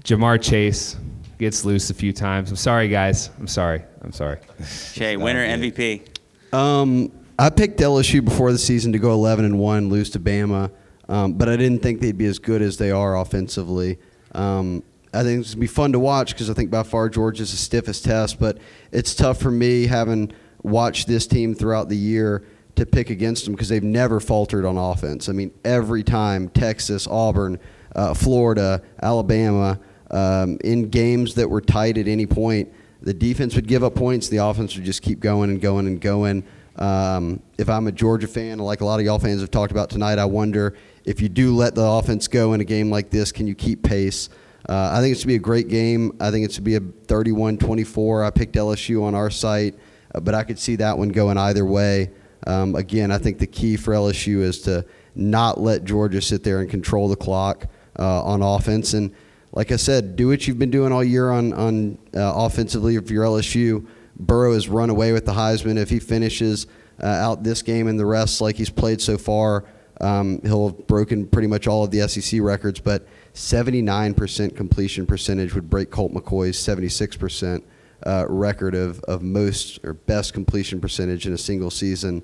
Ja'Marr 0.00 0.42
Chase 0.42 0.96
gets 1.38 1.64
loose 1.64 1.90
a 1.90 1.94
few 1.94 2.12
times. 2.12 2.50
I'm 2.50 2.56
sorry, 2.56 2.88
guys. 2.88 3.30
I'm 3.38 3.48
sorry. 3.48 3.82
I'm 4.02 4.12
sorry. 4.12 4.38
Shea, 4.66 5.16
winner 5.16 5.46
MVP. 5.46 6.08
Um, 6.52 7.10
I 7.38 7.50
picked 7.50 7.80
LSU 7.80 8.24
before 8.24 8.52
the 8.52 8.58
season 8.58 8.92
to 8.92 8.98
go 8.98 9.12
11 9.12 9.44
and 9.44 9.58
one, 9.58 9.88
lose 9.88 10.10
to 10.10 10.20
Bama, 10.20 10.70
um, 11.08 11.32
but 11.34 11.48
I 11.48 11.56
didn't 11.56 11.82
think 11.82 12.00
they'd 12.00 12.16
be 12.16 12.26
as 12.26 12.38
good 12.38 12.62
as 12.62 12.76
they 12.76 12.90
are 12.90 13.16
offensively. 13.18 13.98
Um, 14.34 14.82
I 15.12 15.22
think 15.22 15.40
it's 15.40 15.54
gonna 15.54 15.60
be 15.60 15.66
fun 15.66 15.92
to 15.92 15.98
watch 15.98 16.32
because 16.32 16.50
I 16.50 16.54
think 16.54 16.70
by 16.70 16.82
far 16.82 17.08
Georgia's 17.08 17.52
the 17.52 17.56
stiffest 17.56 18.04
test, 18.04 18.40
but 18.40 18.58
it's 18.90 19.14
tough 19.14 19.40
for 19.40 19.50
me 19.50 19.86
having 19.86 20.32
watched 20.62 21.06
this 21.06 21.26
team 21.26 21.54
throughout 21.54 21.88
the 21.88 21.96
year 21.96 22.44
to 22.74 22.84
pick 22.84 23.10
against 23.10 23.44
them 23.44 23.54
because 23.54 23.68
they've 23.68 23.84
never 23.84 24.18
faltered 24.18 24.64
on 24.64 24.76
offense. 24.76 25.28
I 25.28 25.32
mean, 25.32 25.52
every 25.64 26.02
time 26.02 26.48
Texas, 26.48 27.06
Auburn, 27.06 27.60
uh, 27.94 28.14
Florida, 28.14 28.82
Alabama, 29.00 29.78
um, 30.10 30.58
in 30.64 30.88
games 30.88 31.34
that 31.36 31.48
were 31.48 31.60
tight 31.60 31.96
at 31.96 32.08
any 32.08 32.26
point, 32.26 32.72
the 33.02 33.14
defense 33.14 33.54
would 33.54 33.68
give 33.68 33.84
up 33.84 33.94
points. 33.94 34.28
The 34.28 34.38
offense 34.38 34.74
would 34.74 34.84
just 34.84 35.02
keep 35.02 35.20
going 35.20 35.50
and 35.50 35.60
going 35.60 35.86
and 35.86 36.00
going. 36.00 36.44
Um, 36.76 37.40
if 37.58 37.68
I'm 37.68 37.86
a 37.86 37.92
Georgia 37.92 38.26
fan, 38.26 38.58
like 38.58 38.80
a 38.80 38.84
lot 38.84 38.98
of 38.98 39.06
y'all 39.06 39.18
fans 39.18 39.40
have 39.40 39.50
talked 39.50 39.70
about 39.70 39.90
tonight, 39.90 40.18
I 40.18 40.24
wonder 40.24 40.74
if 41.04 41.20
you 41.20 41.28
do 41.28 41.54
let 41.54 41.74
the 41.74 41.84
offense 41.84 42.28
go 42.28 42.52
in 42.54 42.60
a 42.60 42.64
game 42.64 42.90
like 42.90 43.10
this, 43.10 43.32
can 43.32 43.46
you 43.46 43.54
keep 43.54 43.82
pace? 43.82 44.28
Uh, 44.68 44.90
I 44.92 45.00
think 45.00 45.12
it's 45.12 45.20
to 45.20 45.26
be 45.26 45.34
a 45.34 45.40
great 45.40 45.68
game. 45.68 46.16
I 46.20 46.30
think 46.30 46.44
it's 46.44 46.54
to 46.56 46.62
be 46.62 46.76
a 46.76 46.80
31-24. 46.80 48.26
I 48.26 48.30
picked 48.30 48.54
LSU 48.54 49.02
on 49.02 49.14
our 49.14 49.30
site, 49.30 49.74
uh, 50.14 50.20
but 50.20 50.34
I 50.34 50.42
could 50.42 50.58
see 50.58 50.76
that 50.76 50.96
one 50.96 51.10
going 51.10 51.36
either 51.36 51.66
way. 51.66 52.10
Um, 52.46 52.74
again, 52.74 53.10
I 53.10 53.18
think 53.18 53.38
the 53.38 53.46
key 53.46 53.76
for 53.76 53.92
LSU 53.92 54.40
is 54.40 54.62
to 54.62 54.84
not 55.14 55.60
let 55.60 55.84
Georgia 55.84 56.20
sit 56.20 56.42
there 56.42 56.60
and 56.60 56.70
control 56.70 57.08
the 57.08 57.16
clock 57.16 57.66
uh, 57.98 58.22
on 58.22 58.42
offense. 58.42 58.94
And 58.94 59.14
like 59.52 59.70
I 59.70 59.76
said, 59.76 60.16
do 60.16 60.28
what 60.28 60.46
you've 60.46 60.58
been 60.58 60.70
doing 60.70 60.92
all 60.92 61.04
year 61.04 61.30
on 61.30 61.52
on 61.52 61.98
uh, 62.14 62.32
offensively. 62.34 62.96
If 62.96 63.10
you're 63.10 63.24
LSU, 63.24 63.86
Burrow 64.18 64.54
has 64.54 64.68
run 64.68 64.90
away 64.90 65.12
with 65.12 65.26
the 65.26 65.32
Heisman. 65.32 65.76
If 65.76 65.90
he 65.90 66.00
finishes 66.00 66.66
uh, 67.02 67.06
out 67.06 67.44
this 67.44 67.62
game 67.62 67.86
and 67.86 67.98
the 67.98 68.06
rest 68.06 68.40
like 68.40 68.56
he's 68.56 68.70
played 68.70 69.00
so 69.00 69.16
far, 69.16 69.64
um, 70.00 70.40
he'll 70.42 70.68
have 70.68 70.86
broken 70.86 71.26
pretty 71.26 71.48
much 71.48 71.66
all 71.66 71.84
of 71.84 71.90
the 71.90 72.06
SEC 72.08 72.40
records. 72.40 72.80
But 72.80 73.06
79% 73.34 74.56
completion 74.56 75.06
percentage 75.06 75.54
would 75.54 75.68
break 75.68 75.90
Colt 75.90 76.12
McCoy's 76.12 76.56
76% 76.56 77.62
uh, 78.06 78.26
record 78.28 78.74
of, 78.74 79.00
of 79.04 79.22
most 79.22 79.80
or 79.84 79.94
best 79.94 80.32
completion 80.32 80.80
percentage 80.80 81.26
in 81.26 81.32
a 81.32 81.38
single 81.38 81.70
season. 81.70 82.22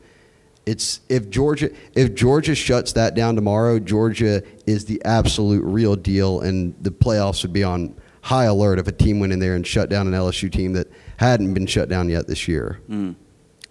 It's 0.66 1.00
if 1.08 1.30
Georgia 1.30 1.70
if 1.94 2.14
Georgia 2.14 2.54
shuts 2.54 2.92
that 2.92 3.14
down 3.14 3.34
tomorrow, 3.34 3.78
Georgia 3.78 4.42
is 4.66 4.84
the 4.84 5.02
absolute 5.04 5.64
real 5.64 5.96
deal, 5.96 6.40
and 6.42 6.74
the 6.82 6.90
playoffs 6.90 7.42
would 7.42 7.52
be 7.52 7.64
on 7.64 7.96
high 8.22 8.44
alert 8.44 8.78
if 8.78 8.86
a 8.86 8.92
team 8.92 9.20
went 9.20 9.32
in 9.32 9.38
there 9.38 9.54
and 9.54 9.66
shut 9.66 9.88
down 9.88 10.06
an 10.06 10.12
LSU 10.12 10.52
team 10.52 10.74
that 10.74 10.86
hadn't 11.16 11.54
been 11.54 11.66
shut 11.66 11.88
down 11.88 12.10
yet 12.10 12.26
this 12.26 12.46
year. 12.46 12.80
Mm. 12.90 13.14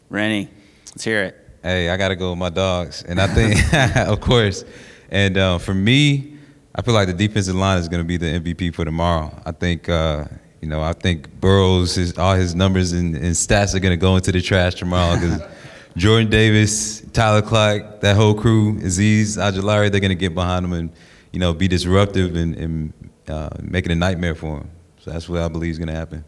Rennie, 0.10 0.50
let's 0.88 1.04
hear 1.04 1.24
it. 1.24 1.49
Hey, 1.62 1.90
I 1.90 1.98
gotta 1.98 2.16
go 2.16 2.30
with 2.30 2.40
my 2.40 2.50
dogs, 2.50 3.04
and 3.04 3.20
I 3.20 3.28
think, 3.28 3.74
of 3.98 4.22
course, 4.22 4.64
and 5.10 5.38
uh, 5.38 5.58
for 5.58 5.74
me, 5.74 6.38
I 6.74 6.82
feel 6.82 6.94
like 6.94 7.08
the 7.08 7.14
defensive 7.14 7.56
line 7.56 7.80
is 7.80 7.90
gonna 7.90 8.06
be 8.06 8.16
the 8.16 8.40
MVP 8.40 8.74
for 8.74 8.86
tomorrow. 8.86 9.30
I 9.46 9.52
think, 9.52 9.90
uh, 9.90 10.26
you 10.62 10.70
know, 10.70 10.82
I 10.82 10.94
think 10.94 11.30
Burrows, 11.42 11.96
his, 11.96 12.18
all 12.18 12.36
his 12.36 12.56
numbers 12.56 12.94
and, 12.94 13.14
and 13.16 13.36
stats 13.36 13.76
are 13.76 13.80
gonna 13.80 13.98
go 13.98 14.16
into 14.16 14.32
the 14.32 14.42
trash 14.42 14.76
tomorrow 14.76 15.16
because 15.16 15.42
Jordan 15.98 16.30
Davis, 16.30 17.02
Tyler 17.12 17.42
Clark, 17.42 18.00
that 18.00 18.16
whole 18.16 18.34
crew, 18.34 18.80
Azeez 18.80 19.38
Ojulari, 19.38 19.92
they're 19.92 20.00
gonna 20.00 20.16
get 20.16 20.34
behind 20.34 20.64
him 20.64 20.72
and, 20.72 20.90
you 21.34 21.40
know, 21.40 21.54
be 21.54 21.68
disruptive 21.68 22.38
and, 22.38 22.56
and 22.56 22.94
uh, 23.28 23.50
make 23.62 23.86
it 23.86 23.92
a 23.92 23.96
nightmare 23.96 24.36
for 24.36 24.60
him. 24.60 24.70
So 25.00 25.12
that's 25.12 25.28
what 25.28 25.42
I 25.42 25.50
believe 25.50 25.72
is 25.72 25.80
gonna 25.80 25.94
happen. 25.94 26.24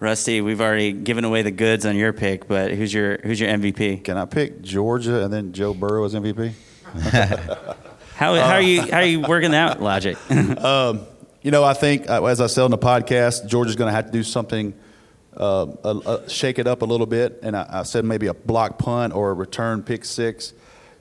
Rusty, 0.00 0.40
we've 0.40 0.60
already 0.60 0.92
given 0.92 1.24
away 1.24 1.42
the 1.42 1.50
goods 1.50 1.84
on 1.84 1.96
your 1.96 2.12
pick, 2.12 2.46
but 2.46 2.70
who's 2.70 2.94
your 2.94 3.18
who's 3.18 3.40
your 3.40 3.50
MVP? 3.50 4.04
Can 4.04 4.16
I 4.16 4.26
pick 4.26 4.62
Georgia 4.62 5.24
and 5.24 5.32
then 5.32 5.52
Joe 5.52 5.74
Burrow 5.74 6.04
as 6.04 6.14
MVP? 6.14 6.52
How, 8.14 8.34
how 8.34 8.54
are 8.54 8.60
you 8.60 8.82
how 8.82 8.98
are 8.98 9.04
you 9.04 9.20
working 9.20 9.52
that 9.52 9.80
logic? 9.80 10.16
um, 10.30 11.06
you 11.40 11.52
know, 11.52 11.62
I 11.62 11.72
think 11.72 12.10
uh, 12.10 12.24
as 12.24 12.40
I 12.40 12.48
said 12.48 12.64
on 12.64 12.72
the 12.72 12.78
podcast, 12.78 13.46
Georgia's 13.46 13.76
going 13.76 13.86
to 13.86 13.94
have 13.94 14.06
to 14.06 14.10
do 14.10 14.24
something, 14.24 14.74
uh, 15.36 15.62
uh, 15.62 15.98
uh, 15.98 16.28
shake 16.28 16.58
it 16.58 16.66
up 16.66 16.82
a 16.82 16.84
little 16.84 17.06
bit. 17.06 17.38
And 17.44 17.56
I, 17.56 17.66
I 17.70 17.82
said 17.84 18.04
maybe 18.04 18.26
a 18.26 18.34
block 18.34 18.76
punt 18.76 19.14
or 19.14 19.30
a 19.30 19.34
return 19.34 19.84
pick 19.84 20.04
six. 20.04 20.52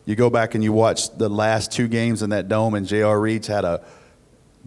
You 0.06 0.16
go 0.16 0.30
back 0.30 0.54
and 0.54 0.64
you 0.64 0.72
watch 0.74 1.18
the 1.18 1.28
last 1.28 1.72
two 1.72 1.88
games 1.88 2.22
in 2.22 2.30
that 2.30 2.50
dome, 2.50 2.76
and 2.76 2.86
J.R. 2.86 3.20
Reed's 3.20 3.48
had 3.48 3.66
a 3.66 3.84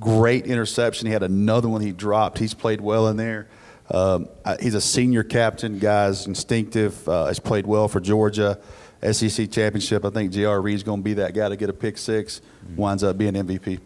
great 0.01 0.47
interception. 0.47 1.07
He 1.07 1.13
had 1.13 1.23
another 1.23 1.69
one 1.69 1.83
he 1.83 1.93
dropped. 1.93 2.39
He's 2.39 2.55
played 2.55 2.81
well 2.81 3.07
in 3.07 3.17
there. 3.17 3.49
Um, 3.91 4.29
he's 4.61 4.75
a 4.75 4.81
senior 4.81 5.23
captain, 5.23 5.79
guys, 5.79 6.27
instinctive. 6.27 7.09
Uh, 7.09 7.27
has 7.27 7.41
played 7.41 7.67
well 7.67 7.89
for 7.89 8.01
Georgia. 8.01 8.59
SEC 9.03 9.51
championship. 9.51 10.05
I 10.05 10.11
think 10.11 10.31
J.R. 10.33 10.61
Reed's 10.61 10.83
going 10.83 11.01
to 11.01 11.05
be 11.05 11.15
that 11.15 11.35
guy 11.35 11.49
to 11.49 11.57
get 11.57 11.71
a 11.71 11.73
pick 11.73 11.97
six. 11.97 12.43
Winds 12.77 13.03
up 13.03 13.17
being 13.17 13.33
MVP. 13.33 13.81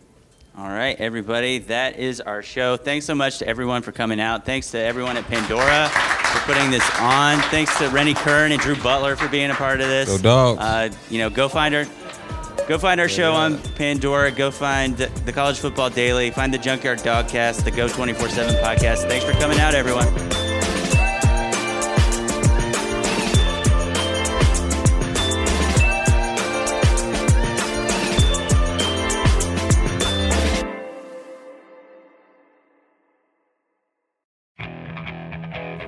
All 0.57 0.69
right, 0.69 0.97
everybody, 1.01 1.59
that 1.59 1.99
is 1.99 2.21
our 2.21 2.41
show. 2.41 2.77
Thanks 2.77 3.07
so 3.07 3.15
much 3.15 3.39
to 3.39 3.49
everyone 3.49 3.83
for 3.83 3.91
coming 3.91 4.21
out. 4.21 4.45
Thanks 4.47 4.71
to 4.71 4.79
everyone 4.79 5.17
at 5.17 5.25
Pandora. 5.25 5.89
for 5.89 6.53
putting 6.53 6.71
this 6.71 6.89
on. 7.01 7.39
Thanks 7.51 7.77
to 7.79 7.89
Rennie 7.89 8.15
Curran 8.15 8.53
and 8.53 8.61
Drew 8.61 8.77
Butler 8.77 9.17
for 9.17 9.29
being 9.29 9.51
a 9.51 9.55
part 9.55 9.81
of 9.81 9.89
this. 9.89 10.09
Go 10.09 10.19
Dogs. 10.19 10.61
Uh, 10.61 10.91
you 11.11 11.19
know, 11.19 11.31
go 11.31 11.49
find 11.49 11.75
our 11.75 11.85
go 12.69 12.79
find 12.79 13.01
our 13.01 13.09
show 13.09 13.33
on 13.33 13.59
Pandora. 13.75 14.31
Go 14.31 14.51
find 14.51 14.97
the 14.97 15.33
College 15.33 15.59
Football 15.59 15.91
Daily. 15.91 16.31
Find 16.31 16.53
the 16.53 16.59
Junkyard 16.59 17.01
Dogcast, 17.01 17.65
the 17.65 17.71
Geaux 17.71 17.89
24/7 17.89 18.55
podcast. 18.63 19.09
Thanks 19.09 19.25
for 19.25 19.33
coming 19.33 19.61
out, 19.61 19.75
everyone. 19.75 20.09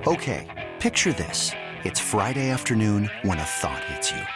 Okay, 0.06 0.46
picture 0.78 1.12
this. 1.12 1.50
It's 1.82 1.98
Friday 1.98 2.50
afternoon 2.50 3.10
when 3.22 3.38
a 3.38 3.44
thought 3.44 3.82
hits 3.84 4.12
you. 4.12 4.35